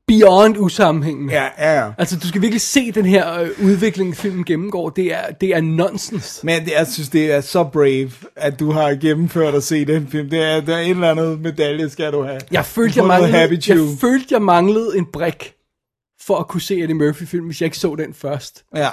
beyond 0.06 0.56
usammenhængende. 0.58 1.32
Ja, 1.32 1.48
ja, 1.58 1.84
ja. 1.84 1.90
Altså, 1.98 2.18
du 2.18 2.28
skal 2.28 2.42
virkelig 2.42 2.60
se 2.60 2.92
den 2.92 3.04
her 3.06 3.40
øh, 3.40 3.48
udvikling, 3.64 4.16
filmen 4.16 4.44
gennemgår. 4.44 4.90
Det 4.90 5.12
er, 5.12 5.30
det 5.40 5.48
er 5.48 5.60
nonsens. 5.60 6.40
Men 6.42 6.64
det, 6.64 6.72
jeg 6.72 6.86
synes, 6.86 7.08
det 7.08 7.32
er 7.32 7.40
så 7.40 7.64
brave, 7.64 8.10
at 8.36 8.60
du 8.60 8.70
har 8.70 8.94
gennemført 8.94 9.54
at 9.54 9.62
se 9.62 9.84
den 9.84 10.08
film. 10.08 10.30
Det 10.30 10.42
er, 10.42 10.60
der 10.60 10.76
er 10.76 10.80
et 10.80 10.90
eller 10.90 11.10
andet 11.10 11.40
medalje, 11.40 11.88
skal 11.88 12.12
du 12.12 12.22
have. 12.22 12.40
Jeg 12.50 12.64
følte, 12.64 12.98
jeg 12.98 13.06
manglede, 13.06 13.38
jeg 13.38 13.78
følte, 14.00 14.26
jeg 14.30 14.42
manglede 14.42 14.98
en 14.98 15.06
brik 15.12 15.54
for 16.20 16.36
at 16.36 16.48
kunne 16.48 16.60
se 16.60 16.80
Eddie 16.80 16.94
Murphy-film, 16.94 17.46
hvis 17.46 17.60
jeg 17.60 17.66
ikke 17.66 17.78
så 17.78 17.94
den 17.94 18.14
først. 18.14 18.64
Ja. 18.76 18.88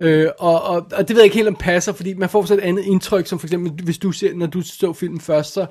Øh, 0.00 0.28
og, 0.38 0.62
og, 0.62 0.86
og 0.92 1.08
det 1.08 1.10
ved 1.10 1.22
jeg 1.22 1.24
ikke 1.24 1.36
helt 1.36 1.48
om 1.48 1.54
passer, 1.54 1.92
fordi 1.92 2.14
man 2.14 2.28
får 2.28 2.44
så 2.44 2.54
et 2.54 2.60
andet 2.60 2.84
indtryk, 2.84 3.26
som 3.26 3.38
for 3.38 3.46
eksempel, 3.46 3.84
hvis 3.84 3.98
du 3.98 4.12
ser, 4.12 4.34
når 4.34 4.46
du 4.46 4.62
så 4.62 4.92
filmen 4.92 5.20
først, 5.20 5.52
så, 5.52 5.66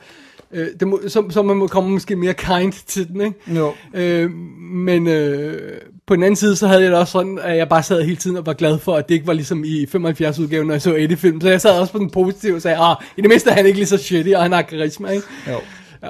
øh, 0.53 0.67
det 0.79 0.87
må, 0.87 0.99
så, 1.07 1.23
så 1.29 1.41
man 1.41 1.57
må 1.57 1.67
komme 1.67 1.89
måske 1.89 2.15
mere 2.15 2.33
kind 2.33 2.73
til 2.87 3.07
den, 3.07 3.21
ikke? 3.21 3.59
Jo. 3.59 3.73
Øh, 3.93 4.31
men 4.71 5.07
øh, 5.07 5.81
på 6.07 6.15
den 6.15 6.23
anden 6.23 6.35
side, 6.35 6.55
så 6.55 6.67
havde 6.67 6.81
jeg 6.81 6.91
det 6.91 6.99
også 6.99 7.11
sådan, 7.11 7.39
at 7.43 7.57
jeg 7.57 7.69
bare 7.69 7.83
sad 7.83 8.03
hele 8.03 8.15
tiden 8.15 8.37
og 8.37 8.45
var 8.45 8.53
glad 8.53 8.79
for, 8.79 8.95
at 8.95 9.09
det 9.09 9.15
ikke 9.15 9.27
var 9.27 9.33
ligesom 9.33 9.63
i 9.63 9.83
75-udgaven, 9.83 10.67
når 10.67 10.73
jeg 10.73 10.81
så 10.81 10.95
Eddie-film. 10.95 11.41
Så 11.41 11.49
jeg 11.49 11.61
sad 11.61 11.79
også 11.79 11.93
på 11.93 11.99
den 11.99 12.09
positive 12.09 12.55
og 12.55 12.61
sagde, 12.61 12.77
ah, 12.77 12.95
i 13.17 13.21
det 13.21 13.29
mindste 13.29 13.49
er 13.49 13.53
han 13.53 13.65
ikke 13.65 13.79
lige 13.79 13.87
så 13.87 13.97
shitty, 13.97 14.31
og 14.31 14.41
han 14.41 14.51
har 14.51 14.61
karisma, 14.61 15.09
ikke? 15.09 15.27
Jo. 15.47 15.57
Ja. 16.03 16.09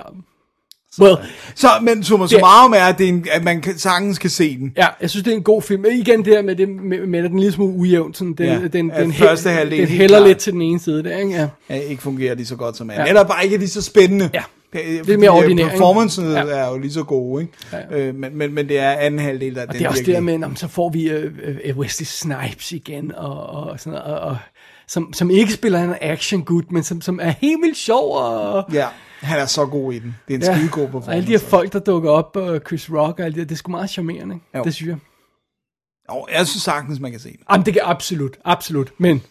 Well, 1.00 1.16
Så, 1.56 1.68
men 1.82 2.04
summa 2.04 2.28
summarum 2.28 2.74
er, 2.74 2.78
at, 2.78 2.98
det 2.98 3.04
er 3.04 3.10
en, 3.10 3.26
at 3.32 3.44
man 3.44 3.62
kan, 3.62 3.78
sagtens 3.78 4.20
kan 4.20 4.30
se 4.30 4.58
den. 4.58 4.74
Ja, 4.78 4.88
jeg 5.02 5.10
synes, 5.10 5.24
det 5.24 5.32
er 5.34 5.38
en 5.38 5.44
god 5.44 5.62
film. 5.62 5.86
Igen 5.86 6.26
det 6.26 6.34
her 6.34 6.42
med, 6.42 6.56
det, 6.56 6.70
med, 6.70 7.08
med 7.08 7.24
den 7.24 7.32
en 7.32 7.40
lille 7.40 7.54
smule 7.54 7.74
ujævn. 7.74 8.14
Sådan, 8.14 8.34
den, 8.34 8.46
Ja, 8.46 8.54
ja, 8.54 8.68
den, 8.68 8.92
ja, 8.96 9.02
den, 9.02 9.14
første 9.14 9.50
hæ- 9.50 9.54
halvdel 9.54 9.80
den 9.80 9.88
hælder 9.88 10.28
lidt 10.28 10.38
til 10.38 10.54
den 10.54 10.62
ene 10.62 10.80
side 10.80 11.04
der, 11.04 11.18
ikke? 11.18 11.32
Ja. 11.32 11.48
Ja, 11.70 11.76
ikke 11.76 12.02
fungerer 12.02 12.36
lige 12.36 12.46
så 12.46 12.56
godt 12.56 12.78
som 12.78 12.90
anden. 12.90 13.06
Ja. 13.06 13.10
Eller 13.10 13.24
bare 13.24 13.46
ikke 13.46 13.58
lige 13.58 13.70
så 13.70 13.82
spændende. 13.82 14.30
Ja. 14.34 14.44
Det 14.74 15.10
er 15.10 15.18
mere 15.18 15.30
ordinær, 15.30 15.64
ikke? 15.64 15.70
Performancen 15.72 16.32
Ja. 16.32 16.38
er 16.44 16.70
jo 16.70 16.78
lige 16.78 16.92
så 16.94 17.04
gode, 17.04 17.42
ikke? 17.42 17.54
Ja. 17.92 17.98
Øh, 17.98 18.16
men, 18.16 18.38
men, 18.38 18.54
men 18.54 18.68
det 18.70 18.80
er 18.80 18.92
anden 18.92 19.20
halvdel, 19.20 19.56
der 19.56 19.66
Og 19.68 19.74
det 19.74 19.82
er 19.82 19.90
også 19.90 20.04
det 20.06 20.14
der 20.16 20.20
med, 20.22 20.40
så 20.56 20.68
får 20.68 20.90
vi 20.90 21.10
øh, 21.10 21.32
øh, 21.66 21.78
Wesley 21.78 22.06
Snipes 22.06 22.72
igen, 22.72 23.12
og, 23.18 23.50
og 23.50 23.80
sådan 23.80 24.00
og, 24.00 24.20
og, 24.20 24.38
som, 24.88 25.14
som 25.14 25.30
ikke 25.30 25.54
spiller 25.54 25.84
en 25.84 25.94
action 26.02 26.44
gut, 26.44 26.72
men 26.72 26.84
som, 26.84 27.02
som 27.02 27.20
er 27.22 27.34
helt 27.42 27.62
vildt 27.64 27.78
sjov, 27.78 28.16
og, 28.18 28.64
Ja, 28.74 28.86
han 29.22 29.40
er 29.40 29.46
så 29.46 29.66
god 29.66 29.94
i 29.94 30.00
den. 30.00 30.16
Det 30.28 30.34
er 30.34 30.38
en 30.38 30.44
ja. 30.44 30.56
skide 30.56 30.70
god 30.70 30.84
og 30.84 30.90
performance. 30.90 31.12
alle 31.12 31.28
de 31.28 31.32
her 31.32 31.40
folk, 31.40 31.74
der 31.74 31.80
dukker 31.80 32.12
op, 32.12 32.36
og 32.36 32.62
Chris 32.68 32.90
Rock 32.90 33.20
og 33.20 33.26
alt 33.26 33.36
det 33.36 33.50
det 33.50 33.56
er 33.56 33.58
sgu 33.58 33.72
meget 33.72 33.90
charmerende? 33.90 34.40
Jo. 34.56 34.64
det 34.64 34.74
synes 34.74 34.90
jeg. 34.90 34.98
Jo, 36.12 36.28
jeg 36.32 36.48
synes 36.48 36.64
sagtens, 36.64 37.00
man 37.00 37.12
kan 37.12 37.20
se 37.20 37.30
den. 37.30 37.40
Jamen, 37.52 37.66
det 37.66 37.74
kan 37.74 37.82
absolut, 37.86 38.38
absolut, 38.46 38.92
men 38.98 39.22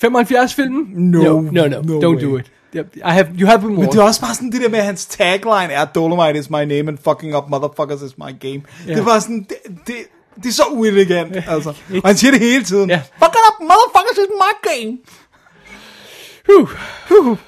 75 0.00 0.54
filmen? 0.54 1.10
No, 1.10 1.22
no, 1.22 1.40
no, 1.40 1.66
no, 1.66 1.80
no 1.82 2.00
don't 2.00 2.14
way. 2.14 2.22
do 2.22 2.36
it. 2.36 2.52
I 2.74 3.12
have, 3.12 3.28
you 3.38 3.46
have 3.46 3.60
been 3.60 3.74
Men 3.74 3.88
det 3.88 3.96
er 3.98 4.02
også 4.02 4.20
bare 4.20 4.34
sådan 4.34 4.52
det 4.52 4.60
der 4.60 4.68
med, 4.68 4.78
at 4.78 4.84
hans 4.84 5.06
tagline 5.06 5.72
er 5.72 5.84
Dolomite 5.84 6.38
is 6.38 6.50
my 6.50 6.64
name 6.64 6.88
and 6.88 6.98
fucking 6.98 7.36
up 7.36 7.48
motherfuckers 7.48 8.02
is 8.02 8.18
my 8.18 8.32
game. 8.40 8.62
Ja. 8.86 8.94
Det 8.94 9.04
var 9.04 9.18
sådan, 9.18 9.46
det, 9.48 9.56
det, 9.86 9.94
det 10.36 10.46
er 10.46 10.52
så 10.52 10.62
uelegant, 10.70 11.36
altså. 11.36 11.68
Og 12.02 12.08
han 12.08 12.16
siger 12.16 12.30
det 12.30 12.40
hele 12.40 12.64
tiden. 12.64 12.90
Ja. 12.90 12.96
Fucking 12.96 13.44
up 13.48 13.60
motherfuckers 13.60 14.18
is 14.18 14.30
my 14.44 14.52
game. 14.70 14.98
Whew. 16.48 17.38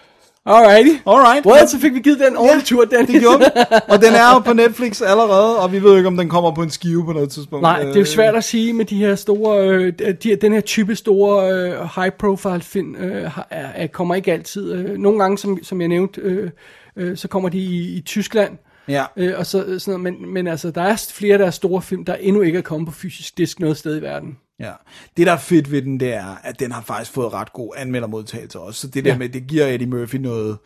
Alrighty. 0.46 1.02
Alright. 1.06 1.46
Well, 1.46 1.68
så 1.68 1.78
fik 1.78 1.94
vi 1.94 2.00
givet 2.00 2.18
den 2.18 2.36
ordentlig 2.36 2.64
tur, 2.64 2.84
Dennis. 2.84 3.10
Det 3.10 3.20
gjorde 3.20 3.38
vi. 3.38 3.44
Og 3.92 4.02
den 4.02 4.14
er 4.14 4.34
jo 4.34 4.38
på 4.38 4.52
Netflix 4.52 5.02
allerede, 5.02 5.58
og 5.58 5.72
vi 5.72 5.82
ved 5.82 5.96
ikke, 5.96 6.06
om 6.06 6.16
den 6.16 6.28
kommer 6.28 6.50
på 6.54 6.62
en 6.62 6.70
skive 6.70 7.04
på 7.04 7.12
noget 7.12 7.30
tidspunkt. 7.30 7.62
Nej, 7.62 7.78
det 7.78 7.88
er 7.88 7.94
jo 7.94 8.00
Øh, 8.00 8.06
svært 8.06 8.34
at 8.34 8.44
sige 8.44 8.72
med 8.72 8.84
de 8.84 8.96
her 8.96 9.14
store, 9.14 9.68
øh, 9.68 9.92
de, 10.22 10.36
den 10.36 10.52
her 10.52 10.60
type 10.60 10.96
store 10.96 11.52
øh, 11.52 11.72
high 11.96 12.12
profile 12.12 12.60
film, 12.60 12.96
øh, 12.96 13.38
er, 13.50 13.66
er, 13.74 13.86
kommer 13.86 14.14
ikke 14.14 14.32
altid. 14.32 14.72
Øh, 14.72 14.98
nogle 14.98 15.18
gange, 15.18 15.38
som, 15.38 15.58
som 15.62 15.80
jeg 15.80 15.88
nævnte, 15.88 16.20
øh, 16.20 16.50
øh, 16.96 17.16
så 17.16 17.28
kommer 17.28 17.48
de 17.48 17.58
i, 17.58 17.96
i 17.96 18.00
Tyskland, 18.00 18.58
Ja. 18.88 19.04
øh, 19.16 19.38
og 19.38 19.46
så, 19.46 19.78
sådan 19.78 20.00
noget, 20.00 20.00
men, 20.20 20.32
men 20.32 20.46
altså, 20.46 20.70
der 20.70 20.82
er 20.82 21.06
flere 21.14 21.38
der 21.38 21.46
er 21.46 21.50
store 21.50 21.82
film, 21.82 22.04
der 22.04 22.14
endnu 22.14 22.42
ikke 22.42 22.58
er 22.58 22.62
kommet 22.62 22.86
på 22.88 22.94
fysisk 22.94 23.38
disk 23.38 23.60
noget 23.60 23.76
sted 23.76 23.98
i 23.98 24.02
verden. 24.02 24.38
Ja. 24.60 24.72
Det, 25.16 25.26
der 25.26 25.32
er 25.32 25.36
fedt 25.38 25.70
ved 25.70 25.82
den, 25.82 26.00
det 26.00 26.12
er, 26.14 26.36
at 26.42 26.60
den 26.60 26.72
har 26.72 26.82
faktisk 26.82 27.12
fået 27.12 27.32
ret 27.32 27.52
god 27.52 27.72
anmeldermodtagelse 27.76 28.60
også. 28.60 28.80
Så 28.80 28.86
det 28.88 29.04
der 29.04 29.10
Ja. 29.12 29.18
med, 29.18 29.28
det 29.28 29.46
giver 29.46 29.66
Eddie 29.66 29.86
Murphy 29.86 30.16
noget, 30.16 30.58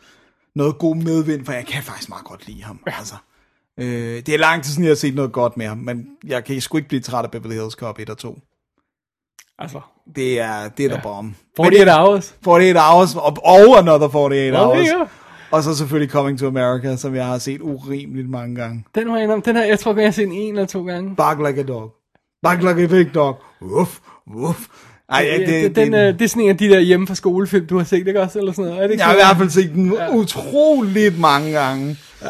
noget 0.55 0.77
god 0.77 0.95
medvind, 0.95 1.45
for 1.45 1.53
jeg 1.53 1.65
kan 1.65 1.83
faktisk 1.83 2.09
meget 2.09 2.25
godt 2.25 2.47
lide 2.47 2.63
ham. 2.63 2.79
Ja. 2.87 2.93
Altså, 2.97 3.15
øh, 3.77 4.15
det 4.25 4.29
er 4.29 4.37
lang 4.37 4.63
tid 4.63 4.71
siden, 4.71 4.83
jeg 4.83 4.91
har 4.91 4.95
set 4.95 5.15
noget 5.15 5.31
godt 5.31 5.57
med 5.57 5.67
ham, 5.67 5.77
men 5.77 6.07
jeg 6.27 6.43
kan 6.43 6.61
sgu 6.61 6.77
ikke 6.77 6.87
blive 6.89 7.01
træt 7.01 7.25
af 7.25 7.31
Beverly 7.31 7.53
Hills 7.55 7.73
Cop 7.73 7.99
1 7.99 8.09
og 8.09 8.17
2. 8.17 8.39
Altså, 9.59 9.81
Det 10.15 10.39
er, 10.39 10.69
det 10.69 10.85
er 10.85 10.89
ja. 10.89 10.95
der 10.95 11.01
bomb. 11.01 11.35
48 11.59 12.05
hours. 12.05 12.35
48 12.47 12.93
Hours, 12.93 13.15
og, 13.15 13.37
og 13.43 13.77
Another 13.77 14.15
48 14.15 14.51
Well, 14.51 14.55
Hours. 14.55 14.87
yeah. 14.87 15.07
Og 15.51 15.63
så 15.63 15.75
selvfølgelig 15.75 16.11
Coming 16.11 16.39
to 16.39 16.47
America, 16.47 16.95
som 16.95 17.15
jeg 17.15 17.25
har 17.25 17.37
set 17.37 17.61
urimeligt 17.61 18.29
mange 18.29 18.55
gange. 18.55 18.85
Den 18.95 19.07
har 19.07 19.15
jeg, 19.15 19.23
indrømme, 19.23 19.43
den 19.45 19.55
her, 19.55 19.65
jeg 19.65 19.79
tror, 19.79 19.95
jeg 19.95 20.05
har 20.05 20.11
set 20.11 20.29
en 20.31 20.53
eller 20.53 20.65
to 20.65 20.85
gange. 20.85 21.15
Bark 21.15 21.37
like 21.47 21.59
a 21.59 21.63
dog. 21.63 21.93
Bark 22.43 22.57
like 22.63 22.83
a 22.83 22.87
big 22.87 23.13
dog. 23.13 23.41
Uff, 23.61 23.99
uff. 24.35 24.67
Ej, 25.09 25.27
Ja, 25.31 25.37
det, 25.37 25.47
det, 25.47 25.63
det, 25.63 25.75
den, 25.75 25.93
øh, 25.93 26.13
det 26.13 26.21
er 26.21 26.27
sådan 26.27 26.43
en 26.43 26.49
af 26.49 26.57
de 26.57 26.69
der 26.69 26.79
hjemme 26.79 27.07
fra 27.07 27.15
skolefilm, 27.15 27.67
du 27.67 27.77
har 27.77 27.85
set, 27.85 28.07
ikke 28.07 28.21
også? 28.21 28.39
Eller 28.39 28.51
sådan 28.51 28.65
noget. 28.65 28.83
Er 28.83 28.87
det 28.87 28.91
ikke 28.91 29.01
Jeg 29.01 29.07
har 29.07 29.13
i 29.13 29.17
hvert 29.17 29.37
fald 29.37 29.49
set 29.49 29.71
den 29.73 29.93
ja. 29.93 30.15
utroligt 30.15 31.19
mange 31.19 31.51
gange. 31.51 31.97
Ja. 32.21 32.27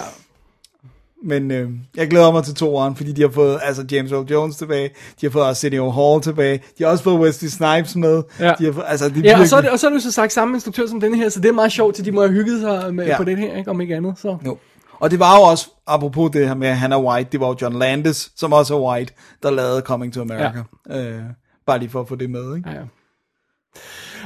Men 1.23 1.51
øh, 1.51 1.69
jeg 1.95 2.09
glæder 2.09 2.31
mig 2.31 2.43
til 2.43 2.55
toeren, 2.55 2.95
fordi 2.95 3.11
de 3.11 3.21
har 3.21 3.29
fået 3.29 3.59
altså 3.63 3.85
James 3.91 4.11
Earl 4.11 4.25
Jones 4.31 4.55
tilbage, 4.57 4.89
de 5.21 5.25
har 5.25 5.29
fået 5.31 5.43
Arsenio 5.43 5.91
Hall 5.91 6.21
tilbage, 6.21 6.61
de 6.77 6.83
har 6.83 6.91
også 6.91 7.03
fået 7.03 7.19
Wesley 7.19 7.49
Snipes 7.49 7.95
med. 7.95 8.23
Ja. 8.39 8.53
De 8.59 8.65
har 8.65 8.71
fået, 8.71 8.85
altså, 8.87 9.05
er 9.05 9.09
Ja, 9.23 9.39
og 9.39 9.47
så, 9.47 9.55
er 9.57 9.61
det, 9.61 9.69
og 9.69 9.79
så 9.79 9.87
er 9.87 9.91
det 9.91 9.95
jo 9.97 10.01
så 10.01 10.11
sagt 10.11 10.33
samme 10.33 10.53
instruktør 10.55 10.87
som 10.87 10.99
denne 11.01 11.17
her, 11.17 11.29
så 11.29 11.39
det 11.39 11.49
er 11.49 11.53
meget 11.53 11.71
sjovt, 11.71 11.99
at 11.99 12.05
de 12.05 12.11
må 12.11 12.21
have 12.21 12.31
hygget 12.33 12.61
sig 12.61 12.95
med, 12.95 13.05
Ja. 13.05 13.17
på 13.17 13.23
den 13.23 13.37
her, 13.37 13.57
ikke? 13.57 13.71
om 13.71 13.81
ikke 13.81 13.95
andet. 13.95 14.13
Så. 14.21 14.37
Jo. 14.45 14.57
Og 14.99 15.11
det 15.11 15.19
var 15.19 15.35
jo 15.37 15.41
også, 15.43 15.69
apropos 15.87 16.31
det 16.33 16.47
her 16.47 16.55
med, 16.55 16.67
at 16.67 16.77
han 16.77 16.91
er 16.91 16.99
white, 16.99 17.29
det 17.31 17.39
var 17.39 17.47
jo 17.47 17.55
John 17.61 17.79
Landis, 17.79 18.31
som 18.35 18.53
også 18.53 18.75
er 18.75 18.81
white, 18.81 19.13
der 19.43 19.51
lavede 19.51 19.81
Coming 19.81 20.13
to 20.13 20.21
America. 20.21 20.63
Ja. 20.89 21.03
Øh, 21.03 21.21
bare 21.67 21.79
lige 21.79 21.89
for 21.89 22.01
at 22.01 22.07
få 22.07 22.15
det 22.15 22.29
med, 22.29 22.55
ikke? 22.55 22.69
Ja, 22.69 22.75
ja. 22.75 22.81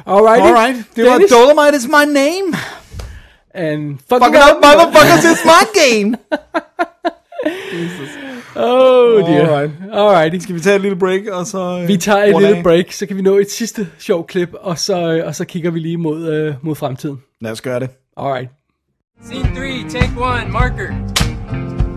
Alrighty. 0.05 0.47
Alright, 0.47 0.77
det 0.95 1.05
var 1.05 1.11
Dennis, 1.11 1.31
Dolomite 1.31 1.77
is 1.77 1.87
my 1.87 2.13
name. 2.13 2.57
And 3.53 3.99
Fuck 4.09 4.21
it 4.21 4.41
up, 4.49 4.63
motherfuckers, 4.63 5.25
it's 5.31 5.45
my 5.45 5.63
game. 5.81 6.15
Oh 8.55 9.21
dear. 9.27 9.45
Alright. 9.49 9.71
Alrighty. 9.93 10.37
Skal 10.43 10.55
vi 10.55 10.59
tage 10.59 10.75
et 10.75 10.81
lille 10.81 10.97
break, 10.99 11.21
og 11.31 11.45
så... 11.47 11.79
øh, 11.81 11.87
Vi 11.87 11.97
tager 11.97 12.23
et 12.23 12.41
lille 12.41 12.57
af? 12.57 12.63
break, 12.63 12.91
så 12.91 13.05
kan 13.05 13.17
vi 13.17 13.21
nå 13.21 13.37
et 13.37 13.51
sidste 13.51 13.87
sjov 13.99 14.27
klip, 14.27 14.49
og 14.61 14.77
så, 14.79 15.11
øh, 15.13 15.27
og 15.27 15.35
så 15.35 15.45
kigger 15.45 15.71
vi 15.71 15.79
lige 15.79 15.97
mod, 15.97 16.33
øh, 16.33 16.53
mod 16.61 16.75
fremtiden. 16.75 17.21
Lad 17.41 17.51
os 17.51 17.61
gøre 17.61 17.79
det. 17.79 17.89
Alright. 18.17 18.49
Scene 19.23 19.55
three, 19.55 19.89
take 19.89 20.11
one, 20.17 20.51
marker. 20.51 20.87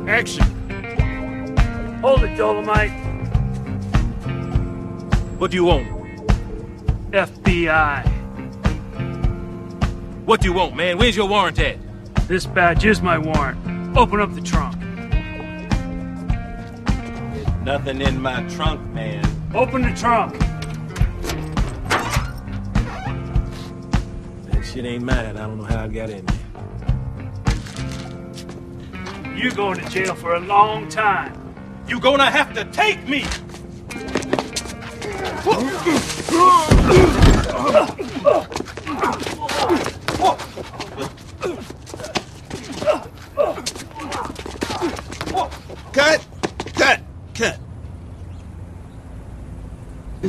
Action. 0.08 0.44
Hold 2.02 2.30
it, 2.30 2.38
Dolomite. 2.38 2.92
What 5.40 5.52
do 5.52 5.56
you 5.56 5.66
want? 5.68 5.86
FBI. 7.28 8.13
What 10.24 10.40
do 10.40 10.48
you 10.48 10.54
want, 10.54 10.74
man? 10.74 10.96
Where's 10.96 11.14
your 11.14 11.28
warrant 11.28 11.58
at? 11.58 11.76
This 12.28 12.46
badge 12.46 12.86
is 12.86 13.02
my 13.02 13.18
warrant. 13.18 13.58
Open 13.94 14.20
up 14.22 14.34
the 14.34 14.40
trunk. 14.40 14.74
Nothing 17.62 18.00
in 18.00 18.22
my 18.22 18.42
trunk, 18.48 18.80
man. 18.94 19.22
Open 19.54 19.82
the 19.82 19.92
trunk. 19.92 20.38
That 24.48 24.62
shit 24.64 24.86
ain't 24.86 25.04
mine. 25.04 25.26
I 25.26 25.32
don't 25.34 25.58
know 25.58 25.64
how 25.64 25.84
I 25.84 25.88
got 25.88 26.08
in 26.08 26.24
there. 26.24 26.38
You're 29.36 29.52
going 29.52 29.78
to 29.78 29.86
jail 29.90 30.14
for 30.14 30.36
a 30.36 30.40
long 30.40 30.88
time. 30.88 31.38
You 31.86 32.00
gonna 32.00 32.30
have 32.30 32.54
to 32.54 32.64
take 32.64 33.06
me! 33.06 33.26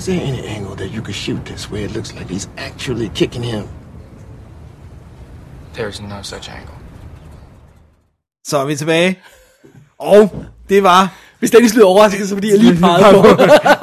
Is 0.06 0.10
there 0.10 0.28
any 0.28 0.48
angle 0.58 0.76
that 0.76 0.94
you 0.94 1.02
could 1.02 1.16
shoot 1.16 1.46
this 1.46 1.72
where 1.72 1.86
it 1.86 1.92
looks 1.96 2.14
like 2.14 2.30
he's 2.30 2.48
actually 2.58 3.10
kicking 3.16 3.44
him? 3.44 3.64
There's 5.74 6.00
no 6.02 6.22
such 6.22 6.50
angle. 6.50 6.76
Så 8.48 8.58
er 8.58 8.66
vi 8.66 8.76
tilbage. 8.76 9.20
Og 10.00 10.46
det 10.70 10.84
var... 10.84 11.14
Hvis 11.40 11.52
Dennis 11.52 11.74
lyder 11.76 11.86
overrasket, 11.86 12.30
så 12.30 12.36
fordi 12.36 12.50
jeg 12.52 12.60
lige 12.60 12.76
pegede 12.76 13.22
på. 13.22 13.28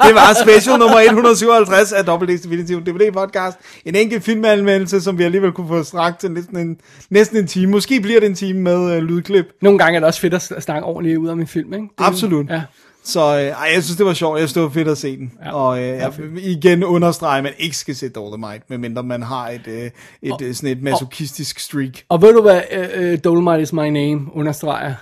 det 0.07 0.15
var 0.19 0.43
special 0.43 0.79
nummer 0.79 0.99
157 0.99 1.91
af 1.91 2.01
WD's 2.01 2.43
Definitive 2.43 2.81
DVD 2.81 3.11
podcast. 3.13 3.57
En 3.85 3.95
enkelt 3.95 4.23
filmanmeldelse, 4.23 5.01
som 5.01 5.17
vi 5.17 5.23
alligevel 5.23 5.51
kunne 5.51 5.67
få 5.67 5.83
strakt 5.83 6.19
til 6.19 6.31
næsten 6.31 6.57
en, 6.57 6.77
næsten 7.09 7.37
en 7.37 7.47
time. 7.47 7.71
Måske 7.71 8.01
bliver 8.01 8.19
det 8.19 8.29
en 8.29 8.35
time 8.35 8.59
med 8.59 8.97
uh, 8.97 9.03
lydklip. 9.03 9.45
Nogle 9.61 9.79
gange 9.79 9.95
er 9.95 9.99
det 9.99 10.07
også 10.07 10.19
fedt 10.19 10.33
at 10.33 10.63
snakke 10.63 10.83
ordentligt 10.83 11.17
ud 11.17 11.27
af 11.27 11.37
min 11.37 11.47
film, 11.47 11.73
ikke? 11.73 11.87
Det, 11.97 12.05
Absolut. 12.05 12.49
Ja. 12.49 12.61
Så 13.03 13.19
øh, 13.19 13.41
ej, 13.41 13.69
jeg 13.73 13.83
synes, 13.83 13.97
det 13.97 14.05
var 14.05 14.13
sjovt. 14.13 14.39
Jeg 14.39 14.49
synes, 14.49 14.53
det 14.53 14.63
var 14.63 14.69
fedt 14.69 14.87
at 14.87 14.97
se 14.97 15.17
den. 15.17 15.31
Ja. 15.45 15.53
Og 15.53 15.79
øh, 15.79 15.87
jeg 15.87 16.13
igen 16.37 16.83
understrege, 16.83 17.37
at 17.37 17.43
man 17.43 17.53
ikke 17.57 17.77
skal 17.77 17.95
se 17.95 18.09
Dolomite, 18.09 18.63
medmindre 18.67 19.03
man 19.03 19.21
har 19.21 19.49
et, 19.49 19.67
øh, 19.67 19.91
et, 20.21 20.31
og, 20.31 20.39
sådan 20.53 20.77
et 20.77 20.81
masochistisk 20.81 21.59
streak. 21.59 22.03
Og 22.09 22.21
ved 22.21 22.33
du 22.33 22.41
hvad 22.41 22.61
uh, 22.77 23.03
uh, 23.03 23.19
Dolomite 23.23 23.61
is 23.61 23.73
my 23.73 23.89
name 23.89 24.29
understreger? 24.33 24.93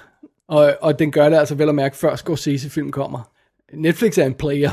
Og, 0.47 0.73
og 0.81 0.99
den 0.99 1.11
gør 1.11 1.29
det 1.29 1.37
altså 1.37 1.55
vel 1.55 1.69
at 1.69 1.75
mærke, 1.75 1.97
før 1.97 2.15
Scorsese-film 2.15 2.91
kommer. 2.91 3.29
Netflix 3.73 4.17
er 4.17 4.25
en 4.25 4.33
player. 4.33 4.71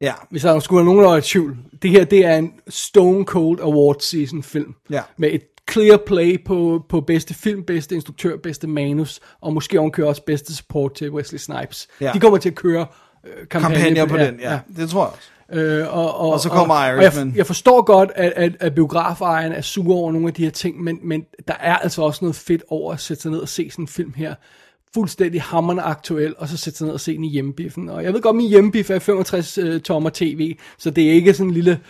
Ja. 0.00 0.12
Hvis 0.30 0.42
der 0.42 0.60
skulle 0.60 0.76
være 0.76 0.84
nogen, 0.84 1.00
der 1.00 1.08
var 1.08 1.16
i 1.16 1.22
tvivl. 1.22 1.56
Det 1.82 1.90
her, 1.90 2.04
det 2.04 2.26
er 2.26 2.36
en 2.36 2.52
Stone 2.68 3.24
Cold 3.24 3.60
Award 3.60 4.00
season 4.00 4.42
film. 4.42 4.74
Ja. 4.90 5.02
Med 5.16 5.30
et 5.32 5.42
clear 5.70 5.96
play 6.06 6.44
på, 6.44 6.84
på 6.88 7.00
bedste 7.00 7.34
film, 7.34 7.64
bedste 7.64 7.94
instruktør, 7.94 8.36
bedste 8.36 8.66
manus, 8.66 9.20
og 9.40 9.52
måske 9.52 9.78
ovenkøre 9.78 10.06
også 10.08 10.24
bedste 10.24 10.56
support 10.56 10.94
til 10.94 11.10
Wesley 11.10 11.38
Snipes. 11.38 11.88
Ja. 12.00 12.10
De 12.14 12.20
kommer 12.20 12.38
til 12.38 12.48
at 12.48 12.54
køre 12.54 12.86
øh, 13.26 13.48
kampagne 13.48 13.76
Kampagner 13.76 14.06
på 14.06 14.16
den, 14.16 14.40
ja. 14.40 14.58
Det 14.76 14.90
tror 14.90 15.04
jeg 15.04 15.12
også. 15.12 15.28
Øh, 15.52 15.96
og, 15.96 16.20
og, 16.20 16.32
Og 16.32 16.40
så 16.40 16.48
kommer 16.48 16.74
og, 16.74 16.88
Irishman. 16.88 17.26
Og 17.26 17.28
jeg, 17.28 17.36
jeg 17.36 17.46
forstår 17.46 17.82
godt, 17.82 18.10
at, 18.14 18.32
at, 18.36 18.52
at 18.60 18.74
biografejeren 18.74 19.52
er 19.52 19.60
sur 19.60 19.94
over 19.94 20.12
nogle 20.12 20.28
af 20.28 20.34
de 20.34 20.44
her 20.44 20.50
ting, 20.50 20.82
men, 20.82 20.98
men 21.02 21.24
der 21.48 21.54
er 21.60 21.76
altså 21.76 22.02
også 22.02 22.24
noget 22.24 22.36
fedt 22.36 22.62
over 22.68 22.92
at 22.92 23.00
sætte 23.00 23.22
sig 23.22 23.30
ned 23.30 23.38
og 23.38 23.48
se 23.48 23.70
sådan 23.70 23.82
en 23.82 23.88
film 23.88 24.12
her. 24.16 24.34
Fuldstændig 24.94 25.42
hammerende 25.42 25.82
aktuel, 25.82 26.34
og 26.38 26.48
så 26.48 26.56
sætte 26.56 26.78
sig 26.78 26.84
ned 26.84 26.94
og 26.94 27.00
se 27.00 27.16
den 27.16 27.24
i 27.24 27.28
hjemmebiffen. 27.28 27.88
Og 27.88 28.04
jeg 28.04 28.14
ved 28.14 28.20
godt, 28.20 28.36
min 28.36 28.48
hjemmebiff 28.48 28.90
er 28.90 28.98
65 28.98 29.58
uh, 29.58 29.80
tommer 29.80 30.10
tv, 30.14 30.56
så 30.78 30.90
det 30.90 31.08
er 31.08 31.12
ikke 31.12 31.34
sådan 31.34 31.48
en 31.48 31.54
lille... 31.54 31.80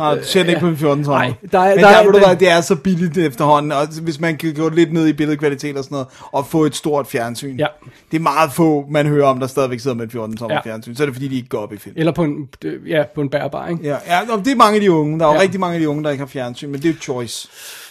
Nej, 0.00 0.14
du 0.14 0.24
ser 0.24 0.40
den 0.40 0.48
ikke 0.48 0.60
på 0.60 0.66
en 0.68 0.76
14 0.76 1.04
tommer. 1.04 1.18
nej, 1.20 1.34
der 1.52 1.58
er- 1.58 1.68
Men 1.74 1.84
der 1.84 1.90
der, 1.90 1.96
er- 1.96 2.04
du 2.06 2.12
der- 2.12 2.26
hvad, 2.26 2.36
det 2.36 2.48
er 2.48 2.60
så 2.60 2.76
billigt 2.76 3.18
efterhånden, 3.18 3.72
og 3.72 3.86
hvis 4.02 4.20
man 4.20 4.36
kan 4.36 4.54
gå 4.54 4.68
lidt 4.68 4.92
ned 4.92 5.06
i 5.06 5.12
billedkvalitet 5.12 5.76
og 5.76 5.84
sådan 5.84 5.94
noget, 5.94 6.08
og 6.32 6.46
få 6.46 6.64
et 6.64 6.76
stort 6.76 7.06
fjernsyn. 7.06 7.56
Ja. 7.56 7.66
Det 8.10 8.16
er 8.16 8.20
meget 8.22 8.52
få, 8.52 8.86
man 8.90 9.06
hører 9.06 9.26
om, 9.26 9.40
der 9.40 9.46
stadigvæk 9.46 9.80
sidder 9.80 9.96
med 9.96 10.04
et 10.04 10.12
14 10.12 10.36
tommer 10.36 10.54
Ja. 10.64 10.70
fjernsyn. 10.70 10.94
Så 10.94 11.02
er 11.02 11.06
det 11.06 11.14
fordi, 11.14 11.28
de 11.28 11.36
ikke 11.36 11.48
går 11.48 11.58
op 11.58 11.72
i 11.72 11.76
film. 11.76 11.94
Eller 11.98 12.12
på 12.12 12.24
en, 12.24 12.48
ja, 12.86 13.02
på 13.14 13.20
en 13.20 13.28
bærbar, 13.30 13.68
ikke? 13.68 13.82
Ja, 13.84 13.96
ja 14.06 14.32
og 14.32 14.44
det 14.44 14.52
er 14.52 14.56
mange 14.56 14.74
af 14.74 14.80
de 14.80 14.92
unge. 14.92 15.18
Der 15.18 15.24
er 15.26 15.28
jo 15.30 15.34
Ja. 15.34 15.40
rigtig 15.42 15.60
mange 15.60 15.74
af 15.74 15.80
de 15.80 15.88
unge, 15.88 16.04
der 16.04 16.10
ikke 16.10 16.22
har 16.22 16.26
fjernsyn, 16.28 16.68
men 16.70 16.82
det 16.82 16.88
er 16.88 16.92
jo 16.92 16.98
choice. 17.00 17.48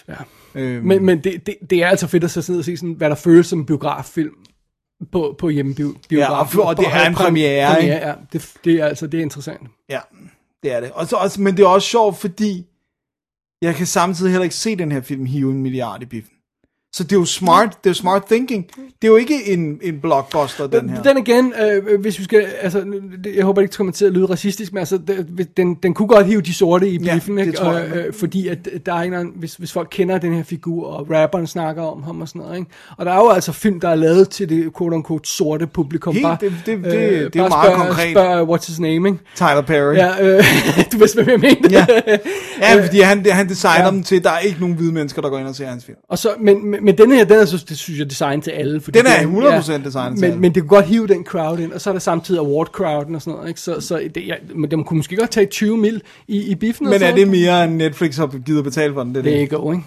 Ja. 0.08 0.14
Øhm, 0.54 0.84
Men, 0.86 1.04
men 1.06 1.18
det, 1.24 1.46
det, 1.46 1.54
det 1.70 1.82
er 1.82 1.86
altså 1.86 2.06
fedt 2.06 2.24
at 2.24 2.30
sætte 2.30 2.50
ned 2.50 2.58
og 2.58 2.64
se, 2.64 2.76
sådan, 2.76 2.92
hvad 2.98 3.08
der 3.10 3.16
føles 3.16 3.46
som 3.46 3.58
en 3.58 3.66
biograffilm 3.66 4.30
på, 5.12 5.34
på 5.38 5.48
hjemmebiograf. 5.48 5.96
Ja, 6.12 6.30
og 6.30 6.46
og 6.66 6.76
det 6.76 6.86
er 6.92 7.06
en 7.08 7.14
premiere, 7.14 7.82
ikke? 7.82 7.94
Ja, 7.94 8.12
det, 8.32 8.48
det 8.64 8.74
er 8.74 8.84
altså 8.86 9.06
det 9.06 9.18
er 9.18 9.22
interessant. 9.22 9.60
Ja, 9.90 9.98
det 10.62 10.72
er 10.72 10.80
det. 10.80 10.92
Og 10.92 11.06
så, 11.06 11.16
også, 11.16 11.40
men 11.40 11.56
det 11.56 11.62
er 11.62 11.68
også 11.68 11.88
sjovt, 11.88 12.16
fordi 12.16 12.66
jeg 13.62 13.74
kan 13.74 13.86
samtidig 13.86 14.30
heller 14.32 14.44
ikke 14.44 14.54
se 14.54 14.76
den 14.76 14.92
her 14.92 15.00
film 15.00 15.26
hive 15.26 15.50
en 15.50 15.62
milliard 15.62 16.02
i 16.02 16.06
biffen. 16.06 16.36
Så 16.92 17.04
det 17.04 17.12
er 17.12 17.16
jo 17.16 17.24
smart, 17.24 17.68
det 17.84 17.86
er 17.86 17.90
jo 17.90 17.94
smart 17.94 18.24
thinking. 18.26 18.66
Det 18.76 19.08
er 19.08 19.08
jo 19.08 19.16
ikke 19.16 19.52
en, 19.52 19.78
en 19.82 20.00
blockbuster, 20.00 20.66
den 20.66 20.88
her. 20.90 21.02
Den 21.02 21.18
igen, 21.18 21.52
øh, 21.88 22.00
hvis 22.00 22.18
vi 22.18 22.24
skal, 22.24 22.46
altså, 22.60 22.80
det- 23.24 23.36
jeg 23.36 23.44
håber 23.44 23.60
det 23.60 23.64
ikke 23.64 23.76
kommer 23.76 23.92
til 23.92 24.04
at 24.04 24.12
lyde 24.12 24.26
racistisk, 24.26 24.72
men 24.72 24.78
altså, 24.78 24.98
det, 24.98 25.56
den, 25.56 25.74
den 25.74 25.94
kunne 25.94 26.08
godt 26.08 26.26
hive 26.26 26.40
de 26.40 26.54
sorte 26.54 26.88
i 26.88 26.98
Ja, 26.98 27.14
biffen, 27.14 27.36
det 27.36 27.46
ikke? 27.46 27.60
Og, 27.60 27.80
øh, 27.86 28.14
fordi 28.14 28.48
at 28.48 28.68
der 28.86 28.92
er 28.94 28.98
en 28.98 29.14
anden, 29.14 29.32
hvis, 29.36 29.54
hvis 29.54 29.72
folk 29.72 29.88
kender 29.90 30.18
den 30.18 30.34
her 30.34 30.42
figur, 30.42 30.86
og 30.86 31.06
rapperen 31.10 31.46
snakker 31.46 31.82
om 31.82 32.02
ham 32.02 32.20
og 32.20 32.28
sådan 32.28 32.42
noget, 32.42 32.58
ikke? 32.58 32.70
Og 32.96 33.06
der 33.06 33.12
er 33.12 33.16
jo 33.16 33.28
altså 33.28 33.52
film, 33.52 33.80
der 33.80 33.88
er 33.88 33.94
lavet 33.94 34.28
til 34.28 34.48
det 34.48 34.64
quote-unquote 34.78 35.28
sorte 35.36 35.66
publikum. 35.66 36.12
Helt, 36.12 36.24
bare, 36.24 36.36
det- 36.40 36.52
det- 36.66 36.84
det- 36.84 36.84
det 36.84 36.92
er 36.92 37.20
jo 37.22 37.30
bare 37.34 37.48
meget 37.48 37.66
spørg, 37.74 37.86
konkret. 37.86 38.10
Spørg, 38.10 38.48
what's 38.48 38.66
his 38.66 38.80
name, 38.80 39.08
ikke? 39.08 39.20
Tyler 39.36 39.62
Perry. 39.66 39.94
Ja, 39.94 40.36
øh, 40.36 40.44
du 40.92 40.98
vidste, 40.98 41.22
hvad 41.22 41.32
jeg 41.32 41.40
mente. 41.40 41.68
Ja. 41.70 41.86
Ja, 42.60 42.84
fordi 42.84 43.00
han, 43.00 43.26
han 43.30 43.48
designer 43.48 43.76
Ja. 43.78 43.84
ja. 43.84 43.90
dem 43.90 44.02
til, 44.02 44.24
der 44.24 44.30
er 44.30 44.38
ikke 44.38 44.60
nogen 44.60 44.74
hvide 44.76 44.92
mennesker, 44.92 45.22
der 45.22 45.28
går 45.28 45.38
ind 45.38 45.48
og 45.48 45.54
ser 45.54 45.66
hans 45.66 45.84
film. 45.84 45.98
Og 46.08 46.18
så, 46.18 46.28
men, 46.40 46.66
men, 46.70 46.79
men 46.82 46.98
denne 46.98 47.14
her, 47.14 47.24
den 47.24 47.36
er 47.38 47.44
så, 47.44 47.64
det 47.68 47.78
synes 47.78 47.98
jeg, 47.98 48.10
designet 48.10 48.44
til 48.44 48.50
alle. 48.50 48.80
Fordi 48.80 48.98
Den 48.98 49.06
er 49.06 49.20
det 49.20 49.60
100% 49.62 49.84
designet 49.84 49.92
til 49.92 50.20
men, 50.20 50.24
alle. 50.24 50.40
Men 50.40 50.54
det 50.54 50.62
kunne 50.62 50.68
godt 50.68 50.84
hive 50.86 51.06
den 51.06 51.24
crowd 51.24 51.58
ind, 51.58 51.72
og 51.72 51.80
så 51.80 51.90
er 51.90 51.94
der 51.94 52.00
samtidig 52.00 52.40
award-crowden 52.40 53.14
og 53.14 53.22
sådan 53.22 53.34
noget. 53.36 53.48
Ikke? 53.48 53.60
Så, 53.60 53.80
så 53.80 54.08
det, 54.14 54.26
ja, 54.26 54.34
men 54.54 54.70
de 54.70 54.84
kunne 54.84 54.96
måske 54.96 55.16
godt 55.16 55.30
tage 55.30 55.46
20 55.46 55.76
mil 55.76 56.02
i, 56.28 56.42
i 56.42 56.54
biffen. 56.54 56.86
og 56.86 56.90
Men 56.90 56.94
er 56.94 56.98
sådan 56.98 57.16
det 57.18 57.26
noget. 57.26 57.40
mere, 57.40 57.64
end 57.64 57.74
Netflix 57.74 58.16
har 58.16 58.26
givet 58.46 58.64
betale 58.64 58.94
for 58.94 59.02
den? 59.04 59.14
Det, 59.14 59.18
er 59.18 59.22
Det 59.22 59.30
er 59.32 59.36
det. 59.36 59.42
ikke 59.42 59.56
ikke? 59.72 59.84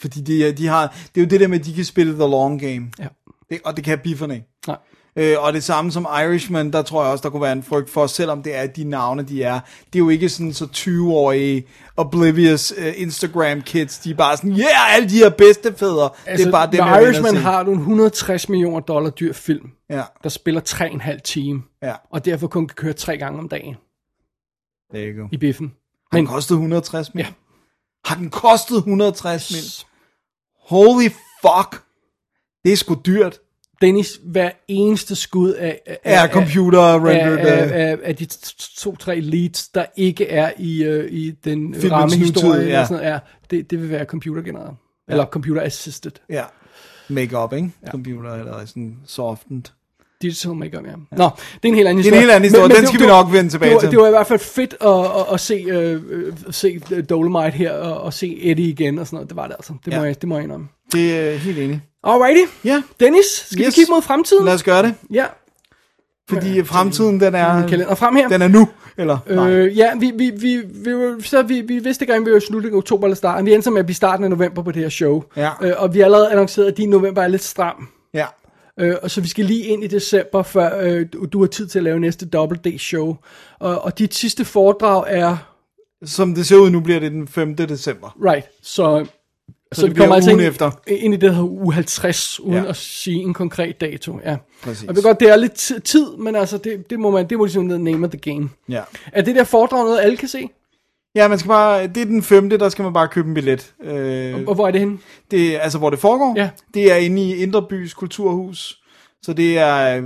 Fordi 0.00 0.20
de, 0.20 0.52
de 0.52 0.66
har, 0.66 0.86
det 1.14 1.20
er 1.20 1.24
jo 1.24 1.28
det 1.30 1.40
der 1.40 1.48
med, 1.48 1.60
at 1.60 1.66
de 1.66 1.72
kan 1.74 1.84
spille 1.84 2.12
the 2.12 2.20
long 2.30 2.60
game. 2.60 2.86
Ja. 2.98 3.06
Det, 3.50 3.58
og 3.64 3.76
det 3.76 3.84
kan 3.84 3.98
bifferne 3.98 4.34
ikke. 4.34 4.46
Øh, 5.18 5.36
og 5.38 5.52
det 5.52 5.64
samme 5.64 5.92
som 5.92 6.06
Irishman, 6.22 6.72
der 6.72 6.82
tror 6.82 7.02
jeg 7.02 7.12
også, 7.12 7.22
der 7.22 7.30
kunne 7.30 7.42
være 7.42 7.52
en 7.52 7.62
frygt 7.62 7.90
for, 7.90 8.06
selvom 8.06 8.42
det 8.42 8.54
er 8.54 8.66
de 8.66 8.84
navne, 8.84 9.22
de 9.22 9.42
er. 9.42 9.60
Det 9.92 9.94
er 9.94 9.98
jo 9.98 10.08
ikke 10.08 10.28
sådan 10.28 10.52
så 10.52 10.64
20-årige 10.64 11.66
oblivious 11.96 12.72
uh, 12.78 13.00
Instagram 13.00 13.62
kids, 13.62 13.98
de 13.98 14.10
er 14.10 14.14
bare 14.14 14.36
sådan, 14.36 14.50
yeah, 14.50 14.94
alle 14.94 15.08
de 15.08 15.18
her 15.18 15.30
bedstefædre. 15.30 16.10
Altså, 16.26 16.44
det 16.44 16.48
er 16.48 16.52
bare 16.52 16.70
dem, 16.72 16.84
med 16.84 17.02
Irishman 17.02 17.36
har 17.36 17.62
du 17.62 17.72
en 17.72 17.78
160 17.78 18.48
millioner 18.48 18.80
dollar 18.80 19.10
dyr 19.10 19.32
film, 19.32 19.70
Ja, 19.90 20.02
der 20.22 20.28
spiller 20.28 20.60
3,5 20.60 21.20
time, 21.20 21.62
ja, 21.82 21.94
og 22.10 22.24
derfor 22.24 22.46
kun 22.46 22.66
kan 22.66 22.74
køre 22.74 22.92
tre 22.92 23.18
gange 23.18 23.38
om 23.38 23.48
dagen 23.48 23.76
you 24.94 25.22
go. 25.22 25.28
i 25.32 25.36
biffen. 25.36 25.72
Har 26.12 26.18
den 26.18 26.26
kostet 26.26 26.54
160 26.54 27.14
mil? 27.14 27.22
Ja. 27.24 27.32
Har 28.04 28.14
den 28.14 28.30
kostet 28.30 28.76
160 28.76 29.50
mil? 29.52 29.86
Holy 30.60 31.08
fuck. 31.42 31.82
Det 32.64 32.72
er 32.72 32.76
sgu 32.76 32.94
dyrt. 33.06 33.38
Dennis, 33.82 34.20
hver 34.24 34.50
eneste 34.68 35.14
skud 35.14 35.52
af, 35.52 35.80
af, 35.86 35.98
Er 36.04 36.28
computer 36.28 36.80
af, 36.80 36.98
rendered. 36.98 37.38
af, 37.38 37.66
øh, 37.66 37.72
af, 37.72 37.98
af 38.02 38.16
de 38.16 38.26
to-tre 38.76 39.20
leads, 39.20 39.68
der 39.68 39.86
ikke 39.96 40.28
er 40.28 40.52
i, 40.58 40.82
øh, 40.84 41.12
i 41.12 41.30
den 41.30 41.76
rammehistorie, 41.92 42.60
ja. 42.62 42.78
ja. 42.78 42.86
sådan, 42.86 42.96
noget, 43.02 43.14
er, 43.14 43.18
det, 43.50 43.70
det 43.70 43.82
vil 43.82 43.90
være 43.90 44.04
computergenereret. 44.04 44.76
Ja. 45.08 45.12
Eller 45.12 45.26
computer 45.26 45.62
assisted. 45.62 46.12
Ja. 46.30 46.44
Make-up, 47.08 47.52
ikke? 47.52 47.70
Ja. 47.86 47.90
Computer 47.90 48.34
eller 48.34 48.64
sådan 48.66 48.96
softened. 49.06 49.62
Digital 50.22 50.54
makeup, 50.54 50.84
ja. 50.86 50.90
Nå, 51.16 51.24
det 51.54 51.64
er 51.64 51.68
en 51.68 51.74
helt 51.74 51.88
anden 51.88 52.04
Det 52.04 52.12
er 52.12 52.12
en 52.12 52.18
historie. 52.18 52.20
helt 52.20 52.30
anden 52.30 52.42
historie. 52.50 52.68
Den 52.68 52.76
det- 52.76 52.88
skal 52.88 53.00
det 53.00 53.06
vi 53.06 53.10
nok 53.10 53.32
vende 53.32 53.50
tilbage 53.50 53.68
det 53.68 53.74
var, 53.74 53.80
til. 53.80 53.90
Det 53.90 53.98
var 53.98 54.06
i 54.06 54.10
hvert 54.10 54.26
fald 54.26 54.38
fedt 54.38 54.74
at, 54.80 54.90
at, 54.90 55.34
at 55.34 55.40
se, 55.40 55.54
øh, 55.68 56.00
øh, 56.10 56.32
se 56.50 56.78
Dolomite 57.10 57.50
her, 57.56 57.72
og, 57.72 58.00
og 58.00 58.12
se 58.12 58.38
Eddie 58.42 58.68
igen 58.68 58.98
og 58.98 59.06
sådan 59.06 59.16
noget. 59.16 59.28
Det 59.28 59.36
var 59.36 59.46
det 59.46 59.54
altså. 59.58 59.72
Det 59.84 59.92
må, 59.92 59.98
Ja. 60.00 60.06
jeg, 60.06 60.20
det 60.20 60.28
må 60.28 60.34
jeg 60.34 60.44
indrømme. 60.44 60.68
Det 60.92 61.16
er 61.16 61.22
jeg 61.22 61.38
helt 61.40 61.58
enig. 61.58 61.80
Alrighty. 62.04 62.52
Ja. 62.64 62.82
Dennis, 63.00 63.24
skal 63.50 63.60
Yes. 63.60 63.66
vi 63.66 63.72
kigge 63.72 63.92
mod 63.92 64.02
fremtiden? 64.02 64.44
Lad 64.44 64.54
os 64.54 64.62
gøre 64.62 64.82
det. 64.82 64.94
Ja. 65.12 65.24
Fordi 66.28 66.64
fremtiden, 66.64 67.20
den 67.20 67.34
er, 67.34 67.68
Kalender 67.68 67.94
frem 67.94 68.16
her. 68.16 68.28
den 68.28 68.42
er 68.42 68.48
nu. 68.48 68.68
Eller, 68.98 69.18
nej. 69.30 69.50
Øh, 69.50 69.78
ja, 69.78 69.90
vi, 70.00 70.12
vi, 70.18 70.30
vi, 70.30 70.56
vi, 70.74 70.92
så 71.24 71.42
vi, 71.42 71.60
vi 71.60 71.78
vidste 71.78 72.02
ikke, 72.02 72.16
om 72.16 72.26
vi 72.26 72.30
var 72.30 72.36
i 72.36 72.40
slutningen 72.40 72.76
af 72.76 72.78
oktober 72.78 73.06
eller 73.06 73.16
starten. 73.16 73.46
Vi 73.46 73.54
endte 73.54 73.70
med 73.70 73.78
at 73.80 73.86
blive 73.86 73.96
starten 73.96 74.24
af 74.24 74.30
november 74.30 74.62
på 74.62 74.72
det 74.72 74.82
her 74.82 74.88
show. 74.88 75.22
Ja. 75.36 75.50
Øh, 75.62 75.72
og 75.76 75.94
vi 75.94 75.98
har 75.98 76.04
allerede 76.04 76.30
annonceret, 76.30 76.66
at 76.66 76.76
din 76.76 76.88
november 76.90 77.22
er 77.22 77.28
lidt 77.28 77.42
stram. 77.44 77.88
Ja. 78.14 78.24
Øh, 78.80 78.94
og 79.02 79.10
så 79.10 79.20
vi 79.20 79.28
skal 79.28 79.44
lige 79.44 79.64
ind 79.64 79.84
i 79.84 79.86
december, 79.86 80.42
før 80.42 80.80
øh, 80.82 81.06
du, 81.12 81.24
du 81.24 81.40
har 81.40 81.46
tid 81.46 81.66
til 81.66 81.78
at 81.78 81.82
lave 81.82 82.00
næste 82.00 82.26
Double 82.26 82.58
D 82.64 82.78
show. 82.78 83.16
Og, 83.58 83.82
og 83.84 83.98
dit 83.98 84.14
sidste 84.14 84.44
foredrag 84.44 85.04
er... 85.06 85.36
Som 86.04 86.34
det 86.34 86.46
ser 86.46 86.56
ud 86.56 86.70
nu, 86.70 86.80
bliver 86.80 87.00
det 87.00 87.12
den 87.12 87.28
5. 87.28 87.56
december. 87.56 88.16
Right, 88.24 88.46
så... 88.62 89.06
Så, 89.72 89.86
det 89.86 89.90
vi 89.94 89.98
kommer 90.00 90.14
altså 90.14 90.30
ind, 90.30 90.40
efter. 90.40 90.70
ind 90.86 91.14
i 91.14 91.16
det, 91.16 91.30
hedder 91.34 91.48
uge 91.48 91.74
50, 91.74 92.40
uden 92.40 92.54
Ja. 92.54 92.68
at 92.68 92.76
sige 92.76 93.16
en 93.18 93.34
konkret 93.34 93.80
dato. 93.80 94.20
Ja. 94.24 94.36
Præcis. 94.62 94.82
Og 94.82 94.86
jeg 94.88 94.96
ved 94.96 95.02
godt, 95.02 95.20
det 95.20 95.28
er 95.28 95.36
lidt 95.36 95.52
ti- 95.52 95.80
tid, 95.80 96.10
men 96.16 96.36
altså, 96.36 96.58
det, 96.58 96.90
det 96.90 97.00
må 97.00 97.10
man, 97.10 97.28
det 97.30 97.38
må 97.38 97.44
ligesom 97.44 97.64
name 97.64 98.06
of 98.06 98.10
the 98.12 98.32
game. 98.32 98.48
Ja. 98.68 98.82
Er 99.12 99.22
det 99.22 99.34
der 99.36 99.44
foredrag 99.44 99.84
noget, 99.84 100.00
alle 100.00 100.16
kan 100.16 100.28
se? 100.28 100.48
Ja, 101.16 101.28
man 101.28 101.38
skal 101.38 101.48
bare, 101.48 101.86
det 101.86 101.96
er 101.96 102.04
den 102.04 102.22
5. 102.22 102.50
der 102.50 102.68
skal 102.68 102.82
man 102.82 102.92
bare 102.92 103.08
købe 103.08 103.28
en 103.28 103.34
billet. 103.34 103.72
Øh, 103.84 104.34
Og 104.46 104.54
hvor 104.54 104.66
er 104.66 104.70
det 104.70 104.80
henne? 104.80 104.98
det, 105.30 105.58
altså, 105.60 105.78
hvor 105.78 105.90
det 105.90 105.98
foregår, 105.98 106.34
Ja. 106.36 106.50
det 106.74 106.92
er 106.92 106.96
inde 106.96 107.22
i 107.22 107.34
Indrebys 107.36 107.94
Kulturhus. 107.94 108.78
Så 109.22 109.32
det 109.32 109.58
er 109.58 110.02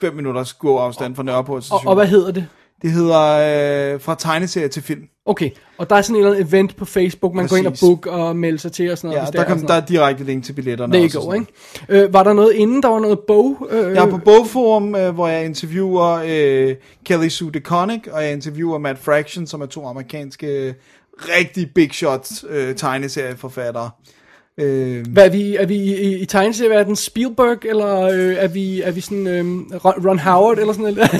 5 0.00 0.14
minutters 0.14 0.52
gåafstand 0.52 1.16
fra 1.16 1.22
Nørreport 1.22 1.56
Og, 1.56 1.62
station. 1.62 1.88
og 1.88 1.94
hvad 1.94 2.06
hedder 2.06 2.32
det? 2.32 2.46
Det 2.82 2.90
hedder 2.90 3.94
øh, 3.94 4.00
fra 4.00 4.16
tegneserie 4.18 4.68
til 4.68 4.82
film. 4.82 5.02
Okay, 5.26 5.50
og 5.78 5.90
der 5.90 5.96
er 5.96 6.02
sådan 6.02 6.16
et 6.16 6.20
eller 6.20 6.32
andet 6.34 6.48
event 6.48 6.76
på 6.76 6.84
Facebook, 6.84 7.34
man 7.34 7.46
går 7.48 7.56
ind 7.56 7.66
og 7.66 7.72
Præcis. 7.72 7.88
book 7.88 8.06
og 8.06 8.36
melder 8.36 8.58
sig 8.58 8.72
til 8.72 8.90
og 8.92 8.98
sådan 8.98 9.08
noget. 9.10 9.20
Ja, 9.20 9.24
der, 9.26 9.30
det 9.30 9.38
er, 9.38 9.44
og 9.54 9.58
sådan 9.60 9.68
der 9.68 9.74
er 9.74 9.86
direkte 9.86 10.24
link 10.24 10.44
til 10.44 10.52
billetterne. 10.52 11.00
Go, 11.00 11.08
sådan 11.08 11.26
noget. 11.26 11.40
ikke? 11.88 12.04
Øh, 12.04 12.12
var 12.12 12.22
der 12.22 12.32
noget 12.32 12.52
inden? 12.52 12.82
Der 12.82 12.88
var 12.88 13.00
noget 13.00 13.18
bog? 13.26 13.68
Øh, 13.70 13.94
Jeg 13.94 14.04
er 14.04 14.10
på 14.10 14.18
Bogforum, 14.18 14.94
øh, 14.94 15.14
hvor 15.14 15.28
jeg 15.28 15.44
interviewer 15.44 16.22
øh, 16.26 16.74
Kelly 17.04 17.28
Sue 17.28 17.50
DeConnick, 17.50 18.06
og 18.12 18.22
jeg 18.24 18.32
interviewer 18.32 18.78
Matt 18.78 18.98
Fraction, 18.98 19.46
som 19.46 19.60
er 19.60 19.66
to 19.66 19.86
amerikanske 19.86 20.46
øh, 20.46 20.74
rigtig 21.18 21.70
big 21.74 21.90
shots 21.92 22.44
øh, 22.48 22.74
tegneserieforfattere. 22.74 23.90
Øh, 24.60 25.06
Hvad 25.06 25.26
er 25.26 25.30
vi, 25.30 25.56
er 25.56 25.66
vi 25.66 25.74
i, 25.74 25.94
i, 25.96 26.18
i 26.20 26.24
tegneserieverdenen 26.26 26.96
Spielberg, 26.96 27.64
eller 27.64 28.00
øh, 28.00 28.34
er, 28.38 28.48
vi, 28.48 28.82
er 28.82 28.90
vi 28.90 29.00
sådan 29.00 29.26
øh, 29.26 29.44
Ron, 29.84 30.18
Howard, 30.18 30.58
eller 30.58 30.72
sådan 30.72 30.94
noget? 30.94 31.10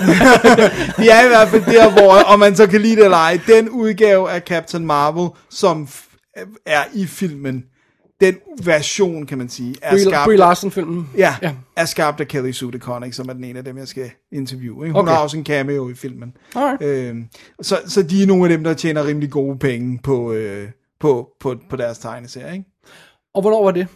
de 0.98 1.08
er 1.10 1.24
i 1.24 1.28
hvert 1.28 1.48
fald 1.48 1.64
der, 1.64 1.90
hvor, 1.92 2.12
om 2.32 2.38
man 2.38 2.56
så 2.56 2.66
kan 2.66 2.80
lide 2.80 2.96
det 2.96 3.04
eller 3.04 3.16
ej, 3.16 3.40
den 3.46 3.68
udgave 3.68 4.30
af 4.30 4.40
Captain 4.40 4.86
Marvel, 4.86 5.28
som 5.50 5.88
er 6.66 6.80
i 6.94 7.06
filmen, 7.06 7.64
den 8.20 8.36
version, 8.64 9.26
kan 9.26 9.38
man 9.38 9.48
sige, 9.48 9.74
er 9.82 9.90
Brie, 9.90 10.04
skabt, 10.04 10.24
Brie 10.24 10.36
Larson-filmen. 10.36 11.08
Ja. 11.16 11.36
ja. 11.42 11.52
er 11.76 11.84
skabt 11.84 12.20
af 12.20 12.28
Kelly 12.28 12.50
Sue 12.52 12.72
DeConnick, 12.72 13.14
som 13.14 13.28
er 13.28 13.32
den 13.32 13.44
ene 13.44 13.58
af 13.58 13.64
dem, 13.64 13.78
jeg 13.78 13.88
skal 13.88 14.10
interviewe. 14.32 14.86
Ikke? 14.86 14.92
Hun 14.92 15.00
Okay. 15.00 15.12
har 15.12 15.18
også 15.22 15.36
en 15.36 15.44
cameo 15.44 15.90
i 15.90 15.94
filmen. 15.94 16.32
Alright. 16.54 16.82
Øh, 16.82 17.14
så, 17.62 17.78
så 17.86 18.02
de 18.02 18.22
er 18.22 18.26
nogle 18.26 18.44
af 18.44 18.48
dem, 18.50 18.64
der 18.64 18.74
tjener 18.74 19.06
rimelig 19.06 19.30
gode 19.30 19.58
penge 19.58 19.98
på, 20.02 20.32
øh, 20.32 20.68
på, 21.00 21.28
på, 21.40 21.56
på 21.70 21.76
deres 21.76 21.98
tegneserie. 21.98 22.52
Ikke? 22.52 22.64
Og 23.36 23.42
hvornår 23.42 23.64
var 23.64 23.70
det? 23.70 23.86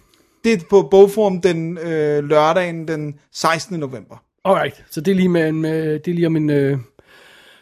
Det 0.44 0.52
er 0.52 0.58
på 0.70 0.82
Bogforum 0.82 1.40
den 1.40 1.78
øh, 1.78 2.24
lørdagen 2.24 2.88
den 2.88 3.14
16. 3.32 3.78
november. 3.80 4.16
Alright, 4.44 4.84
så 4.90 5.00
det 5.00 5.10
er 5.10 5.14
lige, 5.14 5.28
med, 5.28 5.48
en, 5.48 5.62
med, 5.62 5.98
det 5.98 6.10
er 6.10 6.14
lige 6.14 6.26
om 6.26 6.36
en 6.36 6.50
øh, 6.50 6.78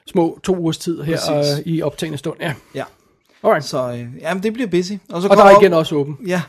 små 0.06 0.38
to 0.42 0.56
ugers 0.56 0.78
tid 0.78 1.02
her 1.02 1.16
Præcis. 1.28 1.58
øh, 1.66 1.72
i 1.72 1.82
optagende 1.82 2.18
stund. 2.18 2.36
Ja. 2.40 2.54
Ja. 2.74 2.84
Alright. 3.44 3.64
Så 3.64 3.90
øh, 3.92 4.06
jamen, 4.20 4.42
det 4.42 4.52
bliver 4.52 4.68
busy. 4.68 4.92
så 5.10 5.14
Og 5.30 5.36
der 5.36 5.44
er 5.44 5.56
op- 5.56 5.62
igen 5.62 5.72
også 5.72 5.94
åben. 5.94 6.16
Ja, 6.26 6.42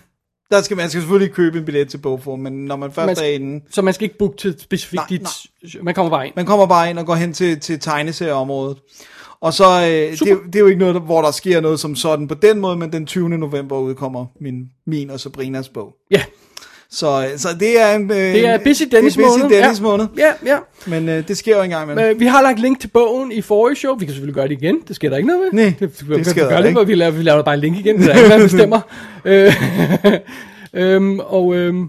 Der 0.52 0.62
skal 0.62 0.78
man 0.78 0.90
skal 0.90 1.02
selvfølgelig 1.02 1.34
købe 1.34 1.58
en 1.60 1.66
billet 1.66 1.90
til 1.90 1.98
bogform, 1.98 2.40
men 2.40 2.66
når 2.66 2.76
man 2.76 2.92
først 2.92 3.06
Man 3.22 3.30
er 3.30 3.34
inde, 3.36 3.66
Så 3.72 3.82
man 3.82 3.94
skal 3.94 4.04
ikke 4.04 4.18
booke 4.18 4.38
til 4.38 4.56
specifikt 4.60 4.96
Nej, 5.12 5.20
dit... 5.64 5.84
Man 5.84 5.94
kommer 5.94 6.10
bare 6.10 6.26
ind. 6.28 6.34
man 6.36 6.46
kommer 6.46 6.66
bare 6.66 6.90
ind 6.90 7.00
og 7.00 7.06
går 7.06 7.16
hen 7.16 7.34
til, 7.34 7.60
til 7.60 7.80
tegneserieområdet. 7.80 8.78
Og 9.42 9.54
så, 9.54 9.64
øh, 9.64 10.12
det, 10.12 10.22
er 10.22 10.32
jo- 10.32 10.42
det 10.46 10.56
er 10.56 10.60
jo 10.60 10.68
ikke 10.68 10.80
noget, 10.80 10.96
der- 10.96 11.02
hvor 11.02 11.22
der 11.22 11.32
sker 11.32 11.62
noget 11.62 11.80
som 11.80 11.96
sådan 11.96 12.28
på 12.28 12.34
den 12.36 12.60
måde, 12.60 12.78
men 12.78 12.92
den 12.92 13.06
20. 13.06 13.30
november 13.30 13.78
udkommer 13.78 14.26
min, 14.42 14.56
min 14.88 15.10
og 15.10 15.20
Sabrinas 15.20 15.70
bog. 15.70 15.94
Ja, 16.12 16.22
Så, 16.92 17.08
øh, 17.32 17.38
så 17.38 17.48
det 17.60 17.82
er 17.82 17.96
en... 17.96 18.12
Øh, 18.12 18.18
det 18.18 18.46
er 18.48 18.58
Busy 18.64 18.84
Dennis 18.92 19.14
det 19.14 19.24
er 19.24 19.28
busy 19.28 19.40
måned. 19.42 19.56
Dennis 19.58 19.80
ja. 19.80 19.84
måned. 19.84 20.08
Ja, 20.18 20.32
ja. 20.46 20.58
Men 20.88 21.10
øh, 21.10 21.28
det 21.28 21.38
sker 21.38 21.58
jo 21.58 21.64
engang 21.64 21.88
med. 21.88 21.96
Men 22.08 22.20
vi 22.20 22.26
har 22.26 22.42
lagt 22.42 22.60
link 22.60 22.80
til 22.80 22.88
bogen 22.88 23.32
i 23.32 23.42
forrige 23.42 23.76
show. 23.76 23.96
Vi 23.96 24.06
kan 24.06 24.14
selvfølgelig 24.14 24.36
gøre 24.36 24.48
det 24.48 24.54
igen. 24.62 24.76
Det 24.88 24.96
sker 24.96 25.10
der 25.10 25.18
ikke 25.18 25.28
noget 25.28 25.42
ved. 25.42 25.52
Nej, 25.54 25.74
det, 25.80 26.00
det 26.00 26.08
det 26.18 26.26
sker 26.28 26.42
der 26.44 26.50
gør 26.50 26.58
det, 26.58 26.66
ikke. 26.66 26.78
hvor 26.78 26.84
vi 26.86 26.96
laver, 26.96 27.12
vi 27.12 27.24
laver 27.24 27.42
bare 27.44 27.56
en 27.56 27.62
link 27.62 27.78
igen. 27.78 27.98
Det 27.98 28.10
er 28.12 28.28
der 28.28 28.38
bestemmer. 28.44 28.82
øh, 29.26 29.54
øhm, 30.94 31.20
og 31.20 31.56
øhm, 31.56 31.88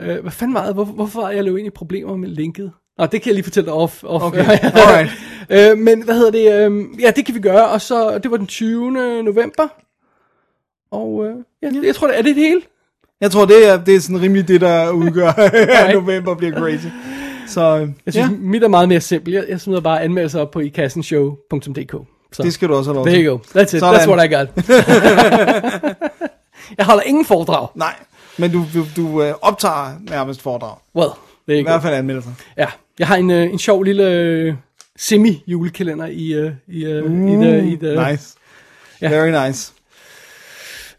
øh, 0.00 0.20
hvad 0.22 0.32
fanden 0.32 0.54
var 0.54 0.64
det? 0.66 0.74
Hvorfor, 0.74 0.92
hvorfor 0.92 1.20
var 1.20 1.30
jeg 1.30 1.44
løbet 1.44 1.58
ind 1.58 1.66
i 1.66 1.70
problemer 1.70 2.16
med 2.16 2.28
linket? 2.28 2.72
Nå, 2.98 3.06
det 3.06 3.22
kan 3.22 3.26
jeg 3.26 3.34
lige 3.34 3.44
fortælle 3.44 3.66
dig 3.66 3.74
off. 3.74 4.04
off. 4.04 4.24
Okay, 4.24 4.38
alright. 4.62 5.10
øh, 5.70 5.78
men 5.78 6.02
hvad 6.02 6.14
hedder 6.14 6.30
det? 6.30 6.64
øhm, 6.64 6.94
ja, 7.00 7.10
det 7.16 7.26
kan 7.26 7.34
vi 7.34 7.40
gøre. 7.40 7.68
Og 7.68 7.80
så, 7.80 8.18
det 8.18 8.30
var 8.30 8.36
den 8.36 8.46
20. 8.46 8.90
november. 9.22 9.68
Og 10.90 11.26
øh, 11.26 11.34
ja, 11.62 11.86
jeg 11.86 11.94
tror, 11.94 12.06
det 12.06 12.18
er 12.18 12.22
det 12.22 12.34
hele. 12.34 12.60
Jeg 13.20 13.30
tror, 13.30 13.44
det 13.44 13.68
er, 13.68 13.84
det 13.84 13.94
er 13.96 14.00
sådan 14.00 14.20
rimelig 14.22 14.48
det, 14.48 14.60
der 14.60 14.90
udgør, 14.90 15.28
at 15.86 15.94
november 15.94 16.34
bliver 16.34 16.58
crazy. 16.58 16.86
Så 17.46 17.60
øh, 17.76 17.80
Jeg 17.80 18.12
synes, 18.14 18.16
ja, 18.16 18.20
ja. 18.22 18.28
mit 18.40 18.62
er 18.64 18.68
meget 18.68 18.88
mere 18.88 19.00
simpelt. 19.00 19.34
Jeg, 19.34 19.44
jeg 19.48 19.60
smider 19.60 19.80
bare 19.80 20.02
anmeldelser 20.02 20.40
op 20.40 20.50
på 20.50 20.60
ikassenshow.dk. 20.60 21.94
Så. 22.32 22.42
det 22.42 22.52
skal 22.52 22.68
du 22.68 22.74
også 22.74 22.90
have 22.90 22.94
lov 22.96 23.06
There 23.06 23.16
til. 23.18 23.24
you 23.26 23.32
go. 23.36 23.38
That's 23.60 23.62
it. 23.62 23.70
Sådan. 23.80 24.00
That's 24.00 24.10
what 24.10 24.30
I 24.30 24.34
got. 24.34 24.48
jeg 26.78 26.86
holder 26.86 27.02
ingen 27.02 27.24
foredrag. 27.24 27.68
Nej, 27.74 27.94
men 28.38 28.52
du, 28.52 28.64
du, 28.74 28.84
du 28.96 29.22
øh, 29.22 29.34
optager 29.42 29.92
nærmest 30.10 30.42
foredrag. 30.42 30.76
Well, 30.96 31.10
there 31.50 31.58
I 31.58 31.62
you 31.62 31.66
go. 31.66 31.72
hvert 31.72 31.82
fald 31.82 31.94
anmeldelser. 31.94 32.30
Ja, 32.56 32.66
jeg 32.98 33.06
har 33.06 33.16
en, 33.16 33.30
øh, 33.30 33.52
en 33.52 33.58
sjov 33.58 33.82
lille 33.82 34.10
øh, 34.10 34.54
semi-julekalender 34.98 36.06
i, 36.06 36.32
øh, 36.34 36.52
i, 36.68 36.84
øh, 36.84 37.04
i, 37.04 37.34
the, 37.34 37.72
i, 37.72 37.76
the, 37.76 38.10
Nice. 38.10 38.34
Ja. 39.00 39.08
Very 39.08 39.46
nice. 39.48 39.72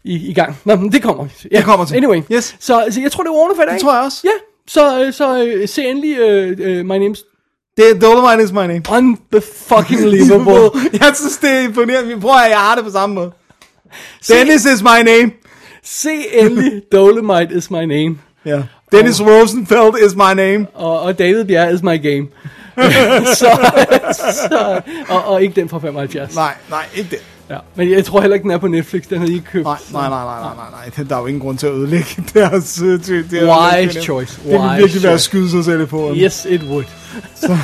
i, 0.04 0.28
i 0.30 0.32
gang. 0.34 0.58
Nå, 0.64 0.76
men 0.76 0.92
det 0.92 1.02
kommer. 1.02 1.26
Ja, 1.52 1.56
Det 1.56 1.64
kommer 1.64 1.86
til. 1.86 1.96
Anyway. 1.96 2.22
Yes. 2.32 2.56
Så, 2.60 2.86
så 2.90 3.00
jeg 3.00 3.12
tror, 3.12 3.22
det 3.22 3.30
var 3.30 3.36
ordene 3.36 3.56
for 3.56 3.62
i 3.62 3.66
dag. 3.66 3.74
Det 3.74 3.82
tror 3.82 3.94
jeg 3.94 4.04
også. 4.04 4.20
Ja, 4.24 4.30
så, 4.66 5.04
øh, 5.04 5.12
så 5.12 5.44
øh, 5.44 5.68
se 5.68 5.84
endelig 5.84 6.18
øh, 6.18 6.56
øh, 6.60 6.84
My 6.86 7.08
Name's 7.08 7.24
Det 7.76 7.90
er 7.90 7.98
Dolomite 8.00 8.44
is 8.44 8.52
my 8.52 8.58
name. 8.58 8.82
Unfucking-livable. 8.90 10.78
jeg 11.00 11.12
synes, 11.14 11.36
det 11.42 11.50
er 11.50 11.60
imponerende. 11.60 12.14
Vi 12.14 12.20
prøver 12.20 12.34
at 12.34 12.50
jeg 12.50 12.58
har 12.58 12.74
det 12.74 12.84
på 12.84 12.90
samme 12.90 13.14
måde. 13.14 13.32
Dennis 14.28 14.64
is 14.64 14.82
my 14.82 15.02
name. 15.04 15.30
se 15.82 16.10
endelig 16.40 16.82
Dolomite 16.92 17.54
is 17.54 17.70
my 17.70 17.84
name. 17.84 18.18
Ja. 18.44 18.62
Dennis 18.92 19.20
Rosenfeld 19.22 19.94
is 20.06 20.14
my 20.14 20.34
name. 20.36 20.66
Og, 20.74 21.00
og 21.00 21.18
David 21.18 21.44
Bjerg 21.44 21.74
is 21.74 21.82
my 21.82 22.02
game. 22.02 22.26
så, 23.40 23.46
så, 24.12 24.80
og, 25.08 25.24
og 25.26 25.42
ikke 25.42 25.60
den 25.60 25.68
fra 25.68 25.78
75. 25.78 26.34
Nej, 26.34 26.54
nej, 26.70 26.84
ikke 26.94 27.10
det. 27.10 27.18
Ja. 27.50 27.56
Men 27.74 27.90
jeg 27.90 28.04
tror 28.04 28.20
heller 28.20 28.34
ikke, 28.34 28.42
den 28.44 28.50
er 28.50 28.58
på 28.58 28.66
Netflix. 28.66 29.02
Den 29.10 29.18
har 29.18 29.26
I 29.26 29.32
ikke 29.32 29.44
købt. 29.52 29.64
Nej, 29.64 29.76
nej, 29.92 30.08
nej, 30.08 30.24
nej, 30.24 30.40
nej, 30.40 30.50
nej, 30.56 30.90
nej. 30.96 31.04
Der 31.08 31.16
er 31.16 31.20
jo 31.20 31.26
ingen 31.26 31.40
grund 31.40 31.58
til 31.58 31.66
at 31.66 31.72
ødelægge 31.72 32.24
deres... 32.34 32.82
øh, 32.84 32.94
er- 32.94 33.82
Wise 33.86 34.02
choice. 34.02 34.40
Det 34.42 34.50
vil 34.52 34.58
Wise 34.60 34.76
virkelig 34.76 35.02
være 35.02 35.12
at 35.12 35.20
skyde 35.20 35.50
sig 35.50 35.64
selv 35.64 35.86
på. 35.86 36.12
Yes, 36.16 36.46
it 36.50 36.62
would. 36.62 36.84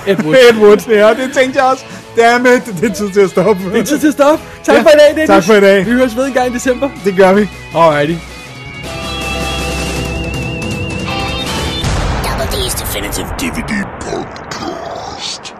it 0.08 0.18
would. 0.24 0.36
Ed 0.36 0.56
Wood, 0.62 0.78
ja, 0.88 1.08
det 1.10 1.30
tænkte 1.34 1.62
jeg 1.62 1.70
også. 1.72 1.84
Dammit, 2.16 2.66
det 2.80 2.90
er 2.90 2.94
tid 2.94 3.10
til 3.10 3.20
at 3.20 3.30
stoppe. 3.30 3.62
Det 3.72 3.80
er 3.80 3.84
tid 3.84 3.98
til 3.98 4.06
at 4.06 4.12
stoppe. 4.12 4.44
Tak 4.64 4.74
Ja, 4.76 4.80
for 4.82 4.88
i 4.88 4.92
dag, 4.98 5.10
Dennis. 5.14 5.28
tak 5.28 5.44
for 5.44 5.54
i 5.54 5.60
dag. 5.60 5.86
Vi 5.86 5.90
høres 5.90 6.16
ved 6.16 6.26
en 6.26 6.32
gang 6.32 6.50
i 6.50 6.54
december. 6.54 6.90
Det 7.04 7.16
gør 7.16 7.32
vi. 7.32 7.48
Alrighty. 7.74 8.14
Definitive 12.98 13.28
DVD 13.36 13.84
podcast. 14.00 15.54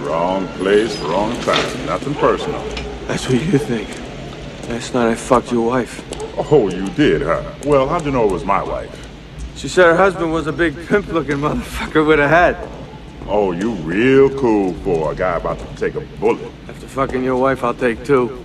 Wrong 0.00 0.48
place, 0.56 0.98
wrong 1.00 1.38
time. 1.42 1.84
Nothing 1.84 2.14
personal. 2.14 2.62
That's 3.06 3.28
what 3.28 3.34
you 3.34 3.58
think. 3.58 3.90
Last 4.70 4.94
night 4.94 5.10
I 5.10 5.14
fucked 5.14 5.52
your 5.52 5.66
wife. 5.66 6.02
Oh, 6.50 6.70
you 6.70 6.88
did, 6.92 7.20
huh? 7.20 7.42
Well, 7.66 7.86
how'd 7.86 8.06
you 8.06 8.12
know 8.12 8.24
it 8.24 8.32
was 8.32 8.46
my 8.46 8.62
wife? 8.62 9.06
She 9.56 9.68
said 9.68 9.84
her 9.84 9.96
husband 9.96 10.32
was 10.32 10.46
a 10.46 10.54
big 10.54 10.74
pimp 10.86 11.08
looking 11.08 11.36
motherfucker 11.36 12.06
with 12.06 12.18
a 12.18 12.26
hat. 12.28 12.66
Oh, 13.26 13.52
you 13.52 13.72
real 13.72 14.30
cool 14.38 14.72
for 14.84 15.12
a 15.12 15.14
guy 15.14 15.36
about 15.36 15.58
to 15.58 15.76
take 15.76 15.96
a 15.96 16.00
bullet. 16.18 16.50
After 16.66 16.88
fucking 16.88 17.22
your 17.22 17.36
wife, 17.36 17.62
I'll 17.62 17.74
take 17.74 18.04
two. 18.06 18.42